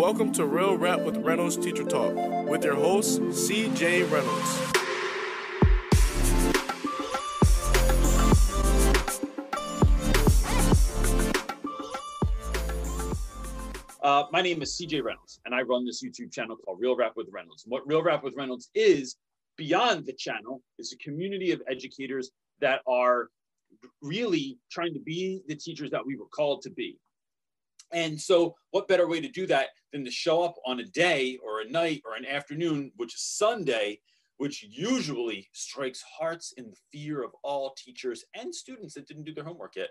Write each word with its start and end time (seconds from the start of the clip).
Welcome 0.00 0.32
to 0.32 0.46
Real 0.46 0.78
Rap 0.78 1.00
with 1.00 1.18
Reynolds 1.18 1.58
Teacher 1.58 1.84
Talk 1.84 2.14
with 2.48 2.64
your 2.64 2.74
host, 2.74 3.20
CJ 3.20 4.10
Reynolds. 4.10 4.58
Uh, 14.02 14.24
my 14.32 14.40
name 14.40 14.62
is 14.62 14.74
CJ 14.74 15.04
Reynolds, 15.04 15.38
and 15.44 15.54
I 15.54 15.60
run 15.60 15.84
this 15.84 16.02
YouTube 16.02 16.32
channel 16.32 16.56
called 16.56 16.80
Real 16.80 16.96
Rap 16.96 17.12
with 17.16 17.26
Reynolds. 17.30 17.64
And 17.64 17.70
what 17.70 17.86
Real 17.86 18.02
Rap 18.02 18.24
with 18.24 18.34
Reynolds 18.38 18.70
is, 18.74 19.16
beyond 19.58 20.06
the 20.06 20.14
channel, 20.14 20.62
is 20.78 20.94
a 20.94 20.96
community 20.96 21.52
of 21.52 21.60
educators 21.68 22.30
that 22.62 22.80
are 22.86 23.28
really 24.00 24.56
trying 24.70 24.94
to 24.94 25.00
be 25.00 25.42
the 25.46 25.56
teachers 25.56 25.90
that 25.90 26.06
we 26.06 26.16
were 26.16 26.28
called 26.34 26.62
to 26.62 26.70
be. 26.70 26.96
And 27.92 28.20
so, 28.20 28.56
what 28.70 28.88
better 28.88 29.08
way 29.08 29.20
to 29.20 29.28
do 29.28 29.46
that 29.48 29.68
than 29.92 30.04
to 30.04 30.10
show 30.10 30.42
up 30.42 30.56
on 30.66 30.80
a 30.80 30.84
day 30.84 31.38
or 31.44 31.60
a 31.60 31.68
night 31.68 32.02
or 32.04 32.14
an 32.14 32.24
afternoon, 32.24 32.92
which 32.96 33.14
is 33.14 33.22
Sunday, 33.22 34.00
which 34.36 34.62
usually 34.62 35.48
strikes 35.52 36.02
hearts 36.02 36.52
in 36.56 36.70
the 36.70 36.76
fear 36.92 37.22
of 37.22 37.32
all 37.42 37.74
teachers 37.76 38.24
and 38.34 38.54
students 38.54 38.94
that 38.94 39.06
didn't 39.06 39.24
do 39.24 39.34
their 39.34 39.44
homework 39.44 39.76
yet. 39.76 39.90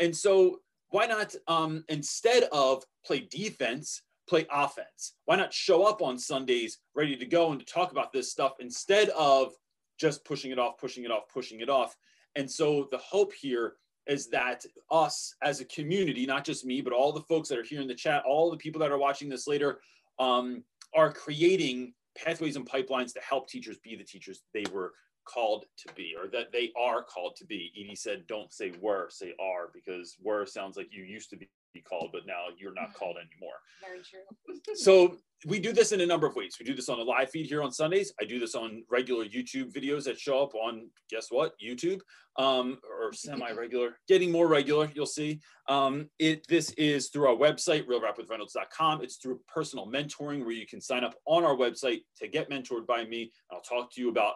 And 0.00 0.14
so, 0.14 0.60
why 0.90 1.06
not 1.06 1.34
um, 1.48 1.84
instead 1.88 2.44
of 2.52 2.84
play 3.04 3.26
defense, 3.30 4.02
play 4.28 4.46
offense? 4.52 5.14
Why 5.24 5.36
not 5.36 5.54
show 5.54 5.84
up 5.84 6.02
on 6.02 6.18
Sundays 6.18 6.78
ready 6.94 7.16
to 7.16 7.26
go 7.26 7.50
and 7.50 7.60
to 7.60 7.66
talk 7.66 7.92
about 7.92 8.12
this 8.12 8.30
stuff 8.30 8.52
instead 8.60 9.08
of 9.10 9.52
just 9.98 10.24
pushing 10.24 10.50
it 10.50 10.58
off, 10.58 10.76
pushing 10.78 11.04
it 11.04 11.10
off, 11.10 11.24
pushing 11.32 11.60
it 11.60 11.70
off? 11.70 11.96
And 12.36 12.50
so 12.50 12.88
the 12.90 12.98
hope 12.98 13.32
here 13.32 13.74
is 14.06 14.28
that 14.28 14.64
us 14.90 15.34
as 15.42 15.60
a 15.60 15.64
community, 15.66 16.26
not 16.26 16.44
just 16.44 16.64
me, 16.64 16.80
but 16.80 16.92
all 16.92 17.12
the 17.12 17.22
folks 17.22 17.48
that 17.48 17.58
are 17.58 17.64
here 17.64 17.80
in 17.80 17.88
the 17.88 17.94
chat, 17.94 18.24
all 18.26 18.50
the 18.50 18.56
people 18.56 18.80
that 18.80 18.90
are 18.90 18.98
watching 18.98 19.28
this 19.28 19.46
later, 19.46 19.80
um, 20.18 20.62
are 20.94 21.12
creating 21.12 21.94
pathways 22.16 22.56
and 22.56 22.68
pipelines 22.68 23.12
to 23.14 23.20
help 23.20 23.48
teachers 23.48 23.78
be 23.78 23.96
the 23.96 24.04
teachers 24.04 24.42
they 24.52 24.64
were 24.72 24.92
called 25.24 25.66
to 25.76 25.92
be 25.94 26.14
or 26.18 26.28
that 26.28 26.52
they 26.52 26.70
are 26.76 27.02
called 27.02 27.36
to 27.36 27.44
be. 27.44 27.72
Edie 27.78 27.94
said, 27.94 28.26
don't 28.26 28.52
say 28.52 28.72
were, 28.80 29.08
say 29.10 29.34
are, 29.40 29.70
because 29.72 30.16
were 30.20 30.46
sounds 30.46 30.76
like 30.76 30.88
you 30.90 31.04
used 31.04 31.30
to 31.30 31.36
be 31.36 31.48
called, 31.80 32.10
but 32.12 32.26
now 32.26 32.46
you're 32.58 32.74
not 32.74 32.94
called 32.94 33.16
anymore. 33.16 33.54
Very 33.80 34.02
true. 34.02 34.54
So 34.76 35.16
we 35.46 35.58
do 35.58 35.72
this 35.72 35.92
in 35.92 36.00
a 36.00 36.06
number 36.06 36.26
of 36.26 36.36
ways. 36.36 36.56
We 36.58 36.66
do 36.66 36.74
this 36.74 36.88
on 36.88 37.00
a 37.00 37.02
live 37.02 37.30
feed 37.30 37.46
here 37.46 37.62
on 37.62 37.72
Sundays. 37.72 38.12
I 38.20 38.24
do 38.24 38.38
this 38.38 38.54
on 38.54 38.84
regular 38.90 39.24
YouTube 39.24 39.72
videos 39.72 40.04
that 40.04 40.18
show 40.18 40.42
up 40.42 40.54
on, 40.54 40.88
guess 41.10 41.28
what, 41.30 41.52
YouTube, 41.62 42.00
um, 42.36 42.78
or 42.88 43.12
semi-regular, 43.12 43.98
getting 44.08 44.30
more 44.30 44.46
regular, 44.46 44.90
you'll 44.94 45.06
see. 45.06 45.40
Um, 45.68 46.08
it 46.18 46.46
This 46.48 46.70
is 46.72 47.08
through 47.08 47.28
our 47.28 47.36
website, 47.36 47.86
realrapwithreynolds.com. 47.86 49.02
It's 49.02 49.16
through 49.16 49.40
personal 49.48 49.86
mentoring 49.86 50.40
where 50.40 50.52
you 50.52 50.66
can 50.66 50.80
sign 50.80 51.04
up 51.04 51.14
on 51.26 51.44
our 51.44 51.56
website 51.56 52.02
to 52.18 52.28
get 52.28 52.48
mentored 52.48 52.86
by 52.86 53.04
me. 53.04 53.32
I'll 53.50 53.60
talk 53.62 53.92
to 53.94 54.00
you 54.00 54.10
about 54.10 54.34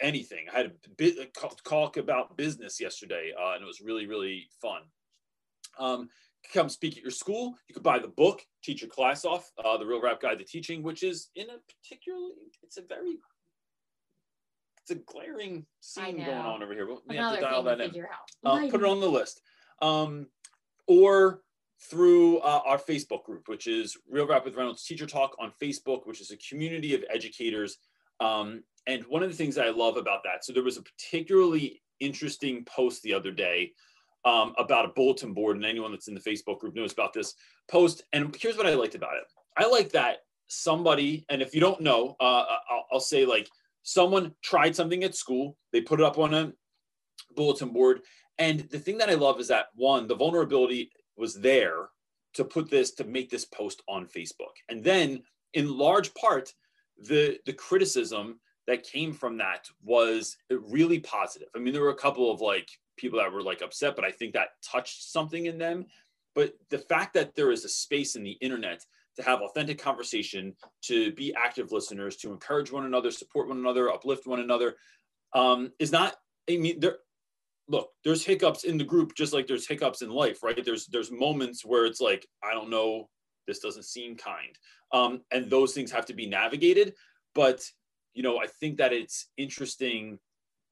anything. 0.00 0.46
I 0.52 0.58
had 0.58 0.66
a 0.66 0.90
bit 0.96 1.36
talk 1.64 1.96
about 1.96 2.36
business 2.36 2.80
yesterday, 2.80 3.32
uh, 3.38 3.54
and 3.54 3.62
it 3.62 3.66
was 3.66 3.80
really, 3.80 4.06
really 4.06 4.48
fun. 4.62 4.82
Um, 5.78 6.08
come 6.52 6.68
speak 6.68 6.96
at 6.96 7.02
your 7.02 7.10
school. 7.10 7.54
You 7.68 7.74
could 7.74 7.82
buy 7.82 7.98
the 7.98 8.08
book, 8.08 8.42
teach 8.62 8.82
your 8.82 8.90
class 8.90 9.24
off, 9.24 9.50
uh, 9.64 9.76
the 9.76 9.86
Real 9.86 10.00
Rap 10.00 10.20
Guide 10.20 10.38
to 10.38 10.44
Teaching, 10.44 10.82
which 10.82 11.02
is 11.02 11.28
in 11.34 11.46
a 11.50 11.58
particularly, 11.82 12.34
it's 12.62 12.76
a 12.76 12.82
very, 12.82 13.18
it's 14.82 14.90
a 14.90 14.94
glaring 14.94 15.66
scene 15.80 16.16
going 16.16 16.28
on 16.38 16.62
over 16.62 16.72
here. 16.72 16.88
We 17.08 17.16
have 17.16 17.34
to 17.34 17.40
dial 17.40 17.62
that 17.64 17.80
in. 17.80 17.92
Uh, 18.44 18.68
put 18.70 18.80
it 18.80 18.86
on 18.86 19.00
the 19.00 19.08
list. 19.08 19.40
Um, 19.82 20.28
or 20.86 21.42
through 21.90 22.38
uh, 22.38 22.60
our 22.64 22.78
Facebook 22.78 23.24
group, 23.24 23.48
which 23.48 23.66
is 23.66 23.96
Real 24.08 24.26
Rap 24.26 24.44
with 24.44 24.56
Reynolds 24.56 24.84
Teacher 24.84 25.06
Talk 25.06 25.36
on 25.38 25.52
Facebook, 25.62 26.06
which 26.06 26.20
is 26.20 26.30
a 26.30 26.36
community 26.38 26.94
of 26.94 27.04
educators. 27.12 27.78
Um, 28.20 28.62
and 28.86 29.04
one 29.08 29.22
of 29.22 29.30
the 29.30 29.36
things 29.36 29.58
I 29.58 29.70
love 29.70 29.96
about 29.96 30.22
that, 30.24 30.44
so 30.44 30.52
there 30.52 30.62
was 30.62 30.78
a 30.78 30.82
particularly 30.82 31.82
interesting 32.00 32.64
post 32.64 33.02
the 33.02 33.12
other 33.12 33.30
day 33.30 33.72
um, 34.24 34.54
about 34.58 34.84
a 34.84 34.88
bulletin 34.88 35.32
board, 35.32 35.56
and 35.56 35.64
anyone 35.64 35.92
that's 35.92 36.08
in 36.08 36.14
the 36.14 36.20
Facebook 36.20 36.58
group 36.58 36.74
knows 36.74 36.92
about 36.92 37.12
this 37.12 37.34
post. 37.68 38.02
And 38.12 38.34
here's 38.38 38.56
what 38.56 38.66
I 38.66 38.74
liked 38.74 38.94
about 38.94 39.16
it 39.16 39.24
I 39.56 39.68
like 39.68 39.90
that 39.92 40.18
somebody, 40.48 41.24
and 41.28 41.42
if 41.42 41.54
you 41.54 41.60
don't 41.60 41.80
know, 41.80 42.16
uh, 42.20 42.44
I'll, 42.70 42.86
I'll 42.92 43.00
say 43.00 43.24
like 43.24 43.48
someone 43.82 44.34
tried 44.42 44.76
something 44.76 45.04
at 45.04 45.14
school, 45.14 45.56
they 45.72 45.80
put 45.80 46.00
it 46.00 46.06
up 46.06 46.18
on 46.18 46.34
a 46.34 46.52
bulletin 47.34 47.70
board. 47.70 48.00
And 48.38 48.60
the 48.70 48.78
thing 48.78 48.98
that 48.98 49.08
I 49.10 49.14
love 49.14 49.40
is 49.40 49.48
that 49.48 49.66
one, 49.74 50.06
the 50.06 50.16
vulnerability 50.16 50.90
was 51.16 51.34
there 51.34 51.88
to 52.34 52.44
put 52.44 52.70
this, 52.70 52.92
to 52.92 53.04
make 53.04 53.30
this 53.30 53.44
post 53.44 53.82
on 53.88 54.06
Facebook. 54.06 54.54
And 54.68 54.84
then 54.84 55.22
in 55.54 55.76
large 55.76 56.12
part, 56.14 56.52
the, 56.98 57.38
the 57.46 57.52
criticism 57.52 58.40
that 58.66 58.82
came 58.82 59.12
from 59.12 59.36
that 59.38 59.68
was 59.82 60.36
really 60.50 60.98
positive. 61.00 61.48
I 61.54 61.58
mean, 61.58 61.72
there 61.72 61.82
were 61.82 61.90
a 61.90 61.94
couple 61.94 62.30
of 62.30 62.40
like 62.40 62.68
people 62.96 63.18
that 63.18 63.32
were 63.32 63.42
like 63.42 63.62
upset, 63.62 63.94
but 63.94 64.04
I 64.04 64.10
think 64.10 64.32
that 64.32 64.48
touched 64.62 65.10
something 65.10 65.46
in 65.46 65.58
them. 65.58 65.86
But 66.34 66.54
the 66.70 66.78
fact 66.78 67.14
that 67.14 67.34
there 67.34 67.50
is 67.50 67.64
a 67.64 67.68
space 67.68 68.16
in 68.16 68.22
the 68.22 68.36
internet 68.42 68.84
to 69.16 69.22
have 69.22 69.40
authentic 69.40 69.78
conversation, 69.78 70.54
to 70.82 71.12
be 71.12 71.34
active 71.34 71.72
listeners, 71.72 72.16
to 72.16 72.30
encourage 72.30 72.70
one 72.70 72.84
another, 72.84 73.10
support 73.10 73.48
one 73.48 73.58
another, 73.58 73.90
uplift 73.90 74.26
one 74.26 74.40
another, 74.40 74.76
um, 75.32 75.72
is 75.78 75.92
not. 75.92 76.16
I 76.48 76.56
mean, 76.56 76.80
there. 76.80 76.98
Look, 77.68 77.90
there's 78.04 78.24
hiccups 78.24 78.62
in 78.62 78.78
the 78.78 78.84
group, 78.84 79.16
just 79.16 79.32
like 79.32 79.48
there's 79.48 79.66
hiccups 79.66 80.02
in 80.02 80.10
life, 80.10 80.42
right? 80.42 80.64
There's 80.64 80.86
there's 80.86 81.10
moments 81.10 81.64
where 81.64 81.84
it's 81.84 82.00
like, 82.00 82.24
I 82.44 82.52
don't 82.52 82.70
know, 82.70 83.08
this 83.48 83.58
doesn't 83.58 83.84
seem 83.84 84.16
kind, 84.16 84.56
um, 84.92 85.22
and 85.32 85.50
those 85.50 85.72
things 85.72 85.90
have 85.90 86.06
to 86.06 86.14
be 86.14 86.26
navigated. 86.26 86.94
But 87.34 87.68
you 88.16 88.22
know, 88.22 88.38
I 88.38 88.46
think 88.46 88.78
that 88.78 88.94
it's 88.94 89.28
interesting 89.36 90.18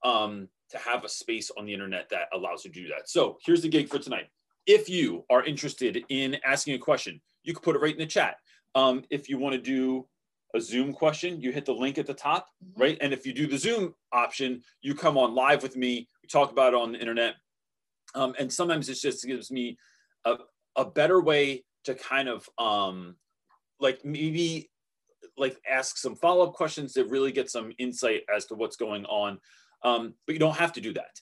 um, 0.03 0.49
to 0.71 0.77
have 0.79 1.05
a 1.05 1.09
space 1.09 1.51
on 1.57 1.65
the 1.65 1.73
internet 1.73 2.09
that 2.09 2.27
allows 2.33 2.65
you 2.65 2.71
to 2.71 2.81
do 2.81 2.87
that. 2.87 3.07
So 3.07 3.37
here's 3.45 3.61
the 3.61 3.69
gig 3.69 3.87
for 3.87 3.99
tonight. 3.99 4.27
If 4.65 4.89
you 4.89 5.23
are 5.29 5.43
interested 5.43 6.03
in 6.09 6.37
asking 6.43 6.73
a 6.73 6.79
question, 6.79 7.21
you 7.43 7.53
can 7.53 7.61
put 7.61 7.75
it 7.75 7.81
right 7.83 7.93
in 7.93 7.99
the 7.99 8.07
chat. 8.07 8.37
Um, 8.73 9.03
if 9.11 9.29
you 9.29 9.37
want 9.37 9.53
to 9.53 9.61
do 9.61 10.07
a 10.55 10.59
Zoom 10.59 10.91
question, 10.91 11.39
you 11.39 11.51
hit 11.51 11.65
the 11.65 11.73
link 11.73 11.99
at 11.99 12.07
the 12.07 12.15
top, 12.15 12.47
mm-hmm. 12.63 12.81
right? 12.81 12.97
And 12.99 13.13
if 13.13 13.27
you 13.27 13.33
do 13.33 13.45
the 13.45 13.59
Zoom 13.59 13.93
option, 14.11 14.63
you 14.81 14.95
come 14.95 15.15
on 15.15 15.35
live 15.35 15.61
with 15.61 15.77
me. 15.77 16.07
We 16.23 16.27
talk 16.27 16.51
about 16.51 16.73
it 16.73 16.79
on 16.79 16.93
the 16.93 16.99
internet. 16.99 17.35
Um, 18.15 18.33
and 18.39 18.51
sometimes 18.51 18.89
it 18.89 18.95
just 18.95 19.23
gives 19.23 19.51
me 19.51 19.77
a, 20.25 20.37
a 20.75 20.85
better 20.85 21.21
way 21.21 21.63
to 21.83 21.93
kind 21.93 22.27
of 22.27 22.49
um, 22.57 23.17
like 23.79 24.03
maybe 24.03 24.71
like 25.37 25.57
ask 25.69 25.97
some 25.97 26.15
follow-up 26.15 26.53
questions 26.53 26.93
to 26.93 27.05
really 27.05 27.31
get 27.31 27.49
some 27.49 27.73
insight 27.77 28.23
as 28.33 28.45
to 28.45 28.55
what's 28.55 28.75
going 28.75 29.05
on. 29.05 29.39
Um, 29.83 30.13
but 30.25 30.33
you 30.33 30.39
don't 30.39 30.57
have 30.57 30.73
to 30.73 30.81
do 30.81 30.93
that. 30.93 31.19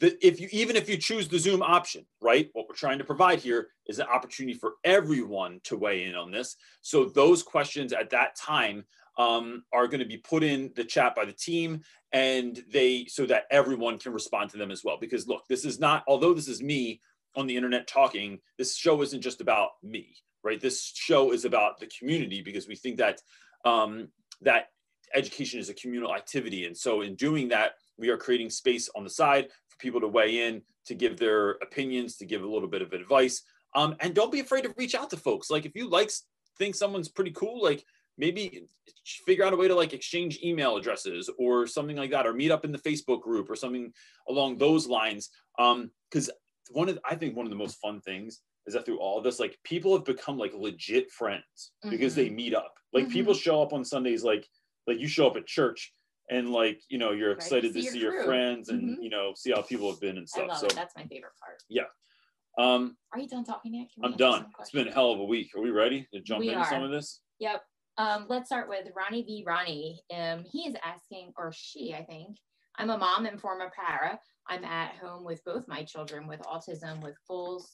The, 0.00 0.26
if 0.26 0.40
you 0.40 0.48
even 0.50 0.76
if 0.76 0.88
you 0.88 0.96
choose 0.96 1.28
the 1.28 1.38
zoom 1.38 1.62
option 1.62 2.06
right 2.22 2.48
what 2.54 2.66
we're 2.66 2.74
trying 2.74 2.96
to 2.98 3.04
provide 3.04 3.38
here 3.38 3.68
is 3.86 3.98
an 3.98 4.06
opportunity 4.06 4.56
for 4.58 4.74
everyone 4.82 5.60
to 5.64 5.76
weigh 5.76 6.04
in 6.04 6.14
on 6.14 6.30
this. 6.30 6.56
So 6.80 7.04
those 7.04 7.42
questions 7.42 7.92
at 7.92 8.08
that 8.10 8.34
time 8.34 8.84
um, 9.18 9.62
are 9.74 9.86
going 9.86 10.00
to 10.00 10.06
be 10.06 10.16
put 10.16 10.42
in 10.42 10.72
the 10.74 10.84
chat 10.84 11.14
by 11.14 11.26
the 11.26 11.34
team 11.34 11.82
and 12.12 12.64
they 12.72 13.04
so 13.08 13.26
that 13.26 13.44
everyone 13.50 13.98
can 13.98 14.14
respond 14.14 14.48
to 14.50 14.56
them 14.56 14.70
as 14.70 14.82
well. 14.82 14.96
Because 14.98 15.28
look 15.28 15.46
this 15.48 15.66
is 15.66 15.78
not 15.78 16.02
although 16.08 16.32
this 16.32 16.48
is 16.48 16.62
me 16.62 17.02
on 17.36 17.46
the 17.46 17.56
internet 17.56 17.86
talking 17.86 18.38
this 18.56 18.76
show 18.76 19.02
isn't 19.02 19.20
just 19.20 19.42
about 19.42 19.70
me 19.82 20.16
right? 20.42 20.60
This 20.60 20.92
show 20.94 21.32
is 21.32 21.44
about 21.44 21.78
the 21.78 21.88
community 21.98 22.42
because 22.42 22.66
we 22.68 22.76
think 22.76 22.98
that 22.98 23.20
um, 23.64 24.08
that 24.42 24.68
education 25.14 25.60
is 25.60 25.68
a 25.68 25.74
communal 25.74 26.14
activity, 26.14 26.66
and 26.66 26.76
so 26.76 27.02
in 27.02 27.14
doing 27.14 27.48
that, 27.48 27.72
we 27.98 28.08
are 28.08 28.16
creating 28.16 28.50
space 28.50 28.88
on 28.96 29.04
the 29.04 29.10
side 29.10 29.48
for 29.68 29.78
people 29.78 30.00
to 30.00 30.08
weigh 30.08 30.46
in, 30.46 30.62
to 30.86 30.94
give 30.94 31.18
their 31.18 31.50
opinions, 31.62 32.16
to 32.16 32.26
give 32.26 32.42
a 32.42 32.48
little 32.48 32.68
bit 32.68 32.82
of 32.82 32.92
advice, 32.92 33.42
um, 33.74 33.94
and 34.00 34.14
don't 34.14 34.32
be 34.32 34.40
afraid 34.40 34.62
to 34.62 34.74
reach 34.76 34.94
out 34.94 35.10
to 35.10 35.16
folks. 35.16 35.50
Like 35.50 35.66
if 35.66 35.74
you 35.74 35.88
like 35.88 36.10
think 36.58 36.74
someone's 36.74 37.08
pretty 37.08 37.32
cool, 37.32 37.62
like 37.62 37.84
maybe 38.18 38.66
figure 39.26 39.44
out 39.44 39.52
a 39.52 39.56
way 39.56 39.68
to 39.68 39.74
like 39.74 39.92
exchange 39.92 40.38
email 40.42 40.76
addresses 40.76 41.30
or 41.38 41.66
something 41.66 41.96
like 41.96 42.10
that, 42.10 42.26
or 42.26 42.32
meet 42.32 42.50
up 42.50 42.64
in 42.64 42.72
the 42.72 42.78
Facebook 42.78 43.22
group 43.22 43.50
or 43.50 43.56
something 43.56 43.92
along 44.28 44.58
those 44.58 44.86
lines. 44.86 45.30
Because 45.56 46.28
um, 46.28 46.34
one 46.72 46.88
of 46.88 46.98
I 47.08 47.14
think 47.14 47.36
one 47.36 47.46
of 47.46 47.50
the 47.50 47.56
most 47.56 47.80
fun 47.80 48.00
things 48.00 48.40
is 48.66 48.74
that 48.74 48.84
through 48.84 48.98
all 48.98 49.20
this, 49.20 49.40
like 49.40 49.58
people 49.64 49.94
have 49.94 50.04
become 50.04 50.38
like 50.38 50.52
legit 50.54 51.10
friends 51.10 51.72
mm-hmm. 51.84 51.90
because 51.90 52.14
they 52.14 52.26
mm-hmm. 52.26 52.36
meet 52.36 52.54
up. 52.54 52.74
Like 52.92 53.04
mm-hmm. 53.04 53.12
people 53.12 53.34
show 53.34 53.62
up 53.62 53.72
on 53.72 53.84
Sundays, 53.84 54.22
like 54.24 54.46
like 54.86 54.98
you 54.98 55.08
show 55.08 55.26
up 55.26 55.36
at 55.36 55.46
church 55.46 55.92
and 56.30 56.50
like 56.50 56.80
you 56.88 56.98
know 56.98 57.12
you're 57.12 57.32
excited 57.32 57.74
right. 57.74 57.84
to 57.84 57.90
see, 57.90 57.98
your, 57.98 58.14
your 58.14 58.24
friends 58.24 58.68
and 58.68 58.82
mm-hmm. 58.82 59.02
you 59.02 59.10
know 59.10 59.32
see 59.36 59.50
how 59.52 59.62
people 59.62 59.90
have 59.90 60.00
been 60.00 60.18
and 60.18 60.28
stuff. 60.28 60.58
so 60.58 60.66
it. 60.66 60.74
that's 60.74 60.94
my 60.96 61.04
favorite 61.04 61.32
part. 61.40 61.62
Yeah. 61.68 61.84
Um, 62.58 62.96
Are 63.12 63.20
you 63.20 63.28
done 63.28 63.44
talking 63.44 63.74
yet? 63.74 63.88
I'm 64.02 64.16
done. 64.16 64.46
It's 64.58 64.70
been 64.70 64.88
a 64.88 64.92
hell 64.92 65.12
of 65.12 65.20
a 65.20 65.24
week. 65.24 65.50
Are 65.56 65.62
we 65.62 65.70
ready 65.70 66.06
to 66.12 66.20
jump 66.20 66.40
we 66.40 66.48
into 66.48 66.60
are. 66.60 66.68
some 66.68 66.82
of 66.82 66.90
this? 66.90 67.20
Yep. 67.38 67.62
Um, 67.96 68.26
let's 68.28 68.48
start 68.48 68.68
with 68.68 68.88
Ronnie 68.94 69.22
V. 69.22 69.44
Ronnie. 69.46 70.00
Um, 70.14 70.44
he 70.50 70.66
is 70.66 70.74
asking, 70.84 71.32
or 71.36 71.52
she, 71.54 71.94
I 71.94 72.04
think. 72.04 72.36
I'm 72.76 72.90
a 72.90 72.98
mom 72.98 73.26
and 73.26 73.40
former 73.40 73.70
para. 73.74 74.18
I'm 74.48 74.64
at 74.64 74.94
home 74.96 75.24
with 75.24 75.44
both 75.44 75.68
my 75.68 75.84
children 75.84 76.26
with 76.26 76.40
autism 76.40 77.02
with 77.02 77.14
full 77.26 77.64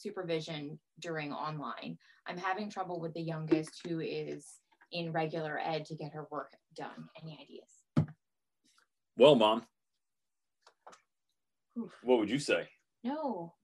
supervision 0.00 0.78
during 1.00 1.32
online. 1.32 1.98
I'm 2.26 2.38
having 2.38 2.70
trouble 2.70 3.00
with 3.00 3.14
the 3.14 3.20
youngest 3.20 3.80
who 3.86 4.00
is 4.00 4.46
in 4.92 5.12
regular 5.12 5.58
ed 5.58 5.84
to 5.86 5.94
get 5.94 6.12
her 6.12 6.26
work 6.30 6.52
done. 6.76 7.08
Any 7.22 7.38
ideas? 7.40 8.08
Well, 9.16 9.34
mom, 9.34 9.62
Oof. 11.78 11.92
what 12.02 12.18
would 12.18 12.30
you 12.30 12.38
say? 12.38 12.68
No. 13.02 13.54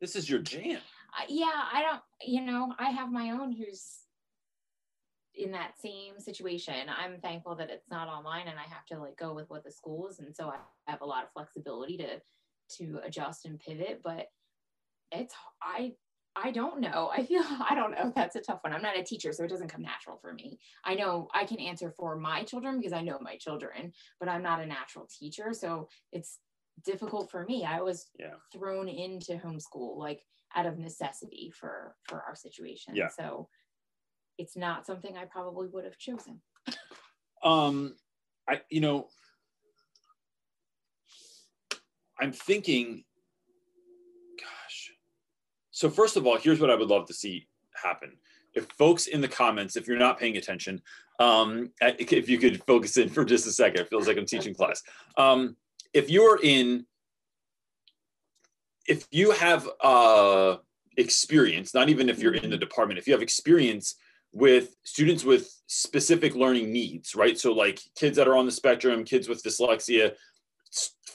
This 0.00 0.16
is 0.16 0.28
your 0.28 0.40
jam. 0.40 0.80
I- 1.14 1.26
yeah, 1.28 1.68
I 1.72 1.82
don't, 1.82 2.02
you 2.24 2.40
know, 2.42 2.74
I 2.78 2.90
have 2.90 3.10
my 3.10 3.30
own 3.30 3.52
who's 3.52 3.98
in 5.34 5.52
that 5.52 5.78
same 5.80 6.18
situation. 6.18 6.88
I'm 6.88 7.20
thankful 7.20 7.54
that 7.56 7.70
it's 7.70 7.88
not 7.90 8.08
online 8.08 8.48
and 8.48 8.58
I 8.58 8.64
have 8.64 8.84
to 8.86 8.98
like 8.98 9.16
go 9.16 9.32
with 9.34 9.48
what 9.48 9.64
the 9.64 9.70
school 9.72 10.08
is. 10.08 10.18
And 10.18 10.34
so 10.34 10.48
I 10.48 10.58
have 10.90 11.00
a 11.00 11.06
lot 11.06 11.24
of 11.24 11.32
flexibility 11.32 11.96
to 11.98 12.20
to 12.78 13.00
adjust 13.04 13.44
and 13.44 13.58
pivot, 13.58 14.00
but 14.02 14.26
it's 15.12 15.34
I 15.62 15.92
I 16.34 16.50
don't 16.50 16.80
know. 16.80 17.10
I 17.12 17.24
feel 17.24 17.42
I 17.68 17.74
don't 17.74 17.92
know. 17.92 18.12
That's 18.14 18.36
a 18.36 18.40
tough 18.40 18.60
one. 18.62 18.72
I'm 18.72 18.82
not 18.82 18.98
a 18.98 19.02
teacher, 19.02 19.32
so 19.32 19.44
it 19.44 19.48
doesn't 19.50 19.68
come 19.68 19.82
natural 19.82 20.16
for 20.16 20.32
me. 20.32 20.58
I 20.84 20.94
know 20.94 21.28
I 21.34 21.44
can 21.44 21.60
answer 21.60 21.92
for 21.96 22.16
my 22.16 22.42
children 22.44 22.78
because 22.78 22.92
I 22.92 23.02
know 23.02 23.18
my 23.20 23.36
children, 23.36 23.92
but 24.18 24.28
I'm 24.28 24.42
not 24.42 24.60
a 24.60 24.66
natural 24.66 25.06
teacher, 25.18 25.52
so 25.52 25.88
it's 26.12 26.38
difficult 26.84 27.30
for 27.30 27.44
me. 27.44 27.64
I 27.64 27.80
was 27.82 28.06
Yeah. 28.18 28.34
thrown 28.52 28.88
into 28.88 29.32
homeschool 29.36 29.98
like 29.98 30.22
out 30.54 30.66
of 30.66 30.78
necessity 30.78 31.52
for 31.54 31.96
for 32.04 32.22
our 32.22 32.34
situation. 32.34 32.96
Yeah. 32.96 33.08
So 33.08 33.48
it's 34.38 34.56
not 34.56 34.86
something 34.86 35.16
I 35.16 35.26
probably 35.26 35.68
would 35.68 35.84
have 35.84 35.98
chosen. 35.98 36.40
Um, 37.44 37.96
I 38.48 38.62
you 38.70 38.80
know, 38.80 39.08
I'm 42.18 42.32
thinking. 42.32 43.04
So 45.82 45.90
first 45.90 46.16
of 46.16 46.28
all, 46.28 46.38
here's 46.38 46.60
what 46.60 46.70
I 46.70 46.76
would 46.76 46.86
love 46.86 47.06
to 47.06 47.12
see 47.12 47.48
happen. 47.74 48.12
If 48.54 48.68
folks 48.78 49.08
in 49.08 49.20
the 49.20 49.26
comments, 49.26 49.74
if 49.74 49.88
you're 49.88 49.98
not 49.98 50.16
paying 50.16 50.36
attention, 50.36 50.80
um, 51.18 51.70
if 51.80 52.28
you 52.28 52.38
could 52.38 52.62
focus 52.62 52.96
in 52.98 53.08
for 53.08 53.24
just 53.24 53.48
a 53.48 53.50
second, 53.50 53.80
it 53.80 53.88
feels 53.88 54.06
like 54.06 54.16
I'm 54.16 54.24
teaching 54.24 54.54
class. 54.54 54.80
Um, 55.16 55.56
if 55.92 56.08
you're 56.08 56.38
in, 56.40 56.86
if 58.86 59.08
you 59.10 59.32
have 59.32 59.68
uh, 59.82 60.58
experience, 60.98 61.74
not 61.74 61.88
even 61.88 62.08
if 62.08 62.20
you're 62.20 62.34
in 62.34 62.50
the 62.50 62.56
department, 62.56 63.00
if 63.00 63.08
you 63.08 63.12
have 63.12 63.22
experience 63.22 63.96
with 64.30 64.76
students 64.84 65.24
with 65.24 65.52
specific 65.66 66.36
learning 66.36 66.72
needs, 66.72 67.16
right? 67.16 67.36
So, 67.36 67.52
like 67.52 67.80
kids 67.96 68.16
that 68.18 68.28
are 68.28 68.36
on 68.36 68.46
the 68.46 68.52
spectrum, 68.52 69.02
kids 69.02 69.28
with 69.28 69.42
dyslexia, 69.42 70.12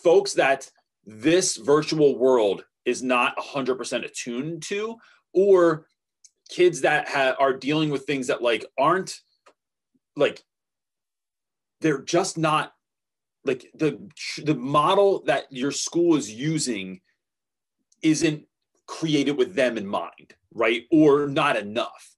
folks 0.03 0.33
that 0.33 0.69
this 1.05 1.55
virtual 1.55 2.17
world 2.17 2.65
is 2.87 3.03
not 3.03 3.37
100% 3.37 4.05
attuned 4.05 4.63
to, 4.63 4.95
or 5.33 5.85
kids 6.49 6.81
that 6.81 7.07
ha- 7.07 7.35
are 7.39 7.53
dealing 7.53 7.89
with 7.89 8.05
things 8.05 8.27
that 8.27 8.41
like 8.41 8.65
aren't 8.79 9.19
like 10.15 10.43
they're 11.81 12.01
just 12.01 12.37
not 12.37 12.73
like 13.43 13.69
the 13.75 13.99
the 14.43 14.55
model 14.55 15.23
that 15.25 15.45
your 15.51 15.71
school 15.71 16.15
is 16.15 16.31
using 16.31 17.01
isn't 18.01 18.45
created 18.87 19.37
with 19.37 19.53
them 19.53 19.77
in 19.77 19.85
mind 19.85 20.33
right? 20.57 20.83
Or 20.91 21.27
not 21.27 21.55
enough. 21.55 22.15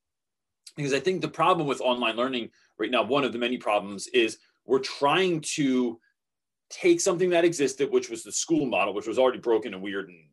Because 0.76 0.94
i 0.94 1.00
think 1.00 1.22
the 1.22 1.28
problem 1.28 1.68
with 1.68 1.82
online 1.82 2.16
learning 2.16 2.50
right 2.78 2.90
now 2.90 3.04
one 3.04 3.26
of 3.26 3.34
the 3.34 3.40
many 3.40 3.58
problems 3.58 4.08
is 4.08 4.38
we're 4.66 4.80
trying 4.80 5.42
to 5.42 6.00
take 6.70 7.02
something 7.02 7.32
that 7.32 7.44
existed 7.44 7.92
which 7.92 8.10
was 8.10 8.24
the 8.24 8.32
school 8.32 8.66
model 8.66 8.94
which 8.94 9.08
was 9.08 9.20
already 9.20 9.40
broken 9.40 9.74
and 9.74 9.84
weird 9.84 10.08
and 10.08 10.24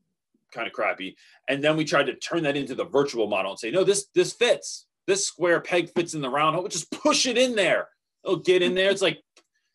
kind 0.53 0.67
of 0.67 0.73
crappy. 0.73 1.17
And 1.49 1.63
then 1.63 1.77
we 1.77 1.85
tried 1.85 2.07
to 2.07 2.15
turn 2.17 2.43
that 2.45 2.57
into 2.57 2.75
the 2.75 2.85
virtual 2.85 3.27
model 3.27 3.53
and 3.53 3.59
say 3.59 3.71
no 3.71 3.85
this 3.85 4.07
this 4.15 4.33
fits. 4.33 4.87
This 5.07 5.27
square 5.27 5.61
peg 5.61 5.91
fits 5.95 6.15
in 6.15 6.21
the 6.21 6.31
round 6.31 6.57
hole. 6.57 6.67
Just 6.69 6.91
push 6.91 7.27
it 7.27 7.39
in 7.39 7.55
there. 7.55 7.89
It'll 8.25 8.39
get 8.39 8.63
in 8.63 8.75
there. 8.75 8.91
It's 8.91 9.03
like 9.03 9.21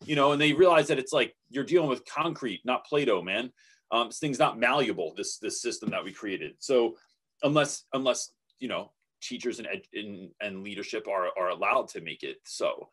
you 0.04 0.16
know 0.16 0.32
and 0.32 0.40
they 0.40 0.52
realize 0.52 0.88
that 0.88 0.98
it's 0.98 1.12
like 1.12 1.34
you're 1.48 1.64
dealing 1.64 1.88
with 1.88 2.04
concrete 2.04 2.60
not 2.64 2.84
play-doh 2.86 3.22
man. 3.22 3.50
Um, 3.90 4.08
this 4.08 4.18
thing's 4.18 4.38
not 4.38 4.58
malleable 4.58 5.14
this 5.16 5.38
this 5.38 5.60
system 5.60 5.90
that 5.90 6.04
we 6.04 6.12
created. 6.12 6.54
So 6.58 6.96
unless 7.42 7.84
unless 7.92 8.32
you 8.58 8.68
know 8.68 8.92
teachers 9.22 9.58
and 9.60 9.68
ed, 9.68 9.82
and, 9.94 10.30
and 10.40 10.64
leadership 10.64 11.06
are 11.08 11.28
are 11.38 11.50
allowed 11.50 11.88
to 11.88 12.00
make 12.00 12.22
it 12.22 12.38
so. 12.44 12.88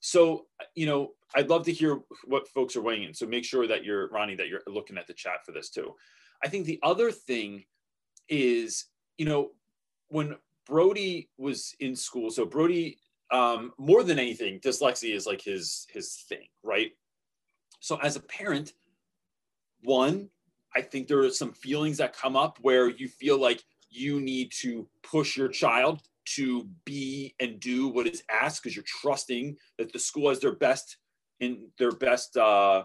So 0.00 0.46
you 0.74 0.86
know 0.86 1.12
i'd 1.34 1.48
love 1.48 1.64
to 1.64 1.72
hear 1.72 2.00
what 2.24 2.46
folks 2.48 2.76
are 2.76 2.82
weighing 2.82 3.04
in. 3.04 3.14
So 3.14 3.26
make 3.26 3.44
sure 3.44 3.66
that 3.66 3.84
you're 3.84 4.08
ronnie 4.10 4.36
that 4.36 4.48
you're 4.48 4.62
looking 4.66 4.98
at 4.98 5.06
the 5.06 5.14
chat 5.14 5.44
for 5.44 5.52
this 5.52 5.70
too 5.70 5.94
i 6.44 6.48
think 6.48 6.66
the 6.66 6.80
other 6.82 7.10
thing 7.10 7.64
is 8.28 8.86
you 9.18 9.26
know 9.26 9.50
when 10.08 10.36
brody 10.66 11.28
was 11.38 11.74
in 11.80 11.94
school 11.94 12.30
so 12.30 12.44
brody 12.44 12.98
um, 13.32 13.72
more 13.76 14.04
than 14.04 14.20
anything 14.20 14.60
dyslexia 14.60 15.14
is 15.14 15.26
like 15.26 15.42
his 15.42 15.86
his 15.90 16.24
thing 16.28 16.46
right? 16.62 16.92
So 17.80 17.96
as 17.96 18.16
a 18.16 18.20
parent 18.20 18.72
one 19.82 20.28
i 20.74 20.80
think 20.80 21.06
there 21.06 21.20
are 21.20 21.30
some 21.30 21.52
feelings 21.52 21.98
that 21.98 22.16
come 22.16 22.36
up 22.36 22.58
where 22.62 22.88
you 22.88 23.08
feel 23.08 23.38
like 23.38 23.62
you 23.90 24.20
need 24.20 24.50
to 24.60 24.88
push 25.02 25.36
your 25.36 25.48
child 25.48 26.02
to 26.24 26.68
be 26.84 27.34
and 27.40 27.60
do 27.60 27.88
what 27.88 28.06
is 28.06 28.22
asked 28.30 28.62
because 28.62 28.74
you're 28.74 28.84
trusting 29.00 29.56
that 29.78 29.92
the 29.92 29.98
school 29.98 30.28
has 30.28 30.40
their 30.40 30.56
best 30.56 30.96
in 31.40 31.68
their 31.78 31.92
best 31.92 32.36
uh, 32.36 32.82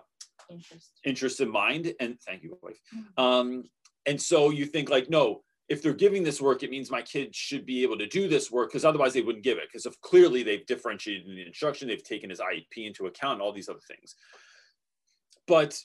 Interest. 0.52 0.92
interest 1.06 1.40
in 1.42 1.50
mind 1.50 1.94
and 2.00 2.20
thank 2.28 2.44
you 2.44 2.58
wife. 2.62 2.80
Um, 3.18 3.64
and 4.06 4.22
so 4.22 4.50
you 4.50 4.66
think 4.66 4.90
like 4.90 5.10
no 5.10 5.42
if 5.70 5.82
they're 5.82 5.94
giving 5.94 6.24
this 6.24 6.42
work 6.42 6.64
it 6.64 6.70
means 6.70 6.92
my 6.92 7.02
kid 7.02 7.34
should 7.36 7.66
be 7.66 7.84
able 7.84 7.98
to 7.98 8.08
do 8.08 8.28
this 8.28 8.52
work 8.52 8.70
because 8.70 8.86
otherwise 8.86 9.14
they 9.14 9.22
wouldn't 9.22 9.44
give 9.44 9.58
it 9.58 9.66
because 9.72 9.86
if 9.86 10.00
clearly 10.02 10.44
they've 10.44 10.66
differentiated 10.66 11.28
in 11.28 11.36
the 11.36 11.46
instruction 11.46 11.88
they've 11.88 12.04
taken 12.04 12.30
his 12.30 12.40
iep 12.40 12.66
into 12.76 13.08
account 13.08 13.34
and 13.34 13.42
all 13.42 13.54
these 13.54 13.70
other 13.70 13.80
things. 13.88 14.16
But 15.48 15.78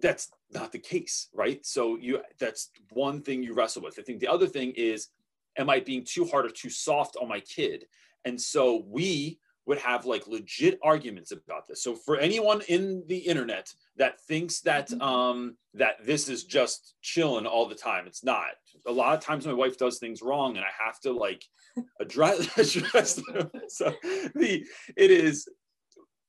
that's 0.00 0.30
not 0.50 0.72
the 0.72 0.78
case 0.78 1.28
right? 1.34 1.64
So 1.64 1.96
you 1.96 2.20
that's 2.38 2.70
one 2.90 3.22
thing 3.22 3.42
you 3.42 3.54
wrestle 3.54 3.82
with. 3.82 3.98
I 3.98 4.02
think 4.02 4.20
the 4.20 4.28
other 4.28 4.46
thing 4.46 4.72
is 4.76 5.08
am 5.56 5.70
i 5.70 5.78
being 5.78 6.04
too 6.04 6.24
hard 6.24 6.46
or 6.46 6.50
too 6.50 6.70
soft 6.70 7.16
on 7.20 7.28
my 7.28 7.40
kid? 7.40 7.84
And 8.24 8.40
so 8.40 8.84
we 8.86 9.38
would 9.66 9.78
have 9.78 10.04
like 10.04 10.26
legit 10.26 10.78
arguments 10.82 11.32
about 11.32 11.66
this. 11.66 11.82
So 11.82 11.94
for 11.94 12.16
anyone 12.18 12.60
in 12.68 13.02
the 13.06 13.16
internet 13.18 13.72
that 13.96 14.20
thinks 14.22 14.60
that 14.60 14.88
Mhm. 14.90 15.02
um 15.02 15.56
that 15.74 16.04
this 16.04 16.28
is 16.28 16.44
just 16.44 16.94
chilling 17.02 17.46
all 17.46 17.66
the 17.66 17.74
time 17.74 18.06
it's 18.06 18.22
not. 18.24 18.50
A 18.86 18.92
lot 18.92 19.16
of 19.16 19.22
times 19.24 19.46
my 19.46 19.52
wife 19.52 19.78
does 19.78 19.98
things 19.98 20.20
wrong 20.22 20.56
and 20.56 20.64
i 20.64 20.84
have 20.84 21.00
to 21.00 21.12
like 21.12 21.44
address 22.00 22.38
address 22.58 23.14
them. 23.14 23.50
So 23.68 23.94
the 24.34 24.66
it 24.96 25.10
is 25.10 25.48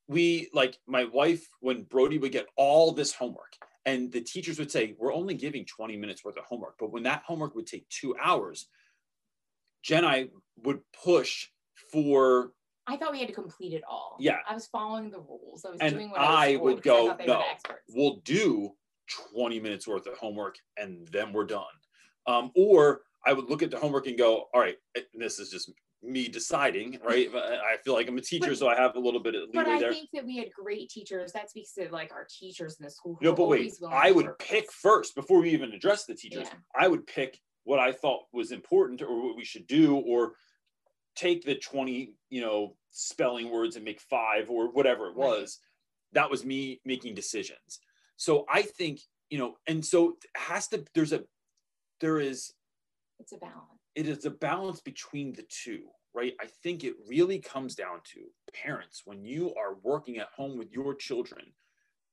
we 0.08 0.50
like 0.54 0.78
my 0.88 1.06
wife 1.06 1.48
when 1.60 1.84
brody 1.84 2.18
would 2.20 2.32
get 2.32 2.48
all 2.56 2.92
this 2.92 3.14
homework 3.14 3.54
and 3.86 4.12
the 4.12 4.22
teachers 4.22 4.58
would 4.60 4.72
say 4.72 4.96
we're 4.98 5.14
only 5.14 5.34
giving 5.36 5.66
20 5.66 5.96
minutes 5.98 6.24
worth 6.24 6.38
of 6.38 6.46
homework. 6.46 6.76
But 6.80 6.92
when 6.92 7.04
that 7.04 7.24
homework 7.26 7.54
would 7.56 7.68
take 7.68 7.88
two 7.90 8.16
hours 8.22 8.68
jen 9.84 10.04
and 10.04 10.08
i 10.08 10.28
would 10.64 10.80
push 11.04 11.48
for 11.92 12.52
I 12.88 12.98
thought 12.98 13.12
we 13.12 13.20
had 13.20 13.28
to 13.28 13.34
complete 13.34 13.74
it 13.74 13.84
all. 13.90 14.16
Yeah. 14.20 14.38
I 14.48 14.54
was 14.54 14.68
following 14.68 15.10
the 15.10 15.20
rules. 15.20 15.66
I 15.66 15.72
was 15.72 15.80
And 15.82 15.94
doing 15.94 16.10
what 16.12 16.20
I, 16.20 16.54
I 16.54 16.56
would 16.58 16.78
I 16.78 16.82
go, 16.82 17.06
were 17.08 17.18
"No, 17.26 17.44
we'll 17.90 18.18
do 18.24 18.72
20 19.34 19.60
minutes 19.60 19.88
worth 19.88 20.08
of 20.08 20.18
homework 20.18 20.56
and 20.78 21.08
then 21.12 21.34
we're 21.34 21.46
done. 21.46 21.64
Um, 22.28 22.52
or 22.56 23.02
I 23.26 23.34
would 23.34 23.50
look 23.50 23.64
at 23.64 23.72
the 23.72 23.78
homework 23.80 24.08
and 24.08 24.18
go, 24.18 24.46
all 24.54 24.62
right, 24.62 24.76
this 25.14 25.40
is 25.40 25.50
just 25.50 25.72
me 26.04 26.28
deciding, 26.28 27.00
right? 27.04 27.28
I 27.34 27.78
feel 27.84 27.94
like 27.94 28.08
I'm 28.08 28.18
a 28.18 28.22
teacher, 28.22 28.50
But- 28.50 28.58
so 28.60 28.68
I 28.68 28.76
have 28.76 28.96
a 28.96 29.00
little 29.00 29.20
bit 29.20 29.34
of 29.34 29.52
But 29.52 29.68
I 29.68 29.80
there. 29.80 29.92
think 29.92 30.10
that 30.14 30.26
we 30.26 30.38
had 30.38 30.52
great 30.54 30.90
teachers. 30.90 31.32
That 31.34 31.50
speaks 31.50 31.74
to 31.74 31.90
like 31.92 32.12
our 32.12 32.28
teachers 32.30 32.78
in 32.80 32.86
the 32.86 32.92
school. 32.92 33.18
No, 33.22 33.34
but 33.34 33.48
wait, 33.48 33.74
I 33.90 34.12
would 34.12 34.38
pick 34.38 34.72
first 34.72 35.16
before 35.16 35.42
we 35.42 35.50
even 35.52 35.72
address 35.72 36.06
the 36.06 36.14
teachers. 36.14 36.44
Yeah. 36.52 36.60
I 36.80 36.88
would 36.88 37.08
pick 37.08 37.40
what 37.64 37.80
I 37.80 37.92
thought 37.92 38.26
was 38.32 38.52
important 38.52 39.02
or 39.02 39.26
what 39.28 39.36
we 39.36 39.44
should 39.44 39.66
do, 39.66 39.96
or 39.96 40.34
take 41.16 41.44
the 41.46 41.56
20, 41.56 42.14
you 42.30 42.42
know, 42.42 42.76
spelling 42.92 43.50
words 43.50 43.76
and 43.76 43.86
make 43.86 44.02
five 44.02 44.50
or 44.50 44.72
whatever 44.72 45.08
it 45.08 45.16
Right. 45.16 45.30
was. 45.42 45.60
That 46.14 46.30
was 46.30 46.46
me 46.46 46.82
making 46.86 47.16
decisions. 47.16 47.80
So 48.18 48.46
I 48.50 48.62
think, 48.62 49.02
you 49.30 49.38
know, 49.38 49.58
and 49.68 49.86
so 49.86 50.12
it 50.12 50.26
has 50.40 50.68
to, 50.70 50.86
there's 50.94 51.14
a, 51.14 51.24
there 52.00 52.20
is, 52.20 52.54
It's 53.20 53.32
a 53.34 53.38
balance. 53.38 53.82
it 53.96 54.08
is 54.08 54.26
a 54.26 54.32
balance 54.32 54.82
between 54.82 55.34
the 55.34 55.44
two, 55.50 55.84
right? 56.14 56.34
I 56.40 56.48
think 56.64 56.84
it 56.84 56.96
really 57.08 57.40
comes 57.40 57.76
down 57.76 58.00
to 58.14 58.22
parents 58.54 59.02
when 59.06 59.26
you 59.26 59.54
are 59.56 59.76
working 59.76 60.18
at 60.18 60.28
home 60.36 60.58
with 60.58 60.72
your 60.72 60.96
children, 60.96 61.54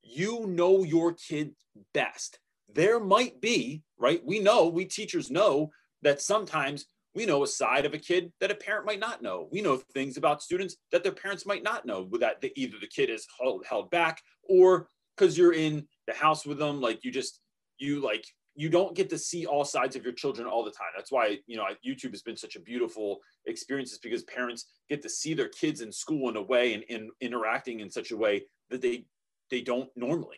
you 0.01 0.45
know 0.47 0.83
your 0.83 1.13
kid 1.13 1.55
best. 1.93 2.39
There 2.73 2.99
might 2.99 3.39
be, 3.39 3.83
right? 3.97 4.21
We 4.25 4.39
know, 4.39 4.67
we 4.67 4.85
teachers 4.85 5.31
know 5.31 5.71
that 6.01 6.21
sometimes 6.21 6.85
we 7.15 7.25
know 7.25 7.43
a 7.43 7.47
side 7.47 7.85
of 7.85 7.93
a 7.93 7.99
kid 7.99 8.31
that 8.39 8.51
a 8.51 8.55
parent 8.55 8.85
might 8.85 8.99
not 8.99 9.21
know. 9.21 9.47
We 9.51 9.61
know 9.61 9.77
things 9.77 10.17
about 10.17 10.41
students 10.41 10.77
that 10.91 11.03
their 11.03 11.11
parents 11.11 11.45
might 11.45 11.63
not 11.63 11.85
know, 11.85 12.09
that 12.19 12.41
the, 12.41 12.51
either 12.55 12.77
the 12.79 12.87
kid 12.87 13.09
is 13.09 13.27
held, 13.39 13.65
held 13.65 13.91
back 13.91 14.21
or 14.43 14.87
because 15.15 15.37
you're 15.37 15.53
in 15.53 15.87
the 16.07 16.13
house 16.13 16.45
with 16.45 16.57
them, 16.57 16.81
like 16.81 17.03
you 17.03 17.11
just, 17.11 17.39
you 17.77 18.01
like, 18.01 18.25
you 18.55 18.69
don't 18.69 18.95
get 18.95 19.09
to 19.09 19.17
see 19.17 19.45
all 19.45 19.65
sides 19.65 19.95
of 19.95 20.03
your 20.03 20.13
children 20.13 20.47
all 20.47 20.63
the 20.63 20.71
time. 20.71 20.89
That's 20.95 21.11
why, 21.11 21.39
you 21.47 21.57
know, 21.57 21.65
YouTube 21.85 22.11
has 22.11 22.21
been 22.21 22.37
such 22.37 22.55
a 22.55 22.59
beautiful 22.59 23.19
experience 23.45 23.91
is 23.91 23.99
because 23.99 24.23
parents 24.23 24.65
get 24.89 25.01
to 25.01 25.09
see 25.09 25.33
their 25.33 25.49
kids 25.49 25.81
in 25.81 25.91
school 25.91 26.29
in 26.29 26.35
a 26.35 26.41
way 26.41 26.73
and, 26.73 26.83
and 26.89 27.09
interacting 27.19 27.79
in 27.79 27.89
such 27.89 28.11
a 28.11 28.17
way 28.17 28.43
that 28.69 28.81
they 28.81 29.05
they 29.49 29.61
don't 29.61 29.89
normally. 29.95 30.37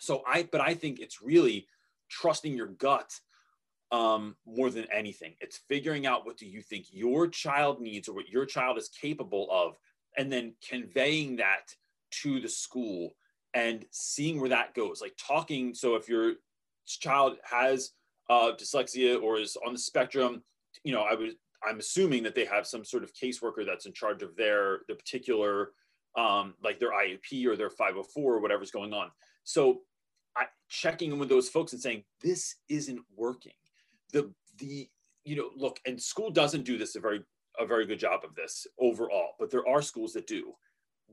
So 0.00 0.22
I 0.26 0.48
but 0.50 0.60
I 0.60 0.74
think 0.74 0.98
it's 0.98 1.22
really 1.22 1.66
trusting 2.10 2.56
your 2.56 2.66
gut 2.66 3.12
um, 3.92 4.34
more 4.46 4.70
than 4.70 4.86
anything. 4.92 5.34
It's 5.40 5.60
figuring 5.68 6.06
out 6.06 6.26
what 6.26 6.38
do 6.38 6.46
you 6.46 6.62
think 6.62 6.86
your 6.90 7.28
child 7.28 7.80
needs 7.80 8.08
or 8.08 8.14
what 8.14 8.28
your 8.28 8.46
child 8.46 8.78
is 8.78 8.88
capable 8.88 9.46
of, 9.50 9.76
and 10.16 10.32
then 10.32 10.54
conveying 10.66 11.36
that 11.36 11.74
to 12.22 12.40
the 12.40 12.48
school 12.48 13.10
and 13.54 13.84
seeing 13.90 14.40
where 14.40 14.48
that 14.48 14.74
goes. 14.74 15.00
Like 15.00 15.14
talking. 15.18 15.74
So 15.74 15.94
if 15.94 16.08
your 16.08 16.34
child 16.86 17.36
has 17.44 17.90
uh, 18.30 18.52
dyslexia 18.58 19.22
or 19.22 19.38
is 19.38 19.56
on 19.64 19.74
the 19.74 19.78
spectrum, 19.78 20.42
you 20.84 20.92
know, 20.92 21.02
I 21.02 21.14
would 21.14 21.34
I'm 21.64 21.78
assuming 21.78 22.22
that 22.24 22.34
they 22.34 22.44
have 22.46 22.66
some 22.66 22.84
sort 22.84 23.04
of 23.04 23.12
caseworker 23.14 23.64
that's 23.64 23.86
in 23.86 23.92
charge 23.92 24.22
of 24.22 24.34
their 24.36 24.80
the 24.88 24.94
particular 24.94 25.72
um, 26.16 26.54
like 26.62 26.78
their 26.78 26.92
IEP 26.92 27.46
or 27.46 27.56
their 27.56 27.70
504 27.70 28.34
or 28.34 28.40
whatever's 28.40 28.70
going 28.70 28.92
on. 28.92 29.10
So 29.44 29.80
I, 30.36 30.44
checking 30.68 31.12
in 31.12 31.18
with 31.18 31.28
those 31.28 31.48
folks 31.48 31.72
and 31.72 31.80
saying 31.80 32.04
this 32.22 32.56
isn't 32.68 33.00
working. 33.16 33.52
The 34.12 34.32
the 34.58 34.88
you 35.24 35.36
know 35.36 35.50
look 35.56 35.80
and 35.86 36.00
school 36.00 36.30
doesn't 36.30 36.64
do 36.64 36.78
this 36.78 36.96
a 36.96 37.00
very 37.00 37.22
a 37.58 37.66
very 37.66 37.86
good 37.86 37.98
job 37.98 38.20
of 38.24 38.34
this 38.34 38.66
overall, 38.78 39.32
but 39.38 39.50
there 39.50 39.66
are 39.68 39.82
schools 39.82 40.12
that 40.14 40.26
do. 40.26 40.52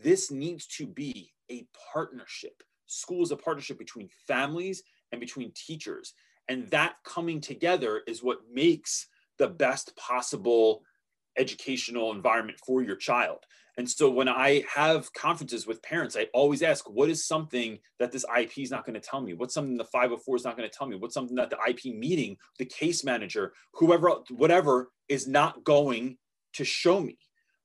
This 0.01 0.32
needs 0.32 0.65
to 0.77 0.88
be 0.88 1.34
a 1.51 1.68
partnership. 1.94 2.63
School 2.86 3.24
is 3.24 3.32
a 3.32 3.38
partnership 3.38 3.77
between 3.77 4.10
families 4.27 4.84
and 5.12 5.20
between 5.20 5.51
teachers. 5.53 6.13
And 6.48 6.68
that 6.72 6.96
coming 7.03 7.41
together 7.41 8.01
is 8.08 8.24
what 8.24 8.39
makes 8.51 9.08
the 9.38 9.48
best 9.48 9.96
possible 9.96 10.84
educational 11.38 12.12
environment 12.12 12.60
for 12.65 12.82
your 12.82 12.96
child. 12.96 13.39
And 13.79 13.89
so 13.89 14.09
when 14.09 14.27
I 14.27 14.65
have 14.75 15.13
conferences 15.13 15.65
with 15.65 15.81
parents, 15.81 16.17
I 16.17 16.27
always 16.33 16.62
ask, 16.62 16.89
what 16.89 17.09
is 17.09 17.25
something 17.25 17.79
that 17.98 18.12
this 18.12 18.25
IP 18.38 18.57
is 18.57 18.71
not 18.71 18.86
going 18.86 18.95
to 18.95 19.00
tell 19.00 19.21
me? 19.21 19.33
What's 19.33 19.53
something 19.53 19.77
the 19.77 19.86
504 19.86 20.36
is 20.36 20.43
not 20.43 20.57
going 20.57 20.69
to 20.69 20.77
tell 20.77 20.86
me? 20.86 20.98
What's 20.98 21.13
something 21.13 21.38
that 21.38 21.50
the 21.50 21.57
IP 21.65 21.95
meeting, 21.95 22.36
the 22.57 22.65
case 22.65 23.05
manager, 23.05 23.53
whoever, 23.75 24.15
whatever 24.31 24.91
is 25.07 25.29
not 25.29 25.63
going 25.63 26.17
to 26.55 26.65
show 26.65 27.00
me? 27.00 27.19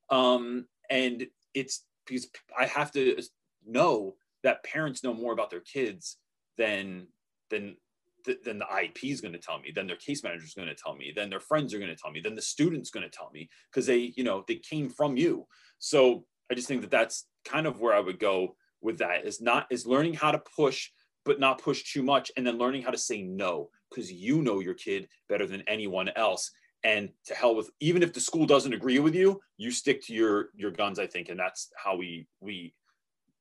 Um, 0.08 0.66
and 0.88 1.26
it's 1.52 1.84
because 2.06 2.28
I 2.56 2.66
have 2.66 2.92
to 2.92 3.20
know 3.66 4.14
that 4.44 4.62
parents 4.62 5.02
know 5.02 5.14
more 5.14 5.32
about 5.32 5.50
their 5.50 5.62
kids 5.62 6.18
than 6.56 7.08
than 7.50 7.76
then 8.24 8.58
the 8.58 8.64
IEP 8.64 9.12
is 9.12 9.20
going 9.20 9.32
to 9.32 9.38
tell 9.38 9.58
me, 9.58 9.72
then 9.74 9.86
their 9.86 9.96
case 9.96 10.22
manager 10.22 10.44
is 10.44 10.54
going 10.54 10.68
to 10.68 10.74
tell 10.74 10.94
me, 10.94 11.12
then 11.14 11.30
their 11.30 11.40
friends 11.40 11.74
are 11.74 11.78
going 11.78 11.90
to 11.90 11.96
tell 11.96 12.10
me, 12.10 12.20
then 12.20 12.34
the 12.34 12.42
student's 12.42 12.90
going 12.90 13.08
to 13.08 13.16
tell 13.16 13.30
me 13.32 13.48
because 13.70 13.86
they, 13.86 14.12
you 14.16 14.24
know, 14.24 14.44
they 14.46 14.56
came 14.56 14.88
from 14.88 15.16
you. 15.16 15.46
So 15.78 16.24
I 16.50 16.54
just 16.54 16.68
think 16.68 16.80
that 16.82 16.90
that's 16.90 17.26
kind 17.44 17.66
of 17.66 17.80
where 17.80 17.94
I 17.94 18.00
would 18.00 18.18
go 18.18 18.56
with 18.80 18.98
that 18.98 19.24
is 19.24 19.40
not 19.40 19.66
is 19.70 19.86
learning 19.86 20.14
how 20.14 20.30
to 20.30 20.42
push, 20.56 20.90
but 21.24 21.40
not 21.40 21.60
push 21.60 21.92
too 21.92 22.02
much, 22.02 22.30
and 22.36 22.46
then 22.46 22.58
learning 22.58 22.82
how 22.82 22.90
to 22.90 22.98
say 22.98 23.22
no 23.22 23.70
because 23.90 24.12
you 24.12 24.42
know 24.42 24.60
your 24.60 24.74
kid 24.74 25.08
better 25.28 25.46
than 25.46 25.62
anyone 25.66 26.10
else. 26.16 26.50
And 26.84 27.08
to 27.26 27.34
hell 27.34 27.54
with 27.54 27.70
even 27.80 28.02
if 28.02 28.12
the 28.12 28.20
school 28.20 28.44
doesn't 28.44 28.74
agree 28.74 28.98
with 28.98 29.14
you, 29.14 29.40
you 29.56 29.70
stick 29.70 30.04
to 30.06 30.14
your 30.14 30.50
your 30.54 30.70
guns. 30.70 30.98
I 30.98 31.06
think, 31.06 31.28
and 31.30 31.38
that's 31.38 31.70
how 31.82 31.96
we 31.96 32.26
we 32.40 32.74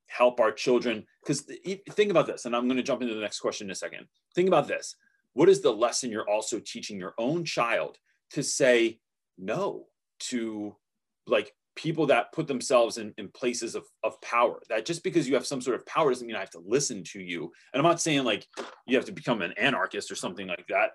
help 0.06 0.40
our 0.40 0.52
children. 0.52 1.04
Because 1.22 1.46
think 1.90 2.10
about 2.10 2.26
this 2.26 2.44
and 2.44 2.54
i'm 2.54 2.66
going 2.66 2.76
to 2.76 2.82
jump 2.82 3.02
into 3.02 3.14
the 3.14 3.20
next 3.20 3.40
question 3.40 3.66
in 3.66 3.72
a 3.72 3.74
second. 3.76 4.06
Think 4.34 4.48
about 4.48 4.68
this. 4.68 4.96
What 5.32 5.48
is 5.48 5.60
the 5.60 5.72
lesson 5.72 6.10
you're 6.10 6.28
also 6.28 6.60
teaching 6.60 6.98
your 6.98 7.14
own 7.18 7.44
child 7.44 7.98
to 8.30 8.42
say 8.42 9.00
no 9.36 9.86
to 10.20 10.76
like 11.26 11.52
people 11.76 12.06
that 12.06 12.32
put 12.32 12.46
themselves 12.46 12.98
in, 12.98 13.12
in 13.18 13.28
places 13.28 13.74
of, 13.74 13.84
of 14.04 14.20
power? 14.20 14.60
That 14.68 14.86
just 14.86 15.02
because 15.02 15.26
you 15.28 15.34
have 15.34 15.46
some 15.46 15.60
sort 15.60 15.76
of 15.76 15.86
power 15.86 16.10
doesn't 16.10 16.26
mean 16.26 16.36
i 16.36 16.40
have 16.40 16.50
to 16.50 16.62
listen 16.64 17.02
to 17.04 17.20
you. 17.20 17.50
And 17.72 17.80
i'm 17.80 17.88
not 17.88 18.00
saying 18.00 18.24
like 18.24 18.46
you 18.86 18.96
have 18.96 19.06
to 19.06 19.12
become 19.12 19.42
an 19.42 19.54
anarchist 19.56 20.10
or 20.10 20.16
something 20.16 20.46
like 20.46 20.66
that 20.68 20.90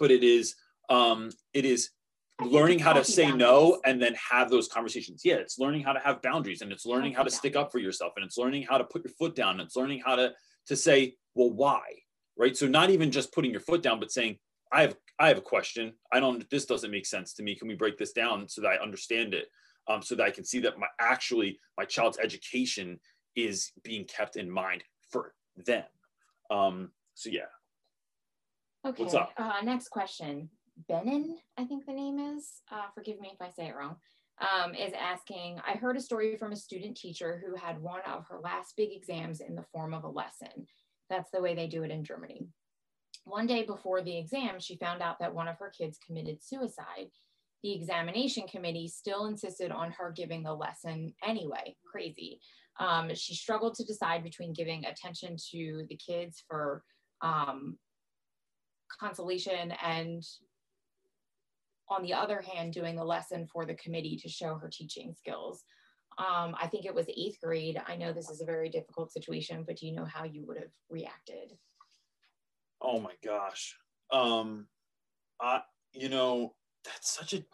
but 0.00 0.10
it 0.10 0.24
is 0.24 0.56
um 0.88 1.30
it 1.54 1.64
is 1.64 1.90
learning 2.44 2.78
how 2.78 2.92
to 2.92 3.04
say 3.04 3.24
boundaries. 3.24 3.40
no 3.40 3.80
and 3.84 4.00
then 4.00 4.14
have 4.14 4.50
those 4.50 4.68
conversations. 4.68 5.22
Yeah, 5.24 5.34
it's 5.34 5.58
learning 5.58 5.82
how 5.82 5.92
to 5.92 6.00
have 6.00 6.22
boundaries 6.22 6.62
and 6.62 6.72
it's 6.72 6.86
learning 6.86 7.14
how 7.14 7.22
to 7.22 7.30
stick 7.30 7.56
up 7.56 7.72
for 7.72 7.78
yourself 7.78 8.12
and 8.16 8.24
it's 8.24 8.38
learning 8.38 8.64
how 8.68 8.78
to 8.78 8.84
put 8.84 9.04
your 9.04 9.12
foot 9.14 9.34
down 9.34 9.52
and 9.52 9.62
it's 9.62 9.76
learning 9.76 10.02
how 10.04 10.16
to 10.16 10.32
to 10.66 10.76
say, 10.76 11.14
well, 11.34 11.50
why? 11.50 11.82
Right? 12.36 12.56
So 12.56 12.66
not 12.66 12.90
even 12.90 13.10
just 13.10 13.32
putting 13.32 13.50
your 13.50 13.60
foot 13.60 13.82
down 13.82 14.00
but 14.00 14.10
saying, 14.12 14.38
I 14.72 14.82
have 14.82 14.96
I 15.18 15.28
have 15.28 15.38
a 15.38 15.42
question. 15.42 15.94
I 16.12 16.20
don't 16.20 16.48
this 16.50 16.64
doesn't 16.64 16.90
make 16.90 17.06
sense 17.06 17.34
to 17.34 17.42
me. 17.42 17.54
Can 17.54 17.68
we 17.68 17.74
break 17.74 17.98
this 17.98 18.12
down 18.12 18.48
so 18.48 18.62
that 18.62 18.68
I 18.68 18.76
understand 18.76 19.34
it? 19.34 19.48
Um, 19.88 20.02
so 20.02 20.14
that 20.14 20.24
I 20.24 20.30
can 20.30 20.44
see 20.44 20.60
that 20.60 20.78
my 20.78 20.86
actually 21.00 21.58
my 21.76 21.84
child's 21.84 22.18
education 22.18 23.00
is 23.34 23.72
being 23.82 24.04
kept 24.04 24.36
in 24.36 24.50
mind 24.50 24.84
for 25.10 25.34
them. 25.56 25.84
Um, 26.50 26.90
so 27.14 27.30
yeah. 27.30 27.50
Okay. 28.86 29.02
What's 29.02 29.14
up? 29.14 29.32
Uh, 29.36 29.60
next 29.62 29.88
question. 29.88 30.48
Benin, 30.88 31.36
I 31.58 31.64
think 31.64 31.86
the 31.86 31.92
name 31.92 32.18
is, 32.18 32.62
uh, 32.70 32.86
forgive 32.94 33.20
me 33.20 33.30
if 33.32 33.40
I 33.40 33.50
say 33.50 33.68
it 33.68 33.76
wrong, 33.76 33.96
um, 34.40 34.74
is 34.74 34.92
asking 34.98 35.60
I 35.66 35.72
heard 35.72 35.96
a 35.96 36.00
story 36.00 36.36
from 36.36 36.52
a 36.52 36.56
student 36.56 36.96
teacher 36.96 37.42
who 37.44 37.54
had 37.54 37.80
one 37.80 38.00
of 38.06 38.24
her 38.28 38.38
last 38.40 38.74
big 38.76 38.90
exams 38.92 39.40
in 39.40 39.54
the 39.54 39.64
form 39.72 39.92
of 39.92 40.04
a 40.04 40.08
lesson. 40.08 40.66
That's 41.08 41.30
the 41.30 41.42
way 41.42 41.54
they 41.54 41.66
do 41.66 41.82
it 41.82 41.90
in 41.90 42.04
Germany. 42.04 42.46
One 43.24 43.46
day 43.46 43.64
before 43.64 44.00
the 44.00 44.16
exam, 44.16 44.58
she 44.58 44.76
found 44.76 45.02
out 45.02 45.18
that 45.20 45.34
one 45.34 45.48
of 45.48 45.58
her 45.58 45.70
kids 45.76 45.98
committed 46.04 46.42
suicide. 46.42 47.10
The 47.62 47.74
examination 47.74 48.46
committee 48.46 48.88
still 48.88 49.26
insisted 49.26 49.70
on 49.70 49.92
her 49.92 50.12
giving 50.16 50.42
the 50.42 50.54
lesson 50.54 51.12
anyway. 51.22 51.76
Crazy. 51.90 52.40
Um, 52.78 53.14
she 53.14 53.34
struggled 53.34 53.74
to 53.74 53.84
decide 53.84 54.22
between 54.22 54.54
giving 54.54 54.86
attention 54.86 55.36
to 55.50 55.84
the 55.90 55.96
kids 55.96 56.42
for 56.48 56.82
um, 57.20 57.76
consolation 58.98 59.72
and 59.84 60.24
on 61.90 62.02
the 62.02 62.14
other 62.14 62.40
hand, 62.40 62.72
doing 62.72 62.98
a 62.98 63.04
lesson 63.04 63.46
for 63.52 63.66
the 63.66 63.74
committee 63.74 64.16
to 64.22 64.28
show 64.28 64.54
her 64.54 64.70
teaching 64.72 65.12
skills. 65.12 65.64
Um, 66.18 66.54
I 66.60 66.66
think 66.66 66.84
it 66.84 66.94
was 66.94 67.06
eighth 67.08 67.38
grade. 67.42 67.80
I 67.86 67.96
know 67.96 68.12
this 68.12 68.30
is 68.30 68.40
a 68.40 68.44
very 68.44 68.68
difficult 68.68 69.12
situation, 69.12 69.64
but 69.66 69.76
do 69.76 69.86
you 69.86 69.94
know 69.94 70.04
how 70.04 70.24
you 70.24 70.44
would 70.46 70.58
have 70.58 70.70
reacted? 70.88 71.56
Oh 72.80 73.00
my 73.00 73.12
gosh. 73.24 73.76
Um, 74.12 74.66
I, 75.40 75.62
you 75.92 76.08
know, 76.08 76.54
that's 76.84 77.10
such 77.10 77.34
a, 77.34 77.44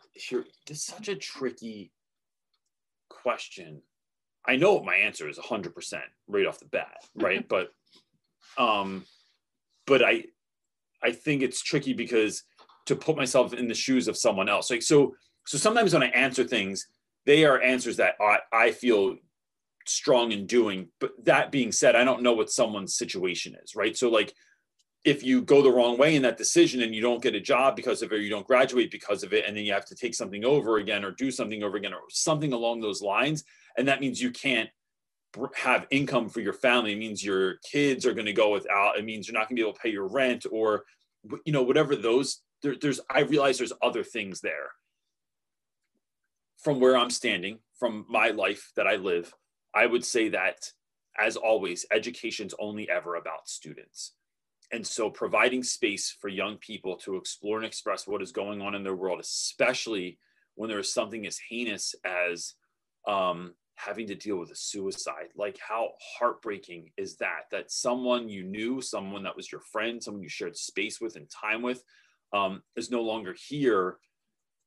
such 0.74 1.08
a 1.08 1.16
tricky 1.16 1.92
question. 3.08 3.82
I 4.46 4.56
know 4.56 4.74
what 4.74 4.84
my 4.84 4.96
answer 4.96 5.28
is 5.28 5.38
100% 5.38 6.00
right 6.28 6.46
off 6.46 6.60
the 6.60 6.66
bat, 6.66 6.98
right? 7.14 7.46
but, 7.48 7.70
um, 8.58 9.04
but 9.86 10.02
I, 10.02 10.24
I 11.02 11.12
think 11.12 11.42
it's 11.42 11.62
tricky 11.62 11.92
because 11.92 12.42
to 12.86 12.96
put 12.96 13.16
myself 13.16 13.52
in 13.52 13.68
the 13.68 13.74
shoes 13.74 14.08
of 14.08 14.16
someone 14.16 14.48
else. 14.48 14.70
Like 14.70 14.82
so, 14.82 15.14
so 15.46 15.58
sometimes 15.58 15.92
when 15.92 16.02
I 16.02 16.08
answer 16.08 16.44
things, 16.44 16.86
they 17.24 17.44
are 17.44 17.60
answers 17.60 17.96
that 17.98 18.14
I, 18.20 18.38
I 18.52 18.70
feel 18.70 19.16
strong 19.86 20.32
in 20.32 20.46
doing. 20.46 20.88
But 21.00 21.12
that 21.24 21.52
being 21.52 21.72
said, 21.72 21.96
I 21.96 22.04
don't 22.04 22.22
know 22.22 22.32
what 22.32 22.50
someone's 22.50 22.96
situation 22.96 23.56
is, 23.62 23.74
right? 23.76 23.96
So 23.96 24.08
like 24.08 24.32
if 25.04 25.22
you 25.22 25.40
go 25.40 25.62
the 25.62 25.70
wrong 25.70 25.96
way 25.96 26.16
in 26.16 26.22
that 26.22 26.36
decision 26.36 26.82
and 26.82 26.92
you 26.92 27.00
don't 27.00 27.22
get 27.22 27.36
a 27.36 27.40
job 27.40 27.76
because 27.76 28.02
of 28.02 28.12
it, 28.12 28.16
or 28.16 28.20
you 28.20 28.28
don't 28.28 28.46
graduate 28.46 28.90
because 28.90 29.22
of 29.22 29.32
it, 29.32 29.44
and 29.46 29.56
then 29.56 29.64
you 29.64 29.72
have 29.72 29.86
to 29.86 29.94
take 29.94 30.14
something 30.14 30.44
over 30.44 30.78
again 30.78 31.04
or 31.04 31.12
do 31.12 31.30
something 31.30 31.62
over 31.62 31.76
again 31.76 31.94
or 31.94 32.00
something 32.10 32.52
along 32.52 32.80
those 32.80 33.00
lines, 33.00 33.44
and 33.78 33.86
that 33.86 34.00
means 34.00 34.20
you 34.20 34.32
can't 34.32 34.68
have 35.54 35.86
income 35.90 36.28
for 36.28 36.40
your 36.40 36.52
family. 36.52 36.92
It 36.92 36.98
means 36.98 37.24
your 37.24 37.56
kids 37.58 38.04
are 38.04 38.14
going 38.14 38.26
to 38.26 38.32
go 38.32 38.50
without. 38.52 38.98
It 38.98 39.04
means 39.04 39.28
you're 39.28 39.38
not 39.38 39.48
going 39.48 39.56
to 39.56 39.62
be 39.62 39.68
able 39.68 39.74
to 39.74 39.80
pay 39.80 39.90
your 39.90 40.08
rent 40.08 40.44
or 40.50 40.84
you 41.44 41.52
know 41.52 41.62
whatever 41.62 41.94
those 41.94 42.42
there, 42.66 42.76
there's 42.80 43.00
I 43.08 43.20
realize 43.20 43.58
there's 43.58 43.72
other 43.80 44.02
things 44.02 44.40
there. 44.40 44.70
From 46.58 46.80
where 46.80 46.96
I'm 46.96 47.10
standing, 47.10 47.60
from 47.78 48.06
my 48.08 48.30
life 48.30 48.72
that 48.74 48.88
I 48.88 48.96
live, 48.96 49.32
I 49.72 49.86
would 49.86 50.04
say 50.04 50.30
that 50.30 50.72
as 51.16 51.36
always, 51.36 51.86
education's 51.92 52.54
only 52.58 52.90
ever 52.90 53.14
about 53.14 53.48
students. 53.48 54.12
And 54.72 54.84
so 54.84 55.08
providing 55.08 55.62
space 55.62 56.14
for 56.20 56.28
young 56.28 56.56
people 56.56 56.96
to 56.98 57.16
explore 57.16 57.58
and 57.58 57.66
express 57.66 58.06
what 58.06 58.20
is 58.20 58.32
going 58.32 58.60
on 58.60 58.74
in 58.74 58.82
their 58.82 58.96
world, 58.96 59.20
especially 59.20 60.18
when 60.56 60.68
there 60.68 60.80
is 60.80 60.92
something 60.92 61.24
as 61.24 61.38
heinous 61.38 61.94
as 62.04 62.54
um, 63.06 63.54
having 63.76 64.08
to 64.08 64.16
deal 64.16 64.38
with 64.38 64.50
a 64.50 64.56
suicide. 64.56 65.28
Like, 65.36 65.56
how 65.58 65.90
heartbreaking 66.18 66.90
is 66.96 67.16
that? 67.18 67.44
That 67.52 67.70
someone 67.70 68.28
you 68.28 68.42
knew, 68.42 68.80
someone 68.80 69.22
that 69.22 69.36
was 69.36 69.52
your 69.52 69.60
friend, 69.60 70.02
someone 70.02 70.22
you 70.22 70.28
shared 70.28 70.56
space 70.56 71.00
with 71.00 71.14
and 71.14 71.30
time 71.30 71.62
with, 71.62 71.84
um, 72.36 72.62
is 72.76 72.90
no 72.90 73.02
longer 73.02 73.34
here 73.48 73.96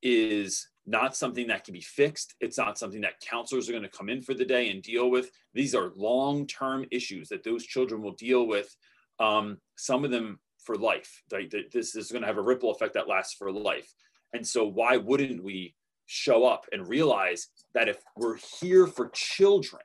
is 0.02 0.68
not 0.86 1.14
something 1.14 1.46
that 1.48 1.64
can 1.64 1.74
be 1.74 1.80
fixed. 1.80 2.34
It's 2.40 2.58
not 2.58 2.78
something 2.78 3.02
that 3.02 3.20
counselors 3.20 3.68
are 3.68 3.72
going 3.72 3.84
to 3.84 3.88
come 3.88 4.08
in 4.08 4.22
for 4.22 4.34
the 4.34 4.44
day 4.44 4.70
and 4.70 4.82
deal 4.82 5.10
with. 5.10 5.30
These 5.54 5.74
are 5.74 5.92
long 5.94 6.46
term 6.46 6.86
issues 6.90 7.28
that 7.28 7.44
those 7.44 7.64
children 7.64 8.02
will 8.02 8.14
deal 8.14 8.46
with. 8.46 8.74
Um, 9.18 9.58
some 9.76 10.04
of 10.04 10.10
them 10.10 10.40
for 10.64 10.76
life 10.76 11.22
right 11.32 11.52
this 11.72 11.96
is 11.96 12.10
going 12.10 12.22
to 12.22 12.26
have 12.26 12.36
a 12.36 12.42
ripple 12.42 12.70
effect 12.70 12.94
that 12.94 13.08
lasts 13.08 13.34
for 13.34 13.50
life 13.50 13.92
and 14.34 14.46
so 14.46 14.64
why 14.64 14.96
wouldn't 14.96 15.42
we 15.42 15.74
show 16.06 16.44
up 16.44 16.66
and 16.72 16.88
realize 16.88 17.48
that 17.74 17.88
if 17.88 17.96
we're 18.16 18.36
here 18.60 18.86
for 18.86 19.08
children 19.10 19.82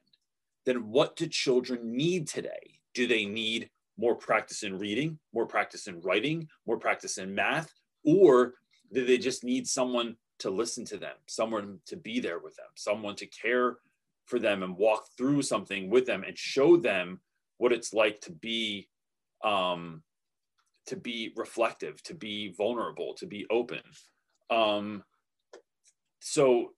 then 0.66 0.90
what 0.90 1.16
do 1.16 1.28
children 1.28 1.96
need 1.96 2.28
today 2.28 2.80
do 2.94 3.08
they 3.08 3.26
need 3.26 3.70
more 3.98 4.16
practice 4.16 4.64
in 4.64 4.78
reading 4.78 5.18
more 5.34 5.46
practice 5.46 5.88
in 5.88 6.00
writing 6.02 6.48
more 6.66 6.78
practice 6.78 7.18
in 7.18 7.34
math 7.34 7.72
or 8.04 8.54
do 8.94 9.06
they 9.06 9.18
just 9.18 9.44
need 9.44 9.68
someone 9.68 10.16
to 10.40 10.50
listen 10.50 10.86
to 10.86 10.98
them 10.98 11.16
someone 11.28 11.80
to 11.86 11.96
be 11.96 12.20
there 12.20 12.40
with 12.40 12.56
them 12.56 12.68
someone 12.76 13.16
to 13.16 13.26
care 13.28 13.78
for 14.26 14.40
them 14.40 14.64
and 14.64 14.76
walk 14.76 15.06
through 15.18 15.42
something 15.42 15.90
with 15.90 16.06
them 16.06 16.24
and 16.24 16.38
show 16.38 16.78
them 16.78 17.20
what 17.58 17.72
it's 17.72 17.94
like 17.94 18.20
to 18.20 18.32
be 18.32 18.88
um, 19.44 20.02
to 20.88 20.96
be 20.96 21.34
reflective, 21.36 22.02
to 22.04 22.14
be 22.14 22.54
vulnerable, 22.54 23.14
to 23.16 23.26
be 23.26 23.46
open. 23.50 23.82
Um, 24.50 25.04
so 26.20 26.74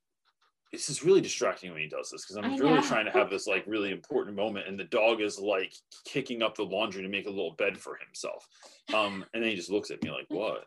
this 0.71 0.89
is 0.89 1.03
really 1.03 1.21
distracting 1.21 1.71
when 1.71 1.81
he 1.81 1.87
does 1.87 2.09
this 2.09 2.25
because 2.25 2.37
I'm 2.37 2.53
I 2.53 2.57
really 2.57 2.75
know. 2.75 2.81
trying 2.81 3.05
to 3.05 3.11
have 3.11 3.29
this 3.29 3.47
like 3.47 3.63
really 3.67 3.91
important 3.91 4.35
moment, 4.35 4.67
and 4.67 4.77
the 4.77 4.83
dog 4.85 5.21
is 5.21 5.39
like 5.39 5.73
kicking 6.05 6.41
up 6.41 6.55
the 6.55 6.63
laundry 6.63 7.01
to 7.03 7.09
make 7.09 7.25
a 7.25 7.31
little 7.31 7.55
bed 7.57 7.77
for 7.77 7.97
himself. 8.05 8.47
Um, 8.93 9.25
and 9.33 9.41
then 9.41 9.49
he 9.49 9.55
just 9.55 9.71
looks 9.71 9.91
at 9.91 10.03
me 10.03 10.11
like, 10.11 10.25
"What?" 10.29 10.65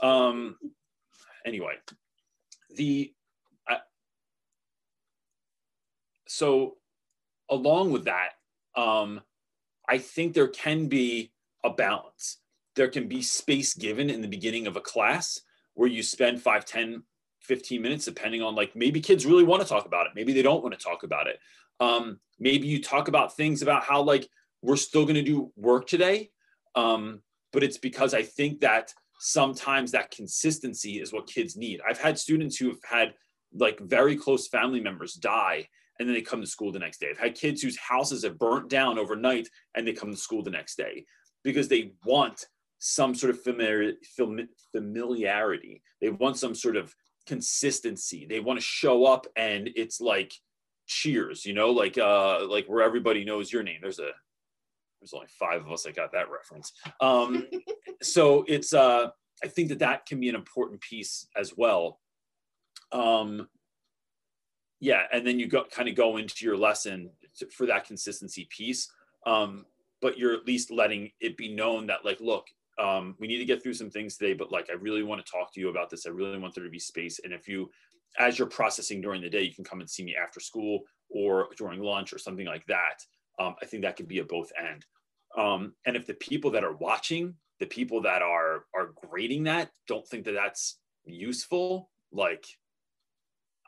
Um, 0.00 0.56
anyway, 1.44 1.74
the 2.76 3.12
I, 3.68 3.78
so 6.28 6.76
along 7.50 7.90
with 7.90 8.04
that, 8.04 8.30
um, 8.76 9.20
I 9.88 9.98
think 9.98 10.34
there 10.34 10.48
can 10.48 10.86
be 10.86 11.32
a 11.64 11.70
balance. 11.70 12.38
There 12.76 12.88
can 12.88 13.08
be 13.08 13.22
space 13.22 13.74
given 13.74 14.08
in 14.08 14.22
the 14.22 14.28
beginning 14.28 14.66
of 14.68 14.76
a 14.76 14.80
class 14.80 15.40
where 15.74 15.88
you 15.88 16.02
spend 16.02 16.40
5, 16.40 16.64
10, 16.64 17.02
15 17.50 17.82
minutes, 17.82 18.04
depending 18.04 18.42
on 18.42 18.54
like 18.54 18.76
maybe 18.76 19.00
kids 19.00 19.26
really 19.26 19.42
want 19.42 19.60
to 19.60 19.68
talk 19.68 19.84
about 19.84 20.06
it. 20.06 20.12
Maybe 20.14 20.32
they 20.32 20.40
don't 20.40 20.62
want 20.62 20.72
to 20.72 20.80
talk 20.82 21.02
about 21.02 21.26
it. 21.26 21.40
Um, 21.80 22.20
maybe 22.38 22.68
you 22.68 22.80
talk 22.80 23.08
about 23.08 23.36
things 23.36 23.60
about 23.60 23.82
how 23.82 24.02
like 24.02 24.28
we're 24.62 24.76
still 24.76 25.02
going 25.02 25.16
to 25.16 25.22
do 25.22 25.50
work 25.56 25.88
today. 25.88 26.30
Um, 26.76 27.22
but 27.52 27.64
it's 27.64 27.76
because 27.76 28.14
I 28.14 28.22
think 28.22 28.60
that 28.60 28.94
sometimes 29.18 29.90
that 29.90 30.12
consistency 30.12 31.00
is 31.00 31.12
what 31.12 31.26
kids 31.26 31.56
need. 31.56 31.80
I've 31.84 32.00
had 32.00 32.20
students 32.20 32.56
who 32.56 32.68
have 32.68 32.78
had 32.88 33.14
like 33.52 33.80
very 33.80 34.16
close 34.16 34.46
family 34.46 34.80
members 34.80 35.14
die 35.14 35.66
and 35.98 36.08
then 36.08 36.14
they 36.14 36.22
come 36.22 36.40
to 36.40 36.46
school 36.46 36.70
the 36.70 36.78
next 36.78 37.00
day. 37.00 37.08
I've 37.10 37.18
had 37.18 37.34
kids 37.34 37.62
whose 37.62 37.76
houses 37.76 38.22
have 38.22 38.38
burnt 38.38 38.68
down 38.68 38.96
overnight 38.96 39.48
and 39.74 39.84
they 39.84 39.92
come 39.92 40.12
to 40.12 40.16
school 40.16 40.44
the 40.44 40.50
next 40.50 40.76
day 40.76 41.04
because 41.42 41.66
they 41.66 41.94
want 42.04 42.46
some 42.78 43.16
sort 43.16 43.30
of 43.30 43.42
familiar, 43.42 43.94
fami- 44.16 44.48
familiarity. 44.70 45.82
They 46.00 46.10
want 46.10 46.38
some 46.38 46.54
sort 46.54 46.76
of 46.76 46.94
consistency. 47.26 48.26
They 48.28 48.40
want 48.40 48.58
to 48.58 48.64
show 48.64 49.04
up 49.04 49.26
and 49.36 49.70
it's 49.76 50.00
like 50.00 50.32
cheers, 50.86 51.44
you 51.44 51.52
know, 51.52 51.70
like 51.70 51.98
uh 51.98 52.46
like 52.46 52.66
where 52.66 52.82
everybody 52.82 53.24
knows 53.24 53.52
your 53.52 53.62
name. 53.62 53.78
There's 53.82 53.98
a 53.98 54.10
there's 55.00 55.14
only 55.14 55.28
five 55.28 55.62
of 55.62 55.72
us 55.72 55.84
that 55.84 55.96
got 55.96 56.12
that 56.12 56.30
reference. 56.30 56.72
Um 57.00 57.46
so 58.02 58.44
it's 58.48 58.72
uh 58.72 59.08
I 59.42 59.48
think 59.48 59.68
that 59.70 59.78
that 59.78 60.06
can 60.06 60.20
be 60.20 60.28
an 60.28 60.34
important 60.34 60.80
piece 60.80 61.26
as 61.36 61.56
well. 61.56 62.00
Um 62.92 63.48
yeah, 64.80 65.02
and 65.12 65.26
then 65.26 65.38
you 65.38 65.46
go 65.46 65.64
kind 65.70 65.88
of 65.88 65.94
go 65.94 66.16
into 66.16 66.44
your 66.44 66.56
lesson 66.56 67.10
for 67.52 67.66
that 67.66 67.84
consistency 67.84 68.48
piece. 68.50 68.90
Um, 69.26 69.66
but 70.00 70.18
you're 70.18 70.32
at 70.32 70.46
least 70.46 70.70
letting 70.70 71.10
it 71.20 71.36
be 71.36 71.54
known 71.54 71.86
that 71.88 72.04
like, 72.04 72.20
look, 72.20 72.46
um, 72.80 73.14
we 73.20 73.28
need 73.28 73.38
to 73.38 73.44
get 73.44 73.62
through 73.62 73.74
some 73.74 73.90
things 73.90 74.16
today, 74.16 74.34
but 74.34 74.50
like, 74.50 74.68
I 74.70 74.74
really 74.74 75.02
want 75.02 75.24
to 75.24 75.30
talk 75.30 75.52
to 75.52 75.60
you 75.60 75.68
about 75.68 75.90
this. 75.90 76.06
I 76.06 76.10
really 76.10 76.38
want 76.38 76.54
there 76.54 76.64
to 76.64 76.70
be 76.70 76.78
space. 76.78 77.20
And 77.22 77.32
if 77.32 77.48
you, 77.48 77.70
as 78.18 78.38
you're 78.38 78.48
processing 78.48 79.00
during 79.00 79.22
the 79.22 79.28
day, 79.28 79.42
you 79.42 79.54
can 79.54 79.64
come 79.64 79.80
and 79.80 79.90
see 79.90 80.04
me 80.04 80.16
after 80.16 80.40
school 80.40 80.80
or 81.10 81.48
during 81.56 81.80
lunch 81.80 82.12
or 82.12 82.18
something 82.18 82.46
like 82.46 82.66
that. 82.66 83.04
Um, 83.38 83.54
I 83.62 83.66
think 83.66 83.82
that 83.82 83.96
could 83.96 84.08
be 84.08 84.18
a 84.18 84.24
both 84.24 84.50
end. 84.58 84.84
Um, 85.36 85.74
and 85.86 85.96
if 85.96 86.06
the 86.06 86.14
people 86.14 86.50
that 86.52 86.64
are 86.64 86.76
watching, 86.76 87.34
the 87.60 87.66
people 87.66 88.00
that 88.02 88.22
are 88.22 88.64
are 88.74 88.92
grading 89.08 89.44
that, 89.44 89.70
don't 89.86 90.06
think 90.08 90.24
that 90.24 90.32
that's 90.32 90.78
useful, 91.04 91.90
like, 92.12 92.46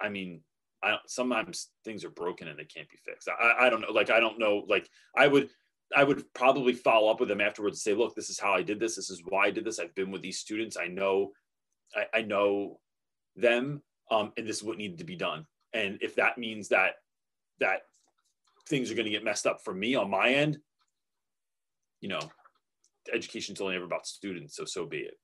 I 0.00 0.08
mean, 0.08 0.40
I 0.82 0.96
sometimes 1.06 1.68
things 1.84 2.04
are 2.04 2.10
broken 2.10 2.48
and 2.48 2.58
they 2.58 2.64
can't 2.64 2.88
be 2.88 2.98
fixed. 3.04 3.28
I, 3.28 3.66
I 3.66 3.70
don't 3.70 3.80
know. 3.82 3.92
Like, 3.92 4.10
I 4.10 4.20
don't 4.20 4.38
know. 4.38 4.64
Like, 4.68 4.88
I 5.16 5.28
would, 5.28 5.50
I 5.96 6.04
would 6.04 6.32
probably 6.34 6.72
follow 6.72 7.10
up 7.10 7.20
with 7.20 7.28
them 7.28 7.40
afterwards 7.40 7.76
and 7.76 7.82
say, 7.92 7.98
look, 7.98 8.14
this 8.14 8.30
is 8.30 8.38
how 8.38 8.52
I 8.52 8.62
did 8.62 8.80
this. 8.80 8.96
This 8.96 9.10
is 9.10 9.22
why 9.28 9.46
I 9.46 9.50
did 9.50 9.64
this. 9.64 9.78
I've 9.78 9.94
been 9.94 10.10
with 10.10 10.22
these 10.22 10.38
students. 10.38 10.76
I 10.76 10.86
know, 10.86 11.32
I, 11.94 12.18
I 12.18 12.22
know 12.22 12.80
them, 13.36 13.82
um, 14.10 14.32
and 14.36 14.46
this 14.46 14.56
is 14.56 14.62
what 14.62 14.78
needed 14.78 14.98
to 14.98 15.04
be 15.04 15.16
done. 15.16 15.46
And 15.72 15.98
if 16.00 16.14
that 16.16 16.38
means 16.38 16.68
that 16.68 16.94
that 17.60 17.82
things 18.68 18.90
are 18.90 18.94
going 18.94 19.06
to 19.06 19.10
get 19.10 19.24
messed 19.24 19.46
up 19.46 19.60
for 19.64 19.74
me 19.74 19.94
on 19.94 20.10
my 20.10 20.30
end, 20.30 20.58
you 22.00 22.08
know, 22.08 22.20
education's 23.12 23.60
only 23.60 23.76
ever 23.76 23.84
about 23.84 24.06
students, 24.06 24.56
so 24.56 24.64
so 24.64 24.86
be 24.86 24.98
it. 24.98 25.14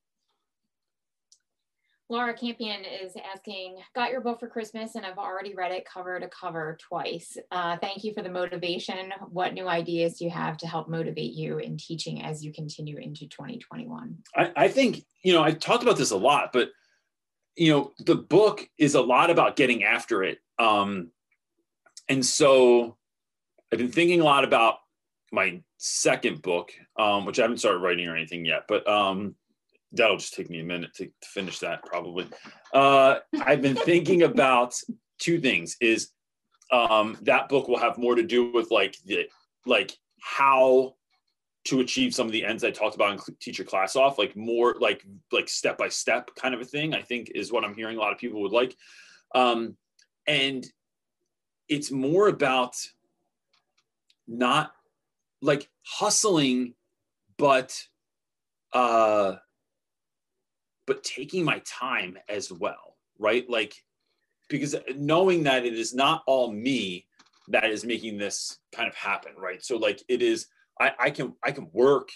Laura 2.11 2.33
Campion 2.33 2.85
is 2.85 3.13
asking, 3.35 3.77
got 3.95 4.11
your 4.11 4.23
book 4.23 4.41
for 4.41 4.49
Christmas 4.49 4.95
and 4.95 5.05
I've 5.05 5.19
already 5.19 5.55
read 5.55 5.73
it 5.73 5.85
cover 5.85 6.19
to 6.19 6.29
cover 6.29 6.79
twice. 6.81 7.37
Uh, 7.51 7.77
thank 7.77 8.03
you 8.03 8.15
for 8.15 8.23
the 8.23 8.31
motivation. 8.31 9.13
What 9.29 9.53
new 9.53 9.69
ideas 9.69 10.19
do 10.19 10.25
you 10.25 10.31
have 10.31 10.57
to 10.59 10.67
help 10.67 10.89
motivate 10.89 11.35
you 11.35 11.59
in 11.59 11.77
teaching 11.77 12.23
as 12.23 12.43
you 12.43 12.51
continue 12.53 12.97
into 12.97 13.29
2021? 13.29 14.17
I, 14.35 14.53
I 14.57 14.69
think, 14.69 15.05
you 15.23 15.35
know, 15.35 15.43
I 15.43 15.53
talked 15.53 15.83
about 15.83 15.99
this 15.99 16.11
a 16.11 16.17
lot, 16.17 16.51
but, 16.51 16.71
you 17.57 17.73
know, 17.73 17.93
the 17.99 18.15
book 18.15 18.67
is 18.79 18.95
a 18.95 19.03
lot 19.03 19.29
about 19.29 19.57
getting 19.57 19.85
after 19.85 20.23
it. 20.23 20.39
Um, 20.59 21.11
and 22.09 22.25
so 22.25 22.97
I've 23.71 23.79
been 23.79 23.93
thinking 23.93 24.23
a 24.23 24.25
lot 24.25 24.45
about 24.45 24.77
my 25.31 25.61
second 25.77 26.41
book, 26.41 26.73
um, 26.99 27.27
which 27.27 27.39
I 27.39 27.43
haven't 27.43 27.59
started 27.59 27.81
writing 27.81 28.09
or 28.09 28.17
anything 28.17 28.47
yet, 28.47 28.63
but 28.67 28.89
um, 28.89 29.35
that'll 29.93 30.17
just 30.17 30.35
take 30.35 30.51
me 30.51 30.61
a 30.61 30.65
minute 30.65 30.95
to, 30.95 31.07
to 31.07 31.29
finish 31.29 31.59
that 31.61 31.85
probably. 31.85 32.27
Uh, 32.73 33.17
I've 33.41 33.63
been 33.63 33.77
thinking 33.77 34.23
about 34.23 34.75
two 35.19 35.41
things 35.41 35.77
is 35.81 36.11
um, 36.71 37.17
that 37.23 37.49
book 37.49 37.69
will 37.69 37.79
have 37.79 37.99
more 37.99 38.15
to 38.15 38.23
do 38.23 38.53
with 38.53 38.71
like 38.71 38.97
the, 39.07 39.29
like 39.67 39.97
how 40.21 40.95
to 41.65 41.81
achieve 41.81 42.15
some 42.15 42.27
of 42.27 42.33
the 42.33 42.45
ends 42.45 42.65
I 42.65 42.71
talked 42.71 42.95
about 42.95 43.13
in 43.13 43.35
teacher 43.41 43.65
class 43.65 43.97
off, 43.97 44.19
like 44.19 44.37
more 44.37 44.77
like 44.81 45.05
like 45.33 45.49
step 45.49 45.77
by 45.77 45.89
step 45.89 46.31
kind 46.35 46.55
of 46.55 46.61
a 46.61 46.65
thing. 46.65 46.95
I 46.95 47.03
think 47.03 47.33
is 47.35 47.53
what 47.53 47.65
I'm 47.65 47.75
hearing 47.75 47.97
a 47.97 48.01
lot 48.01 48.13
of 48.13 48.19
people 48.19 48.41
would 48.43 48.53
like, 48.53 48.75
um, 49.35 49.77
and 50.27 50.67
it's 51.69 51.91
more 51.91 52.29
about 52.29 52.75
not 54.27 54.73
like 55.43 55.69
hustling, 55.85 56.75
but 57.37 57.79
uh, 58.73 59.37
but 60.89 61.05
taking 61.05 61.45
my 61.45 61.61
time 61.67 62.17
as 62.31 62.51
well, 62.51 62.97
right? 63.19 63.49
Like 63.49 63.75
because 64.49 64.75
knowing 64.97 65.45
that 65.45 65.67
it 65.67 65.75
is 65.75 65.95
not 65.95 66.23
all 66.27 66.51
me 66.51 67.07
that 67.49 67.71
is 67.71 67.85
making 67.85 68.17
this 68.17 68.59
kind 68.73 68.89
of 68.89 68.95
happen, 68.95 69.33
right? 69.37 69.63
So 69.63 69.77
like 69.77 70.03
it 70.09 70.23
is 70.23 70.47
I, 70.81 70.93
I 70.99 71.11
can 71.11 71.35
I 71.45 71.53
can 71.53 71.69
work 71.73 72.09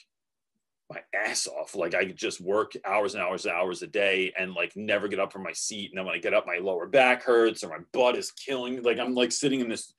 my 0.88 1.00
ass 1.14 1.46
off. 1.46 1.74
Like 1.74 1.94
I 1.94 2.06
could 2.06 2.16
just 2.16 2.40
work 2.40 2.72
hours 2.84 3.14
and 3.14 3.22
hours 3.22 3.44
and 3.44 3.54
hours 3.54 3.82
a 3.82 3.86
day 3.86 4.32
and 4.38 4.54
like 4.54 4.72
never 4.74 5.06
get 5.06 5.20
up 5.20 5.32
from 5.32 5.42
my 5.42 5.52
seat. 5.52 5.90
And 5.90 5.98
then 5.98 6.06
when 6.06 6.14
I 6.14 6.18
get 6.18 6.34
up, 6.34 6.46
my 6.46 6.58
lower 6.58 6.86
back 6.86 7.22
hurts 7.22 7.62
or 7.62 7.68
my 7.68 7.84
butt 7.92 8.16
is 8.16 8.32
killing. 8.32 8.82
Like 8.82 8.98
I'm 8.98 9.14
like 9.14 9.32
sitting 9.32 9.60
in 9.60 9.68
this 9.68 9.92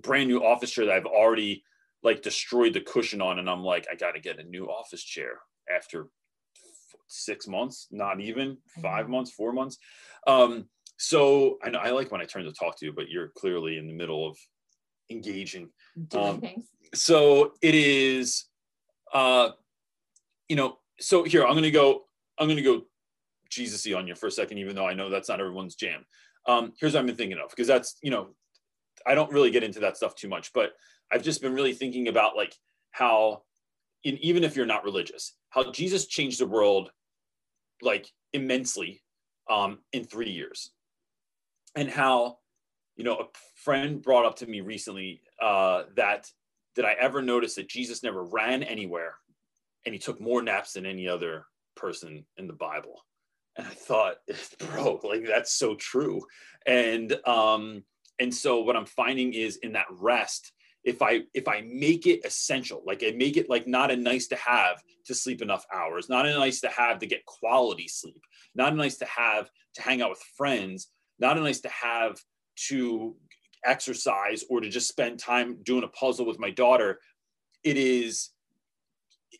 brand 0.00 0.30
new 0.30 0.42
office 0.42 0.70
chair 0.70 0.86
that 0.86 0.94
I've 0.94 1.04
already 1.04 1.62
like 2.02 2.22
destroyed 2.22 2.72
the 2.72 2.80
cushion 2.80 3.20
on. 3.20 3.38
And 3.38 3.50
I'm 3.50 3.62
like, 3.62 3.86
I 3.92 3.96
gotta 3.96 4.18
get 4.18 4.38
a 4.40 4.44
new 4.44 4.66
office 4.66 5.04
chair 5.04 5.40
after 5.70 6.08
six 7.06 7.46
months, 7.46 7.88
not 7.90 8.20
even 8.20 8.58
five 8.82 9.08
months, 9.08 9.30
four 9.30 9.52
months. 9.52 9.78
Um, 10.26 10.68
so 10.96 11.58
I 11.62 11.70
know 11.70 11.78
I 11.78 11.90
like 11.90 12.10
when 12.12 12.20
I 12.20 12.24
turn 12.24 12.44
to 12.44 12.52
talk 12.52 12.78
to 12.78 12.86
you, 12.86 12.92
but 12.92 13.08
you're 13.08 13.28
clearly 13.36 13.78
in 13.78 13.86
the 13.86 13.92
middle 13.92 14.28
of 14.28 14.36
engaging. 15.10 15.70
Um, 16.14 16.42
so 16.94 17.52
it 17.60 17.74
is 17.74 18.46
uh 19.12 19.50
you 20.48 20.56
know 20.56 20.78
so 21.00 21.24
here 21.24 21.44
i'm 21.44 21.54
gonna 21.54 21.70
go 21.70 22.04
i'm 22.38 22.48
gonna 22.48 22.62
go 22.62 22.82
jesus 23.48 23.92
on 23.92 24.06
you 24.06 24.14
for 24.14 24.26
a 24.26 24.30
second 24.30 24.58
even 24.58 24.74
though 24.74 24.86
i 24.86 24.94
know 24.94 25.10
that's 25.10 25.28
not 25.28 25.40
everyone's 25.40 25.74
jam 25.74 26.04
um 26.46 26.72
here's 26.78 26.94
what 26.94 27.00
i've 27.00 27.06
been 27.06 27.16
thinking 27.16 27.38
of 27.38 27.50
because 27.50 27.66
that's 27.66 27.96
you 28.02 28.10
know 28.10 28.28
i 29.06 29.14
don't 29.14 29.32
really 29.32 29.50
get 29.50 29.62
into 29.62 29.80
that 29.80 29.96
stuff 29.96 30.14
too 30.14 30.28
much 30.28 30.52
but 30.52 30.72
i've 31.12 31.22
just 31.22 31.42
been 31.42 31.54
really 31.54 31.72
thinking 31.72 32.08
about 32.08 32.36
like 32.36 32.54
how 32.90 33.42
in 34.04 34.18
even 34.18 34.44
if 34.44 34.56
you're 34.56 34.66
not 34.66 34.84
religious 34.84 35.36
how 35.50 35.70
jesus 35.72 36.06
changed 36.06 36.40
the 36.40 36.46
world 36.46 36.90
like 37.82 38.10
immensely 38.32 39.02
um 39.50 39.78
in 39.92 40.04
three 40.04 40.30
years 40.30 40.70
and 41.74 41.88
how 41.88 42.38
you 42.96 43.04
know 43.04 43.16
a 43.16 43.24
friend 43.56 44.02
brought 44.02 44.24
up 44.24 44.36
to 44.36 44.46
me 44.46 44.60
recently 44.60 45.20
uh 45.40 45.82
that 45.96 46.30
did 46.74 46.84
I 46.84 46.94
ever 47.00 47.22
notice 47.22 47.54
that 47.54 47.68
Jesus 47.68 48.02
never 48.02 48.24
ran 48.24 48.62
anywhere 48.62 49.14
and 49.86 49.94
he 49.94 49.98
took 49.98 50.20
more 50.20 50.42
naps 50.42 50.72
than 50.72 50.86
any 50.86 51.08
other 51.08 51.46
person 51.76 52.24
in 52.36 52.46
the 52.46 52.52
Bible. 52.54 53.04
And 53.56 53.66
I 53.66 53.70
thought, 53.70 54.16
bro, 54.58 55.00
like 55.04 55.26
that's 55.26 55.52
so 55.52 55.74
true. 55.76 56.20
And 56.66 57.14
um, 57.26 57.84
and 58.18 58.32
so 58.32 58.60
what 58.60 58.76
I'm 58.76 58.86
finding 58.86 59.34
is 59.34 59.56
in 59.58 59.72
that 59.72 59.86
rest, 59.90 60.52
if 60.84 61.00
I 61.00 61.22
if 61.32 61.48
I 61.48 61.62
make 61.62 62.06
it 62.06 62.24
essential, 62.24 62.82
like 62.86 63.02
I 63.02 63.12
make 63.12 63.36
it 63.36 63.48
like 63.48 63.66
not 63.66 63.90
a 63.90 63.96
nice 63.96 64.26
to 64.28 64.36
have 64.36 64.82
to 65.06 65.14
sleep 65.14 65.40
enough 65.40 65.64
hours, 65.72 66.08
not 66.08 66.26
a 66.26 66.34
nice 66.34 66.60
to 66.60 66.68
have 66.68 66.98
to 66.98 67.06
get 67.06 67.24
quality 67.24 67.88
sleep, 67.88 68.22
not 68.54 68.72
a 68.72 68.76
nice 68.76 68.96
to 68.98 69.06
have 69.06 69.50
to 69.74 69.82
hang 69.82 70.02
out 70.02 70.10
with 70.10 70.22
friends, 70.36 70.88
not 71.18 71.38
a 71.38 71.40
nice 71.40 71.60
to 71.60 71.70
have 71.70 72.18
to 72.68 73.16
exercise 73.64 74.44
or 74.50 74.60
to 74.60 74.68
just 74.68 74.88
spend 74.88 75.18
time 75.18 75.58
doing 75.62 75.84
a 75.84 75.88
puzzle 75.88 76.26
with 76.26 76.38
my 76.38 76.50
daughter. 76.50 77.00
It 77.62 77.78
is 77.78 78.30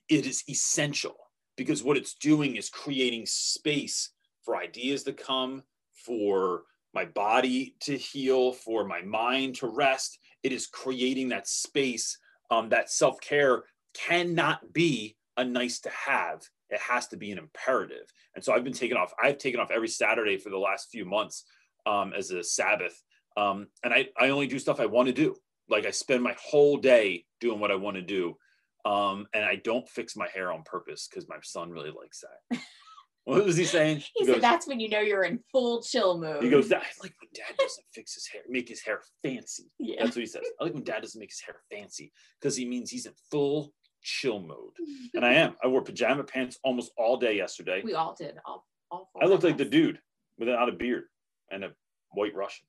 it 0.09 0.27
is 0.27 0.45
essential 0.49 1.17
because 1.57 1.83
what 1.83 1.97
it's 1.97 2.15
doing 2.15 2.57
is 2.57 2.71
creating 2.71 3.27
space 3.27 4.11
for 4.43 4.57
ideas 4.57 5.03
to 5.05 5.13
come, 5.13 5.63
for 6.05 6.63
my 6.95 7.05
body 7.05 7.75
to 7.81 7.97
heal, 7.97 8.53
for 8.53 8.85
my 8.85 9.03
mind 9.03 9.57
to 9.57 9.69
rest. 9.69 10.19
It 10.45 10.53
is 10.53 10.69
creating 10.69 11.31
that 11.31 11.49
space. 11.49 12.19
Um, 12.51 12.69
that 12.69 12.91
self 12.91 13.21
care 13.21 13.65
cannot 13.95 14.73
be 14.73 15.17
a 15.37 15.45
nice 15.45 15.81
to 15.81 15.91
have. 15.91 16.43
It 16.71 16.81
has 16.81 17.09
to 17.09 17.17
be 17.17 17.33
an 17.33 17.39
imperative. 17.39 18.07
And 18.35 18.45
so 18.45 18.53
I've 18.53 18.65
been 18.65 18.73
taking 18.73 18.97
off. 18.97 19.13
I've 19.23 19.39
taken 19.39 19.59
off 19.59 19.71
every 19.71 19.89
Saturday 19.89 20.39
for 20.39 20.51
the 20.51 20.59
last 20.59 20.89
few 20.91 21.05
months 21.05 21.45
um, 21.87 22.13
as 22.17 22.31
a 22.31 22.45
Sabbath. 22.45 23.03
Um, 23.37 23.69
and 23.83 23.93
I, 23.93 24.09
I 24.19 24.29
only 24.31 24.47
do 24.47 24.59
stuff 24.59 24.81
I 24.81 24.87
want 24.87 25.09
to 25.09 25.15
do. 25.15 25.35
Like 25.69 25.87
I 25.87 25.91
spend 25.91 26.23
my 26.23 26.37
whole 26.41 26.77
day 26.77 27.25
doing 27.41 27.59
what 27.59 27.71
I 27.71 27.77
want 27.77 27.97
to 27.97 28.03
do. 28.03 28.37
Um, 28.85 29.27
and 29.33 29.45
I 29.45 29.57
don't 29.57 29.89
fix 29.89 30.15
my 30.15 30.29
hair 30.33 30.53
on 30.53 30.63
purpose 30.63 31.09
because 31.09 31.29
my 31.29 31.37
son 31.43 31.71
really 31.71 31.91
likes 31.91 32.23
that. 32.23 32.61
what 33.25 33.45
was 33.45 33.57
he 33.57 33.65
saying? 33.65 33.99
He, 33.99 34.05
He 34.17 34.25
said 34.27 34.33
goes, 34.35 34.43
that's 34.43 34.67
when 34.67 34.81
you 34.81 34.89
know 34.89 35.01
you're 35.01 35.25
in 35.25 35.41
full 35.51 35.83
chill 35.83 36.19
mode. 36.19 36.43
he 36.43 36.51
goes, 36.51 36.71
I 36.73 36.77
like 37.03 37.15
when 37.21 37.31
dad 37.33 37.57
doesn't 37.59 37.85
fix 37.93 38.15
his 38.15 38.27
hair, 38.27 38.43
make 38.49 38.69
his 38.69 38.83
hair 38.83 39.01
fancy. 39.23 39.71
yeah. 39.79 40.05
That's 40.05 40.17
what 40.17 40.21
he 40.21 40.27
says. 40.27 40.43
I 40.61 40.65
like 40.65 40.75
when 40.75 40.85
dad 40.85 41.01
doesn't 41.03 41.19
make 41.19 41.31
his 41.31 41.41
hair 41.41 41.57
fancy 41.71 42.13
because 42.41 42.57
he 42.57 42.67
means 42.67 42.91
he's 42.91 43.07
in 43.07 43.13
full 43.31 43.73
chill 44.03 44.41
mode. 44.41 44.73
And 45.15 45.25
I 45.25 45.35
am. 45.35 45.55
I 45.63 45.69
wore 45.69 45.81
pajama 45.83 46.25
pants 46.25 46.59
almost 46.65 46.91
all 46.99 47.17
day 47.17 47.37
yesterday. 47.37 47.81
We 47.85 47.95
all 47.95 48.17
did. 48.19 48.37
All, 48.45 48.67
all 48.91 49.09
four 49.13 49.23
I 49.23 49.27
looked 49.27 49.45
like 49.45 49.57
the 49.57 49.65
dude 49.65 50.01
without 50.39 50.69
a 50.69 50.73
beard 50.73 51.05
and 51.53 51.63
a 51.65 51.71
white 52.11 52.35
Russian. 52.35 52.67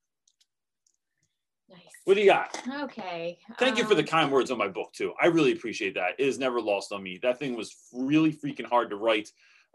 Nice. 1.68 1.80
What 2.04 2.13
do 2.13 2.20
you 2.22 2.28
got? 2.28 2.56
Okay. 2.84 3.39
Thank 3.58 3.80
you 3.80 3.86
for 3.86 3.96
the 3.96 4.02
um, 4.02 4.08
kind 4.08 4.32
words 4.32 4.52
on 4.52 4.60
my 4.60 4.68
book 4.68 4.94
too. 4.94 5.13
I 5.20 5.26
really 5.26 5.54
appreciate 5.54 5.96
that. 5.96 6.12
It 6.20 6.28
is 6.28 6.38
never 6.38 6.62
lost 6.62 6.91
on 6.91 7.02
me. 7.02 7.20
That 7.24 7.39
thing 7.39 7.56
was 7.56 7.76
really 7.91 8.32
freaking 8.32 8.68
hard 8.68 8.91
to 8.91 8.96
write. 8.96 9.32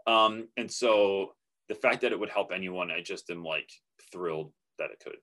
Um, 0.07 0.47
and 0.57 0.71
so 0.71 1.33
the 1.69 1.75
fact 1.75 2.01
that 2.01 2.11
it 2.11 2.19
would 2.19 2.29
help 2.29 2.51
anyone, 2.53 2.91
I 2.91 3.01
just 3.01 3.29
am 3.29 3.43
like 3.43 3.69
thrilled 4.11 4.51
that 4.79 4.91
it 4.91 5.01
could. 5.03 5.17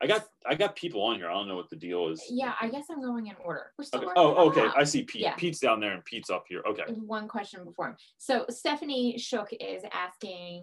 I 0.00 0.06
got 0.06 0.26
I 0.46 0.54
got 0.54 0.76
people 0.76 1.02
on 1.02 1.16
here. 1.16 1.28
I 1.28 1.32
don't 1.32 1.48
know 1.48 1.56
what 1.56 1.70
the 1.70 1.76
deal 1.76 2.08
is. 2.08 2.22
Yeah, 2.30 2.54
I 2.60 2.68
guess 2.68 2.84
I'm 2.90 3.02
going 3.02 3.26
in 3.26 3.34
order. 3.44 3.72
We're 3.76 3.84
still 3.84 4.00
Okay. 4.00 4.12
Oh, 4.14 4.48
okay. 4.48 4.66
out. 4.66 4.78
I 4.78 4.84
see 4.84 5.02
Pete. 5.02 5.22
Yeah. 5.22 5.34
Pete's 5.34 5.58
down 5.58 5.80
there 5.80 5.92
and 5.92 6.04
Pete's 6.04 6.30
up 6.30 6.44
here. 6.48 6.62
Okay. 6.68 6.84
one 6.92 7.26
question 7.26 7.64
before 7.64 7.88
him. 7.88 7.96
So 8.18 8.46
Stephanie 8.48 9.18
Shook 9.18 9.48
is 9.60 9.82
asking, 9.92 10.62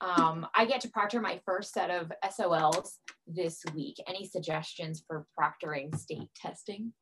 um, 0.00 0.46
I 0.54 0.66
get 0.66 0.80
to 0.82 0.88
proctor 0.88 1.20
my 1.20 1.40
first 1.44 1.72
set 1.72 1.90
of 1.90 2.12
SOLs 2.30 2.98
this 3.26 3.64
week. 3.74 3.96
Any 4.06 4.24
suggestions 4.24 5.02
for 5.04 5.26
proctoring 5.38 5.96
state 5.98 6.28
testing? 6.36 6.92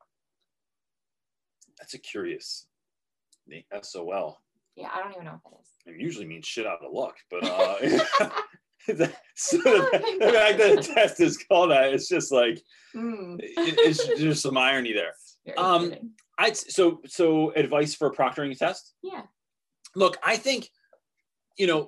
That's 1.77 1.93
a 1.93 1.99
curious. 1.99 2.67
The 3.47 3.63
SOL. 3.83 4.39
Yeah, 4.75 4.89
I 4.91 5.03
don't 5.03 5.11
even 5.11 5.25
know 5.25 5.33
what 5.33 5.43
that 5.43 5.59
It 5.85 5.99
usually 5.99 6.25
means 6.25 6.45
shit 6.45 6.65
out 6.65 6.83
of 6.83 6.91
luck, 6.91 7.15
but 7.29 7.43
uh 7.43 8.29
so 9.35 9.57
the, 9.57 10.17
the 10.19 10.31
fact 10.31 10.57
that 10.59 10.77
a 10.77 10.93
test 10.93 11.19
is 11.19 11.37
called 11.37 11.71
that, 11.71 11.93
it's 11.93 12.07
just 12.07 12.31
like. 12.31 12.61
Mm, 12.95 13.39
it, 13.39 13.75
it's 13.79 14.07
there's 14.19 14.41
some 14.41 14.57
irony 14.57 14.93
there. 14.93 15.13
Um. 15.57 15.93
I'd 16.39 16.57
so 16.57 17.01
so 17.05 17.51
advice 17.51 17.93
for 17.93 18.11
proctoring 18.11 18.51
a 18.51 18.55
test. 18.55 18.93
yeah. 19.03 19.21
Look, 19.95 20.17
I 20.23 20.37
think 20.37 20.69
you 21.57 21.67
know. 21.67 21.87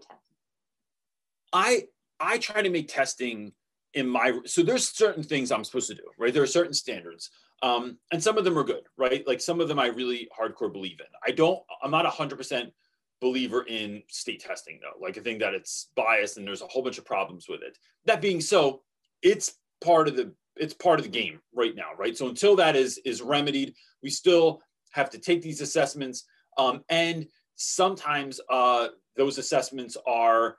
I 1.51 1.83
I 2.19 2.37
try 2.37 2.61
to 2.61 2.69
make 2.69 2.87
testing 2.87 3.53
in 3.93 4.07
my 4.07 4.39
so 4.45 4.61
there's 4.61 4.87
certain 4.89 5.23
things 5.23 5.51
I'm 5.51 5.63
supposed 5.63 5.87
to 5.87 5.95
do, 5.95 6.03
right? 6.19 6.33
There 6.33 6.43
are 6.43 6.47
certain 6.47 6.73
standards. 6.73 7.31
Um, 7.63 7.97
and 8.11 8.21
some 8.21 8.37
of 8.37 8.43
them 8.43 8.57
are 8.57 8.63
good, 8.63 8.83
right? 8.97 9.25
Like 9.25 9.41
some 9.41 9.59
of 9.59 9.67
them 9.67 9.79
I 9.79 9.87
really 9.87 10.29
hardcore 10.39 10.71
believe 10.71 10.99
in. 10.99 11.07
I 11.25 11.31
don't, 11.31 11.59
I'm 11.81 11.89
not 11.89 12.05
a 12.05 12.09
hundred 12.09 12.35
percent 12.37 12.71
believer 13.21 13.63
in 13.67 14.03
state 14.09 14.41
testing 14.41 14.79
though. 14.81 15.03
Like 15.03 15.17
I 15.17 15.21
think 15.21 15.39
that 15.39 15.53
it's 15.53 15.89
biased 15.95 16.37
and 16.37 16.47
there's 16.47 16.61
a 16.61 16.67
whole 16.67 16.83
bunch 16.83 16.97
of 16.97 17.05
problems 17.05 17.47
with 17.49 17.61
it. 17.61 17.77
That 18.05 18.21
being 18.21 18.41
so, 18.41 18.81
it's 19.21 19.55
part 19.83 20.07
of 20.07 20.15
the 20.15 20.33
it's 20.55 20.73
part 20.73 20.99
of 20.99 21.05
the 21.05 21.11
game 21.11 21.39
right 21.53 21.75
now, 21.75 21.89
right? 21.97 22.17
So 22.17 22.27
until 22.27 22.55
that 22.57 22.75
is 22.75 22.99
is 23.05 23.21
remedied, 23.21 23.73
we 24.03 24.09
still 24.09 24.61
have 24.91 25.09
to 25.11 25.19
take 25.19 25.41
these 25.41 25.61
assessments. 25.61 26.25
Um, 26.57 26.83
and 26.89 27.27
sometimes 27.55 28.39
uh, 28.49 28.89
those 29.15 29.37
assessments 29.37 29.97
are 30.07 30.57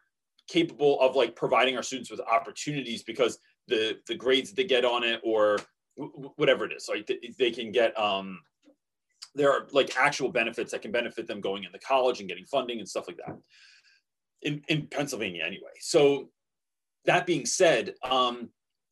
capable 0.48 1.00
of 1.00 1.14
like 1.14 1.36
providing 1.36 1.76
our 1.76 1.82
students 1.82 2.10
with 2.10 2.20
opportunities 2.20 3.02
because 3.02 3.38
the 3.68 3.98
the 4.06 4.14
grades 4.14 4.50
that 4.50 4.56
they 4.56 4.64
get 4.64 4.84
on 4.84 5.04
it 5.04 5.20
or 5.22 5.58
w- 5.96 6.30
whatever 6.36 6.64
it 6.64 6.72
is 6.72 6.88
like 6.88 7.06
they, 7.06 7.18
they 7.38 7.50
can 7.50 7.70
get 7.70 7.96
um 7.98 8.40
there 9.38 9.52
are 9.52 9.66
like 9.72 9.96
actual 9.96 10.28
benefits 10.30 10.72
that 10.72 10.82
can 10.82 10.92
benefit 10.92 11.26
them 11.26 11.40
going 11.40 11.64
into 11.64 11.78
college 11.78 12.20
and 12.20 12.28
getting 12.28 12.44
funding 12.44 12.78
and 12.78 12.88
stuff 12.88 13.06
like 13.08 13.18
that 13.18 13.36
in 14.42 14.62
in 14.68 14.86
Pennsylvania 14.86 15.42
anyway 15.44 15.70
so 15.80 16.28
that 17.06 17.26
being 17.26 17.46
said 17.46 17.94
um 18.02 18.50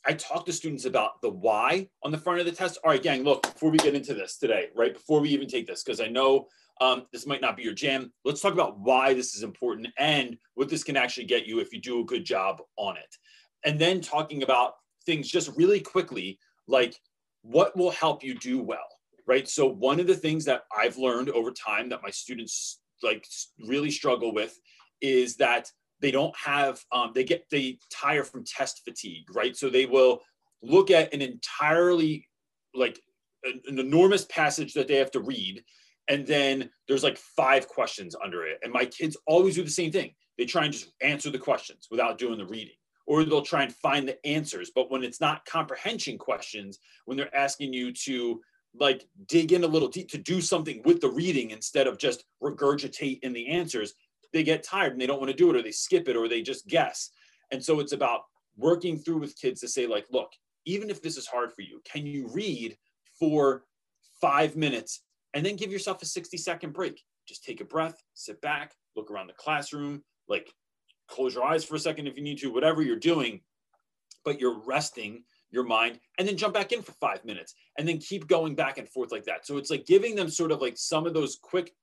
I 0.09 0.13
talk 0.13 0.47
to 0.47 0.53
students 0.53 0.85
about 0.85 1.21
the 1.21 1.31
why 1.31 1.89
on 2.05 2.13
the 2.13 2.19
front 2.19 2.39
of 2.39 2.47
the 2.47 2.53
test. 2.53 2.79
All 2.85 2.93
right, 2.93 3.03
gang, 3.03 3.25
look, 3.25 3.43
before 3.43 3.71
we 3.71 3.79
get 3.79 3.97
into 3.97 4.15
this 4.15 4.39
today, 4.39 4.69
right, 4.77 4.95
before 4.95 5.19
we 5.19 5.31
even 5.31 5.49
take 5.49 5.67
this, 5.67 5.83
because 5.83 6.01
I 6.01 6.07
know 6.07 6.47
um, 6.81 7.07
this 7.13 7.27
might 7.27 7.41
not 7.41 7.57
be 7.57 7.65
your 7.65 7.75
jam, 7.75 8.13
let's 8.25 8.41
talk 8.41 8.53
about 8.53 8.79
why 8.79 9.15
this 9.15 9.35
is 9.35 9.43
important 9.43 9.89
and 9.99 10.37
what 10.55 10.69
this 10.69 10.85
can 10.85 10.97
actually 10.97 11.27
get 11.27 11.47
you 11.47 11.59
if 11.59 11.73
you 11.73 11.81
do 11.81 12.01
a 12.01 12.05
good 12.05 12.25
job 12.25 12.63
on 12.77 12.97
it. 12.97 13.17
And 13.65 13.81
then 13.81 14.01
talking 14.01 14.45
about 14.45 14.75
things 15.07 15.29
just 15.29 15.51
really 15.57 15.81
quickly, 15.81 16.39
like 16.69 16.97
what 17.43 17.77
will 17.77 17.91
help 17.91 18.23
you 18.23 18.35
do 18.35 18.63
well, 18.63 18.87
right? 19.27 19.49
So, 19.49 19.67
one 19.67 20.01
of 20.01 20.07
the 20.07 20.15
things 20.15 20.45
that 20.47 20.62
I've 20.77 20.99
learned 20.99 21.31
over 21.31 21.51
time 21.51 21.89
that 21.91 22.03
my 22.03 22.11
students 22.11 22.81
like 23.03 23.27
really 23.67 23.91
struggle 23.91 24.33
with 24.33 24.59
is 25.01 25.37
that 25.37 25.71
they 26.01 26.11
don't 26.11 26.35
have 26.37 26.81
um, 26.93 27.12
they 27.15 27.25
get 27.25 27.45
they 27.51 27.79
tire 27.91 28.25
from 28.25 28.45
test 28.45 28.83
fatigue 28.85 29.25
right? 29.35 29.57
So 29.57 29.69
they 29.69 29.87
will 29.87 30.21
look 30.62 30.91
at 30.91 31.12
an 31.12 31.23
entirely 31.23 32.27
like 32.75 33.01
an, 33.45 33.61
an 33.67 33.79
enormous 33.79 34.25
passage 34.27 34.75
that 34.75 34.89
they 34.89 34.97
have 34.97 35.11
to 35.12 35.21
read 35.21 35.62
and 36.09 36.27
then 36.27 36.71
there's 36.87 37.03
like 37.03 37.19
five 37.19 37.67
questions 37.67 38.15
under 38.23 38.47
it. 38.47 38.59
And 38.62 38.73
my 38.73 38.85
kids 38.85 39.17
always 39.27 39.57
do 39.57 39.65
the 39.65 39.71
same 39.71 39.91
thing. 39.91 40.15
They 40.39 40.45
try 40.45 40.65
and 40.65 40.73
just 40.73 40.93
answer 41.01 41.31
the 41.31 41.39
questions 41.39 41.89
without 41.91 42.19
doing 42.19 42.39
the 42.39 42.47
reading 42.47 42.75
or 43.07 43.25
they'll 43.25 43.43
try 43.43 43.62
and 43.62 43.75
find 43.75 44.07
the 44.07 44.25
answers. 44.27 44.71
But 44.75 44.91
when 44.91 45.03
it's 45.03 45.21
not 45.21 45.45
comprehension 45.47 46.19
questions 46.19 46.79
when 47.07 47.17
they're 47.17 47.35
asking 47.35 47.73
you 47.73 47.93
to 47.93 48.41
like 48.79 49.07
dig 49.27 49.53
in 49.53 49.65
a 49.65 49.67
little 49.67 49.89
deep 49.89 50.09
to 50.11 50.19
do 50.19 50.41
something 50.41 50.83
with 50.85 51.01
the 51.01 51.09
reading 51.09 51.51
instead 51.51 51.87
of 51.87 51.99
just 51.99 52.25
regurgitate 52.43 53.21
in 53.23 53.33
the 53.33 53.49
answers 53.49 53.95
they 54.33 54.43
get 54.43 54.62
tired 54.62 54.93
and 54.93 55.01
they 55.01 55.07
don't 55.07 55.19
want 55.19 55.31
to 55.31 55.37
do 55.37 55.51
it 55.51 55.57
or 55.57 55.62
they 55.62 55.73
skip 55.73 56.09
it 56.09 56.17
or 56.17 56.29
they 56.29 56.43
just 56.43 56.67
guess. 56.67 57.11
And 57.51 57.62
so 57.62 57.81
it's 57.81 57.93
about 57.93 58.23
working 58.57 58.99
through 58.99 59.19
with 59.19 59.41
kids 59.41 59.61
to 59.61 59.69
say, 59.69 59.87
like, 59.87 60.07
look, 60.11 60.31
even 60.65 60.91
if 60.91 61.01
this 61.01 61.17
is 61.17 61.27
hard 61.27 61.53
for 61.53 61.62
you, 61.62 61.81
can 61.91 62.07
you 62.07 62.29
read 62.29 62.77
for 63.19 63.65
five 64.21 64.57
minutes 64.57 65.03
and 65.35 65.45
then 65.45 65.57
give 65.57 65.73
yourself 65.73 66.03
a 66.03 66.07
60 66.07 66.37
second 66.37 66.73
break? 66.73 67.01
Just 67.27 67.45
take 67.45 67.61
a 67.61 67.65
breath, 67.65 68.03
sit 68.15 68.41
back, 68.41 68.75
look 68.95 69.11
around 69.11 69.29
the 69.29 69.33
classroom, 69.35 70.03
like 70.29 70.53
close 71.09 71.35
your 71.35 71.45
eyes 71.45 71.65
for 71.65 71.77
a 71.77 71.81
second 71.81 72.07
if 72.07 72.17
you 72.17 72.23
need 72.23 72.39
to, 72.39 72.53
whatever 72.53 72.83
you're 72.83 72.97
doing, 72.97 73.41
but 74.25 74.41
you're 74.41 74.61
resting 74.67 75.23
your 75.51 75.65
mind 75.65 75.99
and 76.19 76.27
then 76.27 76.37
jump 76.37 76.55
back 76.55 76.73
in 76.73 76.83
for 76.83 76.93
five 76.93 77.25
minutes 77.25 77.55
and 77.79 77.87
then 77.87 77.99
keep 77.99 78.27
going 78.27 78.55
back 78.55 78.79
and 78.79 78.89
forth 78.89 79.13
like 79.13 79.25
that. 79.25 79.47
So 79.47 79.57
it's 79.57 79.71
like 79.71 79.87
giving 79.87 80.15
them 80.15 80.29
sort 80.29 80.53
of 80.53 80.61
like 80.61 80.77
some 80.77 81.07
of 81.07 81.15
those 81.15 81.39
quick, 81.41 81.75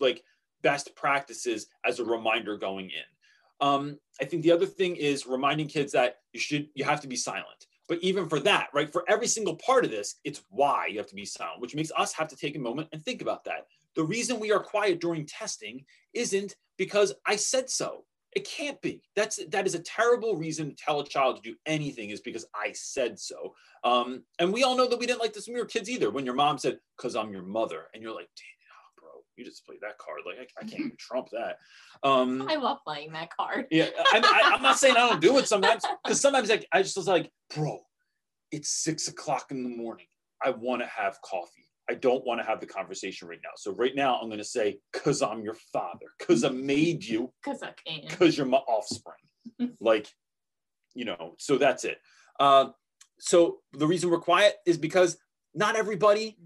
like 0.00 0.22
best 0.62 0.94
practices 0.96 1.66
as 1.84 2.00
a 2.00 2.04
reminder 2.04 2.56
going 2.56 2.86
in. 2.86 3.66
Um, 3.66 3.98
I 4.20 4.24
think 4.24 4.42
the 4.42 4.52
other 4.52 4.66
thing 4.66 4.96
is 4.96 5.26
reminding 5.26 5.68
kids 5.68 5.92
that 5.92 6.16
you 6.32 6.40
should 6.40 6.68
you 6.74 6.84
have 6.84 7.00
to 7.02 7.08
be 7.08 7.16
silent. 7.16 7.66
But 7.86 7.98
even 8.00 8.28
for 8.28 8.40
that, 8.40 8.68
right, 8.72 8.90
for 8.90 9.04
every 9.08 9.26
single 9.26 9.56
part 9.56 9.84
of 9.84 9.90
this, 9.90 10.16
it's 10.24 10.42
why 10.48 10.86
you 10.86 10.98
have 10.98 11.06
to 11.08 11.14
be 11.14 11.26
silent, 11.26 11.60
which 11.60 11.74
makes 11.74 11.92
us 11.96 12.14
have 12.14 12.28
to 12.28 12.36
take 12.36 12.56
a 12.56 12.58
moment 12.58 12.88
and 12.92 13.02
think 13.02 13.20
about 13.20 13.44
that. 13.44 13.66
The 13.94 14.04
reason 14.04 14.40
we 14.40 14.52
are 14.52 14.60
quiet 14.60 15.00
during 15.00 15.26
testing 15.26 15.84
isn't 16.14 16.56
because 16.78 17.12
I 17.26 17.36
said 17.36 17.70
so. 17.70 18.04
It 18.34 18.48
can't 18.48 18.80
be. 18.82 19.00
That's 19.14 19.38
that 19.50 19.66
is 19.66 19.74
a 19.74 19.80
terrible 19.80 20.36
reason 20.36 20.70
to 20.70 20.76
tell 20.76 21.00
a 21.00 21.06
child 21.06 21.36
to 21.36 21.42
do 21.42 21.56
anything 21.66 22.10
is 22.10 22.20
because 22.20 22.46
I 22.54 22.72
said 22.72 23.18
so. 23.18 23.54
Um, 23.84 24.24
and 24.40 24.52
we 24.52 24.64
all 24.64 24.76
know 24.76 24.88
that 24.88 24.98
we 24.98 25.06
didn't 25.06 25.20
like 25.20 25.32
this 25.32 25.46
when 25.46 25.54
we 25.54 25.60
were 25.60 25.66
kids 25.66 25.88
either. 25.88 26.10
When 26.10 26.24
your 26.24 26.34
mom 26.34 26.58
said, 26.58 26.78
"Cause 26.98 27.14
I'm 27.14 27.30
your 27.30 27.42
mother," 27.42 27.84
and 27.94 28.02
you're 28.02 28.14
like, 28.14 28.28
"Oh, 28.28 29.00
bro, 29.00 29.10
you 29.36 29.44
just 29.44 29.64
played 29.64 29.80
that 29.82 29.98
card. 29.98 30.20
Like 30.26 30.38
I, 30.38 30.64
I 30.64 30.68
can't 30.68 30.80
even 30.80 30.96
trump 30.98 31.28
that. 31.30 31.58
Um, 32.02 32.46
I 32.50 32.56
love 32.56 32.78
playing 32.84 33.12
that 33.12 33.30
card. 33.34 33.66
yeah, 33.70 33.90
I, 33.96 34.18
I, 34.18 34.54
I'm 34.54 34.62
not 34.62 34.78
saying 34.78 34.96
I 34.96 35.08
don't 35.08 35.20
do 35.20 35.38
it 35.38 35.46
sometimes 35.46 35.84
because 36.02 36.20
sometimes 36.20 36.48
like 36.48 36.66
I 36.72 36.82
just 36.82 36.96
was 36.96 37.06
like, 37.06 37.30
bro, 37.54 37.80
it's 38.50 38.70
six 38.70 39.06
o'clock 39.06 39.46
in 39.50 39.62
the 39.62 39.76
morning. 39.76 40.06
I 40.44 40.50
want 40.50 40.82
to 40.82 40.88
have 40.88 41.20
coffee. 41.22 41.68
I 41.88 41.94
don't 41.94 42.24
want 42.24 42.40
to 42.40 42.46
have 42.46 42.60
the 42.60 42.66
conversation 42.66 43.28
right 43.28 43.40
now. 43.42 43.50
So 43.56 43.72
right 43.72 43.94
now 43.94 44.18
I'm 44.18 44.28
going 44.28 44.38
to 44.38 44.44
say, 44.44 44.78
cause 44.92 45.22
I'm 45.22 45.42
your 45.42 45.56
father, 45.72 46.06
cause 46.18 46.44
I 46.44 46.48
made 46.48 47.04
you, 47.04 47.32
Because 47.44 47.62
I 47.62 47.72
can. 47.86 48.02
because 48.08 48.36
you're 48.36 48.46
my 48.46 48.58
offspring. 48.58 49.76
like, 49.80 50.08
you 50.94 51.04
know, 51.04 51.34
so 51.38 51.58
that's 51.58 51.84
it. 51.84 51.98
Uh, 52.40 52.68
so 53.18 53.58
the 53.72 53.86
reason 53.86 54.10
we're 54.10 54.18
quiet 54.18 54.56
is 54.66 54.78
because 54.78 55.16
not 55.54 55.76
everybody 55.76 56.36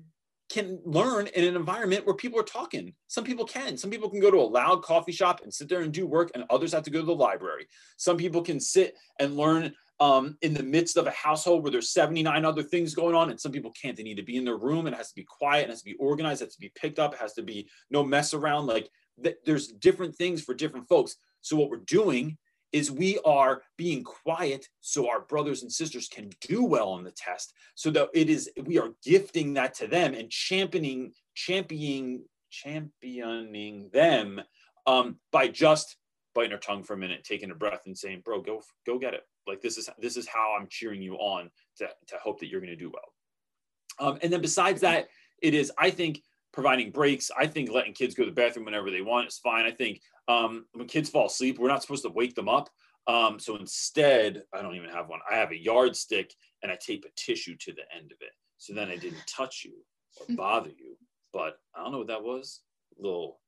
can 0.51 0.81
learn 0.85 1.27
in 1.29 1.45
an 1.45 1.57
environment 1.57 2.07
where 2.07 2.15
people 2.15 2.41
are 2.41 2.45
talking. 2.45 2.95
Some 3.07 3.25
people 3.25 3.45
can. 3.45 3.77
Some 3.77 3.91
people 3.91 4.09
can 4.09 4.21
go 4.21 4.31
to 4.31 4.39
a 4.39 4.43
loud 4.43 4.83
coffee 4.83 5.13
shop 5.13 5.41
and 5.43 5.53
sit 5.53 5.69
there 5.69 5.83
and 5.83 5.93
do 5.93 6.07
work, 6.07 6.31
and 6.35 6.45
others 6.49 6.73
have 6.73 6.85
to 6.85 6.91
go 6.91 7.01
to 7.01 7.07
the 7.07 7.15
library. 7.15 7.67
Some 7.99 8.17
people 8.17 8.43
can 8.43 8.59
sit 8.59 8.95
and 9.21 9.37
learn 9.37 9.75
um, 10.01 10.37
in 10.43 10.55
the 10.55 10.63
midst 10.63 10.97
of 10.97 11.07
a 11.07 11.13
household 11.13 11.63
where 11.63 11.73
there's 11.73 11.93
79 11.93 12.45
other 12.45 12.63
things 12.63 12.95
going 12.95 13.15
on, 13.15 13.31
and 13.31 13.41
some 13.41 13.53
people 13.53 13.73
can't. 13.81 13.97
They 13.97 14.03
need 14.03 14.17
to 14.17 14.23
be 14.23 14.37
in 14.37 14.45
their 14.45 14.57
room, 14.57 14.87
and 14.87 14.95
it 14.95 14.99
has 14.99 15.09
to 15.09 15.15
be 15.15 15.25
quiet, 15.25 15.65
it 15.65 15.71
has 15.71 15.83
to 15.83 15.91
be 15.91 15.97
organized, 15.97 16.43
it 16.43 16.47
has 16.47 16.55
to 16.55 16.61
be 16.61 16.73
picked 16.75 16.99
up, 16.99 17.15
it 17.15 17.21
has 17.21 17.35
to 17.35 17.43
be 17.43 17.69
no 17.91 18.05
mess 18.05 18.35
around. 18.35 18.67
Like 18.67 18.89
th- 19.23 19.39
there's 19.45 19.69
different 19.69 20.15
things 20.15 20.43
for 20.43 20.55
different 20.55 20.89
folks. 20.89 21.17
So 21.41 21.57
what 21.57 21.71
we're 21.71 21.79
doing 21.79 22.39
is 22.73 22.91
we 22.91 23.19
are 23.25 23.63
being 23.77 24.05
quiet 24.05 24.67
so 24.81 25.09
our 25.09 25.21
brothers 25.21 25.63
and 25.63 25.73
sisters 25.73 26.09
can 26.09 26.31
do 26.43 26.63
well 26.65 26.91
on 26.91 27.03
the 27.03 27.13
test 27.13 27.55
so 27.75 27.91
that 27.91 28.09
it 28.15 28.29
is 28.29 28.51
we 28.65 28.79
are 28.79 28.91
gifting 29.03 29.55
that 29.55 29.75
to 29.75 29.87
them 29.87 30.15
and 30.15 30.31
championing 30.31 31.13
championing 31.35 32.23
championing 32.51 33.89
them 33.93 34.41
um, 34.87 35.17
by 35.33 35.49
just 35.49 35.97
biting 36.35 36.53
our 36.53 36.59
tongue 36.59 36.83
for 36.83 36.95
a 36.95 36.99
minute 36.99 37.25
taking 37.25 37.51
a 37.51 37.55
breath 37.55 37.83
and 37.87 37.97
saying 37.97 38.23
bro 38.25 38.41
go 38.41 38.61
go 38.87 38.99
get 38.99 39.15
it 39.15 39.23
like 39.49 39.61
this 39.63 39.79
is 39.79 39.89
this 39.99 40.17
is 40.17 40.27
how 40.27 40.57
i'm 40.59 40.67
cheering 40.71 41.03
you 41.03 41.15
on 41.15 41.51
to, 41.77 41.87
to 42.07 42.17
hope 42.23 42.39
that 42.39 42.49
you're 42.49 42.61
going 42.61 42.71
to 42.71 42.77
do 42.77 42.93
well 42.93 44.09
um, 44.09 44.19
and 44.23 44.33
then 44.33 44.41
besides 44.41 44.81
that 44.81 45.09
it 45.43 45.55
is 45.55 45.73
i 45.79 45.91
think 45.91 46.23
providing 46.53 46.91
breaks 46.91 47.31
i 47.39 47.47
think 47.47 47.71
letting 47.71 47.93
kids 47.93 48.15
go 48.15 48.25
to 48.25 48.31
the 48.31 48.35
bathroom 48.35 48.65
whenever 48.65 48.91
they 48.91 49.03
want 49.03 49.27
is 49.27 49.39
fine 49.39 49.65
i 49.65 49.71
think 49.71 50.01
um, 50.29 50.67
when 50.73 50.87
kids 50.87 51.09
fall 51.09 51.27
asleep, 51.27 51.59
we're 51.59 51.69
not 51.69 51.83
supposed 51.83 52.05
to 52.05 52.11
wake 52.11 52.35
them 52.35 52.49
up. 52.49 52.69
Um, 53.07 53.41
so 53.41 53.57
instead, 53.57 54.43
I 54.55 54.61
don't 54.61 54.77
even 54.77 54.91
have 54.91 55.09
one. 55.09 55.21
I 55.31 55.37
have 55.37 55.51
a 55.51 55.59
yardstick 55.59 56.33
and 56.63 56.71
I 56.71 56.77
tape 56.77 57.07
a 57.07 57.13
tissue 57.17 57.57
to 57.61 57.73
the 57.73 57.83
end 57.97 58.13
of 58.13 58.19
it. 58.21 58.33
So 58.59 58.75
then 58.75 58.91
I 58.91 58.97
didn't 58.97 59.27
touch 59.27 59.63
you 59.65 59.73
or 60.21 60.27
bother 60.37 60.69
you. 60.69 60.97
But 61.33 61.55
I 61.75 61.83
don't 61.83 61.93
know 61.93 61.99
what 61.99 62.09
that 62.09 62.23
was. 62.23 62.61
little 62.99 63.41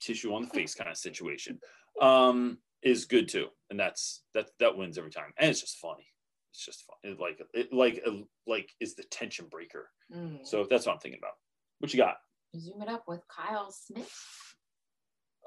tissue 0.00 0.34
on 0.34 0.42
the 0.42 0.48
face 0.48 0.74
kind 0.74 0.90
of 0.90 0.96
situation 0.96 1.58
um, 2.02 2.58
is 2.84 3.04
good 3.06 3.28
too, 3.28 3.46
and 3.70 3.78
that's 3.80 4.22
that 4.34 4.50
that 4.60 4.76
wins 4.76 4.98
every 4.98 5.10
time. 5.10 5.32
And 5.38 5.50
it's 5.50 5.60
just 5.60 5.78
funny. 5.78 6.06
It's 6.52 6.64
just 6.64 6.84
fun. 6.86 6.96
It 7.12 7.18
like 7.20 7.40
it 7.54 7.72
like 7.72 8.04
like 8.46 8.70
is 8.80 8.94
the 8.94 9.02
tension 9.04 9.46
breaker. 9.50 9.90
Mm. 10.14 10.46
So 10.46 10.66
that's 10.68 10.86
what 10.86 10.92
I'm 10.92 10.98
thinking 11.00 11.20
about. 11.20 11.32
What 11.80 11.92
you 11.92 11.98
got? 11.98 12.16
Zoom 12.56 12.82
it 12.82 12.88
up 12.88 13.04
with 13.08 13.20
Kyle 13.28 13.72
Smith. 13.72 14.12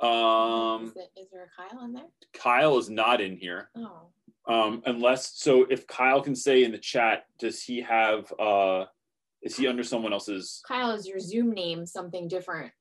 Um, 0.02 0.86
is, 0.88 0.96
it, 0.96 1.12
is 1.22 1.28
there 1.32 1.46
a 1.46 1.70
Kyle 1.70 1.84
in 1.86 1.94
there? 1.94 2.04
Kyle 2.34 2.78
is 2.78 2.90
not 2.90 3.20
in 3.22 3.36
here. 3.38 3.70
Oh, 3.76 4.10
Um, 4.48 4.84
unless 4.86 5.34
so, 5.40 5.64
if 5.70 5.88
Kyle 5.88 6.22
can 6.22 6.36
say 6.36 6.64
in 6.64 6.72
the 6.72 6.78
chat, 6.78 7.26
does 7.40 7.64
he 7.64 7.82
have? 7.82 8.32
uh 8.40 8.86
Is 9.42 9.56
he 9.58 9.68
under 9.68 9.84
someone 9.84 10.14
else's? 10.14 10.62
Kyle, 10.68 10.92
is 10.92 11.08
your 11.08 11.20
Zoom 11.20 11.52
name 11.52 11.86
something 11.86 12.28
different 12.28 12.72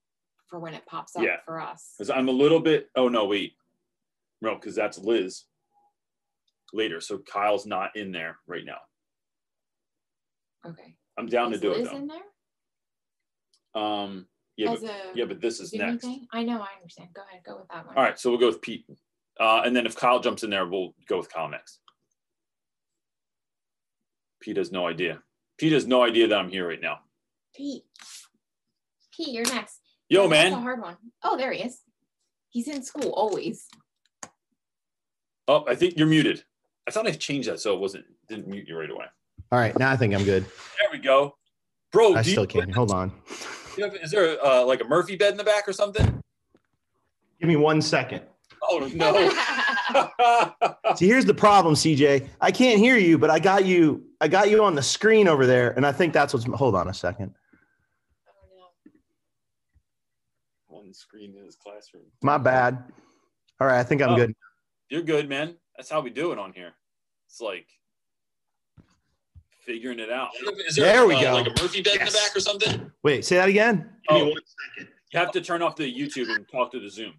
for 0.49 0.59
when 0.59 0.75
it 0.75 0.85
pops 0.87 1.17
up 1.17 1.23
Yeah. 1.23 1.37
for 1.47 1.61
us? 1.61 1.95
Because 1.97 2.11
I'm 2.11 2.29
a 2.29 2.33
little 2.33 2.61
bit. 2.61 2.91
Oh 2.97 3.09
no, 3.09 3.25
wait, 3.27 3.55
no, 4.41 4.55
because 4.55 4.75
that's 4.75 4.99
Liz. 4.99 5.45
Later, 6.73 7.01
so 7.01 7.19
Kyle's 7.19 7.67
not 7.67 7.97
in 7.97 8.13
there 8.13 8.39
right 8.47 8.65
now. 8.65 8.79
Okay. 10.67 10.97
I'm 11.19 11.27
down 11.27 11.53
is 11.53 11.61
to 11.61 11.67
do 11.69 11.73
it. 11.73 11.79
Liz 11.79 11.89
it 11.89 11.95
in 11.95 12.09
there? 12.09 13.83
Um, 13.83 14.27
yeah, 14.57 14.73
As 14.73 14.81
but, 14.81 14.91
a 14.91 14.95
yeah, 15.15 15.25
but 15.27 15.41
this 15.41 15.61
is 15.61 15.71
Zoom 15.71 15.81
next. 15.87 16.05
thing? 16.05 16.27
I 16.33 16.43
know, 16.43 16.61
I 16.61 16.77
understand. 16.81 17.11
Go 17.15 17.23
ahead, 17.29 17.43
go 17.47 17.59
with 17.59 17.69
that 17.69 17.87
one. 17.87 17.97
All 17.97 18.03
right, 18.03 18.19
so 18.19 18.31
we'll 18.31 18.41
go 18.41 18.47
with 18.49 18.63
Pete, 18.63 18.85
uh, 19.39 19.63
and 19.65 19.77
then 19.77 19.87
if 19.87 19.97
Kyle 19.97 20.19
jumps 20.19 20.43
in 20.43 20.51
there, 20.51 20.67
we'll 20.67 20.95
go 21.09 21.19
with 21.19 21.33
Kyle 21.33 21.49
next. 21.49 21.81
Pete 24.41 24.57
has 24.57 24.73
no 24.73 24.87
idea. 24.87 25.21
Pete 25.59 25.73
has 25.73 25.87
no 25.87 26.03
idea 26.03 26.27
that 26.29 26.39
I'm 26.39 26.49
here 26.49 26.67
right 26.69 26.81
now. 26.81 27.01
Pete. 27.55 27.85
Pete, 29.17 29.29
you're 29.29 29.45
next. 29.47 29.81
Yo, 30.09 30.29
That's 30.29 30.49
a 30.49 30.51
man. 30.51 30.63
hard 30.63 30.81
one. 30.83 30.97
Oh, 31.23 31.37
there 31.37 31.53
he 31.53 31.63
is. 31.63 31.81
He's 32.51 32.69
in 32.69 32.83
school 32.83 33.11
always. 33.11 33.67
Oh, 35.49 35.65
I 35.69 35.75
think 35.75 35.97
you're 35.97 36.07
muted. 36.09 36.45
I 36.87 36.91
thought 36.91 37.07
I 37.07 37.13
changed 37.13 37.49
that 37.49 37.61
so 37.61 37.75
it 37.75 37.81
wasn't 37.81 38.05
didn't 38.29 38.49
mute 38.49 38.67
you 38.69 38.77
right 38.79 38.91
away. 38.91 39.07
All 39.53 39.59
right, 39.59 39.77
now 39.79 39.91
I 39.91 39.97
think 39.97 40.15
I'm 40.15 40.25
good. 40.25 40.45
There 40.45 40.89
we 40.93 40.99
go, 40.99 41.37
bro. 41.93 42.15
I 42.15 42.23
do 42.23 42.31
still 42.31 42.43
you, 42.45 42.49
can. 42.49 42.71
Hold 42.73 42.91
on. 42.93 43.13
you 43.77 43.85
have- 43.85 43.95
is 43.97 44.11
there 44.11 44.45
uh, 44.45 44.65
like 44.65 44.81
a 44.81 44.85
Murphy 44.85 45.17
bed 45.17 45.31
in 45.33 45.37
the 45.37 45.45
back 45.45 45.69
or 45.69 45.73
something? 45.73 46.23
Give 47.41 47.49
me 47.49 47.57
one 47.57 47.81
second. 47.83 48.23
Oh 48.63 48.91
no. 48.95 49.31
See, 50.97 51.07
here's 51.07 51.25
the 51.25 51.35
problem, 51.35 51.75
CJ. 51.75 52.29
I 52.41 52.51
can't 52.51 52.79
hear 52.81 52.97
you, 52.97 53.19
but 53.19 53.31
I 53.31 53.39
got 53.39 53.65
you. 53.65 54.05
I 54.21 54.29
got 54.29 54.51
you 54.51 54.65
on 54.65 54.75
the 54.75 54.83
screen 54.83 55.29
over 55.29 55.47
there, 55.47 55.71
and 55.77 55.87
I 55.87 55.93
think 55.93 56.13
that's 56.13 56.33
what's. 56.35 56.47
Hold 56.47 56.75
on 56.75 56.89
a 56.89 56.95
second. 56.95 57.35
One 60.67 60.93
screen 60.93 61.35
in 61.39 61.45
his 61.45 61.55
classroom. 61.57 62.05
My 62.23 62.39
bad. 62.39 62.83
All 63.61 63.67
right, 63.67 63.79
I 63.79 63.85
think 63.85 64.03
I'm 64.03 64.11
Oh. 64.11 64.17
good. 64.17 64.35
You're 64.89 65.03
good, 65.03 65.29
man. 65.29 65.57
That's 65.77 65.91
how 65.91 66.01
we 66.01 66.11
do 66.11 66.33
it 66.33 66.39
on 66.39 66.53
here. 66.53 66.73
It's 67.29 67.41
like 67.41 67.67
figuring 69.61 69.99
it 69.99 70.11
out. 70.11 70.31
Is 70.69 70.77
There 70.77 71.07
we 71.07 71.15
uh, 71.17 71.21
go. 71.23 71.33
Like 71.35 71.47
a 71.47 71.63
Murphy 71.63 71.83
bed 71.83 71.97
in 71.97 72.07
the 72.07 72.13
back 72.13 72.37
or 72.37 72.41
something? 72.41 72.91
Wait, 73.03 73.25
say 73.25 73.37
that 73.37 73.49
again. 73.49 73.91
Oh, 74.09 74.27
you 74.79 74.87
have 75.15 75.33
to 75.33 75.41
turn 75.41 75.63
off 75.63 75.77
the 75.77 75.93
YouTube 75.93 76.35
and 76.35 76.47
talk 76.49 76.71
to 76.73 76.81
the 76.81 76.89
Zoom. 76.89 77.15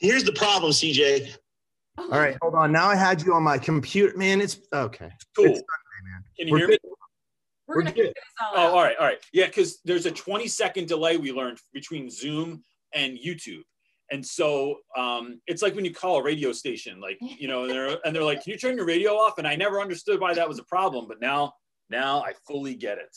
Here's 0.00 0.22
the 0.24 0.32
problem, 0.32 0.70
CJ. 0.72 1.34
All 1.98 2.08
right, 2.10 2.36
hold 2.40 2.54
on. 2.54 2.70
Now 2.70 2.86
I 2.88 2.94
had 2.94 3.22
you 3.22 3.34
on 3.34 3.42
my 3.42 3.58
computer. 3.58 4.16
Man, 4.16 4.40
it's 4.40 4.60
okay. 4.72 5.10
Cool. 5.36 5.46
It's 5.46 5.60
man. 6.04 6.24
Can 6.38 6.46
you 6.46 6.52
We're 6.52 6.58
hear 6.58 6.68
me? 6.68 6.78
good. 6.82 6.90
We're, 7.66 7.74
We're 7.76 7.82
gonna 7.82 7.94
good. 7.96 8.06
this 8.06 8.14
all 8.40 8.52
Oh, 8.54 8.60
out. 8.60 8.72
all 8.74 8.82
right, 8.82 8.96
all 8.98 9.06
right. 9.06 9.18
Yeah, 9.32 9.46
because 9.46 9.80
there's 9.84 10.06
a 10.06 10.10
20 10.12 10.46
second 10.46 10.86
delay 10.88 11.16
we 11.16 11.32
learned 11.32 11.58
between 11.72 12.08
Zoom 12.08 12.62
and 12.94 13.18
YouTube. 13.18 13.62
And 14.10 14.24
so 14.24 14.76
um, 14.96 15.40
it's 15.46 15.62
like 15.62 15.74
when 15.74 15.84
you 15.84 15.92
call 15.92 16.16
a 16.16 16.22
radio 16.22 16.52
station, 16.52 17.00
like 17.00 17.18
you 17.20 17.48
know, 17.48 17.62
and 17.62 17.70
they're 17.70 17.98
and 18.04 18.14
they're 18.14 18.24
like, 18.24 18.42
"Can 18.42 18.52
you 18.52 18.58
turn 18.58 18.76
your 18.76 18.86
radio 18.86 19.12
off?" 19.12 19.38
And 19.38 19.46
I 19.46 19.56
never 19.56 19.80
understood 19.80 20.20
why 20.20 20.34
that 20.34 20.48
was 20.48 20.58
a 20.58 20.64
problem, 20.64 21.06
but 21.08 21.20
now, 21.20 21.52
now 21.90 22.22
I 22.22 22.32
fully 22.46 22.74
get 22.74 22.98
it. 22.98 23.16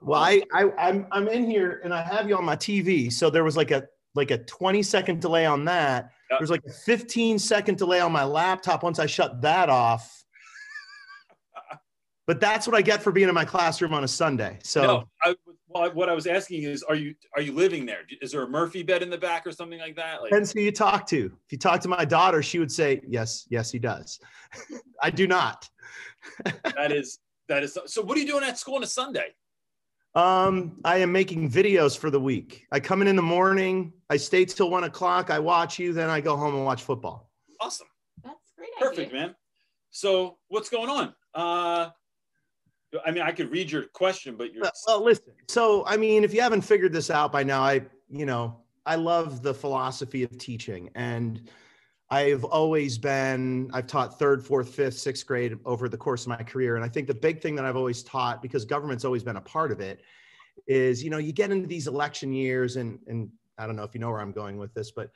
Well, 0.00 0.22
I, 0.22 0.42
I 0.54 0.70
I'm 0.78 1.06
I'm 1.12 1.28
in 1.28 1.48
here 1.48 1.80
and 1.84 1.92
I 1.92 2.02
have 2.02 2.28
you 2.28 2.36
on 2.36 2.44
my 2.44 2.56
TV. 2.56 3.12
So 3.12 3.28
there 3.30 3.44
was 3.44 3.56
like 3.56 3.70
a 3.70 3.84
like 4.14 4.30
a 4.30 4.38
20 4.38 4.82
second 4.82 5.20
delay 5.20 5.44
on 5.44 5.64
that. 5.66 6.10
Yeah. 6.30 6.38
There's 6.38 6.50
like 6.50 6.62
a 6.66 6.72
15 6.72 7.38
second 7.38 7.76
delay 7.76 8.00
on 8.00 8.10
my 8.10 8.24
laptop 8.24 8.82
once 8.82 8.98
I 8.98 9.06
shut 9.06 9.42
that 9.42 9.68
off. 9.68 10.24
but 12.26 12.40
that's 12.40 12.66
what 12.66 12.74
I 12.74 12.82
get 12.82 13.02
for 13.02 13.12
being 13.12 13.28
in 13.28 13.34
my 13.34 13.44
classroom 13.44 13.92
on 13.92 14.02
a 14.04 14.08
Sunday. 14.08 14.58
So 14.62 14.82
no, 14.82 15.04
I, 15.22 15.34
well, 15.68 15.90
what 15.92 16.08
I 16.08 16.12
was 16.12 16.26
asking 16.26 16.62
is, 16.62 16.82
are 16.82 16.94
you 16.94 17.14
are 17.34 17.42
you 17.42 17.52
living 17.52 17.86
there? 17.86 18.00
Is 18.22 18.32
there 18.32 18.42
a 18.42 18.48
Murphy 18.48 18.82
bed 18.82 19.02
in 19.02 19.10
the 19.10 19.18
back 19.18 19.46
or 19.46 19.52
something 19.52 19.78
like 19.78 19.96
that? 19.96 20.22
Like, 20.22 20.30
depends 20.30 20.52
who 20.52 20.60
you 20.60 20.72
talk 20.72 21.06
to. 21.08 21.26
If 21.26 21.52
you 21.52 21.58
talk 21.58 21.80
to 21.80 21.88
my 21.88 22.04
daughter, 22.04 22.42
she 22.42 22.58
would 22.58 22.70
say, 22.70 23.00
Yes, 23.06 23.46
yes, 23.50 23.70
he 23.70 23.78
does. 23.78 24.20
I 25.02 25.10
do 25.10 25.26
not. 25.26 25.68
that 26.76 26.92
is 26.92 27.18
that 27.48 27.62
is. 27.62 27.78
So, 27.86 28.02
what 28.02 28.16
are 28.16 28.20
you 28.20 28.26
doing 28.26 28.44
at 28.44 28.58
school 28.58 28.76
on 28.76 28.82
a 28.82 28.86
Sunday? 28.86 29.34
Um, 30.14 30.80
I 30.84 30.98
am 30.98 31.12
making 31.12 31.50
videos 31.50 31.98
for 31.98 32.10
the 32.10 32.20
week. 32.20 32.66
I 32.72 32.80
come 32.80 33.02
in 33.02 33.08
in 33.08 33.16
the 33.16 33.22
morning, 33.22 33.92
I 34.08 34.16
stay 34.16 34.46
till 34.46 34.70
one 34.70 34.84
o'clock, 34.84 35.30
I 35.30 35.38
watch 35.38 35.78
you, 35.78 35.92
then 35.92 36.08
I 36.08 36.22
go 36.22 36.36
home 36.36 36.54
and 36.54 36.64
watch 36.64 36.82
football. 36.84 37.30
Awesome, 37.60 37.86
That's 38.24 38.52
great. 38.56 38.70
perfect, 38.78 39.10
idea. 39.12 39.26
man. 39.26 39.34
So, 39.90 40.38
what's 40.48 40.70
going 40.70 40.88
on? 40.88 41.14
Uh, 41.34 41.90
I 43.04 43.10
mean, 43.10 43.22
I 43.22 43.32
could 43.32 43.50
read 43.50 43.70
your 43.70 43.82
question, 43.86 44.36
but 44.36 44.52
you're 44.52 44.62
Well, 44.62 44.72
well, 44.86 45.04
listen. 45.04 45.32
So, 45.48 45.84
I 45.86 45.96
mean, 45.96 46.24
if 46.24 46.32
you 46.32 46.40
haven't 46.40 46.62
figured 46.62 46.92
this 46.92 47.10
out 47.10 47.32
by 47.32 47.42
now, 47.42 47.62
I, 47.62 47.82
you 48.08 48.26
know, 48.26 48.60
I 48.84 48.94
love 48.94 49.42
the 49.42 49.52
philosophy 49.52 50.22
of 50.22 50.36
teaching, 50.38 50.90
and 50.94 51.48
I've 52.10 52.44
always 52.44 52.98
been. 52.98 53.68
I've 53.72 53.88
taught 53.88 54.18
third, 54.18 54.44
fourth, 54.44 54.72
fifth, 54.72 54.98
sixth 54.98 55.26
grade 55.26 55.58
over 55.64 55.88
the 55.88 55.96
course 55.96 56.22
of 56.22 56.28
my 56.28 56.42
career, 56.42 56.76
and 56.76 56.84
I 56.84 56.88
think 56.88 57.08
the 57.08 57.14
big 57.14 57.42
thing 57.42 57.56
that 57.56 57.64
I've 57.64 57.76
always 57.76 58.04
taught, 58.04 58.40
because 58.42 58.64
government's 58.64 59.04
always 59.04 59.24
been 59.24 59.36
a 59.36 59.40
part 59.40 59.72
of 59.72 59.80
it, 59.80 60.02
is 60.68 61.02
you 61.02 61.10
know 61.10 61.18
you 61.18 61.32
get 61.32 61.50
into 61.50 61.66
these 61.66 61.88
election 61.88 62.32
years, 62.32 62.76
and 62.76 63.00
and 63.08 63.28
I 63.58 63.66
don't 63.66 63.74
know 63.74 63.82
if 63.82 63.92
you 63.92 64.00
know 64.00 64.10
where 64.10 64.20
I'm 64.20 64.32
going 64.32 64.56
with 64.56 64.72
this, 64.72 64.92
but 64.92 65.10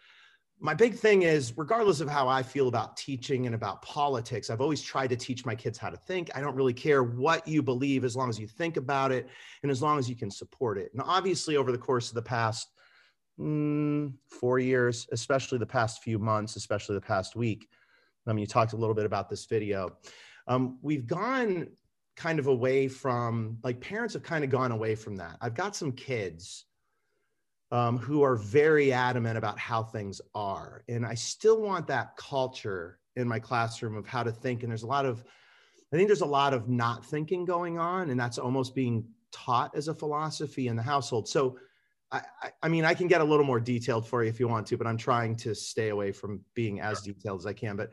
my 0.63 0.75
big 0.75 0.95
thing 0.95 1.23
is 1.23 1.57
regardless 1.57 2.01
of 2.01 2.09
how 2.09 2.29
i 2.29 2.43
feel 2.43 2.69
about 2.69 2.97
teaching 2.97 3.47
and 3.47 3.55
about 3.55 3.81
politics 3.83 4.51
i've 4.51 4.61
always 4.61 4.83
tried 4.83 5.09
to 5.09 5.17
teach 5.17 5.47
my 5.47 5.55
kids 5.55 5.79
how 5.79 5.89
to 5.91 5.97
think 5.97 6.31
i 6.35 6.41
don't 6.41 6.55
really 6.55 6.75
care 6.75 7.03
what 7.03 7.47
you 7.49 7.63
believe 7.63 8.05
as 8.05 8.15
long 8.15 8.29
as 8.29 8.39
you 8.39 8.47
think 8.47 8.77
about 8.77 9.11
it 9.11 9.29
and 9.63 9.71
as 9.71 9.81
long 9.81 9.99
as 9.99 10.09
you 10.09 10.15
can 10.15 10.31
support 10.31 10.77
it 10.79 10.91
and 10.93 11.03
obviously 11.05 11.57
over 11.57 11.73
the 11.73 11.79
course 11.79 12.09
of 12.09 12.15
the 12.15 12.23
past 12.23 12.69
mm, 13.41 14.13
four 14.29 14.59
years, 14.59 15.09
especially 15.13 15.59
the 15.59 15.67
past 15.67 16.03
few 16.03 16.19
months, 16.19 16.57
especially 16.57 16.95
the 16.95 17.01
past 17.01 17.35
week. 17.35 17.69
I 18.27 18.33
mean, 18.33 18.41
you 18.41 18.47
talked 18.47 18.75
a 18.75 18.77
little 18.77 18.95
bit 18.95 19.07
about 19.07 19.29
this 19.29 19.47
video. 19.47 19.97
Um, 20.47 20.79
we've 20.83 21.07
gone 21.07 21.69
kind 22.17 22.39
of 22.39 22.47
away 22.49 22.87
from, 22.87 23.59
like, 23.65 23.81
parents 23.81 24.15
have 24.15 24.23
kind 24.23 24.45
of 24.45 24.51
gone 24.51 24.73
away 24.73 24.95
from 24.95 25.17
that. 25.17 25.37
I've 25.41 25.55
got 25.55 25.75
some 25.75 25.93
kids 25.93 26.67
um, 27.71 27.99
who 27.99 28.23
are 28.23 28.37
very 28.37 28.93
adamant 28.93 29.39
about 29.39 29.59
how 29.59 29.83
things 29.83 30.21
are. 30.35 30.83
And 30.89 31.07
I 31.07 31.15
still 31.15 31.61
want 31.61 31.87
that 31.87 32.17
culture 32.17 32.99
in 33.17 33.29
my 33.29 33.39
classroom 33.39 33.97
of 33.97 34.07
how 34.07 34.23
to 34.23 34.33
think. 34.33 34.63
And 34.63 34.71
there's 34.71 34.83
a 34.83 34.89
lot 34.89 35.07
of, 35.07 35.25
I 35.93 35.97
think 35.97 36.09
there's 36.09 36.21
a 36.21 36.27
lot 36.27 36.55
of 36.55 36.69
not 36.69 37.05
thinking 37.05 37.45
going 37.45 37.79
on, 37.79 38.11
and 38.11 38.19
that's 38.19 38.39
almost 38.39 38.75
being 38.75 39.05
taught 39.33 39.77
as 39.77 39.89
a 39.89 39.95
philosophy 39.95 40.69
in 40.69 40.77
the 40.77 40.83
household. 40.83 41.29
So, 41.29 41.59
I, 42.13 42.23
I, 42.61 42.69
mean, 42.69 42.85
I 42.85 42.95
can 42.95 43.07
get 43.07 43.21
a 43.21 43.25
little 43.25 43.47
more 43.47 43.61
detailed 43.61 44.09
for 44.09 44.25
you 44.25 44.31
if 44.31 44.41
you 44.41 44.49
want 44.49 44.67
to, 44.69 44.77
but 44.77 44.89
I'm 44.89 44.97
trying 44.97 45.37
to 45.37 45.55
stay 45.55 45.91
away 45.91 46.11
from 46.11 46.41
being 46.55 46.81
as 46.81 47.03
detailed 47.03 47.39
as 47.39 47.47
I 47.47 47.53
can. 47.53 47.77
But 47.77 47.91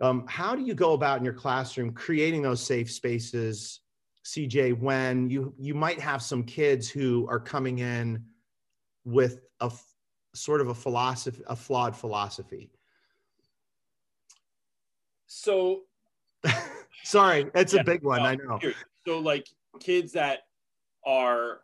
um, 0.00 0.24
how 0.28 0.54
do 0.54 0.62
you 0.62 0.72
go 0.72 0.92
about 0.92 1.18
in 1.18 1.24
your 1.24 1.34
classroom 1.34 1.92
creating 1.92 2.42
those 2.42 2.62
safe 2.62 2.90
spaces, 2.90 3.80
CJ, 4.24 4.78
when 4.78 5.28
you 5.28 5.52
you 5.58 5.74
might 5.74 5.98
have 5.98 6.22
some 6.22 6.44
kids 6.44 6.88
who 6.88 7.26
are 7.28 7.40
coming 7.40 7.80
in 7.80 8.24
with 9.10 9.40
a 9.60 9.70
sort 10.34 10.60
of 10.60 10.68
a 10.68 10.74
philosophy, 10.74 11.42
a 11.46 11.56
flawed 11.56 11.96
philosophy? 11.96 12.70
So, 15.26 15.82
sorry, 17.04 17.46
it's 17.54 17.74
yeah, 17.74 17.80
a 17.80 17.84
big 17.84 18.02
one. 18.02 18.20
I 18.20 18.36
know. 18.36 18.58
So, 19.06 19.18
like 19.18 19.46
kids 19.78 20.12
that 20.12 20.40
are 21.06 21.60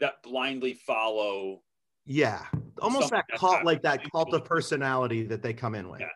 that 0.00 0.22
blindly 0.22 0.74
follow. 0.74 1.62
Yeah, 2.06 2.44
almost 2.80 3.10
that 3.10 3.26
cult, 3.36 3.64
like 3.64 3.82
that 3.82 4.10
cult 4.10 4.32
of 4.34 4.44
personality 4.44 5.22
that 5.24 5.42
they 5.42 5.52
come 5.52 5.74
in 5.74 5.88
with. 5.88 6.00
Yeah. 6.00 6.08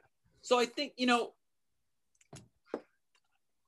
So 0.43 0.59
I 0.59 0.67
think 0.67 0.93
you 0.97 1.07
know, 1.07 1.33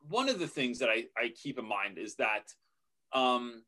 one 0.08 0.28
of 0.28 0.38
the 0.38 0.48
things 0.48 0.78
that 0.80 0.88
I, 0.88 1.04
I 1.16 1.32
keep 1.40 1.58
in 1.58 1.66
mind 1.66 1.98
is 1.98 2.16
that 2.16 2.52
um, 3.12 3.62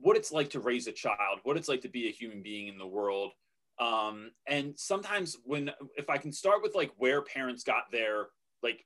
what 0.00 0.16
it's 0.16 0.32
like 0.32 0.50
to 0.50 0.60
raise 0.60 0.86
a 0.86 0.92
child, 0.92 1.40
what 1.42 1.56
it's 1.56 1.68
like 1.68 1.82
to 1.82 1.88
be 1.88 2.08
a 2.08 2.12
human 2.12 2.42
being 2.42 2.68
in 2.68 2.78
the 2.78 2.86
world. 2.86 3.32
Um, 3.78 4.32
and 4.46 4.78
sometimes 4.78 5.36
when 5.44 5.70
if 5.96 6.10
I 6.10 6.18
can 6.18 6.32
start 6.32 6.62
with 6.62 6.74
like 6.74 6.92
where 6.96 7.22
parents 7.22 7.64
got 7.64 7.90
their 7.90 8.26
like 8.62 8.84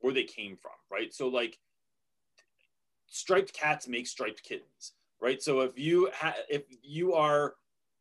where 0.00 0.12
they 0.12 0.24
came 0.24 0.56
from, 0.56 0.72
right? 0.90 1.12
So 1.12 1.28
like 1.28 1.58
striped 3.06 3.52
cats 3.52 3.88
make 3.88 4.06
striped 4.06 4.42
kittens, 4.42 4.92
right? 5.20 5.42
So 5.42 5.60
if 5.60 5.78
you 5.78 6.10
ha- 6.14 6.36
if 6.48 6.62
you 6.82 7.14
are 7.14 7.54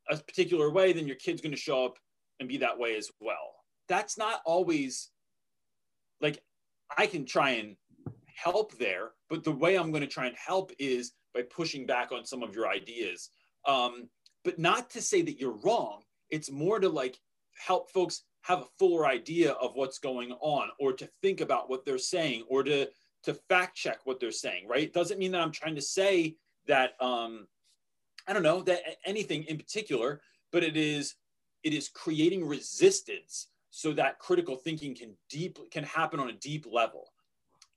a 0.10 0.17
particular 0.17 0.70
way, 0.70 0.93
then 0.93 1.08
your 1.08 1.15
kid's 1.15 1.41
going 1.41 1.56
to 1.56 1.58
show 1.58 1.86
up 1.86 1.98
and 2.39 2.48
be 2.48 2.58
that 2.58 2.78
way 2.78 2.96
as 2.96 3.10
well. 3.20 3.56
That's 3.88 4.17
not 4.17 4.41
always 4.46 5.10
like 6.22 6.43
I 6.96 7.08
can 7.08 7.26
try 7.26 7.52
and 7.52 7.76
help 8.36 8.78
there, 8.78 9.12
but 9.30 9.43
the 9.43 9.52
way 9.52 9.76
I'm 9.76 9.91
going 9.91 10.02
to 10.02 10.08
try 10.08 10.28
and 10.28 10.36
help 10.38 10.72
is 10.78 11.13
by 11.38 11.43
pushing 11.43 11.86
back 11.86 12.12
on 12.12 12.26
some 12.26 12.41
of 12.41 12.56
your 12.56 12.67
ideas. 12.67 13.30
Um, 13.65 14.10
but 14.43 14.58
not 14.58 14.89
to 14.91 15.02
say 15.02 15.21
that 15.21 15.39
you're 15.39 15.60
wrong. 15.63 16.02
It's 16.32 16.50
more 16.50 16.80
to 16.80 16.89
like 16.89 17.19
help 17.54 17.91
folks 17.91 18.23
have 18.41 18.62
a 18.62 18.67
fuller 18.80 19.06
idea 19.06 19.52
of 19.52 19.76
what's 19.76 20.00
going 20.00 20.32
on 20.39 20.69
or 20.80 20.93
to 20.93 21.08
think 21.21 21.41
about 21.41 21.69
what 21.69 21.86
they're 21.86 21.97
saying 21.97 22.43
or 22.50 22.63
to 22.63 22.88
to 23.23 23.34
fact 23.50 23.76
check 23.76 24.00
what 24.06 24.19
they're 24.19 24.32
saying 24.32 24.67
right 24.67 24.93
doesn't 24.93 25.17
mean 25.17 25.32
that 25.32 25.41
i'm 25.41 25.52
trying 25.52 25.76
to 25.76 25.82
say 25.82 26.36
that 26.67 26.91
um 27.02 27.47
i 28.28 28.32
don't 28.32 28.43
know 28.43 28.62
that 28.62 28.80
anything 29.06 29.43
in 29.45 29.58
particular 29.58 30.21
but 30.52 30.63
it 30.63 30.78
is 30.78 31.15
it 31.63 31.73
is 31.73 31.89
creating 31.89 32.47
resistance 32.47 33.47
so 33.71 33.91
that 33.91 34.19
critical 34.19 34.56
thinking 34.56 34.95
can 34.95 35.13
deep 35.30 35.58
can 35.71 35.84
happen 35.84 36.19
on 36.19 36.30
a 36.30 36.34
deep 36.34 36.65
level 36.71 37.12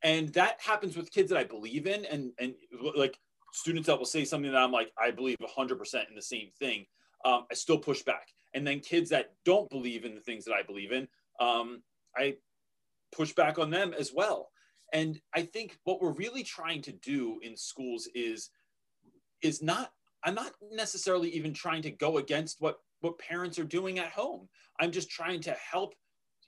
and 0.03 0.29
that 0.35 0.61
happens 0.61 0.97
with 0.97 1.11
kids 1.11 1.31
that 1.31 1.39
i 1.39 1.45
believe 1.45 1.87
in 1.87 2.05
and 2.05 2.33
and 2.39 2.55
like 2.95 3.19
students 3.53 3.87
that 3.87 3.99
will 3.99 4.05
say 4.05 4.25
something 4.25 4.53
that 4.53 4.61
i'm 4.61 4.73
like 4.73 4.93
i 4.99 5.11
believe 5.11 5.37
100% 5.41 6.09
in 6.09 6.15
the 6.15 6.23
same 6.23 6.51
thing 6.59 6.87
um, 7.25 7.45
i 7.51 7.55
still 7.55 7.79
push 7.79 8.03
back. 8.03 8.29
And 8.53 8.67
then 8.67 8.81
kids 8.81 9.11
that 9.11 9.35
don't 9.45 9.71
believe 9.71 10.05
in 10.05 10.15
the 10.15 10.21
things 10.21 10.45
that 10.45 10.55
i 10.55 10.63
believe 10.63 10.93
in 10.93 11.09
um, 11.41 11.83
i 12.17 12.37
push 13.13 13.33
back 13.33 13.59
on 13.59 13.71
them 13.71 13.95
as 13.99 14.13
well. 14.13 14.51
And 14.93 15.21
i 15.35 15.43
think 15.43 15.79
what 15.85 16.01
we're 16.01 16.13
really 16.13 16.43
trying 16.43 16.83
to 16.83 16.93
do 16.93 17.39
in 17.43 17.57
schools 17.57 18.09
is 18.15 18.51
is 19.43 19.63
not 19.63 19.93
i'm 20.25 20.35
not 20.35 20.53
necessarily 20.73 21.31
even 21.31 21.55
trying 21.55 21.83
to 21.83 21.91
go 21.91 22.19
against 22.19 22.61
what 22.61 22.79
what 23.01 23.19
parents 23.19 23.59
are 23.59 23.65
doing 23.65 23.99
at 23.99 24.11
home. 24.11 24.49
I'm 24.79 24.93
just 24.93 25.11
trying 25.11 25.41
to 25.43 25.53
help 25.53 25.95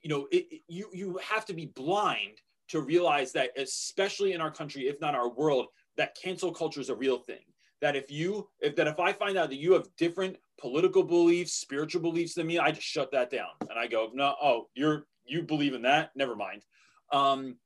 you 0.02 0.10
know 0.10 0.26
it, 0.30 0.46
it, 0.50 0.60
you 0.68 0.90
you 0.92 1.18
have 1.22 1.44
to 1.46 1.54
be 1.54 1.66
blind 1.66 2.38
to 2.68 2.80
realize 2.80 3.32
that 3.32 3.50
especially 3.56 4.32
in 4.32 4.40
our 4.40 4.50
country 4.50 4.88
if 4.88 5.00
not 5.00 5.14
our 5.14 5.28
world 5.28 5.66
that 5.96 6.16
cancel 6.20 6.52
culture 6.52 6.80
is 6.80 6.88
a 6.88 6.94
real 6.94 7.18
thing. 7.18 7.44
That 7.80 7.96
if 7.96 8.10
you 8.10 8.48
if 8.60 8.76
that 8.76 8.86
if 8.86 9.00
i 9.00 9.12
find 9.12 9.36
out 9.36 9.50
that 9.50 9.56
you 9.56 9.72
have 9.72 9.88
different 9.96 10.36
political 10.60 11.02
beliefs 11.02 11.54
spiritual 11.54 12.00
beliefs 12.00 12.34
than 12.34 12.46
me 12.46 12.58
i 12.58 12.70
just 12.70 12.86
shut 12.86 13.10
that 13.12 13.30
down. 13.30 13.50
And 13.68 13.78
i 13.78 13.86
go 13.86 14.10
no 14.14 14.34
oh 14.40 14.68
you're 14.74 15.06
you 15.24 15.42
believe 15.42 15.74
in 15.74 15.82
that? 15.82 16.10
Never 16.14 16.36
mind. 16.36 16.62
Um 17.12 17.56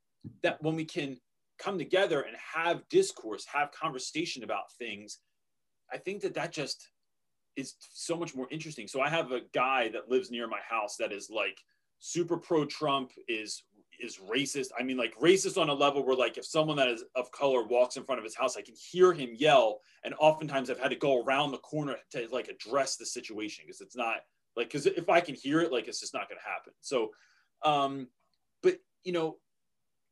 that 0.43 0.63
when 0.63 0.75
we 0.75 0.85
can 0.85 1.19
come 1.59 1.79
together 1.79 2.23
and 2.23 2.37
have 2.55 2.89
discourse 2.89 3.45
have 3.47 3.71
conversation 3.73 4.43
about 4.43 4.73
things 4.79 5.19
i 5.93 5.97
think 5.97 6.23
that 6.23 6.35
that 6.35 6.53
just 6.53 6.89
is 7.57 7.75
so 7.93 8.17
much 8.17 8.35
more 8.35 8.47
interesting. 8.51 8.89
So 8.89 9.01
i 9.01 9.09
have 9.09 9.33
a 9.33 9.43
guy 9.53 9.89
that 9.89 10.09
lives 10.09 10.31
near 10.31 10.49
my 10.49 10.61
house 10.69 10.97
that 10.97 11.13
is 11.13 11.29
like 11.31 11.59
super 11.99 12.37
pro 12.37 12.65
trump 12.65 13.13
is 13.29 13.63
is 14.01 14.19
racist. 14.19 14.69
I 14.79 14.83
mean, 14.83 14.97
like 14.97 15.15
racist 15.19 15.61
on 15.61 15.69
a 15.69 15.75
level 15.75 16.05
where 16.05 16.17
like 16.17 16.39
if 16.39 16.45
someone 16.45 16.77
that 16.77 16.89
is 16.89 17.05
of 17.15 17.31
color 17.33 17.65
walks 17.67 17.97
in 17.97 18.05
front 18.05 18.19
of 18.19 18.25
his 18.25 18.37
house, 18.37 18.57
I 18.57 18.63
can 18.63 18.75
hear 18.75 19.13
him 19.13 19.31
yell. 19.35 19.81
And 20.05 20.15
oftentimes 20.19 20.71
I've 20.71 20.79
had 20.79 20.91
to 20.91 20.97
go 20.97 21.23
around 21.23 21.53
the 21.53 21.59
corner 21.59 21.97
to 22.13 22.29
like 22.31 22.49
address 22.49 22.97
the 22.97 23.07
situation 23.07 23.65
because 23.67 23.81
it's 23.81 23.97
not 23.97 24.19
like 24.57 24.69
because 24.69 24.87
if 24.87 25.09
I 25.09 25.21
can 25.21 25.35
hear 25.35 25.61
it, 25.61 25.73
like 25.73 25.89
it's 25.89 26.01
just 26.01 26.15
not 26.15 26.29
going 26.29 26.39
to 26.39 26.49
happen. 26.49 26.73
So, 26.81 27.11
um, 27.63 28.09
but 28.63 28.79
you 29.05 29.13
know, 29.13 29.37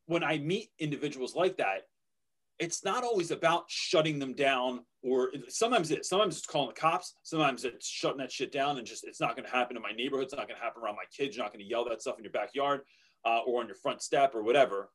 when 0.07 0.23
I 0.23 0.39
meet 0.39 0.71
individuals 0.79 1.35
like 1.35 1.57
that, 1.59 1.83
it's 2.59 2.85
not 2.85 3.03
always 3.03 3.31
about 3.31 3.65
shutting 3.69 4.19
them 4.19 4.33
down 4.35 4.81
or 5.03 5.31
sometimes 5.49 5.91
it 5.91 6.05
sometimes 6.05 6.37
it's 6.37 6.47
calling 6.47 6.69
the 6.69 6.81
cops 6.81 7.17
sometimes 7.23 7.65
it's 7.65 7.89
shutting 7.89 8.19
that 8.19 8.31
shit 8.31 8.53
down 8.53 8.79
and 8.79 8.87
just 8.87 9.05
it's 9.05 9.21
not 9.21 9.37
going 9.37 9.45
to 9.45 9.55
happen 9.55 9.77
in 9.77 9.83
my 9.83 9.91
neighborhood 9.93 10.25
it's 10.25 10.35
not 10.35 10.47
going 10.47 10.59
to 10.59 10.65
happen 10.65 10.83
around 10.83 10.95
my 10.95 11.05
kids 11.17 11.37
you're 11.37 11.45
not 11.45 11.53
going 11.53 11.65
to 11.65 11.69
yell 11.69 11.85
that 11.85 12.01
stuff 12.01 12.17
in 12.17 12.25
your 12.25 12.33
backyard 12.33 12.83
uh, 13.25 13.41
or 13.47 13.61
on 13.61 13.67
your 13.67 13.77
front 13.77 14.03
step 14.03 14.35
or 14.35 14.43
whatever. 14.43 14.91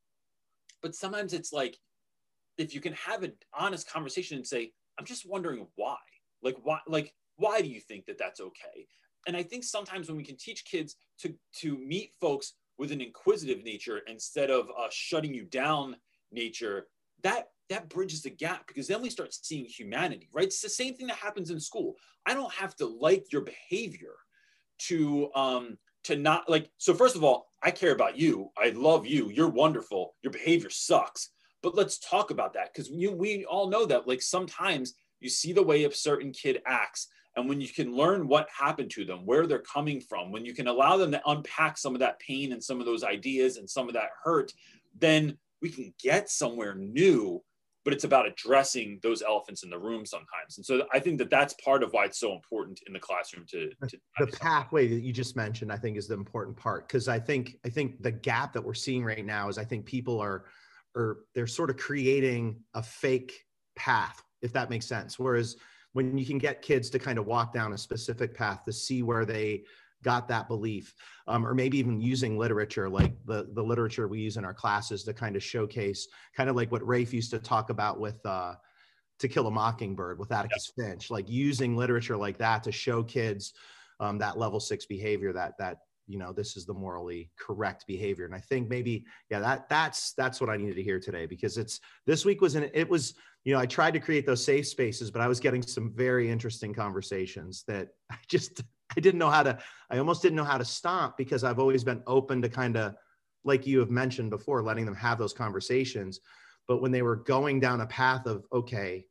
But 0.82 0.96
sometimes 0.96 1.34
it's 1.34 1.52
like, 1.52 1.78
if 2.58 2.74
you 2.74 2.82
can 2.82 2.94
have 2.94 3.24
an 3.24 3.34
honest 3.58 3.90
conversation 3.90 4.38
and 4.38 4.46
say, 4.46 4.72
I'm 4.98 5.06
just 5.06 5.28
wondering 5.28 5.68
why, 5.76 5.98
like, 6.44 6.58
why, 6.64 6.80
like, 6.88 7.14
why 7.38 7.62
do 7.62 7.68
you 7.70 7.80
think 7.80 8.06
that 8.06 8.18
that's 8.18 8.42
okay? 8.42 8.88
And 9.28 9.36
I 9.36 9.44
think 9.44 9.64
sometimes 9.64 10.08
when 10.08 10.18
we 10.18 10.24
can 10.24 10.38
teach 10.38 10.66
kids 10.66 10.96
to, 11.20 11.34
to 11.58 11.78
meet 11.78 12.12
folks 12.20 12.54
with 12.78 12.92
an 12.92 13.02
inquisitive 13.02 13.64
nature 13.64 14.00
instead 14.08 14.50
of 14.50 14.70
a 14.70 14.88
shutting 14.90 15.34
you 15.34 15.46
down 15.46 15.96
nature, 16.32 16.88
that 17.24 17.50
that 17.70 17.90
bridges 17.90 18.24
the 18.24 18.30
gap 18.30 18.66
because 18.68 18.88
then 18.88 19.02
we 19.02 19.10
start 19.10 19.34
seeing 19.34 19.66
humanity, 19.66 20.30
right? 20.34 20.46
It's 20.46 20.62
the 20.62 20.70
same 20.70 20.96
thing 20.96 21.08
that 21.08 21.18
happens 21.18 21.52
in 21.52 21.60
school. 21.60 21.96
I 22.26 22.34
don't 22.34 22.52
have 22.54 22.76
to 22.78 22.88
like 22.88 23.32
your 23.32 23.42
behavior 23.42 24.16
to 24.88 25.30
um, 25.36 25.78
to 26.06 26.16
not 26.16 26.50
like 26.50 26.72
so 26.78 26.94
first 26.94 27.16
of 27.16 27.24
all 27.24 27.49
i 27.62 27.72
care 27.72 27.92
about 27.92 28.18
you. 28.18 28.50
I 28.58 28.70
love 28.70 29.06
you. 29.06 29.30
You're 29.30 29.50
wonderful. 29.50 30.16
Your 30.22 30.32
behavior 30.32 30.70
sucks. 30.70 31.30
But 31.62 31.76
let's 31.76 32.00
talk 32.00 32.32
about 32.32 32.54
that 32.54 32.74
because 32.74 32.90
we 32.90 33.46
all 33.46 33.70
know 33.70 33.86
that 33.86 34.08
like 34.08 34.22
sometimes 34.22 34.94
you 35.20 35.30
see 35.30 35.52
the 35.52 35.64
way 35.64 35.84
a 35.84 35.92
certain 35.92 36.32
kid 36.32 36.62
acts 36.66 37.08
and 37.36 37.48
when 37.48 37.62
you 37.62 37.70
can 37.70 37.96
learn 37.96 38.28
what 38.28 38.48
happened 38.58 38.90
to 38.92 39.06
them 39.06 39.26
where 39.26 39.46
they're 39.46 39.60
coming 39.60 40.00
from 40.02 40.32
when 40.32 40.46
you 40.46 40.54
can 40.54 40.68
allow 40.68 40.98
them 40.98 41.12
to 41.12 41.22
unpack 41.28 41.78
some 41.78 41.94
of 41.94 42.00
that 42.00 42.20
pain 42.20 42.54
and 42.54 42.64
some 42.64 42.80
of 42.80 42.86
those 42.86 43.04
ideas 43.04 43.58
and 43.58 43.70
some 43.70 43.88
of 43.88 43.94
that 43.94 44.10
hurt 44.24 44.54
then 44.98 45.38
we 45.62 45.70
can 45.70 45.94
get 46.02 46.30
somewhere 46.30 46.76
new 46.76 47.42
but 47.90 47.96
it's 47.96 48.04
about 48.04 48.28
addressing 48.28 49.00
those 49.02 49.24
elephants 49.24 49.64
in 49.64 49.70
the 49.72 49.80
room 49.80 50.06
sometimes. 50.06 50.58
And 50.58 50.64
so 50.66 50.86
I 50.94 51.00
think 51.00 51.18
that 51.18 51.32
that's 51.32 51.56
part 51.56 51.82
of 51.82 51.92
why 51.92 52.06
it's 52.06 52.20
so 52.20 52.34
important 52.34 52.80
in 52.86 52.94
the 52.94 53.00
classroom 53.00 53.48
to, 53.50 53.72
to 53.88 53.98
the 54.20 54.28
pathway 54.28 54.88
that 54.90 55.02
you 55.02 55.12
just 55.12 55.36
mentioned. 55.36 55.72
I 55.72 55.78
think 55.78 55.98
is 55.98 56.08
the 56.08 56.14
important 56.14 56.56
part 56.56 56.88
because 56.88 57.08
I 57.08 57.18
think 57.18 57.56
I 57.66 57.70
think 57.70 58.04
the 58.04 58.12
gap 58.12 58.54
that 58.54 58.64
we're 58.64 58.76
seeing 58.76 59.04
right 59.04 59.26
now 59.26 59.50
is 59.50 59.58
I 59.58 59.64
think 59.64 59.88
people 59.88 60.20
are 60.20 60.46
are 60.96 61.22
they're 61.34 61.48
sort 61.48 61.72
of 61.72 61.78
creating 61.78 62.58
a 62.76 62.84
fake 62.84 63.44
path, 63.76 64.22
if 64.44 64.54
that 64.54 64.70
makes 64.70 64.86
sense. 64.86 65.18
Whereas 65.18 65.56
when 65.94 66.16
you 66.16 66.28
can 66.28 66.38
get 66.38 66.62
kids 66.62 66.92
to 66.92 67.00
kind 67.00 67.18
of 67.18 67.26
walk 67.26 67.56
down 67.56 67.74
a 67.74 67.78
specific 67.80 68.36
path 68.36 68.66
to 68.66 68.72
see 68.72 69.02
where 69.02 69.26
they 69.26 69.64
got 70.04 70.28
that 70.28 70.48
belief 70.48 70.94
um, 71.28 71.46
or 71.46 71.54
maybe 71.54 71.78
even 71.78 72.00
using 72.00 72.38
literature 72.38 72.90
like 72.90 73.14
the, 73.26 73.48
the 73.54 73.64
literature 73.64 74.08
we 74.08 74.20
use 74.20 74.38
in 74.38 74.46
our 74.46 74.54
classes 74.54 75.04
to 75.04 75.14
kind 75.14 75.36
of 75.36 75.44
showcase 75.44 76.08
kind 76.36 76.50
of 76.50 76.56
like 76.56 76.72
what 76.72 76.86
rafe 76.88 77.14
used 77.14 77.32
to 77.32 77.40
talk 77.40 77.70
about 77.70 78.00
with 78.00 78.26
uh, 78.26 78.54
To 79.20 79.28
Kill 79.28 79.48
a 79.48 79.52
Mockingbird 79.52 80.20
with 80.20 80.32
Atticus 80.32 80.72
Finch, 80.78 81.12
like 81.12 81.30
using 81.30 81.76
literature 81.76 82.18
like 82.18 82.38
that 82.38 82.64
to 82.64 82.72
show 82.72 83.04
kids 83.04 83.54
um, 84.00 84.18
that 84.20 84.38
level 84.38 84.60
six 84.60 84.86
behavior 84.86 85.34
that 85.34 85.54
that 85.60 85.80
you 86.08 86.18
know 86.18 86.34
this 86.34 86.58
is 86.58 86.66
the 86.66 86.74
morally 86.74 87.30
correct 87.40 87.86
behavior. 87.86 88.26
And 88.26 88.34
i 88.34 88.40
think 88.40 88.70
maybe 88.70 89.06
yeah 89.30 89.40
that 89.40 89.70
that's 89.70 90.14
that's 90.14 90.42
what 90.42 90.50
i 90.50 90.58
needed 90.58 90.76
to 90.76 90.84
hear 90.84 91.00
today 91.00 91.26
because 91.26 91.58
it's 91.58 91.80
this 92.06 92.26
week 92.26 92.42
was 92.42 92.56
an 92.56 92.70
it 92.74 92.90
was 92.90 93.14
you 93.44 93.54
know 93.54 93.60
i 93.60 93.66
tried 93.66 93.92
to 93.92 94.00
create 94.00 94.26
those 94.26 94.44
safe 94.44 94.68
spaces 94.68 95.12
but 95.12 95.22
i 95.22 95.28
was 95.28 95.40
getting 95.40 95.62
some 95.62 95.94
very 95.94 96.30
interesting 96.30 96.74
conversations 96.74 97.64
that 97.68 97.90
i 98.12 98.16
just 98.28 98.64
i 98.96 99.00
didn't 99.00 99.20
know 99.20 99.30
how 99.30 99.44
to 99.44 99.58
i 99.90 99.98
almost 99.98 100.22
didn't 100.22 100.36
know 100.36 100.44
how 100.44 100.58
to 100.58 100.66
stop 100.66 101.18
because 101.18 101.44
i've 101.44 101.60
always 101.60 101.84
been 101.84 102.02
open 102.08 102.42
to 102.42 102.50
kind 102.50 102.78
of 102.78 102.96
like 103.44 103.66
you 103.66 103.80
have 103.80 103.90
mentioned 103.90 104.30
before 104.30 104.62
letting 104.62 104.86
them 104.86 104.96
have 104.96 105.18
those 105.18 105.34
conversations 105.34 106.20
but 106.68 106.82
when 106.82 106.92
they 106.92 107.02
were 107.02 107.16
going 107.16 107.60
down 107.60 107.82
a 107.82 107.88
path 107.88 108.26
of 108.26 108.46
okay 108.52 109.06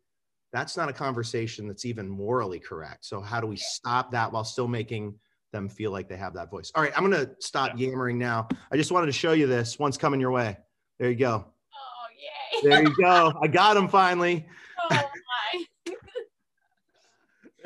that's 0.53 0.77
not 0.77 0.89
a 0.89 0.93
conversation 0.93 1.67
that's 1.67 1.85
even 1.85 2.09
morally 2.09 2.59
correct 2.59 3.05
so 3.05 3.21
how 3.21 3.41
do 3.41 3.47
we 3.47 3.57
stop 3.57 4.11
that 4.13 4.33
while 4.33 4.45
still 4.45 4.69
making 4.69 5.15
them 5.53 5.69
feel 5.69 5.91
like 5.91 6.09
they 6.09 6.17
have 6.17 6.35
that 6.35 6.51
voice. 6.51 6.71
All 6.75 6.83
right, 6.83 6.93
I'm 6.97 7.09
going 7.09 7.27
to 7.27 7.35
stop 7.41 7.73
yeah. 7.77 7.89
yammering 7.89 8.19
now. 8.19 8.49
I 8.71 8.77
just 8.77 8.93
wanted 8.93 9.07
to 9.07 9.13
show 9.13 9.33
you 9.33 9.47
this. 9.47 9.79
One's 9.79 9.97
coming 9.97 10.21
your 10.21 10.31
way. 10.31 10.57
There 10.99 11.09
you 11.11 11.17
go. 11.17 11.47
Oh, 11.75 12.63
yay. 12.63 12.69
There 12.69 12.83
you 12.83 12.95
go. 12.97 13.33
I 13.43 13.47
got 13.47 13.77
him 13.77 13.89
finally. 13.89 14.47
Oh, 14.79 14.89
my. 14.91 15.65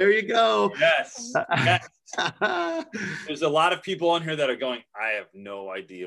There 0.02 0.10
you 0.10 0.22
go. 0.22 0.72
Yes. 0.80 1.32
yes. 1.64 1.88
There's 3.26 3.42
a 3.42 3.48
lot 3.48 3.72
of 3.72 3.82
people 3.82 4.10
on 4.10 4.20
here 4.22 4.34
that 4.34 4.50
are 4.50 4.56
going, 4.56 4.80
I 5.00 5.10
have 5.10 5.26
no 5.32 5.70
idea. 5.70 6.06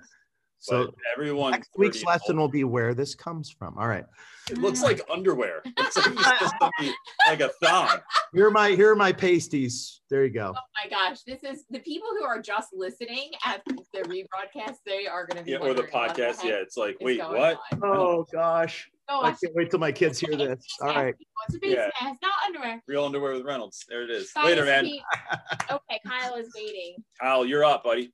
so 0.60 0.94
everyone 1.12 1.50
next 1.50 1.70
week's 1.76 2.04
lesson 2.04 2.36
will 2.36 2.48
be 2.48 2.62
where 2.62 2.94
this 2.94 3.16
comes 3.16 3.50
from. 3.50 3.76
All 3.76 3.88
right. 3.88 4.04
It 4.48 4.58
looks 4.58 4.84
like 4.84 5.00
underwear. 5.10 5.62
It's 5.64 5.96
like, 5.96 6.94
like 7.26 7.40
a 7.40 7.50
thong. 7.60 7.98
Here 8.34 8.46
are 8.46 8.52
my 8.52 8.70
here 8.70 8.92
are 8.92 8.96
my 8.96 9.10
pasties. 9.10 10.02
There 10.10 10.24
you 10.24 10.30
go. 10.30 10.54
Oh 10.56 10.60
my 10.84 10.90
gosh, 10.90 11.22
this 11.22 11.42
is 11.42 11.64
the 11.70 11.80
people 11.80 12.10
who 12.16 12.24
are 12.24 12.40
just 12.40 12.68
listening 12.72 13.32
at 13.44 13.62
the 13.64 14.00
rebroadcast. 14.02 14.76
They 14.86 15.06
are 15.06 15.26
going 15.26 15.38
to 15.38 15.44
be 15.44 15.52
yeah, 15.52 15.58
or 15.58 15.74
the 15.74 15.84
podcast. 15.84 16.42
The 16.42 16.48
yeah, 16.48 16.54
it's 16.56 16.76
like, 16.76 16.98
wait, 17.00 17.18
what? 17.20 17.58
On. 17.72 17.80
Oh 17.82 18.26
gosh. 18.30 18.90
Oh, 19.08 19.22
I 19.22 19.32
can't 19.32 19.54
wait 19.54 19.70
till 19.70 19.80
my 19.80 19.92
kids 19.92 20.18
hear 20.18 20.34
this. 20.34 20.64
All 20.80 20.88
right. 20.88 21.14
What's 21.34 21.54
a 21.56 21.60
face 21.60 21.76
yeah. 21.76 21.90
mask? 22.02 22.20
Not 22.22 22.32
underwear. 22.46 22.82
Real 22.88 23.04
underwear 23.04 23.34
with 23.34 23.44
Reynolds. 23.44 23.84
There 23.88 24.02
it 24.02 24.10
is. 24.10 24.32
Later, 24.42 24.64
man. 24.64 24.86
okay, 25.70 26.00
Kyle 26.06 26.36
is 26.36 26.50
waiting. 26.56 26.96
Kyle, 27.20 27.44
you're 27.44 27.64
up, 27.64 27.84
buddy. 27.84 28.12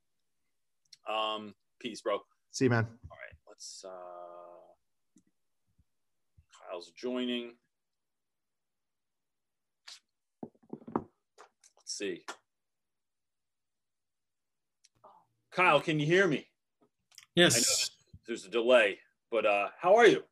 Um, 1.09 1.55
peace, 1.79 2.01
bro. 2.01 2.19
See 2.51 2.65
you, 2.65 2.71
man. 2.71 2.87
All 3.11 3.17
right, 3.17 3.37
let's. 3.49 3.85
uh 3.87 3.91
Kyle's 6.71 6.93
joining. 6.97 7.53
Let's 10.95 11.07
see. 11.85 12.25
Kyle, 15.53 15.81
can 15.81 15.99
you 15.99 16.07
hear 16.07 16.29
me? 16.29 16.47
Yes. 17.35 17.91
there's 18.27 18.45
a 18.45 18.49
delay, 18.49 18.99
but 19.31 19.47
uh, 19.47 19.69
how 19.81 19.97
are 19.97 20.07
you? 20.07 20.23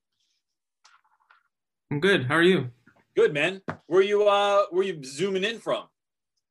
I'm 1.91 2.01
good. 2.01 2.27
How 2.27 2.35
are 2.35 2.43
you? 2.43 2.71
Good, 3.17 3.33
man. 3.33 3.63
Where 3.87 4.03
you 4.03 4.29
uh 4.29 4.65
where 4.71 4.85
you 4.85 5.03
zooming 5.03 5.45
in 5.45 5.59
from? 5.59 5.85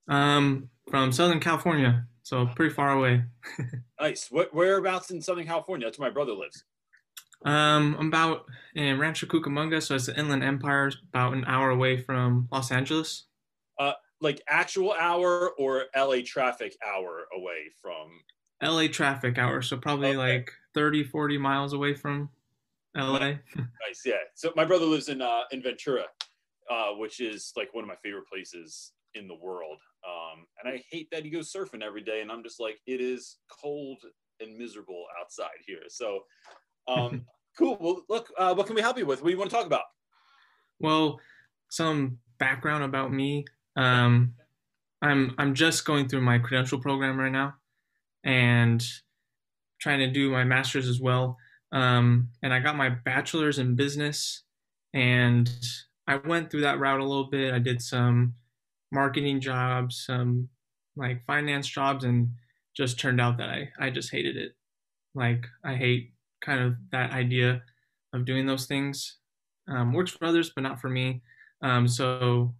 Um, 0.07 0.69
from 0.89 1.11
Southern 1.11 1.39
California, 1.39 2.05
so 2.23 2.47
pretty 2.55 2.73
far 2.73 2.91
away. 2.91 3.23
nice. 4.01 4.31
What 4.31 4.53
whereabouts 4.53 5.11
in 5.11 5.21
Southern 5.21 5.45
California? 5.45 5.85
That's 5.85 5.99
where 5.99 6.09
my 6.09 6.13
brother 6.13 6.33
lives. 6.33 6.63
Um, 7.45 7.95
I'm 7.99 8.07
about 8.07 8.45
in 8.73 8.97
Rancho 8.97 9.27
Cucamonga, 9.27 9.81
so 9.81 9.95
it's 9.95 10.07
the 10.07 10.19
Inland 10.19 10.43
Empire, 10.43 10.91
about 11.09 11.33
an 11.33 11.45
hour 11.45 11.69
away 11.69 11.97
from 11.97 12.47
Los 12.51 12.71
Angeles. 12.71 13.25
Uh, 13.77 13.93
like 14.19 14.41
actual 14.49 14.93
hour 14.93 15.51
or 15.59 15.85
LA 15.95 16.17
traffic 16.25 16.75
hour 16.83 17.27
away 17.35 17.65
from? 17.79 18.09
LA 18.63 18.87
traffic 18.87 19.37
hour, 19.37 19.61
so 19.61 19.77
probably 19.77 20.09
okay. 20.09 20.17
like 20.17 20.51
30, 20.73 21.03
40 21.03 21.37
miles 21.37 21.73
away 21.73 21.93
from 21.93 22.29
LA. 22.97 23.19
nice, 23.29 24.01
yeah. 24.05 24.15
So 24.35 24.51
my 24.55 24.65
brother 24.65 24.85
lives 24.85 25.09
in 25.09 25.21
uh, 25.21 25.41
in 25.51 25.61
Ventura, 25.61 26.05
uh, 26.69 26.91
which 26.97 27.19
is 27.19 27.53
like 27.55 27.73
one 27.73 27.83
of 27.83 27.87
my 27.87 27.95
favorite 28.03 28.27
places 28.27 28.93
in 29.13 29.27
the 29.27 29.35
world. 29.35 29.77
Um, 30.07 30.45
and 30.63 30.73
I 30.73 30.83
hate 30.91 31.07
that 31.11 31.23
he 31.23 31.29
goes 31.29 31.51
surfing 31.51 31.83
every 31.83 32.03
day, 32.03 32.21
and 32.21 32.31
I'm 32.31 32.43
just 32.43 32.59
like, 32.59 32.79
it 32.87 33.01
is 33.01 33.37
cold 33.49 33.99
and 34.39 34.57
miserable 34.57 35.05
outside 35.19 35.57
here. 35.65 35.81
So 35.89 36.21
um, 36.87 37.25
cool. 37.57 37.77
Well, 37.79 38.01
look, 38.09 38.31
uh, 38.37 38.53
what 38.53 38.67
can 38.67 38.75
we 38.75 38.81
help 38.81 38.97
you 38.97 39.05
with? 39.05 39.21
What 39.21 39.27
do 39.27 39.33
you 39.33 39.39
want 39.39 39.49
to 39.49 39.55
talk 39.55 39.65
about? 39.65 39.83
Well, 40.79 41.19
some 41.69 42.19
background 42.39 42.83
about 42.83 43.11
me. 43.11 43.45
Um, 43.75 44.33
I'm 45.01 45.35
I'm 45.37 45.53
just 45.53 45.85
going 45.85 46.07
through 46.07 46.21
my 46.21 46.39
credential 46.39 46.79
program 46.79 47.19
right 47.19 47.31
now, 47.31 47.55
and 48.23 48.83
trying 49.79 49.99
to 49.99 50.11
do 50.11 50.31
my 50.31 50.43
master's 50.43 50.87
as 50.87 50.99
well. 50.99 51.37
Um, 51.71 52.29
and 52.41 52.53
I 52.53 52.59
got 52.59 52.77
my 52.77 52.89
bachelor's 52.89 53.59
in 53.59 53.75
business, 53.75 54.43
and 54.93 55.49
I 56.07 56.15
went 56.17 56.49
through 56.49 56.61
that 56.61 56.79
route 56.79 56.99
a 56.99 57.05
little 57.05 57.29
bit. 57.29 57.53
I 57.53 57.59
did 57.59 57.81
some 57.81 58.35
marketing 58.91 59.41
jobs, 59.41 60.05
some 60.05 60.49
like 60.95 61.25
finance 61.25 61.67
jobs, 61.67 62.03
and 62.03 62.29
just 62.75 62.99
turned 62.99 63.19
out 63.19 63.37
that 63.37 63.49
I 63.49 63.69
I 63.79 63.89
just 63.89 64.11
hated 64.11 64.37
it. 64.37 64.55
Like 65.15 65.45
I 65.63 65.75
hate 65.75 66.13
kind 66.41 66.61
of 66.61 66.75
that 66.91 67.11
idea 67.11 67.63
of 68.13 68.25
doing 68.25 68.45
those 68.45 68.65
things. 68.65 69.17
Um, 69.67 69.91
works 69.93 70.11
for 70.11 70.25
others, 70.25 70.51
but 70.55 70.61
not 70.61 70.79
for 70.79 70.89
me. 70.89 71.21
Um, 71.61 71.87
so 71.87 72.55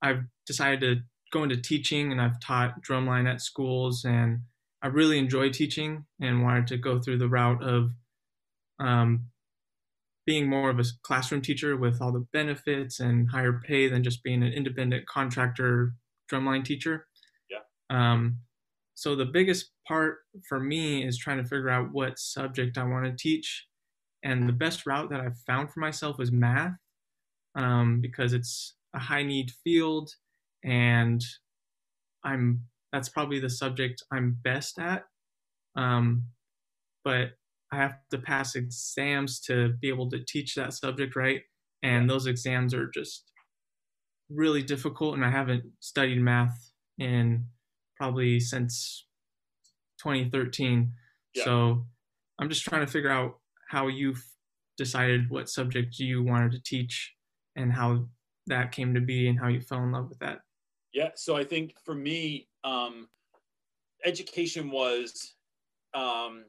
I've 0.00 0.24
decided 0.46 0.80
to 0.80 1.02
go 1.32 1.42
into 1.42 1.56
teaching, 1.56 2.12
and 2.12 2.20
I've 2.20 2.40
taught 2.40 2.82
drumline 2.82 3.28
at 3.30 3.42
schools, 3.42 4.04
and 4.04 4.40
I 4.82 4.86
really 4.88 5.18
enjoy 5.18 5.50
teaching, 5.50 6.06
and 6.20 6.42
wanted 6.42 6.66
to 6.68 6.78
go 6.78 6.98
through 6.98 7.18
the 7.18 7.28
route 7.28 7.62
of 7.62 7.90
um, 8.78 9.26
being 10.26 10.48
more 10.48 10.70
of 10.70 10.80
a 10.80 10.84
classroom 11.02 11.40
teacher 11.40 11.76
with 11.76 12.02
all 12.02 12.12
the 12.12 12.26
benefits 12.32 13.00
and 13.00 13.30
higher 13.30 13.60
pay 13.64 13.88
than 13.88 14.02
just 14.02 14.22
being 14.22 14.42
an 14.42 14.52
independent 14.52 15.06
contractor 15.06 15.94
drumline 16.30 16.64
teacher. 16.64 17.06
Yeah. 17.48 17.60
Um, 17.90 18.38
so 18.94 19.14
the 19.14 19.26
biggest 19.26 19.70
part 19.86 20.18
for 20.48 20.58
me 20.58 21.06
is 21.06 21.16
trying 21.18 21.36
to 21.36 21.44
figure 21.44 21.70
out 21.70 21.92
what 21.92 22.18
subject 22.18 22.76
I 22.76 22.84
want 22.84 23.04
to 23.04 23.16
teach. 23.16 23.66
And 24.24 24.48
the 24.48 24.52
best 24.52 24.86
route 24.86 25.10
that 25.10 25.20
I've 25.20 25.38
found 25.46 25.70
for 25.70 25.80
myself 25.80 26.20
is 26.20 26.32
math 26.32 26.72
um, 27.54 28.00
because 28.00 28.32
it's 28.32 28.74
a 28.94 28.98
high 28.98 29.22
need 29.22 29.52
field 29.62 30.10
and 30.64 31.22
I'm 32.24 32.62
that's 32.92 33.08
probably 33.08 33.38
the 33.38 33.50
subject 33.50 34.02
I'm 34.10 34.38
best 34.42 34.78
at. 34.78 35.04
Um, 35.76 36.24
but 37.04 37.32
I 37.72 37.76
have 37.76 37.94
to 38.10 38.18
pass 38.18 38.54
exams 38.54 39.40
to 39.40 39.74
be 39.80 39.88
able 39.88 40.08
to 40.10 40.24
teach 40.24 40.54
that 40.54 40.72
subject 40.72 41.16
right. 41.16 41.40
And 41.82 42.08
those 42.08 42.26
exams 42.26 42.74
are 42.74 42.88
just 42.88 43.24
really 44.30 44.62
difficult. 44.62 45.14
And 45.14 45.24
I 45.24 45.30
haven't 45.30 45.64
studied 45.80 46.20
math 46.20 46.70
in 46.98 47.46
probably 47.96 48.40
since 48.40 49.06
2013. 49.98 50.92
Yeah. 51.34 51.44
So 51.44 51.86
I'm 52.38 52.48
just 52.48 52.64
trying 52.64 52.84
to 52.84 52.90
figure 52.90 53.10
out 53.10 53.38
how 53.68 53.88
you've 53.88 54.24
decided 54.76 55.30
what 55.30 55.48
subject 55.48 55.98
you 55.98 56.22
wanted 56.22 56.52
to 56.52 56.62
teach 56.62 57.14
and 57.56 57.72
how 57.72 58.06
that 58.46 58.72
came 58.72 58.94
to 58.94 59.00
be 59.00 59.28
and 59.28 59.38
how 59.38 59.48
you 59.48 59.60
fell 59.60 59.82
in 59.82 59.92
love 59.92 60.08
with 60.08 60.18
that. 60.20 60.38
Yeah. 60.92 61.10
So 61.16 61.36
I 61.36 61.44
think 61.44 61.74
for 61.84 61.94
me, 61.94 62.48
um, 62.64 63.08
education 64.04 64.70
was 64.70 65.34
um, 65.94 66.44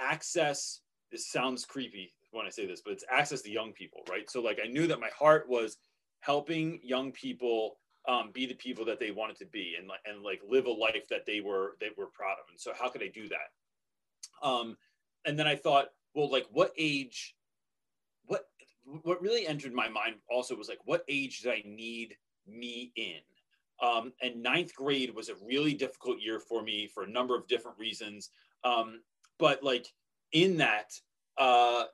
access. 0.00 0.80
This 1.10 1.30
sounds 1.30 1.64
creepy 1.64 2.12
when 2.30 2.46
I 2.46 2.50
say 2.50 2.66
this, 2.66 2.82
but 2.84 2.92
it's 2.92 3.04
access 3.10 3.42
to 3.42 3.50
young 3.50 3.72
people, 3.72 4.00
right? 4.08 4.30
So 4.30 4.40
like 4.40 4.58
I 4.64 4.68
knew 4.68 4.86
that 4.86 5.00
my 5.00 5.10
heart 5.16 5.48
was 5.48 5.78
helping 6.20 6.80
young 6.82 7.12
people 7.12 7.76
um, 8.08 8.30
be 8.32 8.46
the 8.46 8.54
people 8.54 8.84
that 8.86 8.98
they 8.98 9.10
wanted 9.10 9.36
to 9.38 9.46
be 9.46 9.76
and 9.78 9.90
and 10.06 10.22
like 10.22 10.40
live 10.48 10.66
a 10.66 10.70
life 10.70 11.06
that 11.10 11.26
they 11.26 11.40
were 11.40 11.76
they 11.80 11.90
were 11.96 12.06
proud 12.06 12.32
of. 12.32 12.48
And 12.50 12.60
so 12.60 12.72
how 12.78 12.88
could 12.88 13.02
I 13.02 13.10
do 13.12 13.28
that? 13.28 14.46
Um, 14.46 14.76
and 15.26 15.38
then 15.38 15.46
I 15.46 15.56
thought, 15.56 15.88
well, 16.14 16.30
like 16.30 16.46
what 16.50 16.72
age? 16.78 17.34
What 18.26 18.46
what 19.02 19.20
really 19.20 19.46
entered 19.46 19.72
my 19.72 19.88
mind 19.88 20.16
also 20.30 20.56
was 20.56 20.68
like, 20.68 20.80
what 20.84 21.04
age 21.08 21.40
did 21.40 21.52
I 21.52 21.62
need 21.66 22.16
me 22.46 22.92
in? 22.96 23.20
Um, 23.82 24.12
and 24.22 24.42
ninth 24.42 24.74
grade 24.74 25.14
was 25.14 25.28
a 25.28 25.34
really 25.46 25.74
difficult 25.74 26.20
year 26.20 26.38
for 26.38 26.62
me 26.62 26.86
for 26.86 27.04
a 27.04 27.10
number 27.10 27.36
of 27.36 27.46
different 27.48 27.78
reasons. 27.78 28.30
Um, 28.62 29.00
but 29.40 29.64
like 29.64 29.86
in 30.32 30.58
that, 30.58 30.92
uh, 31.38 31.84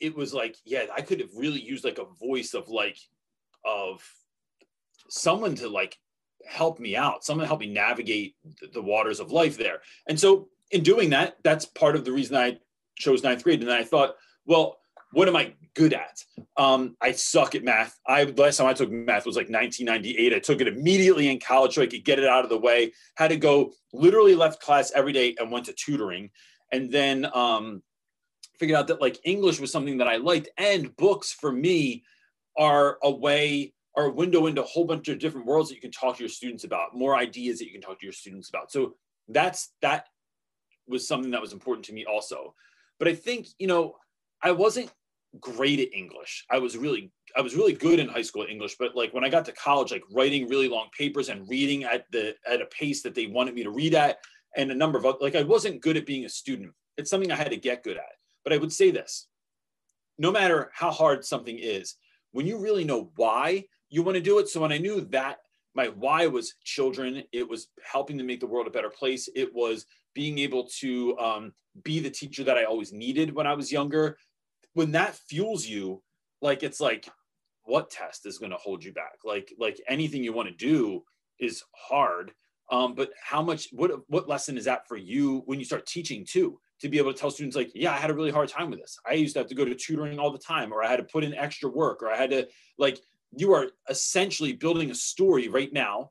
it 0.00 0.16
was 0.16 0.34
like, 0.34 0.56
yeah, 0.64 0.86
I 0.94 1.02
could 1.02 1.20
have 1.20 1.30
really 1.36 1.60
used 1.60 1.84
like 1.84 1.98
a 1.98 2.26
voice 2.26 2.54
of 2.54 2.68
like, 2.68 2.98
of 3.64 4.02
someone 5.08 5.54
to 5.56 5.68
like 5.68 5.96
help 6.46 6.80
me 6.80 6.96
out, 6.96 7.24
someone 7.24 7.44
to 7.44 7.48
help 7.48 7.60
me 7.60 7.72
navigate 7.72 8.34
the 8.72 8.82
waters 8.82 9.20
of 9.20 9.30
life 9.30 9.56
there. 9.56 9.80
And 10.08 10.18
so 10.18 10.48
in 10.70 10.82
doing 10.82 11.10
that, 11.10 11.36
that's 11.44 11.66
part 11.66 11.94
of 11.94 12.04
the 12.04 12.12
reason 12.12 12.36
I 12.36 12.58
chose 12.96 13.22
ninth 13.22 13.44
grade. 13.44 13.62
And 13.62 13.70
I 13.70 13.84
thought, 13.84 14.16
well, 14.46 14.78
what 15.12 15.28
am 15.28 15.36
I 15.36 15.54
good 15.74 15.92
at? 15.92 16.22
Um, 16.56 16.96
I 17.00 17.12
suck 17.12 17.54
at 17.54 17.64
math. 17.64 17.98
I 18.06 18.24
last 18.24 18.56
time 18.56 18.66
I 18.66 18.72
took 18.74 18.90
math 18.90 19.26
was 19.26 19.36
like 19.36 19.48
1998. 19.48 20.34
I 20.34 20.38
took 20.40 20.60
it 20.60 20.68
immediately 20.68 21.28
in 21.28 21.38
college 21.38 21.74
so 21.74 21.82
I 21.82 21.86
could 21.86 22.04
get 22.04 22.18
it 22.18 22.28
out 22.28 22.44
of 22.44 22.50
the 22.50 22.58
way. 22.58 22.92
Had 23.16 23.28
to 23.28 23.36
go 23.36 23.72
literally 23.92 24.34
left 24.34 24.60
class 24.60 24.92
every 24.94 25.12
day 25.12 25.36
and 25.38 25.50
went 25.50 25.66
to 25.66 25.72
tutoring, 25.72 26.30
and 26.72 26.90
then 26.90 27.26
um, 27.34 27.82
figured 28.58 28.78
out 28.78 28.88
that 28.88 29.00
like 29.00 29.18
English 29.24 29.60
was 29.60 29.72
something 29.72 29.98
that 29.98 30.08
I 30.08 30.16
liked, 30.16 30.48
and 30.58 30.94
books 30.96 31.32
for 31.32 31.52
me 31.52 32.04
are 32.56 32.98
a 33.02 33.10
way 33.10 33.72
are 33.96 34.06
a 34.06 34.12
window 34.12 34.46
into 34.46 34.62
a 34.62 34.66
whole 34.66 34.84
bunch 34.84 35.08
of 35.08 35.18
different 35.18 35.46
worlds 35.46 35.68
that 35.68 35.76
you 35.76 35.80
can 35.80 35.92
talk 35.92 36.16
to 36.16 36.22
your 36.22 36.28
students 36.28 36.64
about, 36.64 36.96
more 36.96 37.16
ideas 37.16 37.58
that 37.58 37.66
you 37.66 37.72
can 37.72 37.80
talk 37.80 37.98
to 38.00 38.06
your 38.06 38.12
students 38.12 38.48
about. 38.48 38.72
So 38.72 38.94
that's 39.28 39.72
that 39.82 40.06
was 40.88 41.06
something 41.06 41.30
that 41.30 41.40
was 41.40 41.52
important 41.52 41.84
to 41.86 41.92
me 41.92 42.04
also. 42.04 42.54
But 42.98 43.08
I 43.08 43.14
think, 43.14 43.48
you 43.58 43.66
know, 43.66 43.96
I 44.42 44.50
wasn't 44.50 44.92
great 45.40 45.80
at 45.80 45.92
English. 45.92 46.44
I 46.50 46.58
was 46.58 46.76
really 46.76 47.10
I 47.36 47.40
was 47.40 47.56
really 47.56 47.72
good 47.72 47.98
in 47.98 48.08
high 48.08 48.22
school 48.22 48.46
English, 48.48 48.76
but 48.78 48.94
like 48.94 49.12
when 49.12 49.24
I 49.24 49.28
got 49.28 49.44
to 49.46 49.52
college, 49.52 49.90
like 49.90 50.04
writing 50.12 50.48
really 50.48 50.68
long 50.68 50.88
papers 50.96 51.28
and 51.28 51.48
reading 51.48 51.84
at 51.84 52.04
the 52.12 52.34
at 52.46 52.60
a 52.60 52.66
pace 52.66 53.02
that 53.02 53.14
they 53.14 53.26
wanted 53.26 53.54
me 53.54 53.62
to 53.64 53.70
read 53.70 53.94
at, 53.94 54.18
and 54.56 54.70
a 54.70 54.74
number 54.74 54.98
of 54.98 55.16
like 55.20 55.34
I 55.34 55.42
wasn't 55.42 55.82
good 55.82 55.96
at 55.96 56.06
being 56.06 56.24
a 56.24 56.28
student. 56.28 56.72
It's 56.96 57.10
something 57.10 57.32
I 57.32 57.36
had 57.36 57.50
to 57.50 57.56
get 57.56 57.82
good 57.82 57.96
at. 57.96 58.12
But 58.44 58.52
I 58.52 58.58
would 58.58 58.72
say 58.72 58.90
this: 58.90 59.26
no 60.18 60.30
matter 60.30 60.70
how 60.72 60.90
hard 60.90 61.24
something 61.24 61.58
is, 61.58 61.96
when 62.32 62.46
you 62.46 62.58
really 62.58 62.84
know 62.84 63.10
why 63.16 63.64
you 63.94 64.02
want 64.02 64.16
to 64.16 64.20
do 64.20 64.38
it. 64.40 64.48
So 64.48 64.60
when 64.60 64.72
I 64.72 64.78
knew 64.78 65.02
that 65.12 65.38
my 65.74 65.88
why 65.88 66.26
was 66.26 66.54
children, 66.64 67.22
it 67.32 67.48
was 67.48 67.68
helping 67.84 68.18
to 68.18 68.24
make 68.24 68.40
the 68.40 68.46
world 68.46 68.66
a 68.66 68.70
better 68.70 68.90
place. 68.90 69.28
It 69.34 69.54
was 69.54 69.86
being 70.14 70.38
able 70.38 70.68
to 70.80 71.18
um, 71.18 71.52
be 71.82 72.00
the 72.00 72.10
teacher 72.10 72.44
that 72.44 72.56
I 72.56 72.64
always 72.64 72.92
needed 72.92 73.34
when 73.34 73.46
I 73.46 73.54
was 73.54 73.72
younger. 73.72 74.18
When 74.74 74.92
that 74.92 75.14
fuels 75.28 75.66
you, 75.66 76.02
like 76.42 76.62
it's 76.62 76.80
like, 76.80 77.08
what 77.64 77.90
test 77.90 78.26
is 78.26 78.38
going 78.38 78.50
to 78.50 78.56
hold 78.56 78.84
you 78.84 78.92
back? 78.92 79.18
Like 79.24 79.52
like 79.58 79.80
anything 79.88 80.22
you 80.22 80.32
want 80.32 80.48
to 80.48 80.54
do 80.54 81.04
is 81.38 81.64
hard. 81.72 82.32
Um, 82.70 82.94
but 82.94 83.10
how 83.22 83.42
much 83.42 83.68
what 83.72 83.92
what 84.08 84.28
lesson 84.28 84.56
is 84.56 84.64
that 84.64 84.88
for 84.88 84.96
you 84.96 85.42
when 85.46 85.58
you 85.58 85.64
start 85.64 85.86
teaching 85.86 86.24
too? 86.24 86.58
To 86.80 86.88
be 86.88 86.98
able 86.98 87.12
to 87.12 87.18
tell 87.18 87.30
students 87.30 87.56
like, 87.56 87.70
yeah, 87.74 87.92
I 87.92 87.96
had 87.96 88.10
a 88.10 88.14
really 88.14 88.30
hard 88.30 88.48
time 88.48 88.68
with 88.68 88.80
this. 88.80 88.98
I 89.08 89.14
used 89.14 89.34
to 89.34 89.40
have 89.40 89.48
to 89.48 89.54
go 89.54 89.64
to 89.64 89.74
tutoring 89.74 90.18
all 90.18 90.30
the 90.30 90.38
time, 90.38 90.72
or 90.72 90.82
I 90.82 90.88
had 90.88 90.96
to 90.96 91.04
put 91.04 91.24
in 91.24 91.32
extra 91.32 91.70
work, 91.70 92.02
or 92.02 92.10
I 92.10 92.16
had 92.16 92.30
to 92.30 92.48
like 92.78 93.00
you 93.36 93.52
are 93.52 93.68
essentially 93.88 94.52
building 94.52 94.90
a 94.90 94.94
story 94.94 95.48
right 95.48 95.72
now 95.72 96.10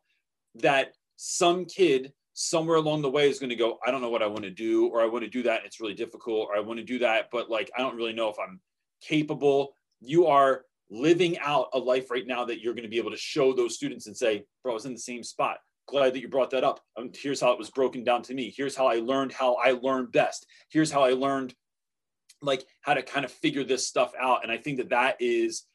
that 0.55 0.93
some 1.15 1.65
kid 1.65 2.13
somewhere 2.33 2.77
along 2.77 3.01
the 3.01 3.09
way 3.09 3.29
is 3.29 3.39
going 3.39 3.49
to 3.49 3.55
go, 3.55 3.79
I 3.85 3.91
don't 3.91 4.01
know 4.01 4.09
what 4.09 4.23
I 4.23 4.27
want 4.27 4.43
to 4.43 4.49
do, 4.49 4.87
or 4.87 5.01
I 5.01 5.05
want 5.05 5.23
to 5.23 5.29
do 5.29 5.43
that. 5.43 5.61
it's 5.65 5.79
really 5.79 5.93
difficult, 5.93 6.49
or 6.49 6.57
I 6.57 6.59
want 6.59 6.79
to 6.79 6.85
do 6.85 6.99
that, 6.99 7.29
but 7.31 7.49
like, 7.49 7.71
I 7.77 7.81
don't 7.81 7.95
really 7.95 8.13
know 8.13 8.29
if 8.29 8.37
I'm 8.39 8.59
capable. 9.01 9.75
You 10.01 10.27
are 10.27 10.65
living 10.89 11.37
out 11.39 11.67
a 11.73 11.79
life 11.79 12.11
right 12.11 12.27
now 12.27 12.45
that 12.45 12.61
you're 12.61 12.73
going 12.73 12.83
to 12.83 12.89
be 12.89 12.97
able 12.97 13.11
to 13.11 13.17
show 13.17 13.53
those 13.53 13.75
students 13.75 14.07
and 14.07 14.17
say, 14.17 14.45
bro, 14.63 14.73
I 14.73 14.75
was 14.75 14.85
in 14.85 14.93
the 14.93 14.99
same 14.99 15.23
spot. 15.23 15.57
Glad 15.87 16.13
that 16.13 16.21
you 16.21 16.29
brought 16.29 16.51
that 16.51 16.63
up. 16.63 16.79
Um, 16.97 17.11
here's 17.13 17.41
how 17.41 17.51
it 17.51 17.59
was 17.59 17.69
broken 17.69 18.03
down 18.03 18.21
to 18.23 18.33
me. 18.33 18.53
Here's 18.55 18.75
how 18.75 18.87
I 18.87 18.95
learned 18.95 19.33
how 19.33 19.55
I 19.55 19.71
learned 19.71 20.11
best. 20.11 20.45
Here's 20.69 20.91
how 20.91 21.03
I 21.03 21.11
learned 21.11 21.53
like 22.41 22.65
how 22.81 22.93
to 22.93 23.01
kind 23.01 23.25
of 23.25 23.31
figure 23.31 23.63
this 23.63 23.87
stuff 23.87 24.13
out. 24.19 24.43
And 24.43 24.51
I 24.51 24.57
think 24.57 24.77
that 24.77 24.89
that 24.89 25.17
is 25.19 25.65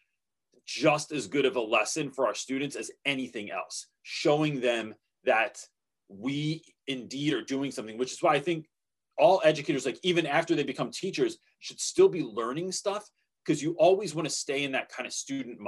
just 0.67 1.13
as 1.13 1.27
good 1.27 1.47
of 1.47 1.57
a 1.57 1.61
lesson 1.61 2.11
for 2.11 2.27
our 2.27 2.35
students 2.35 2.77
as 2.77 2.91
anything 3.07 3.51
else, 3.51 3.87
showing 4.03 4.61
them 4.61 4.95
that 5.25 5.59
we 6.09 6.63
indeed 6.87 7.33
are 7.33 7.43
doing 7.43 7.71
something, 7.71 7.99
which 7.99 8.13
is 8.13 8.23
why 8.23 8.35
I 8.35 8.41
think 8.41 8.67
all 9.19 9.41
educators, 9.45 9.87
like 9.87 9.99
even 10.03 10.27
after 10.27 10.55
they 10.55 10.63
become 10.63 10.91
teachers, 10.91 11.39
should 11.59 11.81
still 11.81 12.09
be 12.09 12.23
learning 12.23 12.73
stuff 12.73 13.09
because 13.45 13.63
you 13.63 13.73
always 13.79 14.15
want 14.15 14.29
to 14.29 14.35
stay 14.35 14.65
in 14.65 14.73
that 14.73 14.91
kind 14.91 15.07
of 15.07 15.13
student 15.13 15.59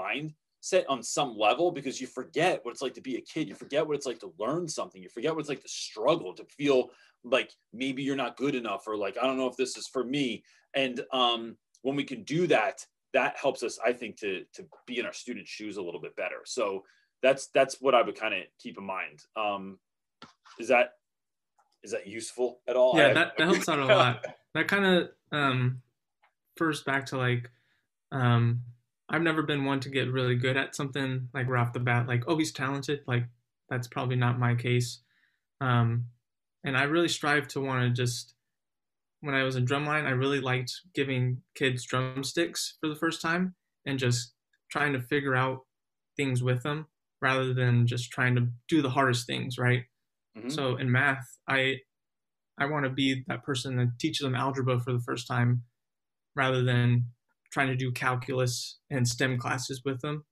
mindset 0.60 0.84
on 0.88 1.02
some 1.02 1.36
level 1.36 1.70
because 1.70 2.00
you 2.00 2.06
forget 2.06 2.60
what 2.64 2.72
it's 2.72 2.82
like 2.82 2.94
to 2.94 3.00
be 3.00 3.16
a 3.16 3.20
kid. 3.20 3.48
You 3.48 3.54
forget 3.54 3.86
what 3.86 3.96
it's 3.96 4.06
like 4.06 4.20
to 4.20 4.32
learn 4.38 4.68
something. 4.68 5.02
You 5.02 5.08
forget 5.08 5.32
what 5.32 5.40
it's 5.40 5.48
like 5.48 5.62
to 5.62 5.68
struggle, 5.68 6.34
to 6.34 6.44
feel 6.44 6.90
like 7.24 7.52
maybe 7.72 8.02
you're 8.02 8.16
not 8.16 8.36
good 8.36 8.54
enough 8.54 8.86
or 8.86 8.96
like, 8.96 9.16
I 9.20 9.26
don't 9.26 9.36
know 9.36 9.48
if 9.48 9.56
this 9.56 9.76
is 9.76 9.88
for 9.88 10.04
me. 10.04 10.42
And 10.74 11.00
um, 11.12 11.56
when 11.82 11.96
we 11.96 12.04
can 12.04 12.22
do 12.24 12.46
that, 12.48 12.84
that 13.12 13.36
helps 13.36 13.62
us, 13.62 13.78
I 13.84 13.92
think, 13.92 14.18
to 14.20 14.44
to 14.54 14.64
be 14.86 15.00
in 15.00 15.06
our 15.06 15.12
students' 15.12 15.50
shoes 15.50 15.78
a 15.78 15.82
little 15.82 16.00
bit 16.00 16.14
better. 16.14 16.42
So 16.44 16.84
that's 17.22 17.48
that's 17.48 17.80
what 17.80 17.92
I 17.92 18.02
would 18.02 18.14
kind 18.14 18.34
of 18.34 18.42
keep 18.60 18.78
in 18.78 18.84
mind. 18.84 19.24
Um, 19.34 19.80
is 20.60 20.68
that 20.68 20.92
is 21.82 21.90
that 21.90 22.06
useful 22.06 22.60
at 22.68 22.76
all? 22.76 22.96
Yeah, 22.96 23.12
that, 23.12 23.36
that 23.36 23.48
helps 23.48 23.68
out 23.68 23.78
a 23.78 23.86
lot. 23.86 24.26
That 24.52 24.66
kind 24.66 24.84
of 24.84 25.10
um, 25.30 25.80
first 26.56 26.84
back 26.84 27.06
to 27.06 27.16
like 27.16 27.48
um, 28.10 28.62
I've 29.10 29.22
never 29.22 29.42
been 29.42 29.64
one 29.64 29.80
to 29.80 29.88
get 29.88 30.12
really 30.12 30.36
good 30.36 30.56
at 30.56 30.76
something 30.76 31.28
like 31.34 31.48
right 31.48 31.60
off 31.60 31.72
the 31.72 31.80
bat, 31.80 32.06
like 32.06 32.24
oh 32.28 32.38
he's 32.38 32.52
talented. 32.52 33.00
Like 33.06 33.24
that's 33.68 33.88
probably 33.88 34.16
not 34.16 34.38
my 34.38 34.54
case. 34.54 35.00
Um, 35.60 36.06
and 36.64 36.76
I 36.76 36.84
really 36.84 37.08
strive 37.08 37.48
to 37.48 37.60
want 37.60 37.82
to 37.82 38.02
just 38.02 38.34
when 39.20 39.34
I 39.34 39.42
was 39.42 39.56
in 39.56 39.66
drumline, 39.66 40.06
I 40.06 40.10
really 40.10 40.40
liked 40.40 40.72
giving 40.94 41.42
kids 41.54 41.84
drumsticks 41.84 42.76
for 42.80 42.88
the 42.88 42.96
first 42.96 43.20
time 43.20 43.54
and 43.84 43.98
just 43.98 44.32
trying 44.70 44.92
to 44.94 45.00
figure 45.00 45.34
out 45.34 45.66
things 46.16 46.42
with 46.42 46.62
them 46.62 46.86
rather 47.20 47.52
than 47.52 47.86
just 47.86 48.10
trying 48.10 48.34
to 48.36 48.48
do 48.68 48.80
the 48.80 48.90
hardest 48.90 49.26
things, 49.26 49.58
right? 49.58 49.82
Mm-hmm. 50.38 50.48
So 50.48 50.76
in 50.76 50.90
math, 50.90 51.38
I 51.48 51.78
I 52.58 52.66
want 52.66 52.84
to 52.84 52.90
be 52.90 53.24
that 53.26 53.42
person 53.42 53.76
that 53.76 53.98
teaches 53.98 54.24
them 54.24 54.34
algebra 54.34 54.78
for 54.78 54.92
the 54.92 55.00
first 55.00 55.26
time 55.26 55.62
rather 56.36 56.62
than 56.62 57.06
trying 57.52 57.68
to 57.68 57.76
do 57.76 57.92
calculus 57.92 58.78
and 58.90 59.06
STEM 59.06 59.38
classes 59.38 59.82
with 59.84 60.00
them. 60.00 60.24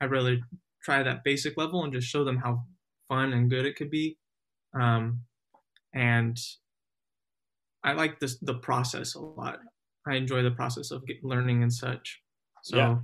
I 0.00 0.06
really 0.06 0.42
try 0.82 1.02
that 1.02 1.24
basic 1.24 1.56
level 1.56 1.84
and 1.84 1.92
just 1.92 2.08
show 2.08 2.24
them 2.24 2.38
how 2.38 2.64
fun 3.08 3.32
and 3.32 3.50
good 3.50 3.66
it 3.66 3.76
could 3.76 3.90
be. 3.90 4.18
Um, 4.78 5.20
and 5.94 6.38
I 7.84 7.92
like 7.92 8.18
this 8.20 8.38
the 8.40 8.54
process 8.54 9.14
a 9.14 9.20
lot. 9.20 9.58
I 10.06 10.14
enjoy 10.14 10.42
the 10.42 10.50
process 10.50 10.90
of 10.90 11.06
get, 11.06 11.22
learning 11.22 11.62
and 11.62 11.72
such. 11.72 12.20
So, 12.62 12.76
yeah. 12.76 12.96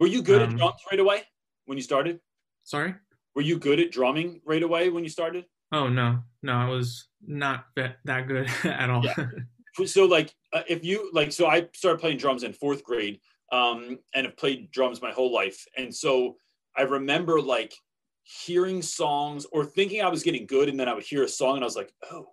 were 0.00 0.06
you 0.06 0.22
good 0.22 0.42
um, 0.42 0.50
at 0.50 0.56
drums 0.56 0.80
right 0.90 1.00
away 1.00 1.22
when 1.66 1.76
you 1.76 1.82
started? 1.82 2.20
Sorry. 2.64 2.94
Were 3.34 3.42
you 3.42 3.58
good 3.58 3.80
at 3.80 3.90
drumming 3.90 4.40
right 4.44 4.62
away 4.62 4.90
when 4.90 5.04
you 5.04 5.10
started? 5.10 5.44
Oh 5.72 5.88
no, 5.88 6.20
no, 6.42 6.52
I 6.52 6.68
was 6.68 7.08
not 7.26 7.64
that 7.76 7.96
good 8.04 8.48
at 8.64 8.90
all. 8.90 9.04
Yeah. 9.04 9.14
So 9.86 10.04
like, 10.04 10.34
uh, 10.52 10.62
if 10.68 10.84
you 10.84 11.10
like, 11.12 11.32
so 11.32 11.46
I 11.46 11.68
started 11.74 12.00
playing 12.00 12.18
drums 12.18 12.42
in 12.42 12.52
fourth 12.52 12.82
grade, 12.82 13.20
um, 13.52 13.98
and 14.14 14.26
have 14.26 14.36
played 14.36 14.70
drums 14.70 15.00
my 15.00 15.12
whole 15.12 15.32
life, 15.32 15.64
and 15.76 15.94
so 15.94 16.36
I 16.76 16.82
remember 16.82 17.40
like 17.40 17.74
hearing 18.22 18.82
songs 18.82 19.46
or 19.52 19.64
thinking 19.64 20.02
I 20.02 20.08
was 20.08 20.22
getting 20.22 20.46
good, 20.46 20.68
and 20.68 20.78
then 20.78 20.88
I 20.88 20.94
would 20.94 21.04
hear 21.04 21.22
a 21.22 21.28
song, 21.28 21.56
and 21.56 21.64
I 21.64 21.66
was 21.66 21.76
like, 21.76 21.92
oh, 22.10 22.28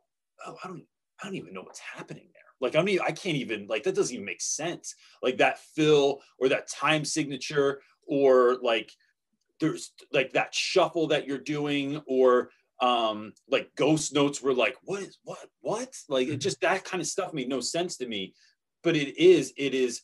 oh, 0.46 0.58
I 0.64 0.68
don't 0.68 0.84
I 1.22 1.26
don't 1.26 1.36
even 1.36 1.54
know 1.54 1.62
what's 1.62 1.80
happening 1.80 2.28
there. 2.34 2.44
Like 2.62 2.76
I 2.76 2.82
mean, 2.82 3.00
I 3.02 3.12
can't 3.12 3.38
even 3.38 3.68
like 3.68 3.84
that 3.84 3.96
doesn't 3.96 4.14
even 4.14 4.26
make 4.26 4.42
sense. 4.42 4.96
Like 5.22 5.38
that 5.38 5.60
fill 5.60 6.22
or 6.40 6.50
that 6.50 6.68
time 6.68 7.06
signature 7.06 7.82
or 8.08 8.58
like 8.62 8.92
there's 9.60 9.94
like 10.12 10.34
that 10.34 10.54
shuffle 10.54 11.08
that 11.08 11.28
you're 11.28 11.38
doing 11.38 12.02
or 12.08 12.50
um 12.82 13.32
like 13.50 13.70
ghost 13.76 14.14
notes 14.14 14.42
were 14.42 14.54
like 14.54 14.76
what 14.84 15.02
is 15.02 15.18
what 15.24 15.40
what? 15.62 15.94
Like 16.10 16.28
it 16.28 16.32
mm-hmm. 16.32 16.40
just 16.40 16.62
that 16.62 16.84
kind 16.84 17.02
of 17.02 17.08
stuff 17.08 17.34
made 17.34 17.50
no 17.50 17.62
sense 17.62 17.98
to 17.98 18.08
me. 18.08 18.34
But 18.84 18.96
it 18.96 19.18
is 19.18 19.54
it 19.58 19.74
is 19.74 20.02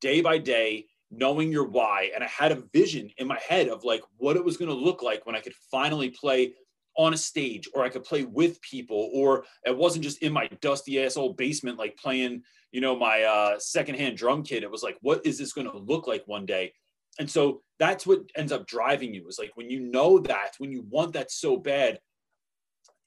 day 0.00 0.20
by 0.20 0.38
day 0.38 0.86
knowing 1.10 1.52
your 1.52 1.68
why 1.68 2.10
and 2.12 2.24
i 2.24 2.26
had 2.26 2.50
a 2.50 2.62
vision 2.72 3.08
in 3.18 3.26
my 3.28 3.38
head 3.46 3.68
of 3.68 3.84
like 3.84 4.02
what 4.16 4.36
it 4.36 4.44
was 4.44 4.56
going 4.56 4.68
to 4.68 4.74
look 4.74 5.00
like 5.00 5.24
when 5.26 5.36
i 5.36 5.40
could 5.40 5.54
finally 5.70 6.10
play 6.10 6.52
on 6.96 7.14
a 7.14 7.16
stage 7.16 7.68
or 7.74 7.84
I 7.84 7.88
could 7.88 8.04
play 8.04 8.24
with 8.24 8.60
people 8.62 9.10
or 9.12 9.44
it 9.64 9.76
wasn't 9.76 10.04
just 10.04 10.22
in 10.22 10.32
my 10.32 10.48
dusty 10.60 11.02
ass 11.02 11.16
old 11.16 11.36
basement 11.36 11.78
like 11.78 11.96
playing 11.96 12.42
you 12.72 12.80
know 12.80 12.96
my 12.96 13.22
uh 13.22 13.58
secondhand 13.58 14.16
drum 14.16 14.42
kit. 14.42 14.62
It 14.62 14.70
was 14.70 14.82
like 14.82 14.96
what 15.00 15.24
is 15.26 15.38
this 15.38 15.52
going 15.52 15.70
to 15.70 15.78
look 15.78 16.06
like 16.06 16.22
one 16.26 16.46
day? 16.46 16.72
And 17.18 17.30
so 17.30 17.62
that's 17.78 18.06
what 18.06 18.20
ends 18.36 18.52
up 18.52 18.66
driving 18.66 19.14
you 19.14 19.26
is 19.28 19.38
like 19.38 19.52
when 19.54 19.70
you 19.70 19.80
know 19.80 20.18
that 20.20 20.52
when 20.58 20.72
you 20.72 20.84
want 20.88 21.12
that 21.14 21.30
so 21.30 21.56
bad 21.56 21.98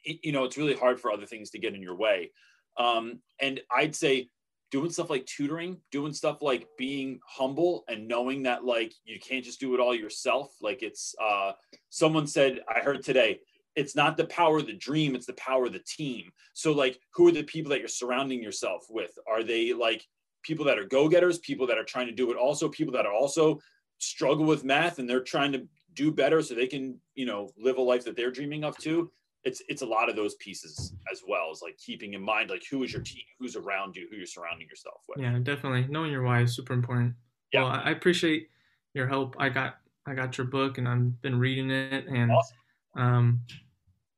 it, 0.03 0.19
you 0.23 0.31
know 0.31 0.43
it's 0.43 0.57
really 0.57 0.75
hard 0.75 0.99
for 0.99 1.11
other 1.11 1.25
things 1.25 1.49
to 1.51 1.59
get 1.59 1.75
in 1.75 1.81
your 1.81 1.95
way. 1.95 2.31
Um 2.77 3.19
and 3.39 3.61
I'd 3.75 3.95
say 3.95 4.29
doing 4.69 4.89
stuff 4.89 5.09
like 5.09 5.25
tutoring 5.25 5.77
doing 5.91 6.13
stuff 6.13 6.41
like 6.41 6.67
being 6.77 7.19
humble 7.25 7.85
and 7.87 8.07
knowing 8.07 8.43
that 8.43 8.65
like 8.65 8.93
you 9.05 9.19
can't 9.19 9.45
just 9.45 9.59
do 9.59 9.73
it 9.73 9.79
all 9.79 9.95
yourself. 9.95 10.53
Like 10.61 10.83
it's 10.83 11.15
uh 11.21 11.53
someone 11.89 12.27
said 12.27 12.59
i 12.73 12.79
heard 12.79 13.03
today 13.03 13.39
it's 13.75 13.95
not 13.95 14.17
the 14.17 14.25
power 14.25 14.57
of 14.57 14.65
the 14.65 14.73
dream 14.73 15.15
it's 15.15 15.27
the 15.27 15.33
power 15.33 15.65
of 15.65 15.73
the 15.73 15.83
team. 15.87 16.29
So 16.53 16.71
like 16.71 16.99
who 17.13 17.27
are 17.27 17.31
the 17.31 17.43
people 17.43 17.69
that 17.71 17.79
you're 17.79 17.87
surrounding 17.87 18.41
yourself 18.41 18.85
with? 18.89 19.11
Are 19.27 19.43
they 19.43 19.73
like 19.73 20.03
people 20.43 20.65
that 20.65 20.79
are 20.79 20.85
go-getters 20.85 21.39
people 21.39 21.67
that 21.67 21.77
are 21.77 21.83
trying 21.83 22.07
to 22.07 22.13
do 22.13 22.31
it 22.31 22.37
also 22.37 22.69
people 22.69 22.93
that 22.93 23.05
are 23.05 23.13
also 23.13 23.59
struggle 23.97 24.45
with 24.45 24.63
math 24.63 24.99
and 24.99 25.09
they're 25.09 25.21
trying 25.21 25.51
to 25.51 25.67
do 25.93 26.11
better 26.11 26.41
so 26.41 26.53
they 26.53 26.67
can 26.67 26.99
you 27.15 27.25
know 27.25 27.49
live 27.57 27.77
a 27.77 27.81
life 27.81 28.05
that 28.05 28.15
they're 28.15 28.31
dreaming 28.31 28.63
of 28.63 28.77
too 28.77 29.11
it's 29.47 29.61
it's 29.69 29.81
a 29.81 29.85
lot 29.85 30.09
of 30.09 30.15
those 30.15 30.35
pieces 30.35 30.93
as 31.11 31.21
well 31.27 31.49
as 31.51 31.61
like 31.61 31.77
keeping 31.77 32.13
in 32.13 32.21
mind 32.21 32.49
like 32.49 32.63
who 32.69 32.83
is 32.83 32.91
your 32.93 33.01
team 33.01 33.23
who's 33.39 33.55
around 33.55 33.95
you 33.95 34.07
who 34.09 34.17
you're 34.17 34.25
surrounding 34.25 34.67
yourself 34.67 35.01
with 35.07 35.19
yeah 35.19 35.37
definitely 35.39 35.87
knowing 35.87 36.11
your 36.11 36.23
why 36.23 36.41
is 36.41 36.55
super 36.55 36.73
important 36.73 37.15
Yeah. 37.53 37.63
Well, 37.63 37.71
I 37.71 37.91
appreciate 37.91 38.49
your 38.93 39.07
help. 39.07 39.35
I 39.39 39.49
got 39.49 39.77
I 40.05 40.13
got 40.13 40.37
your 40.37 40.47
book 40.47 40.77
and 40.77 40.87
I've 40.87 41.21
been 41.21 41.39
reading 41.39 41.69
it 41.71 42.07
and 42.07 42.31
Awesome. 42.31 42.57
um, 42.95 43.41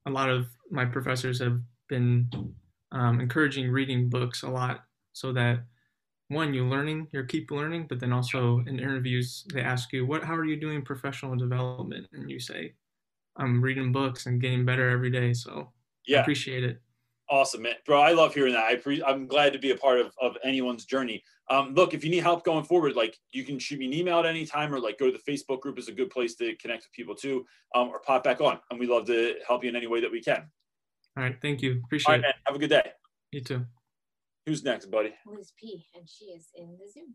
a 0.05 0.11
lot 0.11 0.29
of 0.29 0.47
my 0.71 0.85
professors 0.85 1.39
have 1.39 1.61
been 1.87 2.29
um, 2.91 3.19
encouraging 3.21 3.69
reading 3.71 4.09
books 4.09 4.43
a 4.43 4.49
lot 4.49 4.85
so 5.13 5.33
that 5.33 5.65
one 6.29 6.53
you're 6.53 6.65
learning 6.65 7.07
you 7.13 7.23
keep 7.25 7.51
learning 7.51 7.87
but 7.87 7.99
then 7.99 8.13
also 8.13 8.59
in 8.59 8.79
interviews 8.79 9.45
they 9.53 9.61
ask 9.61 9.91
you 9.93 10.05
what 10.05 10.23
how 10.23 10.35
are 10.35 10.45
you 10.45 10.59
doing 10.59 10.83
professional 10.83 11.35
development 11.35 12.07
and 12.13 12.29
you 12.31 12.39
say 12.39 12.75
i'm 13.39 13.61
reading 13.61 13.91
books 13.91 14.25
and 14.27 14.39
getting 14.41 14.65
better 14.65 14.89
every 14.89 15.09
day 15.09 15.33
so 15.33 15.51
i 15.51 15.65
Yeah. 16.05 16.21
appreciate 16.21 16.63
it 16.63 16.81
Awesome, 17.31 17.61
man. 17.61 17.75
Bro, 17.85 18.01
I 18.01 18.11
love 18.13 18.33
hearing 18.33 18.53
that. 18.53 18.63
I 18.63 18.75
pre- 18.75 19.03
I'm 19.03 19.27
glad 19.27 19.53
to 19.53 19.59
be 19.59 19.69
a 19.69 19.75
part 19.77 19.99
of, 19.99 20.11
of 20.19 20.35
anyone's 20.43 20.83
journey. 20.85 21.21
Um, 21.51 21.75
look, 21.75 21.93
if 21.93 22.03
you 22.03 22.09
need 22.09 22.23
help 22.23 22.43
going 22.43 22.63
forward, 22.63 22.95
like 22.95 23.15
you 23.31 23.43
can 23.43 23.59
shoot 23.59 23.77
me 23.77 23.85
an 23.85 23.93
email 23.93 24.17
at 24.17 24.25
any 24.25 24.47
time 24.47 24.73
or 24.73 24.79
like 24.79 24.97
go 24.97 25.11
to 25.11 25.15
the 25.15 25.31
Facebook 25.31 25.59
group 25.61 25.77
is 25.77 25.87
a 25.89 25.91
good 25.91 26.09
place 26.09 26.33
to 26.37 26.55
connect 26.55 26.85
with 26.85 26.91
people 26.91 27.13
too, 27.13 27.45
um, 27.75 27.89
or 27.89 27.99
pop 27.99 28.23
back 28.23 28.41
on. 28.41 28.59
And 28.71 28.79
we 28.79 28.87
love 28.87 29.05
to 29.05 29.35
help 29.47 29.63
you 29.63 29.69
in 29.69 29.75
any 29.75 29.85
way 29.85 30.01
that 30.01 30.11
we 30.11 30.21
can. 30.23 30.49
all 31.17 31.21
right 31.23 31.35
thank 31.39 31.61
you 31.61 31.79
appreciate 31.85 32.13
right, 32.13 32.19
it 32.21 32.23
man. 32.23 32.33
Have 32.47 32.55
a 32.55 32.59
good 32.59 32.71
day. 32.71 32.89
you 33.31 33.41
too 33.41 33.63
Who's 34.47 34.63
next, 34.63 34.87
buddy? 34.89 35.13
Liz 35.27 35.53
P, 35.55 35.85
and 35.95 36.09
she 36.09 36.25
is 36.37 36.47
in 36.55 36.79
the 36.79 36.89
Zoom. 36.91 37.13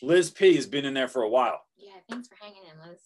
Liz 0.00 0.30
P 0.30 0.54
has 0.54 0.66
been 0.68 0.84
in 0.84 0.94
there 0.94 1.08
for 1.08 1.22
a 1.22 1.28
while. 1.28 1.60
Yeah, 1.76 1.90
thanks 2.08 2.28
for 2.28 2.36
hanging 2.40 2.62
in, 2.72 2.88
Liz. 2.88 3.00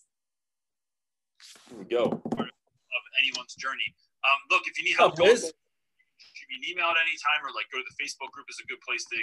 Here 1.71 1.79
we 1.79 1.85
go. 1.87 2.23
Of 2.91 3.03
anyone's 3.23 3.55
journey. 3.55 3.87
Um, 4.27 4.39
look, 4.51 4.63
if 4.67 4.77
you 4.79 4.85
need 4.85 4.97
help, 4.99 5.17
help, 5.17 5.29
Liz? 5.29 5.43
Liz, 5.45 5.53
shoot 6.35 6.49
me 6.51 6.57
an 6.59 6.65
email 6.71 6.87
at 6.91 6.97
any 7.03 7.17
time 7.23 7.41
or 7.47 7.55
like 7.55 7.67
go 7.73 7.79
to 7.79 7.85
the 7.87 7.97
Facebook 8.03 8.31
group 8.33 8.47
is 8.51 8.59
a 8.63 8.67
good 8.67 8.81
place 8.87 9.05
to. 9.13 9.19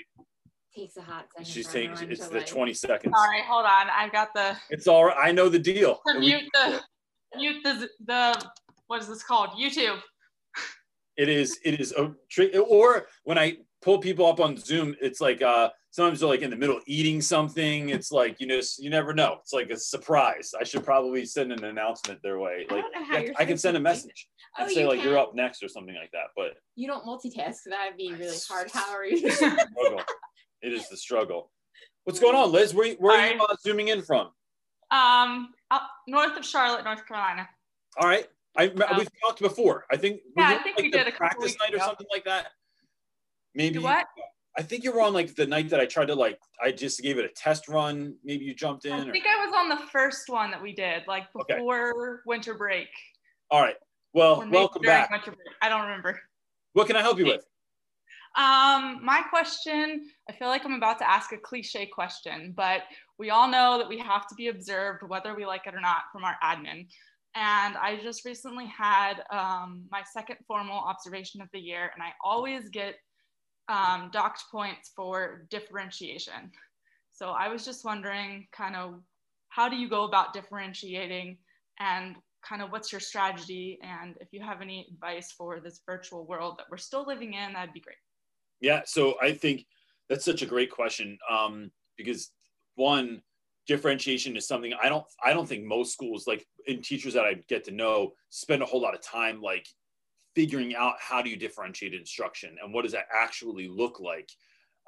Takes 0.76 0.97
a 0.97 1.01
hot 1.01 1.26
second. 1.34 1.47
She's 1.47 1.68
for 1.68 1.74
taking 1.74 2.11
it's 2.11 2.28
the 2.28 2.38
like- 2.38 2.47
20 2.47 2.74
seconds. 2.74 3.13
All 3.18 3.28
right, 3.28 3.43
hold 3.43 3.65
on. 3.65 3.88
I've 3.89 4.11
got 4.11 4.30
the 4.34 4.55
It's 4.70 4.88
all 4.88 5.05
right. 5.05 5.18
I 5.20 5.32
know 5.32 5.49
the 5.49 5.59
deal. 5.59 5.99
to 6.07 6.20
mute 6.20 6.43
the 6.53 6.82
mute 7.36 7.63
the 7.63 7.89
the 8.05 8.49
what 8.88 9.01
is 9.01 9.07
this 9.07 9.24
called? 9.24 9.49
YouTube. 9.59 9.99
It 11.18 11.30
is. 11.30 11.59
It 11.65 11.80
is 11.82 11.93
a. 11.93 12.13
Or 12.61 13.07
when 13.24 13.38
I 13.38 13.57
pull 13.88 14.00
people 14.00 14.26
up 14.26 14.42
on 14.42 14.58
Zoom, 14.58 14.94
it's 15.02 15.22
like 15.22 15.42
uh 15.42 15.70
sometimes 15.92 16.20
they're 16.20 16.28
like 16.28 16.42
in 16.42 16.50
the 16.50 16.58
middle 16.58 16.82
eating 16.88 17.22
something. 17.22 17.88
It's 17.88 18.12
like 18.12 18.36
you 18.42 18.46
know 18.46 18.60
you 18.78 18.90
never 18.90 19.14
know. 19.14 19.38
It's 19.42 19.54
like 19.54 19.70
a 19.70 19.78
surprise. 19.78 20.52
I 20.60 20.66
should 20.66 20.84
probably 20.84 21.26
send 21.26 21.54
an 21.54 21.64
announcement 21.64 22.22
their 22.22 22.38
way. 22.38 22.66
I 22.70 22.74
Like 22.74 22.84
don't 22.84 22.94
know 22.94 23.06
how 23.06 23.18
you're 23.20 23.34
I 23.40 23.46
can 23.46 23.58
send 23.58 23.78
a 23.78 23.80
message 23.80 24.28
Oh, 24.60 24.64
and 24.64 24.72
say 24.74 24.82
you 24.82 24.90
like 24.90 25.02
you're 25.04 25.18
up 25.18 25.36
next 25.36 25.64
or 25.64 25.70
something 25.70 25.96
like 25.96 26.12
that. 26.12 26.28
But 26.36 26.56
You 26.76 26.88
don't 26.88 27.06
multitask, 27.06 27.60
that'd 27.70 27.96
be 27.98 28.12
really 28.14 28.36
hard. 28.50 28.70
How 28.74 28.94
are 28.94 29.06
you? 29.06 29.20
it 30.62 30.74
is 30.74 30.90
the 30.90 30.98
struggle. 30.98 31.50
What's 32.04 32.20
going 32.20 32.36
on, 32.36 32.52
Liz? 32.52 32.74
Where, 32.74 32.94
where 32.96 33.18
are 33.18 33.34
you 33.34 33.42
uh, 33.42 33.56
zooming 33.62 33.88
in 33.88 34.02
from? 34.02 34.32
Um, 34.92 35.54
up 35.72 35.84
north 36.10 36.36
of 36.38 36.44
Charlotte, 36.46 36.84
North 36.84 37.06
Carolina. 37.08 37.48
All 38.02 38.08
right. 38.10 38.28
I 38.58 38.68
Um, 38.68 38.98
we've 38.98 39.10
talked 39.24 39.40
before. 39.40 39.86
I 39.92 39.96
think 39.98 40.20
Yeah, 40.36 40.50
you 40.52 40.56
I 40.60 40.64
think 40.64 40.76
like, 40.78 40.84
we 40.84 40.92
did 40.92 41.02
a 41.08 41.12
couple 41.12 41.18
practice 41.28 41.44
weeks 41.52 41.58
night 41.62 41.74
or 41.74 41.78
ago. 41.78 41.86
something 41.86 42.08
like 42.12 42.26
that. 42.26 42.48
Maybe 43.58 43.80
what? 43.80 44.05
I 44.55 44.62
think 44.62 44.84
you 44.84 44.91
were 44.91 45.01
on 45.01 45.14
like 45.14 45.36
the 45.36 45.47
night 45.47 45.70
that 45.70 45.80
I 45.80 45.86
tried 45.86 46.08
to 46.08 46.16
like 46.16 46.39
I 46.64 46.72
just 46.72 47.01
gave 47.01 47.18
it 47.18 47.26
a 47.26 47.30
test 47.30 47.68
run. 47.68 48.16
Maybe 48.24 48.45
you 48.45 48.53
jumped 48.53 48.86
in. 48.86 48.93
I 48.93 49.08
or- 49.08 49.12
think 49.12 49.26
I 49.26 49.43
was 49.43 49.53
on 49.55 49.68
the 49.68 49.84
first 49.91 50.30
one 50.30 50.51
that 50.51 50.62
we 50.62 50.74
did, 50.74 51.03
like 51.08 51.26
Okay. 51.36 51.55
before 51.55 52.22
winter 52.28 52.53
break. 52.53 52.88
All 53.49 53.62
right. 53.62 53.76
Well, 54.14 54.47
welcome 54.49 54.84
back. 54.84 55.10
I 55.62 55.70
don't 55.70 55.82
remember. 55.82 56.20
What 56.74 56.86
can 56.88 56.95
I 56.95 57.01
help 57.01 57.18
you 57.18 57.26
with? 57.26 57.45
Um, 58.36 59.03
my 59.03 59.24
question, 59.30 60.08
I 60.30 60.34
feel 60.34 60.47
like 60.47 60.64
I'm 60.64 60.74
about 60.74 60.99
to 60.99 61.10
ask 61.10 61.32
a 61.32 61.38
cliche 61.38 61.88
question, 61.88 62.53
but 62.55 62.84
we 63.18 63.32
all 63.32 63.47
know 63.47 63.80
that 63.80 63.89
we 63.89 63.97
have 63.97 64.28
to 64.28 64.36
be 64.36 64.49
observed 64.49 65.01
whether 65.08 65.36
we 65.36 65.45
like 65.47 65.66
it 65.66 65.74
or 65.74 65.82
not 65.82 66.03
from 66.12 66.24
our 66.24 66.36
admin. 66.43 66.88
And 67.36 67.78
I 67.78 67.99
just 68.03 68.26
recently 68.26 68.68
had 68.68 69.24
um, 69.32 69.86
my 69.91 70.03
second 70.03 70.38
formal 70.47 70.78
observation 70.78 71.41
of 71.41 71.47
the 71.53 71.60
year, 71.60 71.91
and 71.95 72.03
I 72.03 72.14
always 72.24 72.70
get 72.70 72.95
um, 73.70 74.09
docked 74.11 74.43
points 74.51 74.91
for 74.95 75.45
differentiation. 75.49 76.51
So 77.11 77.30
I 77.30 77.49
was 77.49 77.65
just 77.65 77.84
wondering 77.84 78.47
kind 78.51 78.76
of 78.76 79.01
how 79.49 79.68
do 79.68 79.76
you 79.76 79.89
go 79.89 80.03
about 80.03 80.34
differentiating 80.34 81.38
and 81.80 82.15
kind 82.47 82.61
of 82.61 82.72
what's 82.72 82.91
your 82.91 83.01
strategy? 83.01 83.80
And 83.82 84.15
if 84.22 84.30
you 84.32 84.41
have 84.41 84.61
any 84.61 84.88
advice 84.91 85.32
for 85.32 85.59
this 85.59 85.82
virtual 85.86 86.26
world 86.26 86.55
that 86.57 86.68
we're 86.70 86.78
still 86.78 87.05
living 87.05 87.34
in, 87.34 87.53
that'd 87.53 87.74
be 87.74 87.80
great. 87.80 87.97
Yeah, 88.61 88.82
so 88.86 89.15
I 89.22 89.34
think 89.34 89.65
that's 90.09 90.26
such 90.26 90.41
a 90.41 90.45
great 90.45 90.72
question 90.72 91.18
um, 91.30 91.72
because 91.97 92.32
one 92.76 93.22
differentiation 93.68 94.38
is 94.38 94.47
something 94.47 94.74
I 94.82 94.88
don't 94.88 95.03
I 95.24 95.34
don't 95.34 95.47
think 95.47 95.65
most 95.65 95.91
schools 95.91 96.26
like 96.26 96.47
in 96.68 96.82
teachers 96.82 97.13
that 97.13 97.26
I 97.26 97.34
get 97.49 97.65
to 97.65 97.72
know 97.72 98.13
spend 98.30 98.61
a 98.61 98.65
whole 98.65 98.82
lot 98.82 98.95
of 98.95 99.01
time 99.01 99.41
like 99.41 99.68
figuring 100.38 100.76
out 100.76 100.94
how 101.00 101.20
do 101.20 101.32
you 101.32 101.36
differentiate 101.36 101.96
instruction 101.96 102.56
and 102.62 102.72
what 102.72 102.84
does 102.84 102.92
that 102.92 103.08
actually 103.12 103.68
look 103.68 104.00
like. 104.00 104.30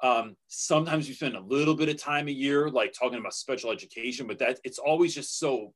Um, 0.00 0.36
sometimes 0.46 1.08
you 1.08 1.14
spend 1.14 1.34
a 1.34 1.40
little 1.40 1.74
bit 1.74 1.88
of 1.88 1.96
time 1.96 2.28
a 2.28 2.30
year 2.30 2.70
like 2.70 2.92
talking 2.92 3.18
about 3.18 3.34
special 3.34 3.72
education, 3.72 4.28
but 4.28 4.38
that 4.38 4.60
it's 4.62 4.78
always 4.78 5.12
just 5.12 5.40
so 5.40 5.74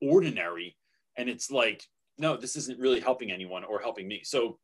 ordinary 0.00 0.76
and 1.16 1.28
it's 1.28 1.50
like 1.50 1.82
no, 2.18 2.36
this 2.36 2.54
isn't 2.54 2.78
really 2.78 3.00
helping 3.00 3.32
anyone 3.32 3.64
or 3.64 3.80
helping 3.80 4.06
me. 4.06 4.20
So 4.22 4.58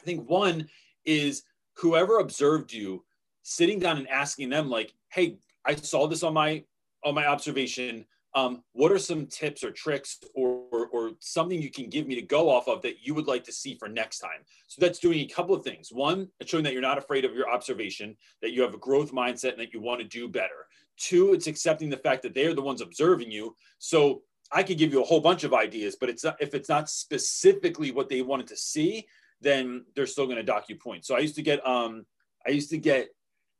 I 0.00 0.04
think 0.04 0.28
one 0.28 0.66
is 1.04 1.44
whoever 1.76 2.18
observed 2.18 2.72
you 2.72 3.04
sitting 3.42 3.78
down 3.78 3.98
and 3.98 4.08
asking 4.08 4.50
them 4.50 4.68
like 4.68 4.92
hey 5.10 5.38
i 5.64 5.74
saw 5.74 6.06
this 6.06 6.22
on 6.22 6.34
my 6.34 6.62
on 7.04 7.14
my 7.14 7.26
observation 7.26 8.04
um, 8.38 8.62
what 8.72 8.92
are 8.92 8.98
some 8.98 9.26
tips 9.26 9.64
or 9.64 9.70
tricks 9.70 10.18
or, 10.34 10.64
or 10.72 10.86
or 10.88 11.10
something 11.20 11.60
you 11.60 11.70
can 11.70 11.88
give 11.88 12.06
me 12.06 12.14
to 12.14 12.22
go 12.22 12.48
off 12.48 12.68
of 12.68 12.82
that 12.82 12.96
you 13.02 13.14
would 13.14 13.26
like 13.26 13.44
to 13.44 13.52
see 13.52 13.74
for 13.74 13.88
next 13.88 14.18
time? 14.18 14.40
So 14.66 14.80
that's 14.80 14.98
doing 14.98 15.18
a 15.20 15.26
couple 15.26 15.54
of 15.54 15.64
things. 15.64 15.90
One 15.90 16.28
it's 16.40 16.50
showing 16.50 16.64
that 16.64 16.72
you're 16.72 16.82
not 16.82 16.98
afraid 16.98 17.24
of 17.24 17.34
your 17.34 17.50
observation 17.50 18.16
that 18.42 18.52
you 18.52 18.62
have 18.62 18.74
a 18.74 18.78
growth 18.78 19.12
mindset 19.12 19.52
and 19.52 19.60
that 19.60 19.72
you 19.72 19.80
want 19.80 20.00
to 20.00 20.06
do 20.06 20.28
better. 20.28 20.66
Two 20.96 21.32
it's 21.32 21.46
accepting 21.46 21.90
the 21.90 21.96
fact 21.96 22.22
that 22.22 22.34
they're 22.34 22.54
the 22.54 22.62
ones 22.62 22.80
observing 22.80 23.30
you. 23.30 23.54
So 23.78 24.22
i 24.50 24.62
could 24.62 24.78
give 24.78 24.94
you 24.94 25.02
a 25.02 25.04
whole 25.04 25.20
bunch 25.20 25.44
of 25.44 25.52
ideas 25.52 25.94
but 26.00 26.08
it's 26.08 26.24
not 26.24 26.34
if 26.40 26.54
it's 26.54 26.70
not 26.70 26.88
specifically 26.88 27.90
what 27.92 28.08
they 28.08 28.22
wanted 28.22 28.46
to 28.46 28.56
see 28.56 29.04
then 29.40 29.84
they're 29.94 30.06
still 30.06 30.26
going 30.26 30.36
to 30.36 30.42
dock 30.42 30.68
you 30.68 30.76
points. 30.76 31.06
So 31.06 31.14
I 31.14 31.20
used 31.20 31.36
to 31.36 31.42
get, 31.42 31.64
um, 31.66 32.04
I 32.46 32.50
used 32.50 32.70
to 32.70 32.78
get 32.78 33.08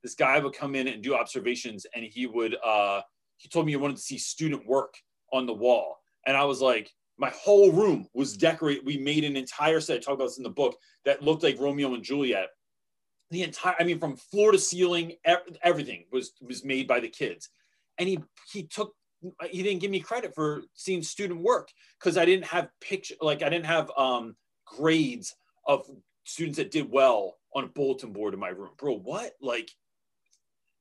this 0.03 0.15
guy 0.15 0.39
would 0.39 0.55
come 0.55 0.75
in 0.75 0.89
and 0.89 1.03
do 1.03 1.15
observations, 1.15 1.87
and 1.95 2.05
he 2.05 2.27
would, 2.27 2.57
uh, 2.65 3.01
he 3.39 3.49
told 3.49 3.67
me 3.67 3.73
he 3.73 3.77
wanted 3.77 3.97
to 3.97 4.03
see 4.03 4.19
student 4.19 4.67
work 4.67 4.95
on 5.33 5.47
the 5.47 5.55
wall, 5.55 5.99
and 6.27 6.37
I 6.37 6.45
was 6.45 6.61
like, 6.61 6.91
my 7.19 7.31
whole 7.31 7.73
room 7.73 8.07
was 8.15 8.37
decorated. 8.37 8.87
We 8.87 8.97
made 8.97 9.25
an 9.25 9.37
entire 9.37 9.81
set. 9.81 9.97
I 9.97 10.01
talk 10.01 10.15
about 10.15 10.27
this 10.27 10.39
in 10.39 10.45
the 10.45 10.51
book 10.51 10.77
that 11.05 11.23
looked 11.23 11.43
like 11.43 11.59
Romeo 11.59 11.95
and 11.95 12.03
Juliet. 12.03 12.49
The 13.31 13.43
entire, 13.43 13.75
I 13.79 13.85
mean, 13.85 13.99
from 13.99 14.17
floor 14.17 14.53
to 14.53 14.59
ceiling, 14.59 15.15
everything 15.63 16.05
was 16.13 16.33
was 16.41 16.65
made 16.65 16.87
by 16.87 17.01
the 17.01 17.09
kids, 17.09 17.49
and 17.99 18.09
he 18.09 18.19
he 18.53 18.63
took. 18.65 18.95
He 19.51 19.65
didn't 19.65 19.81
give 19.81 19.91
me 19.91 19.99
credit 19.99 20.33
for 20.33 20.63
seeing 20.75 21.03
student 21.03 21.43
work 21.43 21.71
because 21.99 22.17
I 22.17 22.25
didn't 22.25 22.45
have 22.47 22.69
picture, 22.81 23.17
like 23.21 23.43
I 23.43 23.49
didn't 23.49 23.67
have 23.67 23.91
um, 23.97 24.37
grades 24.65 25.35
of 25.67 25.91
students 26.25 26.59
that 26.59 26.71
did 26.71 26.89
well 26.89 27.37
on 27.53 27.65
a 27.65 27.69
bulletin 27.69 28.13
board 28.13 28.33
in 28.33 28.39
my 28.39 28.51
room. 28.51 28.71
Bro, 28.79 28.99
what? 29.01 29.33
Like 29.43 29.73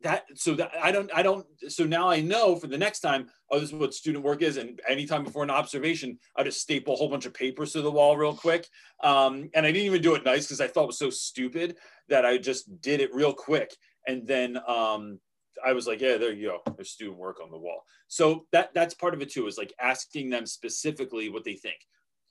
that 0.01 0.25
so 0.35 0.53
that 0.55 0.71
I 0.81 0.91
don't 0.91 1.09
I 1.13 1.23
don't 1.23 1.45
so 1.69 1.83
now 1.83 2.09
I 2.09 2.21
know 2.21 2.55
for 2.55 2.67
the 2.67 2.77
next 2.77 2.99
time, 2.99 3.27
oh, 3.49 3.59
this 3.59 3.69
is 3.69 3.75
what 3.75 3.93
student 3.93 4.23
work 4.23 4.41
is. 4.41 4.57
And 4.57 4.79
anytime 4.87 5.23
before 5.23 5.43
an 5.43 5.49
observation, 5.49 6.19
I 6.35 6.43
just 6.43 6.61
staple 6.61 6.93
a 6.93 6.97
whole 6.97 7.09
bunch 7.09 7.25
of 7.25 7.33
papers 7.33 7.73
to 7.73 7.81
the 7.81 7.91
wall 7.91 8.15
real 8.15 8.33
quick. 8.33 8.67
Um, 9.03 9.49
and 9.55 9.65
I 9.65 9.71
didn't 9.71 9.87
even 9.87 10.01
do 10.01 10.15
it 10.15 10.25
nice 10.25 10.45
because 10.45 10.61
I 10.61 10.67
thought 10.67 10.83
it 10.83 10.87
was 10.87 10.99
so 10.99 11.09
stupid 11.09 11.77
that 12.09 12.25
I 12.25 12.37
just 12.37 12.81
did 12.81 13.01
it 13.01 13.13
real 13.13 13.33
quick. 13.33 13.75
And 14.07 14.27
then 14.27 14.57
um 14.67 15.19
I 15.65 15.73
was 15.73 15.87
like, 15.87 16.01
yeah, 16.01 16.17
there 16.17 16.33
you 16.33 16.49
go. 16.49 16.73
There's 16.75 16.91
student 16.91 17.17
work 17.17 17.37
on 17.43 17.49
the 17.49 17.57
wall. 17.57 17.83
So 18.07 18.45
that 18.51 18.73
that's 18.75 18.93
part 18.93 19.15
of 19.15 19.21
it 19.21 19.31
too, 19.31 19.47
is 19.47 19.57
like 19.57 19.73
asking 19.81 20.29
them 20.29 20.45
specifically 20.45 21.29
what 21.29 21.43
they 21.43 21.55
think. 21.55 21.77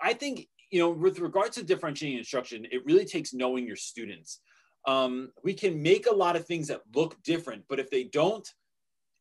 I 0.01 0.13
think 0.13 0.47
you 0.71 0.81
know, 0.81 0.91
with 0.91 1.21
regards 1.21 1.57
to 1.57 1.65
differentiating 1.65 2.19
instruction, 2.19 2.67
it 2.71 2.85
really 2.85 3.05
takes 3.05 3.33
knowing 3.33 3.67
your 3.67 3.77
students. 3.77 4.41
Um, 4.87 5.33
we 5.43 5.53
can 5.53 5.83
make 5.83 6.07
a 6.07 6.15
lot 6.15 6.37
of 6.37 6.47
things 6.47 6.69
that 6.69 6.83
look 6.95 7.21
different, 7.23 7.65
but 7.69 7.81
if 7.81 7.91
they 7.91 8.05
don't, 8.05 8.49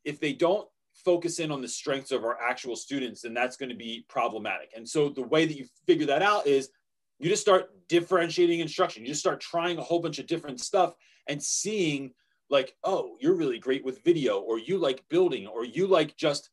if 0.03 0.19
they 0.19 0.33
don't 0.33 0.67
focus 0.93 1.39
in 1.39 1.51
on 1.51 1.61
the 1.61 1.67
strengths 1.67 2.11
of 2.11 2.23
our 2.23 2.37
actual 2.41 2.75
students, 2.75 3.21
then 3.21 3.33
that's 3.33 3.57
going 3.57 3.69
to 3.69 3.75
be 3.75 4.05
problematic. 4.07 4.71
And 4.75 4.87
so 4.87 5.09
the 5.09 5.23
way 5.23 5.45
that 5.45 5.57
you 5.57 5.65
figure 5.87 6.05
that 6.07 6.21
out 6.21 6.47
is 6.47 6.69
you 7.19 7.29
just 7.29 7.41
start 7.41 7.71
differentiating 7.87 8.59
instruction. 8.59 9.03
You 9.03 9.09
just 9.09 9.21
start 9.21 9.41
trying 9.41 9.77
a 9.77 9.81
whole 9.81 9.99
bunch 9.99 10.19
of 10.19 10.27
different 10.27 10.59
stuff 10.59 10.93
and 11.27 11.41
seeing 11.41 12.11
like, 12.49 12.75
oh, 12.83 13.17
you're 13.19 13.33
really 13.35 13.57
great 13.57 13.83
with 13.83 14.03
video, 14.03 14.39
or 14.39 14.59
you 14.59 14.77
like 14.77 15.03
building, 15.09 15.47
or 15.47 15.65
you 15.65 15.87
like 15.87 16.15
just 16.15 16.51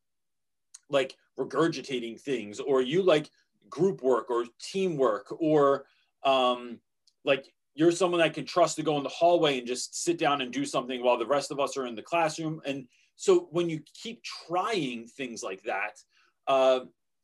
like 0.89 1.17
regurgitating 1.39 2.21
things, 2.21 2.61
or 2.61 2.81
you 2.81 3.03
like 3.03 3.29
group 3.69 4.03
work 4.03 4.31
or 4.31 4.47
teamwork 4.61 5.27
or 5.39 5.85
um, 6.25 6.79
like 7.25 7.53
you're 7.75 7.93
someone 7.93 8.21
I 8.21 8.29
can 8.29 8.45
trust 8.45 8.77
to 8.77 8.83
go 8.83 8.97
in 8.99 9.03
the 9.03 9.09
hallway 9.09 9.59
and 9.59 9.67
just 9.67 10.03
sit 10.03 10.19
down 10.19 10.43
and 10.43 10.53
do 10.53 10.65
something 10.65 11.03
while 11.03 11.19
the 11.19 11.27
rest 11.27 11.51
of 11.51 11.59
us 11.59 11.77
are 11.77 11.87
in 11.87 11.95
the 11.95 12.03
classroom. 12.03 12.61
And 12.65 12.87
so 13.17 13.49
when 13.51 13.71
you 13.71 13.81
keep 14.03 14.23
trying 14.23 15.07
things 15.07 15.43
like 15.43 15.63
that, 15.63 15.99
uh, 16.47 16.81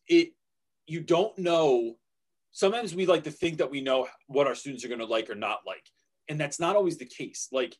it 0.07 0.33
you 0.87 1.01
don't 1.01 1.37
know. 1.39 1.97
Sometimes 2.53 2.95
we 2.95 3.05
like 3.05 3.25
to 3.25 3.31
think 3.31 3.59
that 3.59 3.71
we 3.71 3.83
know 3.83 4.09
what 4.27 4.47
our 4.47 4.55
students 4.55 4.85
are 4.85 4.89
going 4.89 5.01
to 5.01 5.07
like 5.07 5.29
or 5.29 5.35
not 5.35 5.61
like, 5.67 5.85
and 6.29 6.41
that's 6.41 6.59
not 6.59 6.77
always 6.77 6.97
the 6.97 7.05
case. 7.05 7.49
Like 7.53 7.77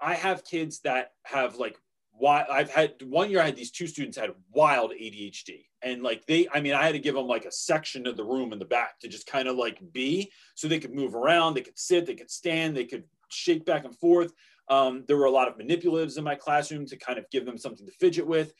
I 0.00 0.14
have 0.14 0.44
kids 0.44 0.80
that 0.80 1.12
have 1.24 1.56
like 1.56 1.76
why 2.12 2.44
I've 2.48 2.70
had 2.70 2.94
one 3.02 3.30
year 3.30 3.40
I 3.40 3.46
had 3.46 3.56
these 3.56 3.72
two 3.72 3.88
students 3.88 4.16
had 4.16 4.30
wild 4.52 4.92
ADHD 4.92 5.67
and 5.82 6.02
like 6.02 6.26
they 6.26 6.48
I 6.52 6.60
mean 6.60 6.74
I 6.74 6.84
had 6.84 6.92
to 6.92 6.98
give 6.98 7.14
them 7.14 7.26
like 7.26 7.44
a 7.44 7.52
section 7.52 8.06
of 8.06 8.16
the 8.16 8.24
room 8.24 8.52
in 8.52 8.58
the 8.58 8.64
back 8.64 8.98
to 9.00 9.08
just 9.08 9.26
kind 9.26 9.48
of 9.48 9.56
like 9.56 9.80
be 9.92 10.30
so 10.54 10.68
they 10.68 10.80
could 10.80 10.94
move 10.94 11.14
around 11.14 11.54
they 11.54 11.60
could 11.60 11.78
sit 11.78 12.06
they 12.06 12.14
could 12.14 12.30
stand 12.30 12.76
they 12.76 12.84
could 12.84 13.04
shake 13.28 13.64
back 13.64 13.84
and 13.84 13.96
forth 13.96 14.32
um, 14.70 15.04
there 15.08 15.16
were 15.16 15.24
a 15.24 15.30
lot 15.30 15.48
of 15.48 15.56
manipulatives 15.56 16.18
in 16.18 16.24
my 16.24 16.34
classroom 16.34 16.84
to 16.86 16.96
kind 16.96 17.18
of 17.18 17.24
give 17.30 17.46
them 17.46 17.56
something 17.56 17.86
to 17.86 17.92
fidget 17.92 18.26
with 18.26 18.52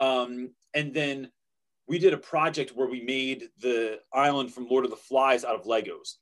um, 0.00 0.50
and 0.74 0.92
then 0.92 1.30
we 1.88 1.98
did 1.98 2.12
a 2.12 2.18
project 2.18 2.72
where 2.74 2.88
we 2.88 3.00
made 3.02 3.44
the 3.60 4.00
island 4.12 4.52
from 4.52 4.68
Lord 4.68 4.84
of 4.84 4.90
the 4.90 4.96
Flies 4.96 5.44
out 5.44 5.54
of 5.54 5.64
Legos 5.64 6.14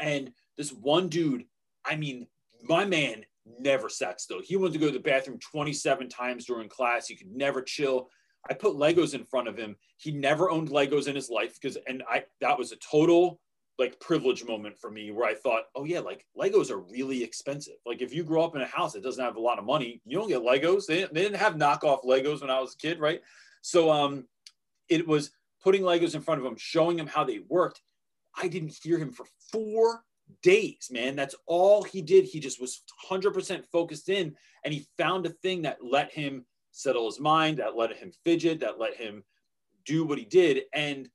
and 0.00 0.32
this 0.56 0.70
one 0.70 1.08
dude 1.08 1.44
I 1.84 1.96
mean 1.96 2.26
my 2.62 2.84
man 2.84 3.24
never 3.58 3.88
sat 3.88 4.20
still. 4.20 4.40
He 4.42 4.56
wanted 4.56 4.74
to 4.74 4.78
go 4.78 4.86
to 4.86 4.92
the 4.92 4.98
bathroom 4.98 5.38
27 5.38 6.08
times 6.08 6.46
during 6.46 6.68
class. 6.68 7.06
He 7.06 7.16
could 7.16 7.30
never 7.30 7.62
chill. 7.62 8.10
I 8.48 8.54
put 8.54 8.74
Legos 8.74 9.14
in 9.14 9.24
front 9.24 9.48
of 9.48 9.56
him. 9.56 9.76
He 9.96 10.12
never 10.12 10.50
owned 10.50 10.68
Legos 10.68 11.08
in 11.08 11.14
his 11.14 11.30
life 11.30 11.58
because, 11.60 11.76
and 11.86 12.02
I, 12.08 12.24
that 12.40 12.58
was 12.58 12.72
a 12.72 12.76
total 12.76 13.40
like 13.78 14.00
privilege 14.00 14.44
moment 14.44 14.78
for 14.78 14.90
me 14.90 15.10
where 15.10 15.28
I 15.28 15.34
thought, 15.34 15.64
oh 15.74 15.84
yeah, 15.84 16.00
like 16.00 16.24
Legos 16.38 16.70
are 16.70 16.78
really 16.78 17.22
expensive. 17.22 17.74
Like 17.84 18.00
if 18.00 18.14
you 18.14 18.24
grow 18.24 18.44
up 18.44 18.56
in 18.56 18.62
a 18.62 18.66
house 18.66 18.94
that 18.94 19.02
doesn't 19.02 19.22
have 19.22 19.36
a 19.36 19.40
lot 19.40 19.58
of 19.58 19.64
money, 19.64 20.00
you 20.06 20.18
don't 20.18 20.28
get 20.28 20.40
Legos. 20.40 20.86
They, 20.86 21.04
they 21.04 21.22
didn't 21.22 21.36
have 21.36 21.54
knockoff 21.54 22.04
Legos 22.04 22.40
when 22.40 22.50
I 22.50 22.60
was 22.60 22.74
a 22.74 22.78
kid, 22.78 22.98
right? 23.00 23.20
So 23.60 23.90
um, 23.90 24.26
it 24.88 25.06
was 25.06 25.30
putting 25.62 25.82
Legos 25.82 26.14
in 26.14 26.22
front 26.22 26.40
of 26.40 26.46
him, 26.46 26.56
showing 26.56 26.98
him 26.98 27.06
how 27.06 27.24
they 27.24 27.40
worked. 27.48 27.82
I 28.40 28.48
didn't 28.48 28.76
hear 28.82 28.98
him 28.98 29.12
for 29.12 29.26
four 29.52 30.04
days, 30.42 30.88
man. 30.90 31.16
That's 31.16 31.34
all 31.46 31.82
he 31.82 32.02
did. 32.02 32.24
He 32.24 32.40
just 32.40 32.60
was 32.60 32.82
100% 33.10 33.64
focused 33.70 34.08
in 34.08 34.34
and 34.64 34.72
he 34.72 34.86
found 34.96 35.26
a 35.26 35.30
thing 35.30 35.62
that 35.62 35.78
let 35.82 36.12
him 36.12 36.44
settle 36.76 37.06
his 37.06 37.18
mind, 37.18 37.58
that 37.58 37.76
let 37.76 37.96
him 37.96 38.12
fidget, 38.24 38.60
that 38.60 38.78
let 38.78 38.94
him 38.94 39.24
do 39.84 40.04
what 40.04 40.18
he 40.18 40.24
did. 40.24 40.64
And 40.74 41.08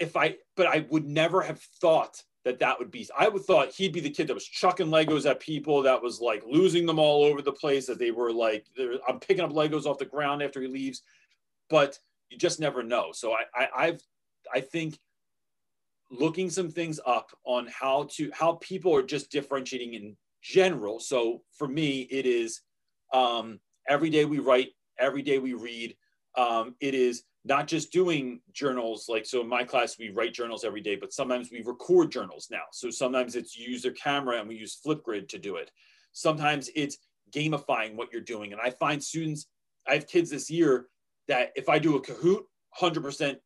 if 0.00 0.16
I, 0.16 0.36
but 0.56 0.66
I 0.66 0.86
would 0.90 1.06
never 1.06 1.42
have 1.42 1.60
thought 1.80 2.22
that 2.44 2.60
that 2.60 2.78
would 2.78 2.90
be, 2.90 3.08
I 3.18 3.28
would 3.28 3.42
thought 3.42 3.72
he'd 3.72 3.92
be 3.92 4.00
the 4.00 4.10
kid 4.10 4.28
that 4.28 4.34
was 4.34 4.44
chucking 4.46 4.88
Legos 4.88 5.28
at 5.28 5.40
people, 5.40 5.82
that 5.82 6.02
was 6.02 6.20
like 6.20 6.42
losing 6.46 6.86
them 6.86 6.98
all 6.98 7.24
over 7.24 7.42
the 7.42 7.52
place, 7.52 7.86
that 7.86 7.98
they 7.98 8.10
were 8.10 8.32
like, 8.32 8.66
I'm 9.08 9.18
picking 9.18 9.44
up 9.44 9.50
Legos 9.50 9.86
off 9.86 9.98
the 9.98 10.04
ground 10.04 10.42
after 10.42 10.60
he 10.60 10.68
leaves. 10.68 11.02
But 11.68 11.98
you 12.30 12.38
just 12.38 12.60
never 12.60 12.82
know. 12.82 13.10
So 13.12 13.32
I, 13.32 13.44
I 13.54 13.68
I've, 13.76 14.00
I 14.52 14.60
think 14.60 14.98
looking 16.10 16.50
some 16.50 16.70
things 16.70 17.00
up 17.04 17.30
on 17.44 17.66
how 17.66 18.08
to 18.12 18.30
how 18.32 18.54
people 18.60 18.94
are 18.94 19.02
just 19.02 19.30
differentiating 19.30 19.94
in 19.94 20.16
general 20.42 21.00
so 21.00 21.42
for 21.56 21.66
me 21.66 22.00
it 22.10 22.26
is 22.26 22.60
um, 23.14 23.58
every 23.88 24.10
day 24.10 24.24
we 24.24 24.38
write 24.38 24.70
every 24.98 25.22
day 25.22 25.38
we 25.38 25.54
read 25.54 25.96
um, 26.36 26.74
it 26.80 26.94
is 26.94 27.24
not 27.44 27.66
just 27.66 27.92
doing 27.92 28.40
journals 28.52 29.06
like 29.08 29.26
so 29.26 29.40
in 29.40 29.48
my 29.48 29.64
class 29.64 29.98
we 29.98 30.10
write 30.10 30.32
journals 30.32 30.64
every 30.64 30.80
day 30.80 30.96
but 30.96 31.12
sometimes 31.12 31.50
we 31.50 31.62
record 31.62 32.10
journals 32.10 32.48
now 32.50 32.62
so 32.72 32.90
sometimes 32.90 33.36
it's 33.36 33.56
use 33.56 33.84
a 33.84 33.90
camera 33.92 34.38
and 34.38 34.48
we 34.48 34.56
use 34.56 34.80
flipgrid 34.84 35.28
to 35.28 35.38
do 35.38 35.56
it 35.56 35.70
sometimes 36.12 36.70
it's 36.74 36.98
gamifying 37.32 37.94
what 37.94 38.10
you're 38.12 38.20
doing 38.20 38.52
and 38.52 38.60
i 38.60 38.70
find 38.70 39.02
students 39.02 39.46
i 39.86 39.94
have 39.94 40.06
kids 40.06 40.30
this 40.30 40.50
year 40.50 40.86
that 41.28 41.50
if 41.54 41.68
i 41.68 41.78
do 41.78 41.96
a 41.96 42.00
kahoot 42.00 42.42
100% 42.80 43.36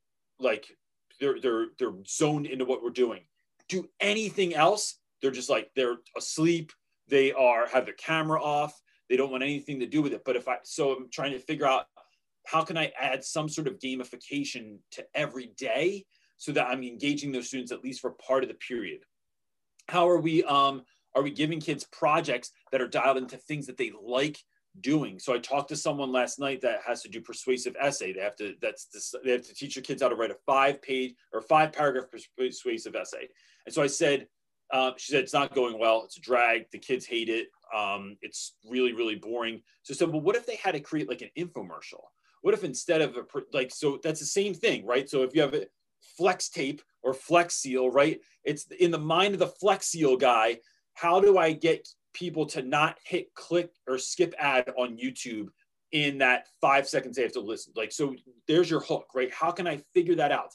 like 0.40 0.66
they're 1.20 1.40
they're 1.40 1.66
they're 1.78 1.94
zoned 2.06 2.46
into 2.46 2.64
what 2.64 2.82
we're 2.82 2.90
doing. 2.90 3.22
Do 3.68 3.88
anything 4.00 4.54
else, 4.54 4.98
they're 5.20 5.30
just 5.30 5.50
like 5.50 5.70
they're 5.76 5.96
asleep. 6.16 6.72
They 7.08 7.32
are 7.32 7.66
have 7.68 7.84
their 7.84 7.94
camera 7.94 8.42
off. 8.42 8.78
They 9.08 9.16
don't 9.16 9.30
want 9.30 9.42
anything 9.42 9.80
to 9.80 9.86
do 9.86 10.02
with 10.02 10.12
it. 10.12 10.22
But 10.24 10.36
if 10.36 10.48
I 10.48 10.58
so 10.62 10.92
I'm 10.92 11.08
trying 11.10 11.32
to 11.32 11.38
figure 11.38 11.66
out 11.66 11.86
how 12.46 12.62
can 12.62 12.76
I 12.76 12.92
add 12.98 13.24
some 13.24 13.48
sort 13.48 13.66
of 13.66 13.78
gamification 13.78 14.78
to 14.92 15.04
every 15.14 15.52
day 15.56 16.04
so 16.36 16.52
that 16.52 16.68
I'm 16.68 16.82
engaging 16.82 17.32
those 17.32 17.48
students 17.48 17.72
at 17.72 17.82
least 17.82 18.00
for 18.00 18.12
part 18.12 18.42
of 18.42 18.48
the 18.48 18.54
period. 18.54 19.00
How 19.88 20.08
are 20.08 20.20
we 20.20 20.44
um 20.44 20.82
are 21.14 21.22
we 21.22 21.30
giving 21.30 21.60
kids 21.60 21.84
projects 21.84 22.50
that 22.70 22.80
are 22.80 22.88
dialed 22.88 23.16
into 23.16 23.36
things 23.36 23.66
that 23.66 23.76
they 23.76 23.92
like 24.02 24.38
doing. 24.80 25.18
So 25.18 25.34
I 25.34 25.38
talked 25.38 25.68
to 25.70 25.76
someone 25.76 26.12
last 26.12 26.38
night 26.38 26.60
that 26.62 26.80
has 26.86 27.02
to 27.02 27.08
do 27.08 27.20
persuasive 27.20 27.76
essay. 27.80 28.12
They 28.12 28.20
have 28.20 28.36
to 28.36 28.54
that's 28.60 28.86
this, 28.86 29.14
they 29.24 29.32
have 29.32 29.46
to 29.46 29.54
teach 29.54 29.76
your 29.76 29.82
kids 29.82 30.02
how 30.02 30.08
to 30.08 30.14
write 30.14 30.30
a 30.30 30.36
five 30.46 30.80
page 30.82 31.14
or 31.32 31.40
five 31.40 31.72
paragraph 31.72 32.06
persuasive 32.36 32.94
essay. 32.94 33.28
And 33.66 33.74
so 33.74 33.82
I 33.82 33.86
said, 33.86 34.28
uh, 34.72 34.92
she 34.96 35.12
said 35.12 35.22
it's 35.22 35.32
not 35.32 35.54
going 35.54 35.78
well. 35.78 36.02
It's 36.04 36.18
a 36.18 36.20
drag. 36.20 36.70
The 36.70 36.78
kids 36.78 37.06
hate 37.06 37.28
it. 37.28 37.48
Um, 37.74 38.16
it's 38.22 38.54
really 38.68 38.92
really 38.92 39.16
boring. 39.16 39.62
So 39.82 39.94
so, 39.94 40.06
well, 40.06 40.20
what 40.20 40.36
if 40.36 40.46
they 40.46 40.56
had 40.56 40.72
to 40.72 40.80
create 40.80 41.08
like 41.08 41.22
an 41.22 41.30
infomercial? 41.38 42.02
What 42.42 42.54
if 42.54 42.64
instead 42.64 43.00
of 43.00 43.16
a 43.16 43.24
like 43.52 43.70
so 43.72 43.98
that's 44.02 44.20
the 44.20 44.26
same 44.26 44.54
thing, 44.54 44.86
right? 44.86 45.08
So 45.08 45.22
if 45.22 45.34
you 45.34 45.42
have 45.42 45.54
a 45.54 45.66
flex 46.16 46.48
tape 46.48 46.82
or 47.02 47.14
flex 47.14 47.56
seal, 47.56 47.90
right? 47.90 48.20
It's 48.44 48.66
in 48.80 48.90
the 48.90 48.98
mind 48.98 49.34
of 49.34 49.40
the 49.40 49.46
flex 49.46 49.88
seal 49.88 50.16
guy. 50.16 50.58
How 50.94 51.20
do 51.20 51.38
I 51.38 51.52
get 51.52 51.88
people 52.12 52.46
to 52.46 52.62
not 52.62 52.98
hit 53.04 53.32
click 53.34 53.70
or 53.86 53.98
skip 53.98 54.34
ad 54.38 54.70
on 54.76 54.98
YouTube 54.98 55.48
in 55.92 56.18
that 56.18 56.46
five 56.60 56.88
seconds 56.88 57.16
they 57.16 57.22
have 57.22 57.32
to 57.32 57.40
listen. 57.40 57.72
Like, 57.76 57.92
so 57.92 58.14
there's 58.46 58.70
your 58.70 58.80
hook, 58.80 59.06
right? 59.14 59.32
How 59.32 59.50
can 59.50 59.66
I 59.66 59.80
figure 59.94 60.16
that 60.16 60.32
out? 60.32 60.54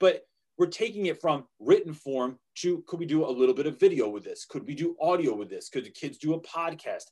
But 0.00 0.22
we're 0.58 0.66
taking 0.66 1.06
it 1.06 1.20
from 1.20 1.44
written 1.58 1.92
form 1.92 2.38
to 2.56 2.82
could 2.86 3.00
we 3.00 3.06
do 3.06 3.26
a 3.26 3.30
little 3.30 3.54
bit 3.54 3.66
of 3.66 3.80
video 3.80 4.08
with 4.08 4.24
this? 4.24 4.44
Could 4.44 4.66
we 4.66 4.74
do 4.74 4.96
audio 5.00 5.34
with 5.34 5.50
this? 5.50 5.68
Could 5.68 5.84
the 5.84 5.90
kids 5.90 6.18
do 6.18 6.34
a 6.34 6.40
podcast? 6.40 7.04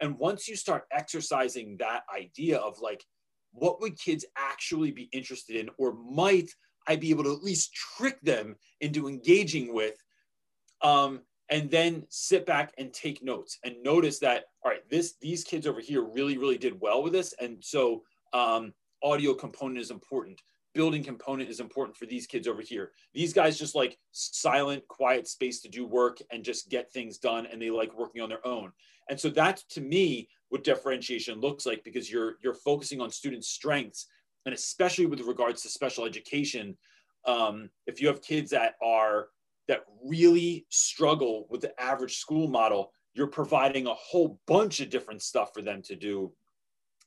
And 0.00 0.18
once 0.18 0.48
you 0.48 0.56
start 0.56 0.84
exercising 0.92 1.76
that 1.78 2.02
idea 2.14 2.58
of 2.58 2.80
like, 2.80 3.04
what 3.52 3.80
would 3.80 3.98
kids 3.98 4.24
actually 4.36 4.90
be 4.90 5.08
interested 5.12 5.56
in, 5.56 5.70
or 5.78 5.94
might 5.94 6.50
I 6.86 6.96
be 6.96 7.10
able 7.10 7.24
to 7.24 7.32
at 7.32 7.42
least 7.42 7.74
trick 7.74 8.20
them 8.22 8.56
into 8.80 9.08
engaging 9.08 9.74
with? 9.74 9.96
Um, 10.82 11.20
and 11.50 11.68
then 11.70 12.04
sit 12.08 12.46
back 12.46 12.72
and 12.78 12.92
take 12.92 13.22
notes 13.22 13.58
and 13.64 13.82
notice 13.82 14.18
that 14.20 14.44
all 14.64 14.70
right 14.70 14.88
this 14.88 15.14
these 15.20 15.44
kids 15.44 15.66
over 15.66 15.80
here 15.80 16.02
really 16.02 16.38
really 16.38 16.56
did 16.56 16.80
well 16.80 17.02
with 17.02 17.12
this 17.12 17.34
and 17.40 17.56
so 17.60 18.02
um, 18.32 18.72
audio 19.02 19.34
component 19.34 19.78
is 19.78 19.90
important 19.90 20.40
building 20.74 21.02
component 21.02 21.50
is 21.50 21.60
important 21.60 21.96
for 21.96 22.06
these 22.06 22.26
kids 22.26 22.46
over 22.46 22.62
here 22.62 22.92
these 23.12 23.32
guys 23.32 23.58
just 23.58 23.74
like 23.74 23.98
silent 24.12 24.86
quiet 24.88 25.26
space 25.26 25.60
to 25.60 25.68
do 25.68 25.86
work 25.86 26.18
and 26.30 26.44
just 26.44 26.70
get 26.70 26.92
things 26.92 27.18
done 27.18 27.46
and 27.46 27.60
they 27.60 27.70
like 27.70 27.96
working 27.98 28.22
on 28.22 28.28
their 28.28 28.46
own 28.46 28.70
and 29.08 29.18
so 29.18 29.28
that's 29.28 29.64
to 29.64 29.80
me 29.80 30.28
what 30.48 30.64
differentiation 30.64 31.40
looks 31.40 31.66
like 31.66 31.82
because 31.84 32.10
you're 32.10 32.34
you're 32.42 32.54
focusing 32.54 33.00
on 33.00 33.10
students 33.10 33.48
strengths 33.48 34.06
and 34.46 34.54
especially 34.54 35.06
with 35.06 35.20
regards 35.20 35.62
to 35.62 35.68
special 35.68 36.04
education 36.04 36.76
um, 37.26 37.70
if 37.86 38.00
you 38.00 38.08
have 38.08 38.22
kids 38.22 38.50
that 38.50 38.74
are 38.82 39.28
that 39.68 39.84
really 40.04 40.66
struggle 40.68 41.46
with 41.48 41.60
the 41.60 41.80
average 41.80 42.16
school 42.16 42.48
model, 42.48 42.92
you're 43.14 43.28
providing 43.28 43.86
a 43.86 43.94
whole 43.94 44.40
bunch 44.46 44.80
of 44.80 44.90
different 44.90 45.22
stuff 45.22 45.54
for 45.54 45.62
them 45.62 45.82
to 45.82 45.94
do. 45.94 46.32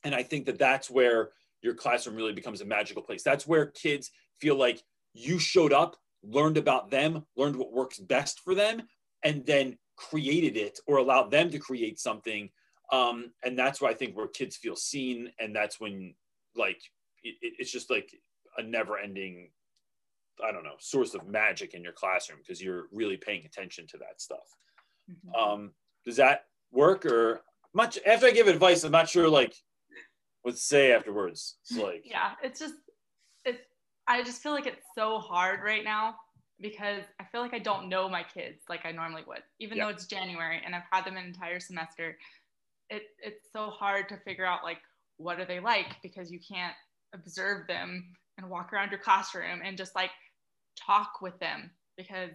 And 0.03 0.13
I 0.15 0.23
think 0.23 0.45
that 0.45 0.59
that's 0.59 0.89
where 0.89 1.31
your 1.63 1.73
classroom 1.73 2.15
really 2.15 2.33
becomes 2.33 2.61
a 2.61 2.65
magical 2.65 3.01
place. 3.01 3.23
That's 3.23 3.47
where 3.47 3.67
kids 3.67 4.11
feel 4.39 4.55
like 4.55 4.83
you 5.13 5.39
showed 5.39 5.73
up, 5.73 5.95
learned 6.21 6.57
about 6.57 6.91
them, 6.91 7.25
learned 7.35 7.55
what 7.55 7.73
works 7.73 7.97
best 7.99 8.41
for 8.41 8.53
them, 8.53 8.83
and 9.23 9.45
then 9.45 9.77
created 9.95 10.57
it 10.57 10.79
or 10.85 10.97
allowed 10.97 11.31
them 11.31 11.49
to 11.49 11.59
create 11.59 11.99
something. 11.99 12.49
Um, 12.91 13.31
and 13.43 13.57
that's 13.57 13.81
why 13.81 13.89
I 13.89 13.93
think 13.93 14.15
where 14.15 14.27
kids 14.27 14.57
feel 14.57 14.75
seen. 14.75 15.31
And 15.39 15.55
that's 15.55 15.79
when, 15.79 16.13
like, 16.55 16.81
it, 17.23 17.35
it's 17.41 17.71
just 17.71 17.89
like 17.89 18.11
a 18.57 18.63
never 18.63 18.97
ending 18.99 19.49
I 20.43 20.51
don't 20.51 20.63
know, 20.63 20.75
source 20.79 21.13
of 21.13 21.27
magic 21.27 21.73
in 21.73 21.83
your 21.83 21.93
classroom 21.93 22.39
because 22.39 22.61
you're 22.61 22.87
really 22.91 23.17
paying 23.17 23.45
attention 23.45 23.85
to 23.87 23.97
that 23.97 24.19
stuff. 24.19 24.57
Mm-hmm. 25.09 25.35
Um, 25.35 25.71
does 26.05 26.15
that 26.17 26.45
work 26.71 27.05
or 27.05 27.41
much 27.73 27.99
after 28.05 28.27
I 28.27 28.31
give 28.31 28.47
advice, 28.47 28.83
I'm 28.83 28.91
not 28.91 29.09
sure 29.09 29.29
like 29.29 29.53
to 30.51 30.55
say 30.57 30.91
afterwards. 30.91 31.57
It's 31.63 31.77
like 31.77 32.03
yeah, 32.05 32.31
it's 32.43 32.59
just 32.59 32.75
it 33.45 33.61
I 34.07 34.23
just 34.23 34.41
feel 34.41 34.51
like 34.51 34.67
it's 34.67 34.85
so 34.95 35.19
hard 35.19 35.61
right 35.63 35.83
now 35.83 36.15
because 36.59 37.03
I 37.19 37.25
feel 37.25 37.41
like 37.41 37.53
I 37.53 37.59
don't 37.59 37.89
know 37.89 38.07
my 38.09 38.23
kids 38.23 38.63
like 38.69 38.85
I 38.85 38.91
normally 38.91 39.23
would, 39.27 39.43
even 39.59 39.77
yeah. 39.77 39.85
though 39.85 39.89
it's 39.91 40.05
January 40.05 40.61
and 40.65 40.75
I've 40.75 40.83
had 40.91 41.05
them 41.05 41.17
an 41.17 41.25
entire 41.25 41.59
semester. 41.59 42.17
It 42.89 43.03
it's 43.21 43.47
so 43.51 43.69
hard 43.69 44.09
to 44.09 44.17
figure 44.17 44.45
out 44.45 44.63
like 44.63 44.79
what 45.17 45.39
are 45.39 45.45
they 45.45 45.59
like 45.59 45.95
because 46.01 46.31
you 46.31 46.39
can't 46.39 46.75
observe 47.13 47.67
them 47.67 48.13
and 48.37 48.49
walk 48.49 48.73
around 48.73 48.91
your 48.91 48.99
classroom 48.99 49.61
and 49.63 49.77
just 49.77 49.95
like 49.95 50.09
talk 50.75 51.21
with 51.21 51.37
them 51.39 51.71
because 51.97 52.31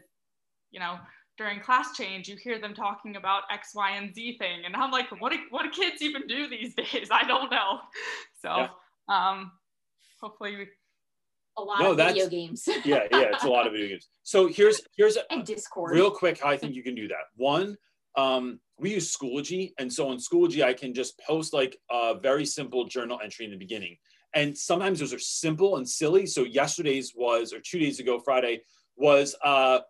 you 0.71 0.81
know 0.81 0.97
during 1.39 1.61
class 1.61 1.97
change, 1.97 2.29
you 2.29 2.37
hear 2.37 2.61
them 2.61 2.75
talking 2.75 3.17
about 3.17 3.45
X, 3.51 3.71
Y, 3.75 3.91
and 3.93 4.13
Z 4.15 4.37
thing. 4.39 4.65
And 4.67 4.75
I'm 4.77 4.91
like, 4.91 5.07
what 5.21 5.33
do, 5.33 5.39
what 5.51 5.63
do 5.63 5.71
kids 5.71 6.03
even 6.03 6.27
do 6.27 6.49
these 6.49 6.75
days? 6.93 7.09
I 7.11 7.23
don't 7.27 7.51
know. 7.51 7.79
So 8.43 8.49
Yeah. 8.57 8.69
um, 9.09 9.53
hopefully, 10.21 10.57
we, 10.57 10.67
A 11.57 11.63
lot 11.63 11.81
No, 11.81 11.91
of 11.93 11.97
video 11.97 12.29
games. 12.29 12.69
yeah, 12.85 13.05
yeah, 13.11 13.31
it's 13.33 13.45
a 13.45 13.49
lot 13.49 13.67
of 13.67 13.73
video 13.73 13.89
games. 13.89 14.09
So 14.25 14.49
here's 14.59 14.81
here's 14.97 15.17
a, 15.17 15.33
and 15.33 15.45
Discord. 15.45 15.95
real 15.95 16.11
quick 16.11 16.41
how 16.41 16.51
I 16.51 16.57
think 16.57 16.75
you 16.75 16.83
can 16.83 16.95
do 16.95 17.09
that. 17.09 17.25
One, 17.37 17.77
um, 18.17 18.61
we 18.79 18.91
use 18.95 19.17
Schoology, 19.17 19.73
and 19.79 19.93
so 19.93 20.09
on 20.09 20.19
Schoology, 20.19 20.63
I 20.65 20.73
can 20.73 20.93
just 20.93 21.19
post 21.21 21.53
like 21.55 21.79
a 21.91 22.19
very 22.21 22.45
simple 22.45 22.85
journal 22.85 23.21
entry 23.23 23.45
in 23.45 23.53
the 23.53 23.57
beginning. 23.57 23.97
And 24.35 24.57
sometimes 24.57 24.99
those 25.01 25.15
are 25.15 25.19
simple 25.19 25.77
and 25.79 25.89
silly. 25.89 26.27
So 26.27 26.43
yesterday's 26.45 27.13
was, 27.17 27.53
or 27.53 27.61
two 27.61 27.79
days 27.79 27.99
ago, 27.99 28.19
Friday 28.19 28.61
was 28.97 29.35
uh, 29.43 29.81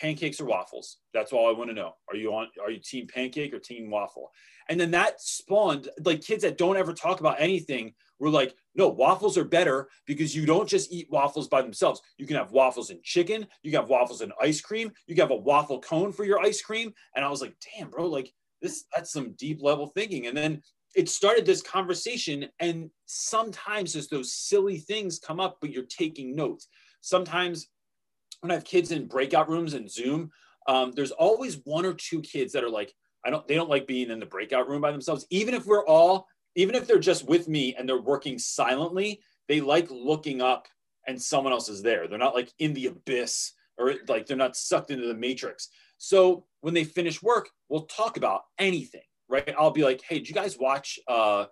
pancakes 0.00 0.40
or 0.40 0.44
waffles. 0.44 0.98
That's 1.12 1.32
all 1.32 1.48
I 1.48 1.56
want 1.56 1.70
to 1.70 1.74
know. 1.74 1.92
Are 2.08 2.16
you 2.16 2.32
on? 2.34 2.48
Are 2.62 2.70
you 2.70 2.80
team 2.80 3.06
pancake 3.12 3.52
or 3.52 3.58
team 3.58 3.90
waffle? 3.90 4.30
And 4.68 4.78
then 4.78 4.90
that 4.92 5.20
spawned 5.20 5.88
like 6.04 6.20
kids 6.20 6.42
that 6.42 6.58
don't 6.58 6.76
ever 6.76 6.92
talk 6.92 7.20
about 7.20 7.40
anything 7.40 7.94
were 8.18 8.30
like, 8.30 8.54
no, 8.74 8.88
waffles 8.88 9.38
are 9.38 9.44
better 9.44 9.88
because 10.06 10.34
you 10.34 10.44
don't 10.44 10.68
just 10.68 10.92
eat 10.92 11.08
waffles 11.10 11.48
by 11.48 11.62
themselves. 11.62 12.00
You 12.16 12.26
can 12.26 12.36
have 12.36 12.52
waffles 12.52 12.90
and 12.90 13.02
chicken. 13.02 13.46
You 13.62 13.70
can 13.70 13.80
have 13.80 13.88
waffles 13.88 14.20
and 14.20 14.32
ice 14.40 14.60
cream. 14.60 14.90
You 15.06 15.14
can 15.14 15.22
have 15.22 15.30
a 15.30 15.36
waffle 15.36 15.80
cone 15.80 16.12
for 16.12 16.24
your 16.24 16.40
ice 16.40 16.60
cream. 16.60 16.92
And 17.14 17.24
I 17.24 17.30
was 17.30 17.40
like, 17.40 17.54
damn, 17.76 17.90
bro, 17.90 18.06
like 18.06 18.32
this, 18.60 18.84
that's 18.94 19.12
some 19.12 19.34
deep 19.38 19.62
level 19.62 19.86
thinking. 19.86 20.26
And 20.26 20.36
then 20.36 20.62
it 20.96 21.08
started 21.08 21.46
this 21.46 21.62
conversation. 21.62 22.48
And 22.60 22.90
sometimes 23.06 23.92
just 23.92 24.10
those 24.10 24.34
silly 24.34 24.78
things 24.78 25.18
come 25.18 25.40
up, 25.40 25.58
but 25.60 25.70
you're 25.70 25.84
taking 25.84 26.34
notes. 26.34 26.68
Sometimes 27.00 27.68
when 28.40 28.50
I 28.50 28.54
have 28.54 28.64
kids 28.64 28.92
in 28.92 29.06
breakout 29.06 29.48
rooms 29.48 29.74
and 29.74 29.90
Zoom, 29.90 30.30
um, 30.66 30.92
there's 30.92 31.10
always 31.10 31.60
one 31.64 31.86
or 31.86 31.94
two 31.94 32.20
kids 32.20 32.52
that 32.52 32.64
are 32.64 32.70
like, 32.70 32.94
I 33.24 33.30
don't, 33.30 33.46
they 33.48 33.54
don't 33.54 33.70
like 33.70 33.86
being 33.86 34.10
in 34.10 34.20
the 34.20 34.26
breakout 34.26 34.68
room 34.68 34.80
by 34.80 34.92
themselves. 34.92 35.26
Even 35.30 35.54
if 35.54 35.66
we're 35.66 35.86
all, 35.86 36.26
even 36.54 36.74
if 36.74 36.86
they're 36.86 36.98
just 36.98 37.28
with 37.28 37.48
me 37.48 37.74
and 37.76 37.88
they're 37.88 38.00
working 38.00 38.38
silently, 38.38 39.20
they 39.48 39.60
like 39.60 39.90
looking 39.90 40.40
up 40.40 40.68
and 41.06 41.20
someone 41.20 41.52
else 41.52 41.68
is 41.68 41.82
there. 41.82 42.06
They're 42.06 42.18
not 42.18 42.34
like 42.34 42.52
in 42.58 42.74
the 42.74 42.86
abyss 42.86 43.52
or 43.78 43.94
like 44.08 44.26
they're 44.26 44.36
not 44.36 44.56
sucked 44.56 44.90
into 44.90 45.06
the 45.06 45.14
matrix. 45.14 45.68
So 45.96 46.44
when 46.60 46.74
they 46.74 46.84
finish 46.84 47.22
work, 47.22 47.48
we'll 47.68 47.86
talk 47.86 48.16
about 48.16 48.42
anything, 48.58 49.02
right? 49.28 49.54
I'll 49.58 49.70
be 49.70 49.84
like, 49.84 50.02
hey, 50.06 50.18
did 50.18 50.28
you 50.28 50.34
guys 50.34 50.58
watch, 50.58 50.98
uh, 51.08 51.46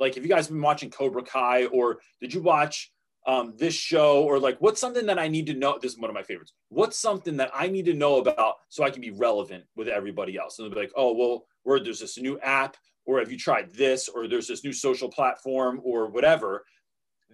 like, 0.00 0.14
have 0.14 0.24
you 0.24 0.30
guys 0.30 0.48
been 0.48 0.60
watching 0.60 0.90
Cobra 0.90 1.22
Kai 1.22 1.66
or 1.66 1.98
did 2.20 2.32
you 2.32 2.42
watch 2.42 2.92
um, 3.26 3.54
this 3.56 3.74
show 3.74 4.24
or 4.24 4.38
like 4.38 4.58
what's 4.58 4.80
something 4.80 5.06
that 5.06 5.18
I 5.18 5.28
need 5.28 5.46
to 5.46 5.54
know? 5.54 5.78
This 5.80 5.92
is 5.92 5.98
one 5.98 6.10
of 6.10 6.14
my 6.14 6.22
favorites. 6.22 6.52
What's 6.68 6.98
something 6.98 7.36
that 7.36 7.50
I 7.54 7.68
need 7.68 7.84
to 7.86 7.94
know 7.94 8.18
about 8.18 8.56
so 8.68 8.84
I 8.84 8.90
can 8.90 9.00
be 9.00 9.10
relevant 9.10 9.64
with 9.76 9.88
everybody 9.88 10.36
else? 10.36 10.58
And 10.58 10.66
they'll 10.66 10.74
be 10.74 10.80
like, 10.80 10.92
oh, 10.96 11.12
well, 11.12 11.46
where 11.62 11.80
there's 11.80 12.00
this 12.00 12.18
new 12.18 12.38
app, 12.40 12.76
or 13.04 13.18
have 13.18 13.30
you 13.30 13.38
tried 13.38 13.72
this, 13.72 14.08
or 14.08 14.26
there's 14.26 14.48
this 14.48 14.64
new 14.64 14.72
social 14.72 15.08
platform, 15.08 15.80
or 15.84 16.08
whatever. 16.08 16.64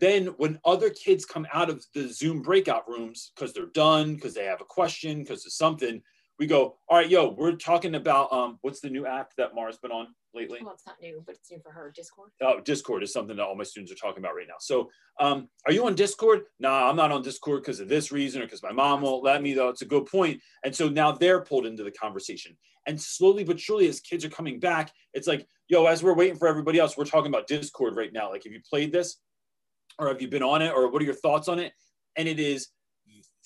Then 0.01 0.27
when 0.37 0.61
other 0.65 0.91
kids 0.91 1.25
come 1.25 1.47
out 1.53 1.71
of 1.71 1.85
the 1.95 2.09
Zoom 2.09 2.43
breakout 2.43 2.89
rooms 2.89 3.33
because 3.35 3.53
they're 3.53 3.67
done, 3.67 4.15
because 4.15 4.35
they 4.35 4.45
have 4.45 4.61
a 4.61 4.67
question, 4.67 5.21
because 5.21 5.45
of 5.45 5.53
something, 5.53 6.03
we 6.39 6.47
go, 6.47 6.77
all 6.89 6.99
right, 6.99 7.11
yo, 7.11 7.31
we're 7.31 7.53
talking 7.53 7.97
about 7.97 8.33
um, 8.33 8.59
what's 8.63 8.81
the 8.81 8.89
new 8.89 9.07
app 9.07 9.33
that 9.37 9.55
Mara's 9.55 9.79
been 9.79 9.91
on 9.91 10.07
lately? 10.35 10.61
well, 10.63 10.73
it's 10.73 10.87
not 10.87 10.97
new, 11.03 11.23
but 11.27 11.35
it's 11.35 11.51
new 11.51 11.59
for 11.59 11.73
her. 11.73 11.93
Discord. 11.95 12.31
Oh, 12.41 12.61
Discord 12.61 13.03
is 13.03 13.13
something 13.13 13.37
that 13.37 13.43
all 13.43 13.57
my 13.57 13.65
students 13.65 13.91
are 13.93 13.97
talking 13.97 14.23
about 14.23 14.37
right 14.37 14.47
now. 14.47 14.55
So, 14.61 14.89
um, 15.19 15.49
are 15.67 15.73
you 15.73 15.85
on 15.87 15.97
Discord? 15.97 16.43
Nah, 16.61 16.89
I'm 16.89 16.97
not 16.97 17.11
on 17.11 17.23
Discord 17.23 17.63
because 17.63 17.81
of 17.81 17.89
this 17.89 18.13
reason 18.13 18.41
or 18.41 18.45
because 18.45 18.63
my 18.63 18.73
mom 18.73 19.01
won't 19.01 19.25
let 19.25 19.43
me, 19.43 19.53
though. 19.53 19.69
It's 19.69 19.83
a 19.83 19.87
good 19.87 20.07
point. 20.07 20.41
And 20.65 20.75
so 20.75 20.89
now 20.89 21.11
they're 21.11 21.41
pulled 21.41 21.67
into 21.67 21.83
the 21.83 21.91
conversation. 21.91 22.57
And 22.87 23.01
slowly 23.01 23.43
but 23.43 23.59
surely, 23.59 23.89
as 23.89 24.01
kids 24.01 24.25
are 24.25 24.31
coming 24.31 24.61
back, 24.61 24.93
it's 25.15 25.27
like, 25.27 25.45
yo, 25.69 25.87
as 25.87 26.05
we're 26.05 26.15
waiting 26.15 26.39
for 26.39 26.47
everybody 26.47 26.79
else, 26.79 26.97
we're 26.97 27.05
talking 27.05 27.33
about 27.33 27.49
Discord 27.49 27.97
right 27.97 28.13
now. 28.13 28.31
Like, 28.31 28.45
have 28.45 28.53
you 28.53 28.61
played 28.69 28.93
this? 28.93 29.17
Or 29.99 30.07
have 30.07 30.23
you 30.23 30.29
been 30.29 30.45
on 30.45 30.63
it? 30.63 30.73
Or 30.73 30.89
what 30.89 31.03
are 31.03 31.05
your 31.05 31.15
thoughts 31.15 31.49
on 31.49 31.59
it? 31.59 31.73
And 32.17 32.29
it 32.29 32.39
is, 32.39 32.69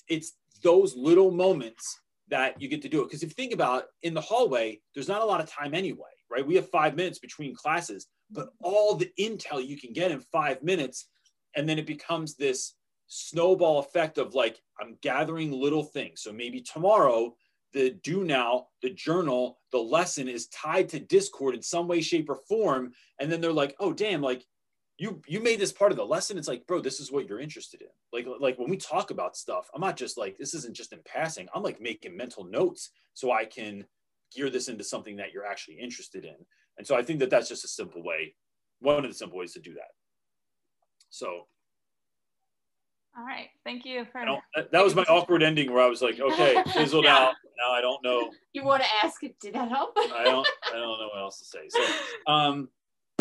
it's 0.07 0.33
those 0.63 0.95
little 0.95 1.31
moments 1.31 1.99
that 2.29 2.61
you 2.61 2.67
get 2.67 2.81
to 2.81 2.89
do 2.89 3.01
it. 3.01 3.05
Because 3.05 3.23
if 3.23 3.29
you 3.29 3.35
think 3.35 3.53
about 3.53 3.85
in 4.01 4.13
the 4.13 4.21
hallway, 4.21 4.79
there's 4.93 5.07
not 5.07 5.21
a 5.21 5.25
lot 5.25 5.41
of 5.41 5.49
time 5.49 5.73
anyway, 5.73 6.11
right? 6.31 6.45
We 6.45 6.55
have 6.55 6.69
five 6.69 6.95
minutes 6.95 7.19
between 7.19 7.55
classes, 7.55 8.07
but 8.31 8.49
all 8.61 8.95
the 8.95 9.11
intel 9.19 9.65
you 9.65 9.77
can 9.79 9.93
get 9.93 10.11
in 10.11 10.19
five 10.19 10.63
minutes, 10.63 11.09
and 11.55 11.67
then 11.67 11.77
it 11.77 11.85
becomes 11.85 12.35
this 12.35 12.75
snowball 13.07 13.79
effect 13.79 14.17
of 14.17 14.33
like, 14.33 14.59
I'm 14.79 14.97
gathering 15.01 15.51
little 15.51 15.83
things. 15.83 16.21
So 16.21 16.31
maybe 16.31 16.61
tomorrow, 16.61 17.35
the 17.73 17.91
do 18.03 18.23
now, 18.23 18.67
the 18.81 18.91
journal, 18.91 19.59
the 19.71 19.79
lesson 19.79 20.27
is 20.27 20.47
tied 20.47 20.89
to 20.89 20.99
Discord 20.99 21.55
in 21.55 21.61
some 21.61 21.87
way, 21.87 22.01
shape, 22.01 22.29
or 22.29 22.39
form. 22.47 22.91
And 23.19 23.31
then 23.31 23.41
they're 23.41 23.51
like, 23.51 23.75
oh, 23.79 23.93
damn, 23.93 24.21
like 24.21 24.45
you 24.97 25.21
you 25.27 25.41
made 25.41 25.59
this 25.59 25.71
part 25.71 25.91
of 25.91 25.97
the 25.97 26.05
lesson 26.05 26.37
it's 26.37 26.47
like 26.47 26.65
bro 26.67 26.79
this 26.79 26.99
is 26.99 27.11
what 27.11 27.27
you're 27.27 27.39
interested 27.39 27.81
in 27.81 27.87
like 28.11 28.27
like 28.39 28.57
when 28.59 28.69
we 28.69 28.77
talk 28.77 29.11
about 29.11 29.35
stuff 29.35 29.69
i'm 29.73 29.81
not 29.81 29.97
just 29.97 30.17
like 30.17 30.37
this 30.37 30.53
isn't 30.53 30.75
just 30.75 30.93
in 30.93 30.99
passing 31.05 31.47
i'm 31.53 31.63
like 31.63 31.81
making 31.81 32.15
mental 32.15 32.43
notes 32.43 32.91
so 33.13 33.31
i 33.31 33.43
can 33.43 33.83
gear 34.35 34.49
this 34.49 34.67
into 34.67 34.83
something 34.83 35.15
that 35.15 35.31
you're 35.33 35.45
actually 35.45 35.75
interested 35.79 36.25
in 36.25 36.35
and 36.77 36.85
so 36.85 36.95
i 36.95 37.01
think 37.01 37.19
that 37.19 37.29
that's 37.29 37.49
just 37.49 37.65
a 37.65 37.67
simple 37.67 38.03
way 38.03 38.35
one 38.79 39.03
of 39.03 39.09
the 39.09 39.17
simple 39.17 39.37
ways 39.37 39.53
to 39.53 39.59
do 39.59 39.73
that 39.73 39.91
so 41.09 41.47
all 43.15 43.23
right. 43.23 43.49
Thank 43.63 43.85
you 43.85 44.05
for. 44.11 44.25
That, 44.55 44.71
that 44.71 44.83
was 44.83 44.95
my 44.95 45.03
awkward 45.09 45.43
ending 45.43 45.71
where 45.71 45.83
i 45.83 45.87
was 45.87 46.01
like 46.01 46.19
okay 46.19 46.63
fizzled 46.73 47.05
out 47.05 47.33
now 47.59 47.71
i 47.71 47.79
don't 47.79 48.03
know 48.03 48.31
You 48.53 48.63
want 48.63 48.81
to 48.81 48.89
ask? 49.03 49.21
Did 49.21 49.53
that 49.53 49.69
help? 49.69 49.93
I 49.95 50.23
don't 50.23 50.47
I 50.67 50.77
don't 50.77 50.99
know 50.99 51.09
what 51.13 51.19
else 51.19 51.37
to 51.39 51.45
say. 51.45 51.69
So 51.69 51.83
um 52.31 52.69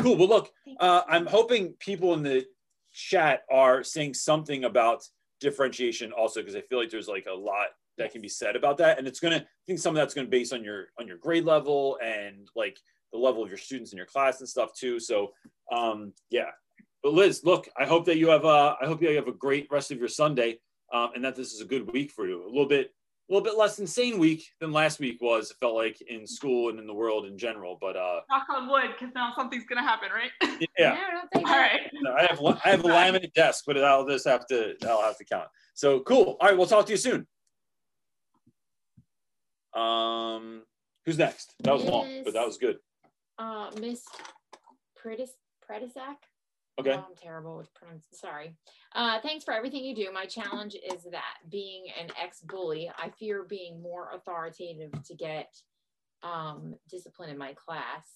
cool. 0.03 0.17
Well 0.17 0.29
look, 0.29 0.53
uh, 0.81 1.03
I'm 1.09 1.27
hoping 1.27 1.75
people 1.79 2.15
in 2.15 2.23
the 2.23 2.45
chat 2.93 3.43
are 3.51 3.83
saying 3.83 4.15
something 4.15 4.65
about 4.65 5.03
differentiation 5.41 6.13
also 6.13 6.41
because 6.41 6.57
I 6.57 6.61
feel 6.63 6.79
like 6.79 6.91
there's 6.91 7.09
like 7.09 7.27
a 7.31 7.35
lot 7.35 7.69
that 7.99 8.13
can 8.13 8.21
be 8.21 8.29
said 8.29 8.57
about 8.57 8.79
that. 8.79 8.99
And 8.99 9.07
it's 9.07 9.21
gonna 9.21 9.37
I 9.37 9.65
think 9.67 9.79
some 9.79 9.95
of 9.95 10.01
that's 10.01 10.15
gonna 10.15 10.29
base 10.29 10.53
on 10.53 10.65
your 10.65 10.89
on 10.99 11.07
your 11.07 11.19
grade 11.19 11.45
level 11.45 11.99
and 12.03 12.49
like 12.55 12.79
the 13.13 13.19
level 13.19 13.43
of 13.43 13.49
your 13.49 13.59
students 13.59 13.93
in 13.93 13.97
your 13.97 14.07
class 14.07 14.41
and 14.41 14.49
stuff 14.49 14.73
too. 14.75 14.99
So 14.99 15.33
um 15.71 16.13
yeah. 16.31 16.51
But 17.03 17.15
Liz, 17.15 17.43
look, 17.45 17.69
I 17.77 17.85
hope 17.85 18.05
that 18.07 18.19
you 18.19 18.29
have 18.29 18.45
uh 18.45 18.77
I 18.81 18.87
hope 18.87 19.03
you 19.03 19.15
have 19.17 19.29
a 19.29 19.33
great 19.33 19.69
rest 19.71 19.91
of 19.91 19.99
your 19.99 20.09
Sunday 20.09 20.59
um, 20.93 21.11
and 21.15 21.25
that 21.25 21.35
this 21.35 21.53
is 21.53 21.61
a 21.61 21.67
good 21.67 21.91
week 21.93 22.11
for 22.11 22.27
you. 22.27 22.45
A 22.45 22.47
little 22.47 22.69
bit 22.69 22.93
a 23.33 23.35
little 23.35 23.45
bit 23.51 23.59
less 23.59 23.79
insane 23.79 24.19
week 24.19 24.47
than 24.61 24.73
last 24.73 25.01
week 25.01 25.17
was, 25.23 25.51
it 25.51 25.57
felt 25.59 25.75
like 25.75 25.99
in 26.03 26.27
school 26.27 26.69
and 26.69 26.79
in 26.79 26.87
the 26.87 26.93
world 26.93 27.25
in 27.25 27.39
general. 27.39 27.79
But 27.81 27.97
uh, 27.97 28.21
Knock 28.29 28.47
on 28.51 28.69
wood, 28.69 28.91
because 28.99 29.15
now 29.15 29.33
something's 29.35 29.65
gonna 29.65 29.81
happen, 29.83 30.11
right? 30.15 30.31
yeah, 30.79 30.91
No, 30.91 31.01
don't 31.21 31.29
say 31.35 31.41
All 31.41 31.45
that. 31.45 31.57
right. 31.57 31.81
I 32.19 32.27
have 32.27 32.41
I 32.65 32.69
have 32.69 32.81
a 32.85 32.89
laminate 32.89 33.33
desk, 33.33 33.65
but 33.67 33.83
I'll 33.83 34.07
just 34.07 34.27
have 34.29 34.47
to 34.49 34.75
I'll 34.87 35.01
have 35.01 35.17
to 35.17 35.25
count. 35.25 35.49
So 35.73 36.01
cool. 36.01 36.37
All 36.41 36.49
right, 36.49 36.57
we'll 36.59 36.67
talk 36.67 36.85
to 36.87 36.93
you 36.93 36.99
soon. 36.99 37.27
Um, 39.73 40.65
who's 41.07 41.17
next? 41.17 41.55
That 41.61 41.73
was 41.73 41.85
long, 41.85 42.23
but 42.25 42.35
that 42.35 42.45
was 42.47 42.59
good. 42.59 42.77
Uh, 43.39 43.71
Miss 43.81 44.03
Predis 45.03 45.31
Predisac. 45.67 46.17
Okay. 46.81 46.93
I'm 46.93 47.05
terrible 47.21 47.59
with 47.59 47.73
pronounce. 47.75 48.07
Sorry. 48.13 48.57
Uh, 48.95 49.21
thanks 49.21 49.45
for 49.45 49.53
everything 49.53 49.85
you 49.85 49.95
do. 49.95 50.11
My 50.13 50.25
challenge 50.25 50.75
is 50.75 51.05
that 51.11 51.39
being 51.51 51.85
an 52.01 52.09
ex-bully, 52.21 52.91
I 52.97 53.11
fear 53.11 53.45
being 53.45 53.83
more 53.83 54.11
authoritative 54.15 54.91
to 55.05 55.15
get 55.15 55.55
um, 56.23 56.75
discipline 56.91 57.31
in 57.31 57.39
my 57.39 57.53
class. 57.53 58.07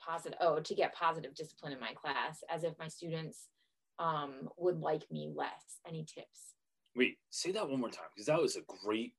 Positive. 0.00 0.38
Oh, 0.40 0.60
to 0.60 0.74
get 0.74 0.94
positive 0.94 1.34
discipline 1.34 1.72
in 1.72 1.80
my 1.80 1.92
class, 1.92 2.42
as 2.48 2.64
if 2.64 2.78
my 2.78 2.88
students 2.88 3.48
um, 3.98 4.48
would 4.56 4.80
like 4.80 5.02
me 5.10 5.30
less. 5.34 5.80
Any 5.86 6.04
tips? 6.04 6.54
Wait, 6.96 7.18
say 7.28 7.52
that 7.52 7.68
one 7.68 7.80
more 7.80 7.90
time 7.90 8.06
because 8.14 8.26
that 8.26 8.40
was 8.40 8.56
a 8.56 8.62
great. 8.84 9.12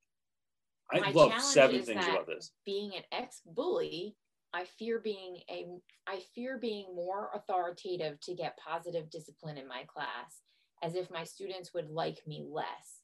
I 0.91 0.99
My 0.99 1.11
love 1.11 1.39
seven 1.39 1.83
things 1.83 2.05
about 2.05 2.27
this. 2.27 2.51
Being 2.65 2.93
an 2.95 3.03
ex-bully, 3.11 4.15
I 4.53 4.65
fear 4.65 4.99
being 4.99 5.37
a 5.49 5.67
I 6.07 6.21
fear 6.35 6.57
being 6.57 6.93
more 6.95 7.29
authoritative 7.33 8.19
to 8.21 8.33
get 8.35 8.57
positive 8.57 9.09
discipline 9.09 9.57
in 9.57 9.67
my 9.67 9.83
class, 9.87 10.41
as 10.83 10.95
if 10.95 11.09
my 11.11 11.23
students 11.23 11.73
would 11.73 11.89
like 11.89 12.19
me 12.27 12.43
less. 12.49 12.99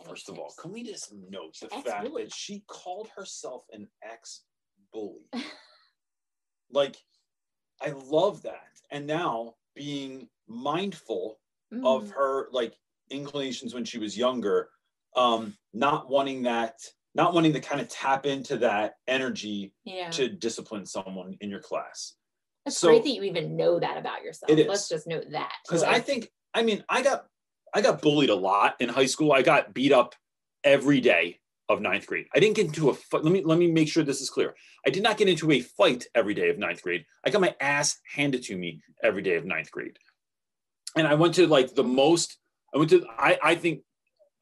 Any 0.00 0.10
First 0.10 0.28
of 0.28 0.38
all, 0.38 0.54
can 0.60 0.72
we 0.72 0.84
just 0.84 1.12
note 1.12 1.56
the 1.60 1.68
fact 1.68 1.88
Ex-bully. 1.88 2.24
that 2.24 2.34
she 2.34 2.62
called 2.68 3.08
herself 3.16 3.64
an 3.72 3.88
ex 4.02 4.42
bully? 4.92 5.28
like, 6.70 6.96
I 7.80 7.90
love 7.90 8.42
that. 8.42 8.68
And 8.90 9.06
now 9.06 9.54
being 9.74 10.28
mindful 10.46 11.38
of 11.84 12.04
Mm, 12.04 12.12
her 12.12 12.48
like 12.52 12.74
inclinations 13.10 13.74
when 13.74 13.84
she 13.84 13.98
was 13.98 14.16
younger, 14.16 14.70
um, 15.16 15.54
not 15.74 16.08
wanting 16.08 16.42
that, 16.44 16.78
not 17.18 17.34
wanting 17.34 17.52
to 17.52 17.60
kind 17.60 17.80
of 17.80 17.88
tap 17.88 18.24
into 18.24 18.56
that 18.58 18.94
energy 19.08 19.74
yeah. 19.84 20.08
to 20.10 20.28
discipline 20.28 20.86
someone 20.86 21.36
in 21.40 21.50
your 21.50 21.60
class. 21.60 22.14
It's 22.64 22.78
so- 22.78 22.88
great 22.88 23.02
that 23.02 23.10
you 23.10 23.24
even 23.24 23.56
know 23.56 23.78
that 23.78 23.98
about 23.98 24.22
yourself. 24.22 24.50
It 24.50 24.68
Let's 24.68 24.88
just 24.88 25.06
note 25.06 25.24
that. 25.32 25.52
because 25.66 25.82
I 25.82 25.98
think 25.98 26.30
I 26.54 26.62
mean 26.62 26.84
I 26.88 27.02
got 27.02 27.26
I 27.74 27.82
got 27.82 28.00
bullied 28.00 28.30
a 28.30 28.34
lot 28.34 28.76
in 28.80 28.88
high 28.88 29.06
school. 29.06 29.32
I 29.32 29.42
got 29.42 29.74
beat 29.74 29.92
up 29.92 30.14
every 30.64 31.00
day. 31.00 31.40
of 31.70 31.82
ninth 31.82 32.06
grade. 32.06 32.26
I 32.34 32.40
didn't 32.40 32.56
get 32.56 32.66
into 32.68 32.88
a 32.88 32.94
fight. 32.94 33.24
Let 33.24 33.32
me 33.32 33.42
let 33.44 33.58
me 33.58 33.70
make 33.70 33.88
sure 33.88 34.02
this 34.02 34.22
is 34.22 34.30
clear. 34.30 34.54
I 34.86 34.90
did 34.90 35.02
not 35.02 35.18
get 35.18 35.28
into 35.28 35.50
a 35.50 35.60
fight 35.60 36.06
every 36.14 36.32
day 36.32 36.48
of 36.48 36.56
ninth 36.56 36.80
grade. 36.80 37.04
I 37.26 37.30
got 37.30 37.42
my 37.42 37.54
ass 37.60 37.98
handed 38.14 38.42
to 38.44 38.56
me 38.56 38.80
every 39.02 39.22
day 39.22 39.36
of 39.36 39.44
ninth 39.44 39.70
grade. 39.70 39.98
And 40.96 41.06
I 41.06 41.14
went 41.14 41.34
to 41.34 41.46
like 41.46 41.74
the 41.74 41.84
most, 41.84 42.38
I 42.74 42.78
went 42.78 42.90
to, 42.90 43.04
I, 43.18 43.38
I 43.42 43.54
think, 43.54 43.82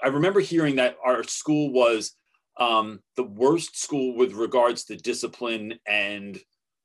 I 0.00 0.08
remember 0.08 0.40
hearing 0.40 0.76
that 0.76 0.96
our 1.04 1.24
school 1.24 1.72
was 1.72 2.14
um, 2.59 3.00
the 3.16 3.24
worst 3.24 3.80
school 3.80 4.16
with 4.16 4.32
regards 4.32 4.84
to 4.84 4.96
discipline 4.96 5.74
and 5.86 6.38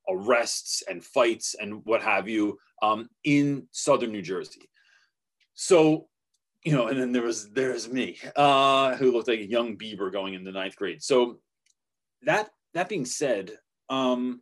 arrests 0.09 0.83
and 0.89 1.03
fights 1.03 1.55
and 1.59 1.85
what 1.85 2.01
have 2.01 2.27
you 2.27 2.57
um, 2.81 3.09
in 3.23 3.67
southern 3.71 4.11
New 4.11 4.21
Jersey. 4.21 4.69
So 5.53 6.07
you 6.63 6.73
know, 6.73 6.87
and 6.87 6.99
then 6.99 7.11
there 7.11 7.23
was 7.23 7.49
there's 7.51 7.89
me, 7.89 8.19
uh, 8.35 8.95
who 8.95 9.11
looked 9.11 9.27
like 9.27 9.39
a 9.39 9.49
young 9.49 9.77
Bieber 9.77 10.11
going 10.11 10.35
into 10.35 10.51
ninth 10.51 10.75
grade. 10.75 11.01
So 11.01 11.39
that 12.23 12.49
that 12.73 12.89
being 12.89 13.05
said, 13.05 13.51
um, 13.89 14.41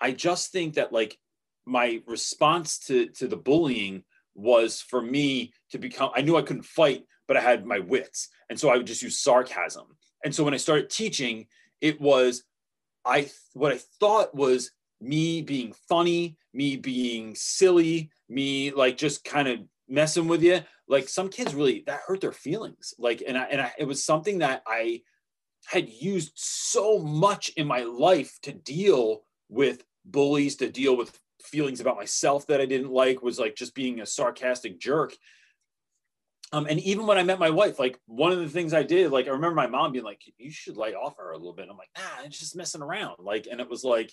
I 0.00 0.12
just 0.12 0.52
think 0.52 0.74
that 0.74 0.92
like 0.92 1.18
my 1.66 2.00
response 2.06 2.78
to 2.86 3.08
to 3.16 3.26
the 3.26 3.36
bullying 3.36 4.04
was 4.34 4.80
for 4.80 5.02
me 5.02 5.52
to 5.70 5.78
become. 5.78 6.10
I 6.14 6.22
knew 6.22 6.36
I 6.36 6.42
couldn't 6.42 6.64
fight, 6.64 7.04
but 7.26 7.36
I 7.36 7.40
had 7.40 7.66
my 7.66 7.80
wits, 7.80 8.28
and 8.48 8.58
so 8.58 8.68
I 8.68 8.76
would 8.76 8.86
just 8.86 9.02
use 9.02 9.18
sarcasm. 9.18 9.86
And 10.24 10.34
so 10.34 10.44
when 10.44 10.54
I 10.54 10.58
started 10.58 10.90
teaching, 10.90 11.46
it 11.80 12.00
was 12.00 12.44
I 13.04 13.30
what 13.54 13.72
I 13.72 13.78
thought 14.00 14.34
was 14.34 14.72
me 15.00 15.42
being 15.42 15.72
funny, 15.88 16.36
me 16.52 16.76
being 16.76 17.34
silly, 17.34 18.10
me 18.28 18.70
like 18.70 18.96
just 18.96 19.24
kind 19.24 19.48
of 19.48 19.60
messing 19.88 20.28
with 20.28 20.42
you 20.42 20.60
like 20.88 21.08
some 21.08 21.28
kids 21.28 21.54
really 21.54 21.84
that 21.86 22.00
hurt 22.06 22.20
their 22.20 22.32
feelings. 22.32 22.94
Like 22.98 23.22
and 23.26 23.38
i 23.38 23.44
and 23.44 23.60
I, 23.60 23.72
it 23.78 23.84
was 23.84 24.04
something 24.04 24.38
that 24.38 24.62
i 24.66 25.02
had 25.66 25.88
used 25.88 26.32
so 26.34 26.98
much 26.98 27.50
in 27.56 27.66
my 27.66 27.82
life 27.82 28.38
to 28.42 28.52
deal 28.52 29.22
with 29.48 29.84
bullies 30.04 30.56
to 30.56 30.70
deal 30.70 30.96
with 30.96 31.18
feelings 31.42 31.80
about 31.80 31.96
myself 31.96 32.46
that 32.46 32.60
i 32.60 32.66
didn't 32.66 32.90
like 32.90 33.22
was 33.22 33.38
like 33.38 33.54
just 33.54 33.74
being 33.74 34.00
a 34.00 34.06
sarcastic 34.06 34.78
jerk 34.78 35.14
um, 36.52 36.66
and 36.66 36.80
even 36.80 37.06
when 37.06 37.18
I 37.18 37.22
met 37.22 37.38
my 37.38 37.50
wife, 37.50 37.78
like 37.78 38.00
one 38.06 38.32
of 38.32 38.38
the 38.38 38.48
things 38.48 38.72
I 38.72 38.82
did, 38.82 39.10
like 39.10 39.26
I 39.26 39.30
remember 39.30 39.54
my 39.54 39.66
mom 39.66 39.92
being 39.92 40.04
like, 40.04 40.22
"You 40.38 40.50
should 40.50 40.76
lay 40.76 40.94
off 40.94 41.16
her 41.18 41.32
a 41.32 41.36
little 41.36 41.52
bit." 41.52 41.68
I'm 41.70 41.76
like, 41.76 41.90
"Nah, 41.96 42.24
it's 42.24 42.38
just 42.38 42.56
messing 42.56 42.82
around." 42.82 43.16
Like, 43.18 43.46
and 43.50 43.60
it 43.60 43.68
was 43.68 43.84
like, 43.84 44.12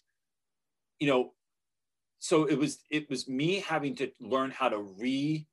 you 0.99 1.07
know, 1.07 1.33
so 2.19 2.45
it 2.45 2.57
was 2.57 2.79
it 2.89 3.09
was 3.09 3.29
me 3.29 3.61
having 3.61 3.95
to 3.95 4.11
learn 4.19 4.51
how 4.51 4.67
to 4.67 4.79
re 4.79 5.47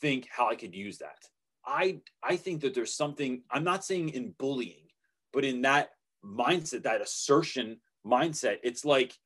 think 0.00 0.28
how 0.30 0.48
I 0.48 0.54
could 0.56 0.74
use 0.74 0.98
that. 0.98 1.18
I 1.64 2.00
I 2.22 2.36
think 2.36 2.60
that 2.60 2.74
there's 2.74 2.94
something 2.94 3.42
I'm 3.50 3.64
not 3.64 3.84
saying 3.84 4.10
in 4.10 4.34
bullying, 4.38 4.88
but 5.32 5.44
in 5.44 5.62
that 5.62 5.90
mindset, 6.22 6.82
that 6.82 7.00
assertion 7.00 7.78
mindset, 8.04 8.58
it's 8.62 8.84
like 8.84 9.16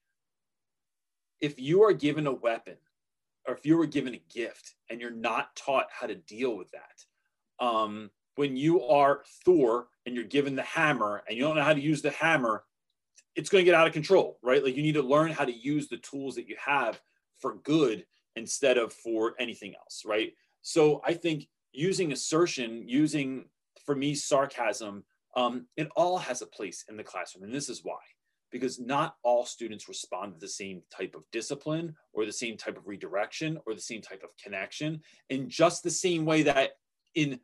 if 1.40 1.58
you 1.58 1.82
are 1.82 1.92
given 1.92 2.26
a 2.26 2.32
weapon 2.32 2.76
or 3.50 3.54
if 3.56 3.66
you 3.66 3.76
were 3.76 3.86
given 3.86 4.14
a 4.14 4.22
gift 4.32 4.74
and 4.88 5.00
you're 5.00 5.10
not 5.10 5.54
taught 5.56 5.88
how 5.90 6.06
to 6.06 6.14
deal 6.14 6.56
with 6.56 6.70
that, 6.70 7.64
um, 7.64 8.10
when 8.36 8.56
you 8.56 8.84
are 8.84 9.22
Thor 9.44 9.88
and 10.06 10.14
you're 10.14 10.24
given 10.24 10.54
the 10.54 10.62
hammer 10.62 11.24
and 11.28 11.36
you 11.36 11.42
don't 11.42 11.56
know 11.56 11.64
how 11.64 11.74
to 11.74 11.80
use 11.80 12.00
the 12.00 12.12
hammer, 12.12 12.64
it's 13.34 13.50
going 13.50 13.62
to 13.62 13.66
get 13.66 13.74
out 13.74 13.88
of 13.88 13.92
control, 13.92 14.38
right? 14.40 14.62
Like 14.62 14.76
you 14.76 14.82
need 14.84 14.94
to 14.94 15.02
learn 15.02 15.32
how 15.32 15.44
to 15.44 15.52
use 15.52 15.88
the 15.88 15.96
tools 15.96 16.36
that 16.36 16.48
you 16.48 16.56
have 16.64 17.00
for 17.40 17.56
good 17.56 18.06
instead 18.36 18.78
of 18.78 18.92
for 18.92 19.34
anything 19.40 19.74
else, 19.74 20.04
right? 20.06 20.32
So 20.62 21.02
I 21.04 21.14
think 21.14 21.48
using 21.72 22.12
assertion, 22.12 22.84
using 22.86 23.46
for 23.84 23.96
me 23.96 24.14
sarcasm, 24.14 25.02
um, 25.36 25.66
it 25.76 25.88
all 25.96 26.18
has 26.18 26.40
a 26.40 26.46
place 26.46 26.84
in 26.88 26.96
the 26.96 27.04
classroom, 27.04 27.44
and 27.44 27.54
this 27.54 27.68
is 27.68 27.80
why. 27.82 27.98
Because 28.50 28.80
not 28.80 29.16
all 29.22 29.44
students 29.46 29.88
respond 29.88 30.34
to 30.34 30.40
the 30.40 30.48
same 30.48 30.82
type 30.96 31.14
of 31.14 31.22
discipline 31.30 31.94
or 32.12 32.24
the 32.24 32.32
same 32.32 32.56
type 32.56 32.76
of 32.76 32.86
redirection 32.86 33.58
or 33.66 33.74
the 33.74 33.80
same 33.80 34.02
type 34.02 34.22
of 34.22 34.36
connection. 34.42 35.00
In 35.28 35.48
just 35.48 35.82
the 35.82 35.90
same 35.90 36.24
way 36.24 36.42
that 36.42 36.70
in 37.14 37.40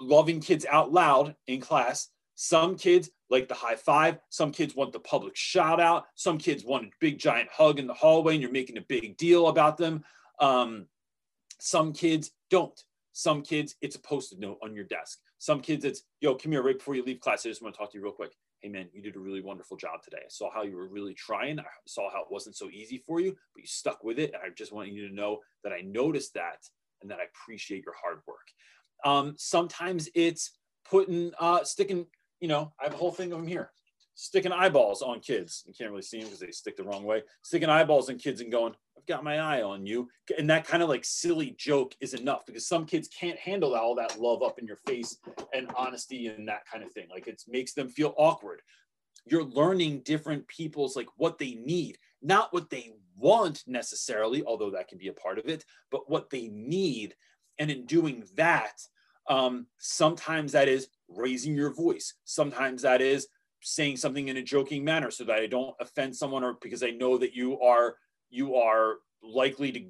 loving 0.00 0.40
kids 0.40 0.64
out 0.64 0.92
loud 0.92 1.34
in 1.46 1.60
class, 1.60 2.08
some 2.34 2.76
kids 2.76 3.10
like 3.30 3.48
the 3.48 3.54
high 3.54 3.76
five, 3.76 4.18
some 4.28 4.52
kids 4.52 4.74
want 4.74 4.92
the 4.92 5.00
public 5.00 5.34
shout 5.34 5.80
out, 5.80 6.04
some 6.14 6.38
kids 6.38 6.64
want 6.64 6.84
a 6.84 6.90
big 7.00 7.18
giant 7.18 7.48
hug 7.50 7.78
in 7.78 7.86
the 7.86 7.94
hallway 7.94 8.34
and 8.34 8.42
you're 8.42 8.50
making 8.52 8.76
a 8.76 8.82
big 8.88 9.16
deal 9.16 9.48
about 9.48 9.76
them. 9.78 10.04
Um, 10.38 10.86
some 11.58 11.92
kids 11.92 12.30
don't. 12.50 12.78
Some 13.12 13.40
kids, 13.42 13.74
it's 13.80 13.96
a 13.96 14.00
post-it 14.00 14.38
note 14.38 14.58
on 14.62 14.74
your 14.74 14.84
desk. 14.84 15.18
Some 15.38 15.60
kids, 15.60 15.84
it's, 15.84 16.02
yo, 16.20 16.34
come 16.34 16.52
here 16.52 16.62
right 16.62 16.76
before 16.76 16.94
you 16.94 17.02
leave 17.02 17.20
class. 17.20 17.46
I 17.46 17.48
just 17.48 17.62
want 17.62 17.74
to 17.74 17.78
talk 17.78 17.90
to 17.92 17.98
you 17.98 18.04
real 18.04 18.12
quick. 18.12 18.32
Hey 18.62 18.70
man, 18.70 18.88
you 18.92 19.02
did 19.02 19.16
a 19.16 19.20
really 19.20 19.42
wonderful 19.42 19.76
job 19.76 20.02
today. 20.02 20.22
I 20.24 20.28
saw 20.28 20.50
how 20.52 20.62
you 20.62 20.76
were 20.76 20.88
really 20.88 21.14
trying. 21.14 21.60
I 21.60 21.64
saw 21.86 22.10
how 22.10 22.22
it 22.22 22.30
wasn't 22.30 22.56
so 22.56 22.68
easy 22.70 23.02
for 23.06 23.20
you, 23.20 23.36
but 23.54 23.60
you 23.60 23.66
stuck 23.66 24.02
with 24.02 24.18
it. 24.18 24.32
And 24.32 24.42
I 24.42 24.48
just 24.56 24.72
want 24.72 24.88
you 24.88 25.06
to 25.08 25.14
know 25.14 25.40
that 25.62 25.72
I 25.72 25.82
noticed 25.82 26.34
that 26.34 26.58
and 27.02 27.10
that 27.10 27.18
I 27.18 27.24
appreciate 27.24 27.84
your 27.84 27.94
hard 28.02 28.20
work. 28.26 28.48
Um, 29.04 29.34
sometimes 29.36 30.08
it's 30.14 30.52
putting, 30.88 31.32
uh, 31.38 31.64
sticking, 31.64 32.06
you 32.40 32.48
know, 32.48 32.72
I 32.80 32.84
have 32.84 32.94
a 32.94 32.98
whole 32.98 33.12
thing 33.12 33.32
of 33.32 33.38
them 33.38 33.46
here 33.46 33.70
sticking 34.16 34.52
eyeballs 34.52 35.02
on 35.02 35.20
kids. 35.20 35.62
You 35.66 35.74
can't 35.74 35.90
really 35.90 36.02
see 36.02 36.18
them 36.18 36.26
because 36.26 36.40
they 36.40 36.50
stick 36.50 36.76
the 36.76 36.84
wrong 36.84 37.04
way. 37.04 37.22
Sticking 37.42 37.68
eyeballs 37.68 38.10
on 38.10 38.18
kids 38.18 38.40
and 38.40 38.50
going, 38.50 38.74
got 39.06 39.24
my 39.24 39.38
eye 39.38 39.62
on 39.62 39.86
you. 39.86 40.08
And 40.38 40.48
that 40.50 40.66
kind 40.66 40.82
of 40.82 40.88
like 40.88 41.04
silly 41.04 41.54
joke 41.58 41.94
is 42.00 42.14
enough 42.14 42.46
because 42.46 42.66
some 42.66 42.86
kids 42.86 43.08
can't 43.08 43.38
handle 43.38 43.74
all 43.74 43.94
that 43.96 44.20
love 44.20 44.42
up 44.42 44.58
in 44.58 44.66
your 44.66 44.80
face 44.86 45.18
and 45.52 45.70
honesty 45.76 46.26
and 46.26 46.48
that 46.48 46.66
kind 46.70 46.84
of 46.84 46.92
thing. 46.92 47.08
Like 47.10 47.26
it 47.26 47.42
makes 47.48 47.72
them 47.72 47.88
feel 47.88 48.14
awkward. 48.16 48.62
You're 49.24 49.44
learning 49.44 50.02
different 50.04 50.46
people's 50.48 50.96
like 50.96 51.08
what 51.16 51.38
they 51.38 51.54
need, 51.54 51.98
not 52.22 52.52
what 52.52 52.70
they 52.70 52.92
want 53.16 53.64
necessarily, 53.66 54.44
although 54.44 54.70
that 54.70 54.88
can 54.88 54.98
be 54.98 55.08
a 55.08 55.12
part 55.12 55.38
of 55.38 55.46
it, 55.46 55.64
but 55.90 56.10
what 56.10 56.30
they 56.30 56.48
need. 56.48 57.14
And 57.58 57.70
in 57.70 57.86
doing 57.86 58.24
that, 58.36 58.80
um, 59.28 59.66
sometimes 59.78 60.52
that 60.52 60.68
is 60.68 60.88
raising 61.08 61.54
your 61.54 61.72
voice. 61.74 62.14
Sometimes 62.24 62.82
that 62.82 63.00
is 63.00 63.28
saying 63.62 63.96
something 63.96 64.28
in 64.28 64.36
a 64.36 64.42
joking 64.42 64.84
manner 64.84 65.10
so 65.10 65.24
that 65.24 65.40
I 65.40 65.46
don't 65.46 65.74
offend 65.80 66.14
someone 66.14 66.44
or 66.44 66.56
because 66.60 66.82
I 66.82 66.90
know 66.90 67.18
that 67.18 67.34
you 67.34 67.58
are 67.60 67.96
you 68.30 68.56
are 68.56 68.96
likely 69.22 69.72
to 69.72 69.86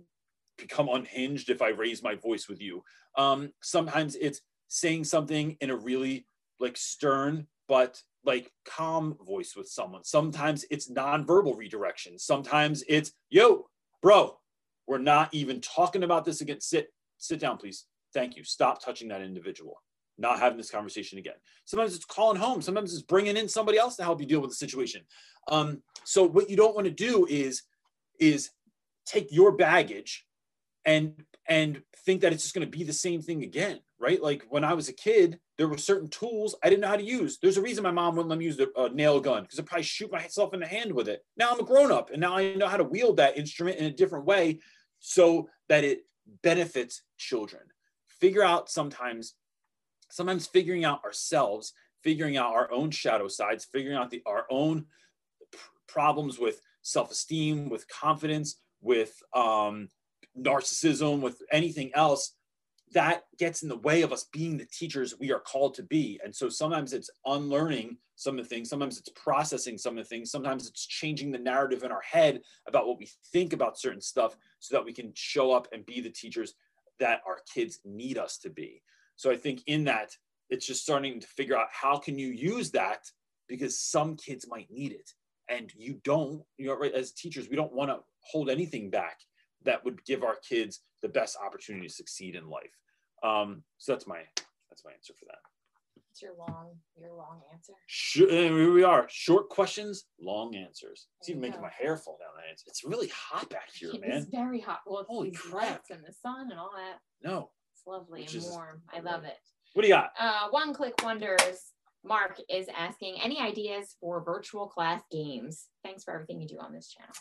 become 0.58 0.88
unhinged 0.88 1.50
if 1.50 1.62
I 1.62 1.68
raise 1.68 2.02
my 2.02 2.14
voice 2.14 2.48
with 2.48 2.60
you. 2.60 2.82
Um, 3.16 3.52
sometimes 3.62 4.16
it's 4.16 4.40
saying 4.68 5.04
something 5.04 5.56
in 5.60 5.70
a 5.70 5.76
really 5.76 6.26
like 6.58 6.76
stern 6.76 7.46
but 7.68 8.00
like 8.24 8.50
calm 8.64 9.16
voice 9.26 9.54
with 9.56 9.68
someone. 9.68 10.04
Sometimes 10.04 10.64
it's 10.70 10.90
nonverbal 10.90 11.56
redirection. 11.56 12.18
Sometimes 12.18 12.84
it's 12.88 13.12
yo, 13.28 13.66
bro, 14.02 14.38
we're 14.86 14.98
not 14.98 15.32
even 15.32 15.60
talking 15.60 16.04
about 16.04 16.24
this 16.24 16.40
again. 16.40 16.60
Sit, 16.60 16.88
sit 17.18 17.40
down, 17.40 17.56
please. 17.56 17.86
Thank 18.14 18.36
you. 18.36 18.44
Stop 18.44 18.82
touching 18.82 19.08
that 19.08 19.20
individual 19.20 19.82
not 20.18 20.38
having 20.38 20.56
this 20.56 20.70
conversation 20.70 21.18
again. 21.18 21.34
Sometimes 21.64 21.94
it's 21.94 22.04
calling 22.04 22.38
home. 22.40 22.62
Sometimes 22.62 22.92
it's 22.92 23.02
bringing 23.02 23.36
in 23.36 23.48
somebody 23.48 23.78
else 23.78 23.96
to 23.96 24.02
help 24.02 24.20
you 24.20 24.26
deal 24.26 24.40
with 24.40 24.50
the 24.50 24.56
situation. 24.56 25.02
Um, 25.48 25.82
so 26.04 26.24
what 26.24 26.48
you 26.48 26.56
don't 26.56 26.74
want 26.74 26.86
to 26.86 26.90
do 26.90 27.26
is 27.28 27.62
is 28.18 28.50
take 29.06 29.32
your 29.32 29.52
baggage 29.52 30.26
and 30.84 31.24
and 31.48 31.82
think 32.04 32.20
that 32.20 32.32
it's 32.32 32.42
just 32.42 32.54
going 32.54 32.68
to 32.68 32.78
be 32.78 32.84
the 32.84 32.92
same 32.92 33.22
thing 33.22 33.42
again, 33.42 33.80
right? 33.98 34.20
Like 34.20 34.44
when 34.48 34.64
I 34.64 34.74
was 34.74 34.88
a 34.88 34.92
kid, 34.92 35.38
there 35.58 35.68
were 35.68 35.78
certain 35.78 36.08
tools 36.08 36.54
I 36.62 36.68
didn't 36.68 36.82
know 36.82 36.88
how 36.88 36.96
to 36.96 37.02
use. 37.02 37.38
There's 37.40 37.56
a 37.56 37.62
reason 37.62 37.84
my 37.84 37.90
mom 37.90 38.16
wouldn't 38.16 38.30
let 38.30 38.38
me 38.38 38.44
use 38.44 38.58
a, 38.58 38.66
a 38.76 38.84
uh, 38.84 38.88
nail 38.88 39.20
gun 39.20 39.42
because 39.42 39.58
I'd 39.58 39.66
probably 39.66 39.84
shoot 39.84 40.10
myself 40.10 40.54
in 40.54 40.60
the 40.60 40.66
hand 40.66 40.92
with 40.92 41.08
it. 41.08 41.24
Now 41.36 41.52
I'm 41.52 41.60
a 41.60 41.64
grown 41.64 41.92
up 41.92 42.10
and 42.10 42.20
now 42.20 42.36
I 42.36 42.54
know 42.54 42.68
how 42.68 42.76
to 42.76 42.84
wield 42.84 43.16
that 43.18 43.38
instrument 43.38 43.78
in 43.78 43.86
a 43.86 43.90
different 43.90 44.24
way 44.24 44.60
so 44.98 45.48
that 45.68 45.84
it 45.84 46.00
benefits 46.42 47.02
children. 47.16 47.62
Figure 48.20 48.42
out 48.42 48.70
sometimes 48.70 49.34
sometimes 50.10 50.46
figuring 50.46 50.84
out 50.84 51.04
ourselves, 51.04 51.72
figuring 52.02 52.36
out 52.36 52.54
our 52.54 52.70
own 52.72 52.90
shadow 52.90 53.28
sides, 53.28 53.64
figuring 53.64 53.96
out 53.96 54.10
the, 54.10 54.22
our 54.24 54.46
own 54.50 54.86
problems 55.88 56.38
with 56.38 56.60
self-esteem, 56.86 57.68
with 57.68 57.88
confidence, 57.88 58.60
with 58.80 59.20
um, 59.34 59.88
narcissism, 60.38 61.20
with 61.20 61.42
anything 61.50 61.90
else, 61.94 62.34
that 62.92 63.24
gets 63.38 63.62
in 63.62 63.68
the 63.68 63.78
way 63.78 64.02
of 64.02 64.12
us 64.12 64.26
being 64.32 64.56
the 64.56 64.66
teachers 64.66 65.18
we 65.18 65.32
are 65.32 65.40
called 65.40 65.74
to 65.74 65.82
be. 65.82 66.20
And 66.22 66.34
so 66.34 66.48
sometimes 66.48 66.92
it's 66.92 67.10
unlearning 67.24 67.98
some 68.14 68.38
of 68.38 68.44
the 68.44 68.48
things, 68.48 68.70
sometimes 68.70 68.98
it's 68.98 69.10
processing 69.10 69.76
some 69.76 69.98
of 69.98 70.04
the 70.04 70.08
things, 70.08 70.30
sometimes 70.30 70.68
it's 70.68 70.86
changing 70.86 71.32
the 71.32 71.38
narrative 71.38 71.82
in 71.82 71.90
our 71.90 72.00
head 72.00 72.40
about 72.66 72.86
what 72.86 72.98
we 72.98 73.08
think 73.32 73.52
about 73.52 73.78
certain 73.78 74.00
stuff 74.00 74.36
so 74.60 74.76
that 74.76 74.84
we 74.84 74.92
can 74.92 75.12
show 75.14 75.52
up 75.52 75.66
and 75.72 75.84
be 75.84 76.00
the 76.00 76.08
teachers 76.08 76.54
that 76.98 77.20
our 77.26 77.40
kids 77.52 77.80
need 77.84 78.16
us 78.16 78.38
to 78.38 78.48
be. 78.48 78.80
So 79.16 79.30
I 79.30 79.36
think 79.36 79.62
in 79.66 79.84
that, 79.84 80.16
it's 80.48 80.66
just 80.66 80.82
starting 80.82 81.20
to 81.20 81.26
figure 81.26 81.58
out 81.58 81.66
how 81.72 81.98
can 81.98 82.18
you 82.18 82.28
use 82.28 82.70
that 82.70 83.10
because 83.48 83.78
some 83.78 84.16
kids 84.16 84.46
might 84.48 84.70
need 84.70 84.92
it 84.92 85.12
and 85.48 85.72
you 85.76 86.00
don't 86.04 86.42
you 86.58 86.66
know 86.66 86.76
right 86.76 86.92
as 86.94 87.12
teachers 87.12 87.48
we 87.48 87.56
don't 87.56 87.72
want 87.72 87.90
to 87.90 87.98
hold 88.20 88.50
anything 88.50 88.90
back 88.90 89.18
that 89.64 89.84
would 89.84 90.04
give 90.04 90.22
our 90.22 90.36
kids 90.48 90.80
the 91.02 91.08
best 91.08 91.36
opportunity 91.44 91.86
to 91.86 91.92
succeed 91.92 92.34
in 92.34 92.48
life 92.48 92.76
um, 93.22 93.62
so 93.78 93.92
that's 93.92 94.06
my 94.06 94.20
that's 94.70 94.84
my 94.84 94.92
answer 94.92 95.14
for 95.18 95.26
that 95.26 95.38
it's 96.16 96.22
your 96.22 96.32
long 96.38 96.70
your 96.98 97.12
long 97.12 97.42
answer? 97.52 97.74
Sh- 97.88 98.20
and 98.20 98.30
here 98.30 98.72
we 98.72 98.82
are. 98.82 99.06
Short 99.10 99.50
questions, 99.50 100.06
long 100.18 100.56
answers. 100.56 101.08
It's 101.20 101.28
even 101.28 101.42
making 101.42 101.58
go. 101.58 101.64
my 101.64 101.70
hair 101.78 101.98
fall 101.98 102.16
down. 102.18 102.42
It's, 102.50 102.64
it's 102.66 102.84
really 102.84 103.08
hot 103.08 103.50
back 103.50 103.68
here, 103.74 103.90
It's 103.92 104.00
man. 104.00 104.16
It's 104.22 104.30
very 104.30 104.58
hot. 104.58 104.80
Well, 104.86 105.00
it's 105.00 105.08
Holy 105.10 105.30
crap. 105.32 105.82
and 105.90 106.00
the 106.02 106.14
sun 106.14 106.48
and 106.50 106.58
all 106.58 106.70
that. 106.74 107.00
No. 107.22 107.50
It's 107.74 107.86
lovely 107.86 108.22
Which 108.22 108.34
and 108.34 108.44
warm. 108.44 108.80
I 108.94 109.00
love 109.00 109.24
it. 109.24 109.36
What 109.74 109.82
do 109.82 109.88
you 109.88 109.94
got? 109.94 110.12
Uh, 110.18 110.48
One 110.48 110.72
Click 110.72 110.94
Wonders. 111.04 111.60
Mark 112.06 112.40
is 112.48 112.66
asking 112.76 113.16
any 113.22 113.40
ideas 113.40 113.96
for 114.00 114.22
virtual 114.22 114.66
class 114.66 115.02
games. 115.10 115.66
Thanks 115.84 116.04
for 116.04 116.14
everything 116.14 116.40
you 116.40 116.48
do 116.48 116.58
on 116.58 116.72
this 116.72 116.88
channel. 116.88 117.14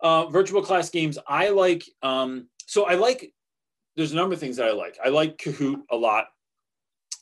uh, 0.00 0.26
virtual 0.26 0.62
class 0.62 0.90
games. 0.90 1.18
I 1.26 1.48
like, 1.50 1.84
um, 2.02 2.48
so 2.66 2.84
I 2.84 2.94
like, 2.94 3.32
there's 3.96 4.12
a 4.12 4.16
number 4.16 4.34
of 4.34 4.40
things 4.40 4.56
that 4.56 4.68
I 4.68 4.72
like. 4.72 4.98
I 5.04 5.08
like 5.08 5.38
Kahoot 5.38 5.80
a 5.90 5.96
lot. 5.96 6.26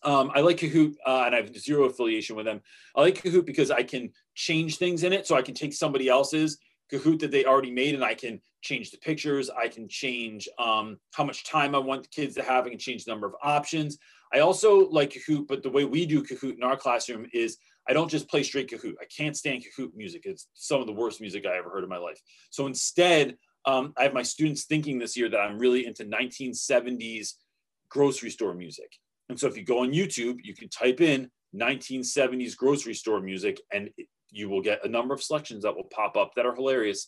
Um, 0.02 0.30
I 0.34 0.40
like 0.40 0.58
Kahoot 0.58 0.94
uh, 1.06 1.22
and 1.26 1.34
I 1.34 1.40
have 1.40 1.56
zero 1.56 1.84
affiliation 1.84 2.36
with 2.36 2.46
them. 2.46 2.60
I 2.94 3.00
like 3.02 3.22
Kahoot 3.22 3.46
because 3.46 3.70
I 3.70 3.84
can 3.84 4.10
change 4.34 4.76
things 4.76 5.04
in 5.04 5.12
it. 5.12 5.26
So 5.26 5.36
I 5.36 5.42
can 5.42 5.54
take 5.54 5.72
somebody 5.72 6.08
else's 6.08 6.58
Kahoot 6.94 7.18
that 7.20 7.30
they 7.30 7.44
already 7.44 7.70
made 7.70 7.94
and 7.94 8.04
I 8.04 8.14
can 8.14 8.40
change 8.62 8.90
the 8.90 8.98
pictures. 8.98 9.50
I 9.50 9.68
can 9.68 9.88
change 9.88 10.48
um, 10.58 10.98
how 11.12 11.24
much 11.24 11.44
time 11.44 11.74
I 11.74 11.78
want 11.78 12.02
the 12.02 12.08
kids 12.08 12.34
to 12.36 12.42
have. 12.42 12.66
I 12.66 12.70
can 12.70 12.78
change 12.78 13.04
the 13.04 13.10
number 13.10 13.26
of 13.26 13.34
options. 13.42 13.98
I 14.32 14.40
also 14.40 14.88
like 14.88 15.10
Kahoot, 15.10 15.46
but 15.46 15.62
the 15.62 15.70
way 15.70 15.84
we 15.84 16.06
do 16.06 16.22
Kahoot 16.22 16.56
in 16.56 16.62
our 16.62 16.76
classroom 16.76 17.26
is 17.32 17.58
I 17.88 17.92
don't 17.92 18.10
just 18.10 18.28
play 18.28 18.42
straight 18.42 18.70
Kahoot. 18.70 18.94
I 19.00 19.06
can't 19.16 19.36
stand 19.36 19.64
Kahoot 19.64 19.94
music. 19.94 20.22
It's 20.24 20.48
some 20.54 20.80
of 20.80 20.86
the 20.86 20.92
worst 20.92 21.20
music 21.20 21.44
I 21.46 21.56
ever 21.56 21.70
heard 21.70 21.84
in 21.84 21.90
my 21.90 21.98
life. 21.98 22.20
So 22.50 22.66
instead, 22.66 23.36
um, 23.66 23.92
I 23.96 24.04
have 24.04 24.14
my 24.14 24.22
students 24.22 24.64
thinking 24.64 24.98
this 24.98 25.16
year 25.16 25.28
that 25.28 25.38
I'm 25.38 25.58
really 25.58 25.86
into 25.86 26.04
1970s 26.04 27.34
grocery 27.88 28.30
store 28.30 28.54
music. 28.54 28.90
And 29.28 29.38
so 29.38 29.46
if 29.46 29.56
you 29.56 29.64
go 29.64 29.80
on 29.80 29.92
YouTube, 29.92 30.38
you 30.42 30.54
can 30.54 30.68
type 30.68 31.00
in 31.00 31.30
1970s 31.54 32.56
grocery 32.56 32.94
store 32.94 33.20
music 33.20 33.60
and 33.72 33.90
you 34.34 34.48
will 34.48 34.60
get 34.60 34.84
a 34.84 34.88
number 34.88 35.14
of 35.14 35.22
selections 35.22 35.62
that 35.62 35.74
will 35.74 35.84
pop 35.84 36.16
up 36.16 36.34
that 36.34 36.44
are 36.44 36.54
hilarious. 36.54 37.06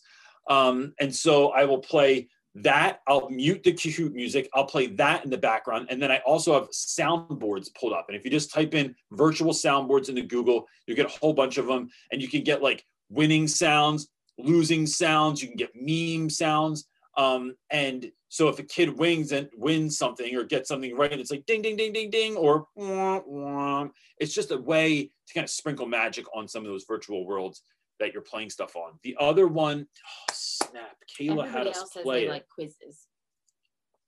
Um, 0.49 0.93
and 0.99 1.13
so 1.13 1.49
I 1.49 1.65
will 1.65 1.79
play 1.79 2.29
that. 2.55 3.01
I'll 3.07 3.29
mute 3.29 3.63
the 3.63 3.73
Kahoot 3.73 4.13
music. 4.13 4.49
I'll 4.53 4.65
play 4.65 4.87
that 4.87 5.23
in 5.23 5.29
the 5.29 5.37
background. 5.37 5.87
And 5.89 6.01
then 6.01 6.11
I 6.11 6.19
also 6.25 6.53
have 6.53 6.69
soundboards 6.69 7.73
pulled 7.75 7.93
up. 7.93 8.05
And 8.07 8.17
if 8.17 8.23
you 8.23 8.31
just 8.31 8.51
type 8.51 8.73
in 8.73 8.95
virtual 9.11 9.53
soundboards 9.53 10.09
into 10.09 10.23
Google, 10.23 10.65
you 10.87 10.95
get 10.95 11.05
a 11.05 11.19
whole 11.19 11.33
bunch 11.33 11.57
of 11.57 11.67
them. 11.67 11.89
And 12.11 12.21
you 12.21 12.27
can 12.27 12.43
get 12.43 12.63
like 12.63 12.85
winning 13.09 13.47
sounds, 13.47 14.07
losing 14.37 14.87
sounds, 14.87 15.41
you 15.41 15.49
can 15.49 15.57
get 15.57 15.71
meme 15.75 16.29
sounds. 16.29 16.87
Um, 17.17 17.55
and 17.71 18.11
so 18.29 18.47
if 18.47 18.59
a 18.59 18.63
kid 18.63 18.97
wins 18.97 19.31
and 19.31 19.49
wins 19.55 19.97
something 19.97 20.35
or 20.35 20.43
gets 20.43 20.69
something 20.69 20.95
right, 20.95 21.11
it's 21.11 21.31
like 21.31 21.45
ding, 21.47 21.61
ding, 21.63 21.75
ding, 21.75 21.91
ding, 21.91 22.11
ding, 22.11 22.35
or 22.35 22.67
wah, 22.75 23.21
wah. 23.25 23.87
it's 24.19 24.33
just 24.33 24.51
a 24.51 24.57
way 24.57 25.11
to 25.27 25.33
kind 25.33 25.43
of 25.43 25.49
sprinkle 25.49 25.87
magic 25.87 26.25
on 26.35 26.47
some 26.47 26.63
of 26.63 26.69
those 26.69 26.85
virtual 26.87 27.25
worlds 27.25 27.63
that 27.99 28.13
you're 28.13 28.21
playing 28.21 28.51
stuff 28.51 28.75
on. 28.75 28.91
The 29.03 29.17
other 29.19 29.47
one, 29.47 29.87
oh, 30.05 30.33
snap, 30.33 30.95
Kayla 31.19 31.45
Everybody 31.45 31.49
had 31.49 31.67
us 31.67 31.77
else 31.77 31.97
play 32.03 32.25
it. 32.25 32.29
like 32.29 32.45
quizzes. 32.53 33.07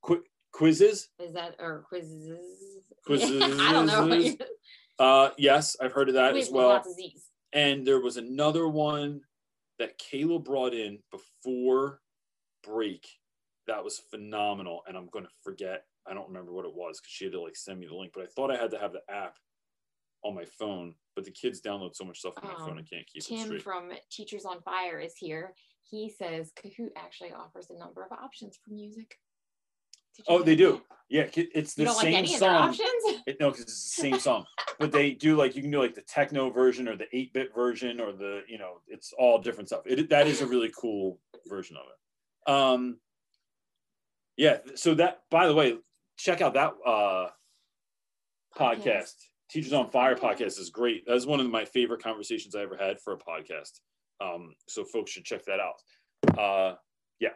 Qui- 0.02 0.22
quizzes. 0.54 1.10
Is 1.20 1.34
that 1.34 1.56
or 1.60 1.84
quizzes? 1.90 2.38
Quizzes. 3.06 3.42
I 3.60 3.72
don't 3.72 3.88
know. 3.88 4.36
Uh, 5.00 5.30
yes, 5.38 5.78
I've 5.80 5.94
heard 5.94 6.10
of 6.10 6.16
that 6.16 6.32
Quiz 6.32 6.48
as 6.48 6.52
well. 6.54 6.68
lots 6.68 6.90
of 6.90 6.94
Z's. 6.96 7.28
And 7.54 7.88
there 7.88 8.02
was 8.02 8.18
another 8.18 8.68
one 8.68 9.22
that 9.80 9.98
Kayla 9.98 10.44
brought 10.44 10.74
in 10.74 11.00
before 11.10 12.02
break 12.64 13.08
that 13.68 13.84
was 13.84 14.00
phenomenal. 14.10 14.82
And 14.88 14.98
I'm 14.98 15.08
going 15.12 15.26
to 15.26 15.32
forget, 15.44 15.84
I 16.08 16.14
don't 16.14 16.28
remember 16.28 16.52
what 16.52 16.66
it 16.66 16.74
was 16.74 17.00
because 17.00 17.12
she 17.12 17.26
had 17.26 17.34
to 17.34 17.42
like 17.42 17.56
send 17.56 17.80
me 17.80 17.88
the 17.88 17.96
link, 17.96 18.12
but 18.16 18.24
I 18.24 18.28
thought 18.28 18.52
I 18.52 18.58
had 18.58 18.72
to 18.72 18.80
have 18.80 18.94
the 18.94 19.02
app 19.10 19.38
on 20.24 20.34
my 20.36 20.46
phone. 20.58 20.96
But 21.16 21.26
the 21.26 21.32
kids 21.32 21.62
download 21.62 21.96
so 21.96 22.04
much 22.06 22.20
stuff 22.20 22.34
on 22.42 22.48
my 22.50 22.56
phone, 22.56 22.78
I 22.78 22.80
Um, 22.82 22.86
can't 22.92 23.06
keep 23.08 23.22
it 23.24 23.28
Tim 23.28 23.46
straight. 23.46 23.62
from 23.62 23.92
Teachers 24.12 24.46
on 24.46 24.62
Fire 24.62 25.00
is 25.00 25.14
here. 25.18 25.54
He 25.84 26.10
says 26.10 26.52
Kahoot 26.56 26.90
actually 26.96 27.32
offers 27.32 27.70
a 27.70 27.78
number 27.78 28.04
of 28.04 28.12
options 28.12 28.58
for 28.64 28.74
music. 28.74 29.18
Oh, 30.28 30.42
they 30.44 30.56
do. 30.56 30.82
that? 30.90 30.98
Yeah, 31.10 31.28
it's 31.36 31.74
the 31.76 31.86
like 31.86 31.96
same 32.02 32.26
their 32.26 32.38
song. 32.38 32.70
options? 32.70 32.90
It, 33.28 33.38
no, 33.40 33.50
because 33.52 33.64
it's 33.64 33.96
the 33.96 34.02
same 34.02 34.20
song. 34.20 34.46
But 34.80 34.92
they 34.92 35.12
do 35.12 35.36
like 35.36 35.56
you 35.56 35.62
can 35.62 35.72
do 35.72 35.80
like 35.80 35.94
the 35.96 36.02
techno 36.02 36.50
version 36.50 36.88
or 36.88 36.96
the 36.96 37.06
8-bit 37.14 37.54
version 37.54 38.00
or 38.00 38.12
the, 38.12 38.42
you 38.48 38.58
know, 38.58 38.82
it's 38.88 39.14
all 39.18 39.40
different 39.40 39.70
stuff. 39.70 39.82
It 39.86 40.10
that 40.10 40.28
is 40.28 40.42
a 40.42 40.48
really 40.48 40.72
cool 40.80 41.20
version 41.48 41.76
of 41.78 41.84
it. 41.90 41.99
Um 42.50 42.98
yeah, 44.38 44.60
so 44.76 44.96
that 44.96 45.22
by 45.30 45.48
the 45.48 45.54
way, 45.54 45.78
check 46.18 46.42
out 46.42 46.54
that 46.56 46.74
uh 46.86 47.28
podcast. 48.58 49.14
Teachers 49.52 49.74
on 49.74 49.90
Fire 49.90 50.16
podcast 50.16 50.60
is 50.60 50.70
great. 50.70 51.04
That's 51.08 51.26
one 51.26 51.40
of 51.40 51.50
my 51.50 51.66
favorite 51.66 52.04
conversations 52.04 52.56
I 52.56 52.62
ever 52.62 52.78
had 52.78 53.00
for 53.00 53.14
a 53.14 53.18
podcast. 53.18 53.80
Um, 54.22 54.54
so 54.68 54.86
folks 54.86 55.12
should 55.12 55.26
check 55.26 55.44
that 55.46 55.60
out. 55.60 56.38
Uh 56.38 56.76
yeah. 57.20 57.30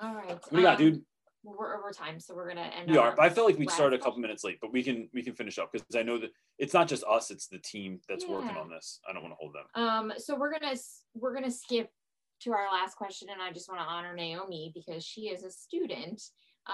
All 0.00 0.14
right. 0.14 0.28
what 0.28 0.50
do 0.50 0.56
you 0.56 0.62
got, 0.62 0.80
um, 0.80 0.84
dude? 0.84 1.02
We're 1.44 1.76
over 1.76 1.90
time, 1.90 2.20
so 2.20 2.34
we're 2.34 2.48
gonna 2.48 2.70
end. 2.78 2.90
We 2.90 2.96
are, 2.98 3.16
but 3.16 3.24
I 3.24 3.30
felt 3.30 3.48
like 3.48 3.58
we 3.58 3.66
started 3.66 3.98
a 3.98 4.02
couple 4.02 4.20
minutes 4.20 4.44
late, 4.44 4.58
but 4.60 4.72
we 4.72 4.82
can 4.82 5.08
we 5.12 5.24
can 5.24 5.34
finish 5.34 5.58
up 5.58 5.72
because 5.72 5.96
I 5.96 6.02
know 6.02 6.16
that 6.18 6.30
it's 6.58 6.72
not 6.72 6.86
just 6.86 7.02
us; 7.02 7.32
it's 7.32 7.48
the 7.48 7.58
team 7.58 8.00
that's 8.08 8.24
working 8.26 8.56
on 8.56 8.70
this. 8.70 9.00
I 9.08 9.12
don't 9.12 9.22
want 9.22 9.32
to 9.32 9.38
hold 9.40 9.54
them. 9.54 9.64
Um, 9.74 10.12
so 10.18 10.36
we're 10.36 10.52
gonna 10.52 10.76
we're 11.14 11.34
gonna 11.34 11.50
skip 11.50 11.90
to 12.44 12.52
our 12.52 12.70
last 12.72 12.96
question, 12.96 13.28
and 13.30 13.40
I 13.40 13.52
just 13.52 13.68
want 13.68 13.80
to 13.80 13.86
honor 13.86 14.14
Naomi 14.14 14.72
because 14.74 15.04
she 15.04 15.22
is 15.22 15.44
a 15.44 15.50
student, 15.50 16.22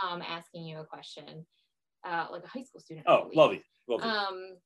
um, 0.02 0.22
asking 0.22 0.64
you 0.64 0.78
a 0.78 0.84
question, 0.84 1.46
uh, 2.06 2.26
like 2.30 2.44
a 2.44 2.48
high 2.48 2.62
school 2.62 2.80
student. 2.80 3.06
Oh, 3.08 3.30
lovely, 3.34 3.62
lovely. 3.88 4.08
Um, 4.08 4.56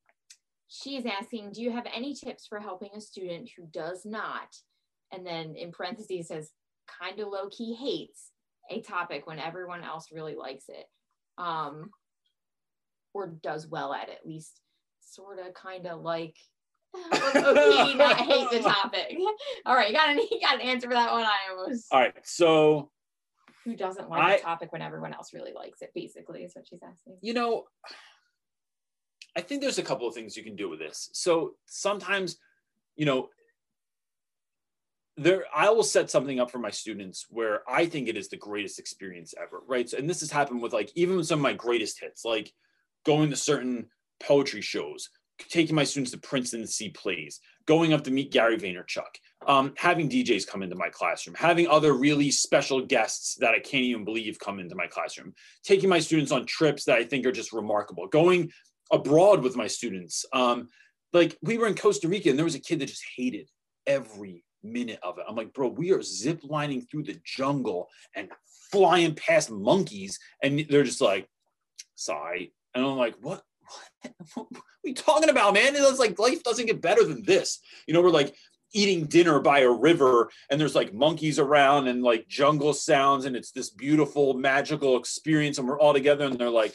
she 0.69 0.97
is 0.97 1.05
asking, 1.07 1.53
do 1.53 1.63
you 1.63 1.71
have 1.71 1.87
any 1.95 2.15
tips 2.15 2.47
for 2.47 2.59
helping 2.61 2.91
a 2.97 3.01
student 3.01 3.51
who 3.57 3.67
does 3.67 4.05
not, 4.05 4.49
and 5.13 5.27
then 5.27 5.55
in 5.57 5.73
parentheses 5.73 6.29
says, 6.29 6.51
kind 7.01 7.21
of 7.21 7.29
low 7.29 7.49
key 7.51 7.75
hates 7.75 8.31
a 8.71 8.81
topic 8.81 9.27
when 9.27 9.39
everyone 9.39 9.83
else 9.83 10.09
really 10.13 10.35
likes 10.35 10.65
it, 10.69 10.87
um, 11.39 11.91
or 13.15 13.27
does 13.43 13.67
well 13.67 13.93
at 13.93 14.09
it, 14.09 14.19
at 14.21 14.27
least 14.27 14.61
sort 15.01 15.39
of 15.39 15.55
kind 15.55 15.87
of 15.87 16.01
like. 16.01 16.37
Low 16.95 17.95
not 17.95 18.17
hate 18.19 18.51
the 18.51 18.61
topic. 18.61 19.17
All 19.67 19.75
right, 19.75 19.89
you 19.89 19.95
got 19.95 20.11
an 20.11 20.19
you 20.31 20.41
got 20.41 20.55
an 20.57 20.61
answer 20.61 20.89
for 20.89 20.95
that 20.95 21.13
one. 21.13 21.25
I 21.25 21.55
almost 21.57 21.87
All 21.91 22.01
right, 22.01 22.15
so 22.25 22.91
who 23.65 23.77
doesn't 23.77 24.11
like 24.11 24.23
I- 24.23 24.37
the 24.37 24.43
topic 24.43 24.73
when 24.73 24.83
everyone 24.83 25.15
else 25.15 25.33
really 25.33 25.53
likes 25.53 25.83
it. 25.83 25.91
Basically, 25.95 26.43
is 26.45 26.55
what 26.55 26.67
she's 26.67 26.83
asking. 26.83 27.17
you 27.21 27.35
know, 27.35 27.65
I 29.37 29.41
think 29.41 29.61
there's 29.63 29.79
a 29.79 29.83
couple 29.83 30.07
of 30.09 30.15
things 30.15 30.37
you 30.37 30.43
can 30.43 30.57
do 30.57 30.69
with 30.69 30.79
this. 30.79 31.09
So 31.13 31.55
sometimes, 31.67 32.37
you 32.97 33.07
know, 33.07 33.29
there 35.17 35.45
I 35.55 35.71
will 35.71 35.83
set 35.83 36.11
something 36.11 36.41
up 36.41 36.51
for 36.51 36.59
my 36.59 36.71
students 36.71 37.27
where 37.31 37.61
I 37.69 37.87
think 37.87 38.09
it 38.09 38.17
is 38.17 38.29
the 38.29 38.37
greatest 38.37 38.79
experience 38.79 39.35
ever, 39.41 39.61
right? 39.67 39.89
So, 39.89 39.99
and 39.99 40.09
this 40.09 40.21
has 40.21 40.31
happened 40.31 40.63
with 40.63 40.73
like 40.73 40.91
even 40.95 41.17
with 41.17 41.27
some 41.27 41.39
of 41.39 41.43
my 41.43 41.53
greatest 41.53 42.01
hits, 42.01 42.25
like 42.25 42.53
going 43.05 43.31
to 43.31 43.37
certain 43.37 43.89
poetry 44.21 44.61
shows, 44.63 45.11
taking 45.39 45.75
my 45.75 45.85
students 45.85 46.13
to 46.13 46.19
Princeton 46.19 46.61
to 46.61 46.67
see 46.67 46.91
plays, 46.91 47.41
going 47.67 47.93
up 47.93 48.05
to 48.05 48.11
meet 48.11 48.33
Gary 48.33 48.57
Vaynerchuk, 48.57 49.03
um, 49.47 49.73
having 49.77 50.09
DJs 50.09 50.47
come 50.47 50.63
into 50.63 50.77
my 50.77 50.89
classroom, 50.89 51.35
having 51.35 51.67
other 51.69 51.93
really 51.93 52.31
special 52.31 52.85
guests 52.85 53.37
that 53.37 53.55
I 53.55 53.59
can't 53.59 53.85
even 53.85 54.05
believe 54.05 54.39
come 54.39 54.61
into 54.61 54.75
my 54.75 54.87
classroom, 54.87 55.35
taking 55.65 55.89
my 55.89 55.99
students 55.99 56.33
on 56.33 56.47
trips 56.47 56.85
that 56.85 56.99
I 56.99 57.05
think 57.05 57.27
are 57.27 57.33
just 57.33 57.53
remarkable, 57.53 58.07
going 58.07 58.53
abroad 58.91 59.43
with 59.43 59.57
my 59.57 59.67
students. 59.67 60.25
Um, 60.33 60.69
like 61.13 61.37
we 61.43 61.59
were 61.59 61.67
in 61.67 61.75
Costa 61.75 62.09
Rica 62.09 62.31
and 62.31 62.39
there 62.39 62.45
was 62.45 62.55
a 62.55 62.61
kid 62.61 62.79
that 62.81 62.87
just 62.87 63.05
hated 63.17 63.49
every 63.87 64.45
minute 64.63 65.01
of 65.03 65.19
it. 65.19 65.25
I'm 65.29 65.37
like, 65.37 65.53
bro, 65.53 65.69
we 65.69 65.93
are 65.93 66.03
zip 66.03 66.41
lining 66.45 66.83
through 66.83 67.05
the 67.05 67.21
jungle 67.25 67.89
and 68.15 68.29
flying 68.71 69.15
past 69.15 69.51
monkeys, 69.51 70.19
and 70.43 70.65
they're 70.69 70.85
just 70.85 71.01
like, 71.01 71.29
sorry. 71.95 72.53
And 72.75 72.85
I'm 72.85 72.97
like, 72.97 73.17
what? 73.21 73.43
What 74.35 74.49
are 74.53 74.63
we 74.85 74.95
talking 74.95 75.29
about, 75.29 75.55
man? 75.55 75.75
It's 75.77 75.99
like 75.99 76.19
life 76.19 76.43
doesn't 76.43 76.67
get 76.67 76.81
better 76.81 77.05
than 77.05 77.23
this. 77.23 77.61
You 77.87 77.95
know, 77.95 78.03
we're 78.03 78.11
like 78.11 78.35
eating 78.75 79.07
dinner 79.07 79.39
by 79.41 79.61
a 79.61 79.71
river 79.71 80.31
and 80.51 80.61
there's 80.61 80.75
like 80.75 80.95
monkeys 80.95 81.39
around 81.39 81.89
and 81.89 82.03
like 82.03 82.27
jungle 82.27 82.73
sounds 82.73 83.25
and 83.25 83.37
it's 83.37 83.53
this 83.53 83.71
beautiful 83.71 84.35
magical 84.35 84.97
experience 84.97 85.59
and 85.59 85.69
we're 85.69 85.79
all 85.79 85.93
together 85.93 86.25
and 86.25 86.39
they're 86.39 86.51
like, 86.51 86.75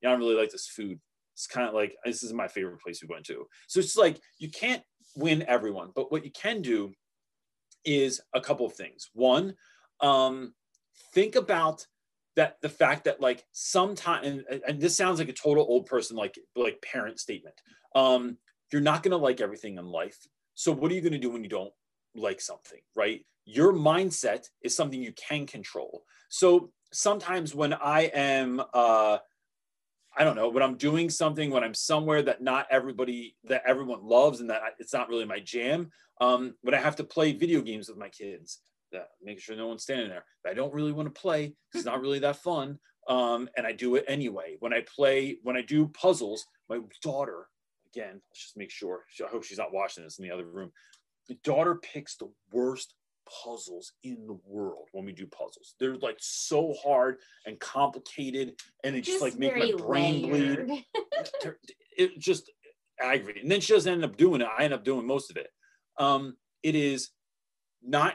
yeah, 0.00 0.08
I 0.08 0.12
don't 0.12 0.20
really 0.20 0.36
like 0.36 0.50
this 0.50 0.68
food. 0.68 1.00
It's 1.34 1.46
kind 1.46 1.68
of 1.68 1.74
like 1.74 1.96
this 2.04 2.22
is 2.22 2.32
my 2.32 2.48
favorite 2.48 2.80
place 2.80 3.02
we 3.02 3.12
went 3.12 3.26
to. 3.26 3.46
So 3.66 3.80
it's 3.80 3.96
like 3.96 4.20
you 4.38 4.50
can't 4.50 4.82
win 5.16 5.44
everyone, 5.48 5.90
but 5.94 6.12
what 6.12 6.24
you 6.24 6.30
can 6.30 6.62
do 6.62 6.92
is 7.84 8.20
a 8.32 8.40
couple 8.40 8.66
of 8.66 8.74
things. 8.74 9.10
One, 9.12 9.54
um, 10.00 10.54
think 11.12 11.34
about 11.34 11.86
that 12.36 12.60
the 12.62 12.68
fact 12.68 13.04
that 13.04 13.20
like 13.20 13.44
sometimes 13.52 14.44
and, 14.48 14.62
and 14.66 14.80
this 14.80 14.96
sounds 14.96 15.18
like 15.18 15.28
a 15.28 15.32
total 15.34 15.64
old 15.68 15.86
person 15.86 16.16
like 16.16 16.38
like 16.56 16.82
parent 16.82 17.20
statement. 17.20 17.54
Um, 17.94 18.38
you're 18.72 18.82
not 18.82 19.02
gonna 19.02 19.16
like 19.16 19.40
everything 19.40 19.78
in 19.78 19.86
life. 19.86 20.18
So 20.54 20.72
what 20.72 20.90
are 20.90 20.94
you 20.94 21.00
gonna 21.00 21.18
do 21.18 21.30
when 21.30 21.44
you 21.44 21.50
don't 21.50 21.72
like 22.14 22.40
something, 22.40 22.80
right? 22.96 23.24
Your 23.44 23.72
mindset 23.72 24.46
is 24.62 24.74
something 24.74 25.02
you 25.02 25.12
can 25.12 25.46
control. 25.46 26.04
So 26.28 26.72
sometimes 26.92 27.54
when 27.54 27.72
I 27.72 28.02
am 28.14 28.62
uh 28.72 29.18
I 30.16 30.22
don't 30.24 30.36
know 30.36 30.48
when 30.48 30.62
I'm 30.62 30.76
doing 30.76 31.10
something 31.10 31.50
when 31.50 31.64
I'm 31.64 31.74
somewhere 31.74 32.22
that 32.22 32.42
not 32.42 32.66
everybody 32.70 33.36
that 33.44 33.62
everyone 33.66 34.06
loves 34.06 34.40
and 34.40 34.50
that 34.50 34.62
it's 34.78 34.92
not 34.92 35.08
really 35.08 35.24
my 35.24 35.40
jam. 35.40 35.90
Um, 36.20 36.54
when 36.62 36.74
I 36.74 36.78
have 36.78 36.96
to 36.96 37.04
play 37.04 37.32
video 37.32 37.60
games 37.60 37.88
with 37.88 37.98
my 37.98 38.08
kids, 38.08 38.60
that 38.94 39.08
making 39.22 39.40
sure 39.40 39.56
no 39.56 39.68
one's 39.68 39.82
standing 39.82 40.08
there. 40.08 40.24
I 40.46 40.54
don't 40.54 40.72
really 40.72 40.92
want 40.92 41.12
to 41.12 41.20
play. 41.20 41.54
It's 41.74 41.84
not 41.84 42.00
really 42.00 42.18
that 42.20 42.36
fun. 42.36 42.78
Um, 43.08 43.48
and 43.56 43.66
I 43.66 43.72
do 43.72 43.96
it 43.96 44.04
anyway. 44.08 44.56
When 44.60 44.72
I 44.72 44.84
play, 44.94 45.38
when 45.42 45.56
I 45.56 45.62
do 45.62 45.88
puzzles, 45.88 46.46
my 46.68 46.80
daughter, 47.02 47.46
again, 47.94 48.20
let's 48.30 48.42
just 48.42 48.56
make 48.56 48.70
sure. 48.70 49.04
I 49.24 49.30
hope 49.30 49.44
she's 49.44 49.58
not 49.58 49.72
watching 49.72 50.04
this 50.04 50.18
in 50.18 50.24
the 50.24 50.34
other 50.34 50.46
room. 50.46 50.72
The 51.28 51.36
daughter 51.44 51.76
picks 51.76 52.16
the 52.16 52.30
worst 52.52 52.94
puzzles 53.44 53.92
in 54.02 54.26
the 54.26 54.38
world 54.46 54.88
when 54.92 55.04
we 55.04 55.12
do 55.12 55.26
puzzles. 55.26 55.74
They're 55.78 55.96
like 55.96 56.16
so 56.20 56.74
hard 56.82 57.16
and 57.46 57.58
complicated, 57.60 58.54
and 58.82 58.96
it 58.96 59.02
just, 59.02 59.22
like 59.22 59.38
make 59.38 59.56
my 59.56 59.72
brain 59.76 60.30
layered. 60.30 60.66
bleed. 60.66 60.84
it 61.96 62.18
just 62.18 62.50
aggravating. 63.00 63.42
And 63.42 63.50
then 63.50 63.60
she 63.60 63.72
doesn't 63.72 63.92
end 63.92 64.04
up 64.04 64.16
doing 64.16 64.40
it. 64.40 64.48
I 64.58 64.64
end 64.64 64.74
up 64.74 64.84
doing 64.84 65.06
most 65.06 65.30
of 65.30 65.36
it. 65.36 65.48
Um, 65.98 66.36
it 66.62 66.74
is 66.74 67.10
not 67.82 68.14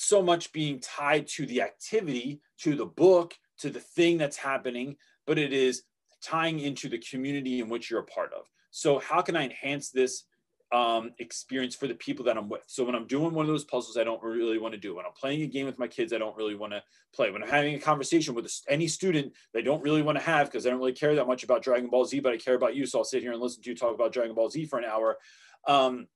so 0.00 0.22
much 0.22 0.50
being 0.52 0.80
tied 0.80 1.26
to 1.26 1.44
the 1.44 1.60
activity, 1.60 2.40
to 2.58 2.74
the 2.74 2.86
book, 2.86 3.34
to 3.58 3.68
the 3.68 3.80
thing 3.80 4.16
that's 4.16 4.36
happening, 4.36 4.96
but 5.26 5.38
it 5.38 5.52
is 5.52 5.82
tying 6.22 6.60
into 6.60 6.88
the 6.88 6.98
community 6.98 7.60
in 7.60 7.68
which 7.68 7.90
you're 7.90 8.00
a 8.00 8.04
part 8.04 8.32
of. 8.32 8.46
So, 8.70 8.98
how 8.98 9.20
can 9.20 9.36
I 9.36 9.44
enhance 9.44 9.90
this 9.90 10.24
um, 10.72 11.10
experience 11.18 11.74
for 11.74 11.88
the 11.88 11.94
people 11.94 12.24
that 12.26 12.36
I'm 12.36 12.48
with. 12.48 12.62
So 12.68 12.84
when 12.84 12.94
I'm 12.94 13.08
doing 13.08 13.34
one 13.34 13.44
of 13.44 13.48
those 13.48 13.64
puzzles, 13.64 13.96
I 13.96 14.04
don't 14.04 14.22
really 14.22 14.58
want 14.58 14.72
to 14.72 14.78
do. 14.78 14.94
When 14.94 15.04
I'm 15.04 15.12
playing 15.20 15.42
a 15.42 15.46
game 15.46 15.66
with 15.66 15.80
my 15.80 15.88
kids, 15.88 16.12
I 16.12 16.18
don't 16.18 16.36
really 16.36 16.54
want 16.54 16.72
to 16.72 16.82
play. 17.12 17.32
When 17.32 17.42
I'm 17.42 17.48
having 17.48 17.74
a 17.74 17.80
conversation 17.80 18.34
with 18.34 18.48
any 18.68 18.86
student, 18.86 19.32
they 19.52 19.62
don't 19.62 19.82
really 19.82 20.02
want 20.02 20.16
to 20.16 20.22
have 20.22 20.46
because 20.46 20.66
I 20.66 20.70
don't 20.70 20.78
really 20.78 20.92
care 20.92 21.16
that 21.16 21.26
much 21.26 21.42
about 21.42 21.62
Dragon 21.62 21.90
Ball 21.90 22.04
Z, 22.04 22.20
but 22.20 22.32
I 22.32 22.36
care 22.36 22.54
about 22.54 22.76
you. 22.76 22.86
So 22.86 22.98
I'll 22.98 23.04
sit 23.04 23.20
here 23.20 23.32
and 23.32 23.40
listen 23.40 23.64
to 23.64 23.70
you 23.70 23.74
talk 23.74 23.94
about 23.94 24.12
Dragon 24.12 24.34
Ball 24.34 24.48
Z 24.48 24.64
for 24.66 24.78
an 24.78 24.84
hour. 24.84 25.18
Um, 25.66 26.06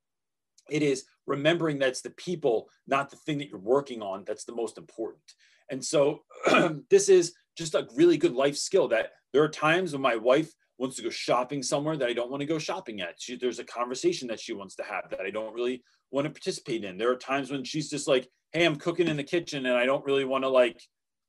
it 0.70 0.82
is 0.82 1.04
remembering 1.26 1.78
that's 1.78 2.02
the 2.02 2.10
people, 2.10 2.68
not 2.86 3.10
the 3.10 3.16
thing 3.16 3.38
that 3.38 3.48
you're 3.48 3.58
working 3.58 4.02
on, 4.02 4.24
that's 4.26 4.44
the 4.44 4.54
most 4.54 4.78
important. 4.78 5.22
And 5.70 5.84
so 5.84 6.20
this 6.90 7.08
is 7.08 7.34
just 7.56 7.74
a 7.74 7.88
really 7.94 8.16
good 8.16 8.34
life 8.34 8.56
skill 8.56 8.88
that 8.88 9.12
there 9.32 9.42
are 9.42 9.48
times 9.48 9.92
when 9.92 10.02
my 10.02 10.16
wife 10.16 10.52
wants 10.78 10.96
to 10.96 11.02
go 11.02 11.10
shopping 11.10 11.62
somewhere 11.62 11.96
that 11.96 12.08
I 12.08 12.12
don't 12.12 12.30
want 12.30 12.40
to 12.40 12.46
go 12.46 12.58
shopping 12.58 13.00
at. 13.00 13.14
She, 13.18 13.36
there's 13.36 13.58
a 13.58 13.64
conversation 13.64 14.28
that 14.28 14.40
she 14.40 14.52
wants 14.52 14.74
to 14.76 14.82
have 14.82 15.08
that 15.10 15.20
I 15.20 15.30
don't 15.30 15.54
really 15.54 15.82
want 16.10 16.26
to 16.26 16.30
participate 16.30 16.84
in. 16.84 16.98
There 16.98 17.10
are 17.10 17.16
times 17.16 17.50
when 17.50 17.64
she's 17.64 17.88
just 17.88 18.08
like, 18.08 18.28
"Hey, 18.52 18.64
I'm 18.64 18.76
cooking 18.76 19.08
in 19.08 19.16
the 19.16 19.24
kitchen 19.24 19.66
and 19.66 19.76
I 19.76 19.86
don't 19.86 20.04
really 20.04 20.24
want 20.24 20.44
to 20.44 20.48
like 20.48 20.80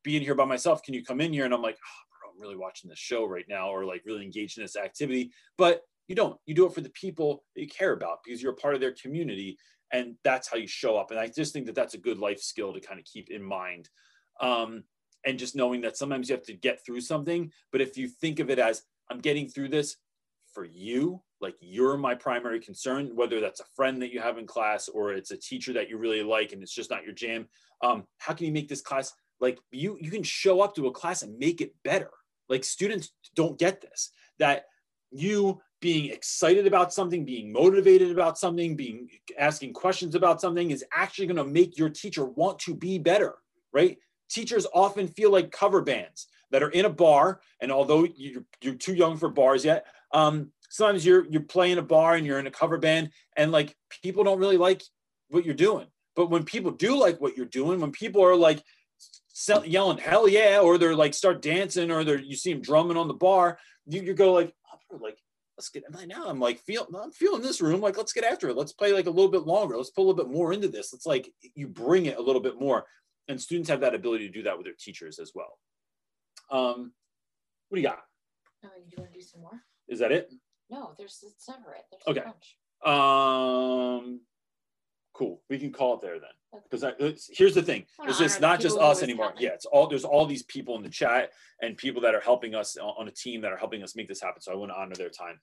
be 0.04 0.18
in 0.18 0.24
here 0.24 0.36
by 0.36 0.46
myself. 0.46 0.82
Can 0.84 0.94
you 0.94 1.04
come 1.04 1.22
in 1.22 1.34
here?" 1.34 1.46
And 1.46 1.54
I'm 1.54 1.62
like, 1.62 1.78
oh, 1.78 2.02
bro, 2.10 2.32
"I'm 2.32 2.42
really 2.42 2.58
watching 2.58 2.90
this 2.90 3.00
show 3.00 3.26
right 3.26 3.46
now, 3.48 3.70
or 3.70 3.86
like 3.86 4.02
really 4.06 4.24
engaged 4.24 4.58
in 4.58 4.64
this 4.64 4.76
activity." 4.76 5.32
But 5.58 5.82
you 6.08 6.16
don't. 6.16 6.40
You 6.46 6.56
do 6.56 6.66
it 6.66 6.74
for 6.74 6.82
the 6.82 6.90
people 6.92 7.44
that 7.56 7.62
you 7.62 7.68
care 7.68 7.94
about 7.94 8.20
because 8.24 8.42
you're 8.42 8.54
a 8.54 8.58
part 8.58 8.76
of 8.76 8.82
their 8.82 8.94
community, 8.94 9.58
and 9.92 10.16
that's 10.24 10.48
how 10.48 10.58
you 10.58 10.68
show 10.68 10.98
up. 10.98 11.12
And 11.12 11.20
I 11.20 11.28
just 11.28 11.54
think 11.54 11.66
that 11.68 11.76
that's 11.76 11.94
a 11.94 12.00
good 12.00 12.18
life 12.18 12.42
skill 12.42 12.74
to 12.74 12.80
kind 12.80 13.00
of 13.00 13.06
keep 13.06 13.30
in 13.30 13.44
mind. 13.44 13.90
Um, 14.42 14.84
and 15.26 15.40
just 15.40 15.56
knowing 15.56 15.82
that 15.82 15.98
sometimes 15.98 16.30
you 16.30 16.36
have 16.36 16.46
to 16.46 16.54
get 16.54 16.86
through 16.86 17.02
something, 17.02 17.52
but 17.72 17.82
if 17.82 17.98
you 17.98 18.08
think 18.08 18.40
of 18.40 18.50
it 18.50 18.60
as 18.60 18.84
I'm 19.10 19.20
getting 19.20 19.48
through 19.48 19.70
this 19.70 19.98
for 20.56 20.66
you. 20.66 21.22
Like 21.42 21.56
you're 21.60 21.98
my 21.98 22.16
primary 22.16 22.60
concern, 22.60 23.12
whether 23.14 23.40
that's 23.40 23.60
a 23.60 23.66
friend 23.76 24.02
that 24.02 24.12
you 24.12 24.22
have 24.22 24.40
in 24.40 24.48
class 24.48 24.88
or 24.88 25.12
it's 25.12 25.32
a 25.32 25.38
teacher 25.38 25.74
that 25.74 25.90
you 25.90 25.98
really 25.98 26.24
like 26.24 26.54
and 26.54 26.64
it's 26.64 26.74
just 26.74 26.90
not 26.90 27.04
your 27.04 27.14
jam. 27.14 27.48
Um, 27.84 28.06
how 28.18 28.34
can 28.34 28.48
you 28.48 28.54
make 28.54 28.70
this 28.70 28.82
class 28.82 29.14
like 29.40 29.60
you? 29.72 29.98
You 30.02 30.10
can 30.10 30.24
show 30.24 30.62
up 30.62 30.74
to 30.76 30.88
a 30.88 30.92
class 30.92 31.22
and 31.22 31.38
make 31.38 31.62
it 31.62 31.76
better. 31.84 32.10
Like 32.50 32.64
students 32.64 33.12
don't 33.36 33.60
get 33.60 33.82
this. 33.82 34.12
That 34.40 34.66
you 35.12 35.62
being 35.86 36.10
excited 36.10 36.66
about 36.66 36.92
something, 36.92 37.24
being 37.24 37.54
motivated 37.54 38.10
about 38.10 38.40
something, 38.40 38.76
being 38.76 39.08
asking 39.38 39.72
questions 39.72 40.16
about 40.16 40.42
something 40.42 40.72
is 40.72 40.84
actually 40.92 41.28
going 41.28 41.38
to 41.38 41.44
make 41.46 41.78
your 41.78 41.90
teacher 41.90 42.26
want 42.26 42.58
to 42.58 42.74
be 42.74 42.98
better, 42.98 43.36
right? 43.72 44.00
Teachers 44.28 44.66
often 44.74 45.08
feel 45.08 45.32
like 45.32 45.52
cover 45.52 45.84
bands 45.84 46.26
that 46.50 46.64
are 46.64 46.72
in 46.72 46.86
a 46.86 46.90
bar, 46.90 47.40
and 47.60 47.72
although 47.72 48.04
you're, 48.16 48.44
you're 48.62 48.74
too 48.74 48.96
young 48.96 49.16
for 49.16 49.30
bars 49.30 49.64
yet, 49.64 49.86
um, 50.12 50.52
sometimes 50.70 51.06
you're 51.06 51.24
you're 51.28 51.44
playing 51.44 51.78
a 51.78 51.84
bar 51.84 52.16
and 52.16 52.26
you're 52.26 52.40
in 52.40 52.48
a 52.48 52.52
cover 52.52 52.80
band, 52.80 53.12
and 53.38 53.52
like 53.52 53.76
people 54.02 54.24
don't 54.24 54.40
really 54.40 54.58
like 54.58 54.82
what 55.30 55.46
you're 55.46 55.54
doing. 55.54 55.86
But 56.16 56.32
when 56.32 56.46
people 56.46 56.72
do 56.72 56.98
like 56.98 57.22
what 57.22 57.38
you're 57.38 57.46
doing, 57.46 57.80
when 57.80 57.92
people 57.92 58.24
are 58.24 58.36
like 58.36 58.64
yelling 59.66 60.00
hell 60.00 60.28
yeah, 60.28 60.62
or 60.64 60.80
they're 60.80 60.96
like 60.96 61.14
start 61.14 61.44
dancing, 61.44 61.92
or 61.92 62.04
they're 62.04 62.20
you 62.20 62.36
see 62.36 62.54
them 62.54 62.64
drumming 62.64 62.98
on 62.98 63.08
the 63.08 63.14
bar, 63.14 63.60
you, 63.86 64.02
you 64.02 64.16
go 64.16 64.34
like 64.34 64.52
oh, 64.92 64.98
like 65.00 65.20
let's 65.58 65.70
get 65.70 65.84
now 66.08 66.28
I'm 66.28 66.40
like 66.40 66.60
feel 66.60 66.88
I'm 67.02 67.12
feeling 67.12 67.42
this 67.42 67.62
room 67.62 67.82
like 67.82 67.98
let's 67.98 68.14
get 68.14 68.24
after 68.24 68.50
it 68.50 68.58
let's 68.58 68.74
play 68.74 68.92
like 68.92 69.08
a 69.08 69.12
little 69.12 69.32
bit 69.32 69.44
longer 69.44 69.78
let's 69.78 69.90
put 69.90 70.02
a 70.02 70.06
little 70.06 70.24
bit 70.24 70.34
more 70.34 70.54
into 70.54 70.68
this 70.68 70.94
it's 70.94 71.06
like 71.06 71.32
you 71.56 71.68
bring 71.68 72.08
it 72.08 72.18
a 72.18 72.22
little 72.22 72.42
bit 72.42 72.60
more 72.60 72.86
and 73.28 73.40
students 73.40 73.70
have 73.70 73.80
that 73.80 73.96
ability 73.96 74.28
to 74.28 74.34
do 74.34 74.44
that 74.44 74.58
with 74.58 74.66
their 74.66 74.76
teachers 74.78 75.18
as 75.20 75.32
well 75.34 75.58
um, 76.52 76.92
what 77.70 77.76
do 77.76 77.82
you 77.82 77.88
got? 77.88 78.00
Oh, 78.64 78.70
you 78.88 78.94
want 78.98 79.12
to 79.12 79.20
do 79.20 79.26
some 79.26 79.42
more? 79.42 79.62
Is 79.88 80.00
that 80.00 80.12
it? 80.12 80.32
No, 80.70 80.94
there's 80.98 81.24
it's 81.26 81.48
never 81.48 81.76
it. 81.76 81.84
There's 81.92 82.18
okay. 82.18 82.28
Um, 82.86 84.22
cool. 85.14 85.42
We 85.50 85.60
can 85.60 85.72
call 85.72 85.96
it 85.96 86.02
there 86.02 86.20
then. 86.20 86.30
Because 86.64 86.84
okay. 86.84 87.16
here's 87.32 87.56
the 87.56 87.62
thing: 87.62 87.86
is 88.08 88.22
it's 88.22 88.40
not 88.40 88.60
just 88.60 88.78
us 88.78 89.04
anymore. 89.04 89.34
Yeah, 89.38 89.50
it's 89.50 89.66
all 89.66 89.88
there's 89.88 90.06
all 90.06 90.26
these 90.26 90.44
people 90.44 90.76
in 90.76 90.84
the 90.84 90.90
chat 90.90 91.32
and 91.62 91.78
people 91.78 92.02
that 92.02 92.16
are 92.16 92.20
helping 92.20 92.56
us 92.56 92.78
on 92.78 93.08
a 93.08 93.12
team 93.12 93.42
that 93.42 93.52
are 93.52 93.58
helping 93.58 93.84
us 93.84 93.96
make 93.96 94.08
this 94.08 94.22
happen. 94.22 94.42
So 94.42 94.52
I 94.52 94.56
want 94.56 94.72
to 94.72 94.78
honor 94.78 94.96
their 94.96 95.10
time 95.10 95.40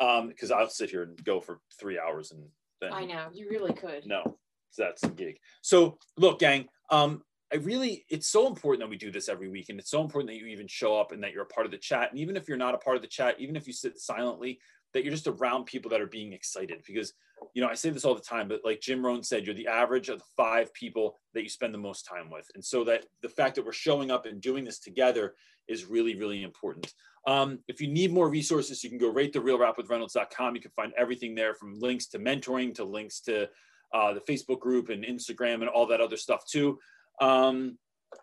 Um, 0.00 0.28
because 0.28 0.50
um, 0.50 0.58
I'll 0.58 0.68
sit 0.68 0.90
here 0.90 1.02
and 1.02 1.22
go 1.24 1.40
for 1.40 1.60
three 1.78 1.98
hours 1.98 2.32
and 2.32 2.42
then 2.80 2.92
I 2.92 3.04
know 3.04 3.28
you 3.32 3.48
really 3.48 3.72
could. 3.72 4.06
No, 4.06 4.38
that's 4.76 5.02
a 5.04 5.08
gig. 5.08 5.38
So 5.60 5.98
look, 6.16 6.38
gang. 6.38 6.68
Um, 6.90 7.22
I 7.52 7.56
really, 7.56 8.06
it's 8.08 8.28
so 8.28 8.46
important 8.46 8.80
that 8.80 8.88
we 8.88 8.96
do 8.96 9.10
this 9.10 9.28
every 9.28 9.50
week. 9.50 9.68
And 9.68 9.78
it's 9.78 9.90
so 9.90 10.00
important 10.00 10.30
that 10.30 10.38
you 10.38 10.46
even 10.46 10.66
show 10.66 10.98
up 10.98 11.12
and 11.12 11.22
that 11.22 11.32
you're 11.32 11.42
a 11.42 11.46
part 11.54 11.66
of 11.66 11.70
the 11.70 11.76
chat. 11.78 12.10
And 12.10 12.18
even 12.18 12.34
if 12.34 12.48
you're 12.48 12.56
not 12.56 12.74
a 12.74 12.78
part 12.78 12.96
of 12.96 13.02
the 13.02 13.08
chat, 13.08 13.36
even 13.38 13.56
if 13.56 13.66
you 13.66 13.74
sit 13.74 13.98
silently, 13.98 14.58
that 14.94 15.04
you're 15.04 15.12
just 15.12 15.26
around 15.26 15.64
people 15.64 15.90
that 15.90 16.00
are 16.00 16.06
being 16.06 16.32
excited. 16.32 16.82
Because, 16.86 17.12
you 17.54 17.62
know, 17.62 17.68
I 17.68 17.74
say 17.74 17.90
this 17.90 18.04
all 18.04 18.14
the 18.14 18.20
time, 18.20 18.48
but 18.48 18.60
like 18.64 18.80
Jim 18.80 19.04
Rohn 19.04 19.22
said, 19.22 19.46
you're 19.46 19.54
the 19.54 19.68
average 19.68 20.08
of 20.08 20.18
the 20.18 20.24
five 20.36 20.72
people 20.74 21.18
that 21.34 21.42
you 21.42 21.48
spend 21.48 21.72
the 21.72 21.78
most 21.78 22.06
time 22.06 22.30
with. 22.30 22.50
And 22.54 22.64
so 22.64 22.84
that 22.84 23.06
the 23.22 23.28
fact 23.28 23.56
that 23.56 23.64
we're 23.64 23.72
showing 23.72 24.10
up 24.10 24.26
and 24.26 24.40
doing 24.40 24.64
this 24.64 24.78
together 24.78 25.34
is 25.68 25.86
really, 25.86 26.14
really 26.14 26.42
important. 26.42 26.92
Um, 27.26 27.60
if 27.68 27.80
you 27.80 27.88
need 27.88 28.12
more 28.12 28.28
resources, 28.28 28.82
you 28.82 28.90
can 28.90 28.98
go 28.98 29.10
right 29.10 29.32
to 29.32 29.40
realrapwithreynolds.com. 29.40 30.54
You 30.54 30.60
can 30.60 30.72
find 30.72 30.92
everything 30.96 31.34
there 31.34 31.54
from 31.54 31.78
links 31.78 32.06
to 32.08 32.18
mentoring 32.18 32.74
to 32.74 32.84
links 32.84 33.20
to 33.20 33.48
uh, 33.94 34.14
the 34.14 34.20
Facebook 34.20 34.60
group 34.60 34.88
and 34.88 35.04
Instagram 35.04 35.56
and 35.56 35.68
all 35.68 35.86
that 35.86 36.00
other 36.00 36.16
stuff 36.16 36.44
too. 36.46 36.78
Um, 37.20 37.78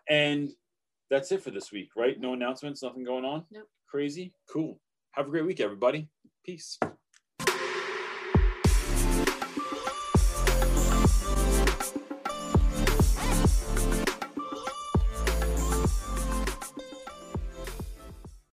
and 0.08 0.50
that's 1.10 1.32
it 1.32 1.42
for 1.42 1.50
this 1.50 1.72
week, 1.72 1.90
right? 1.96 2.18
No 2.20 2.34
announcements, 2.34 2.82
nothing 2.82 3.04
going 3.04 3.24
on. 3.24 3.44
Nope. 3.50 3.68
Crazy. 3.88 4.32
Cool. 4.48 4.78
Have 5.12 5.26
a 5.26 5.30
great 5.30 5.46
week, 5.46 5.60
everybody. 5.60 6.08
Peace. 6.50 6.80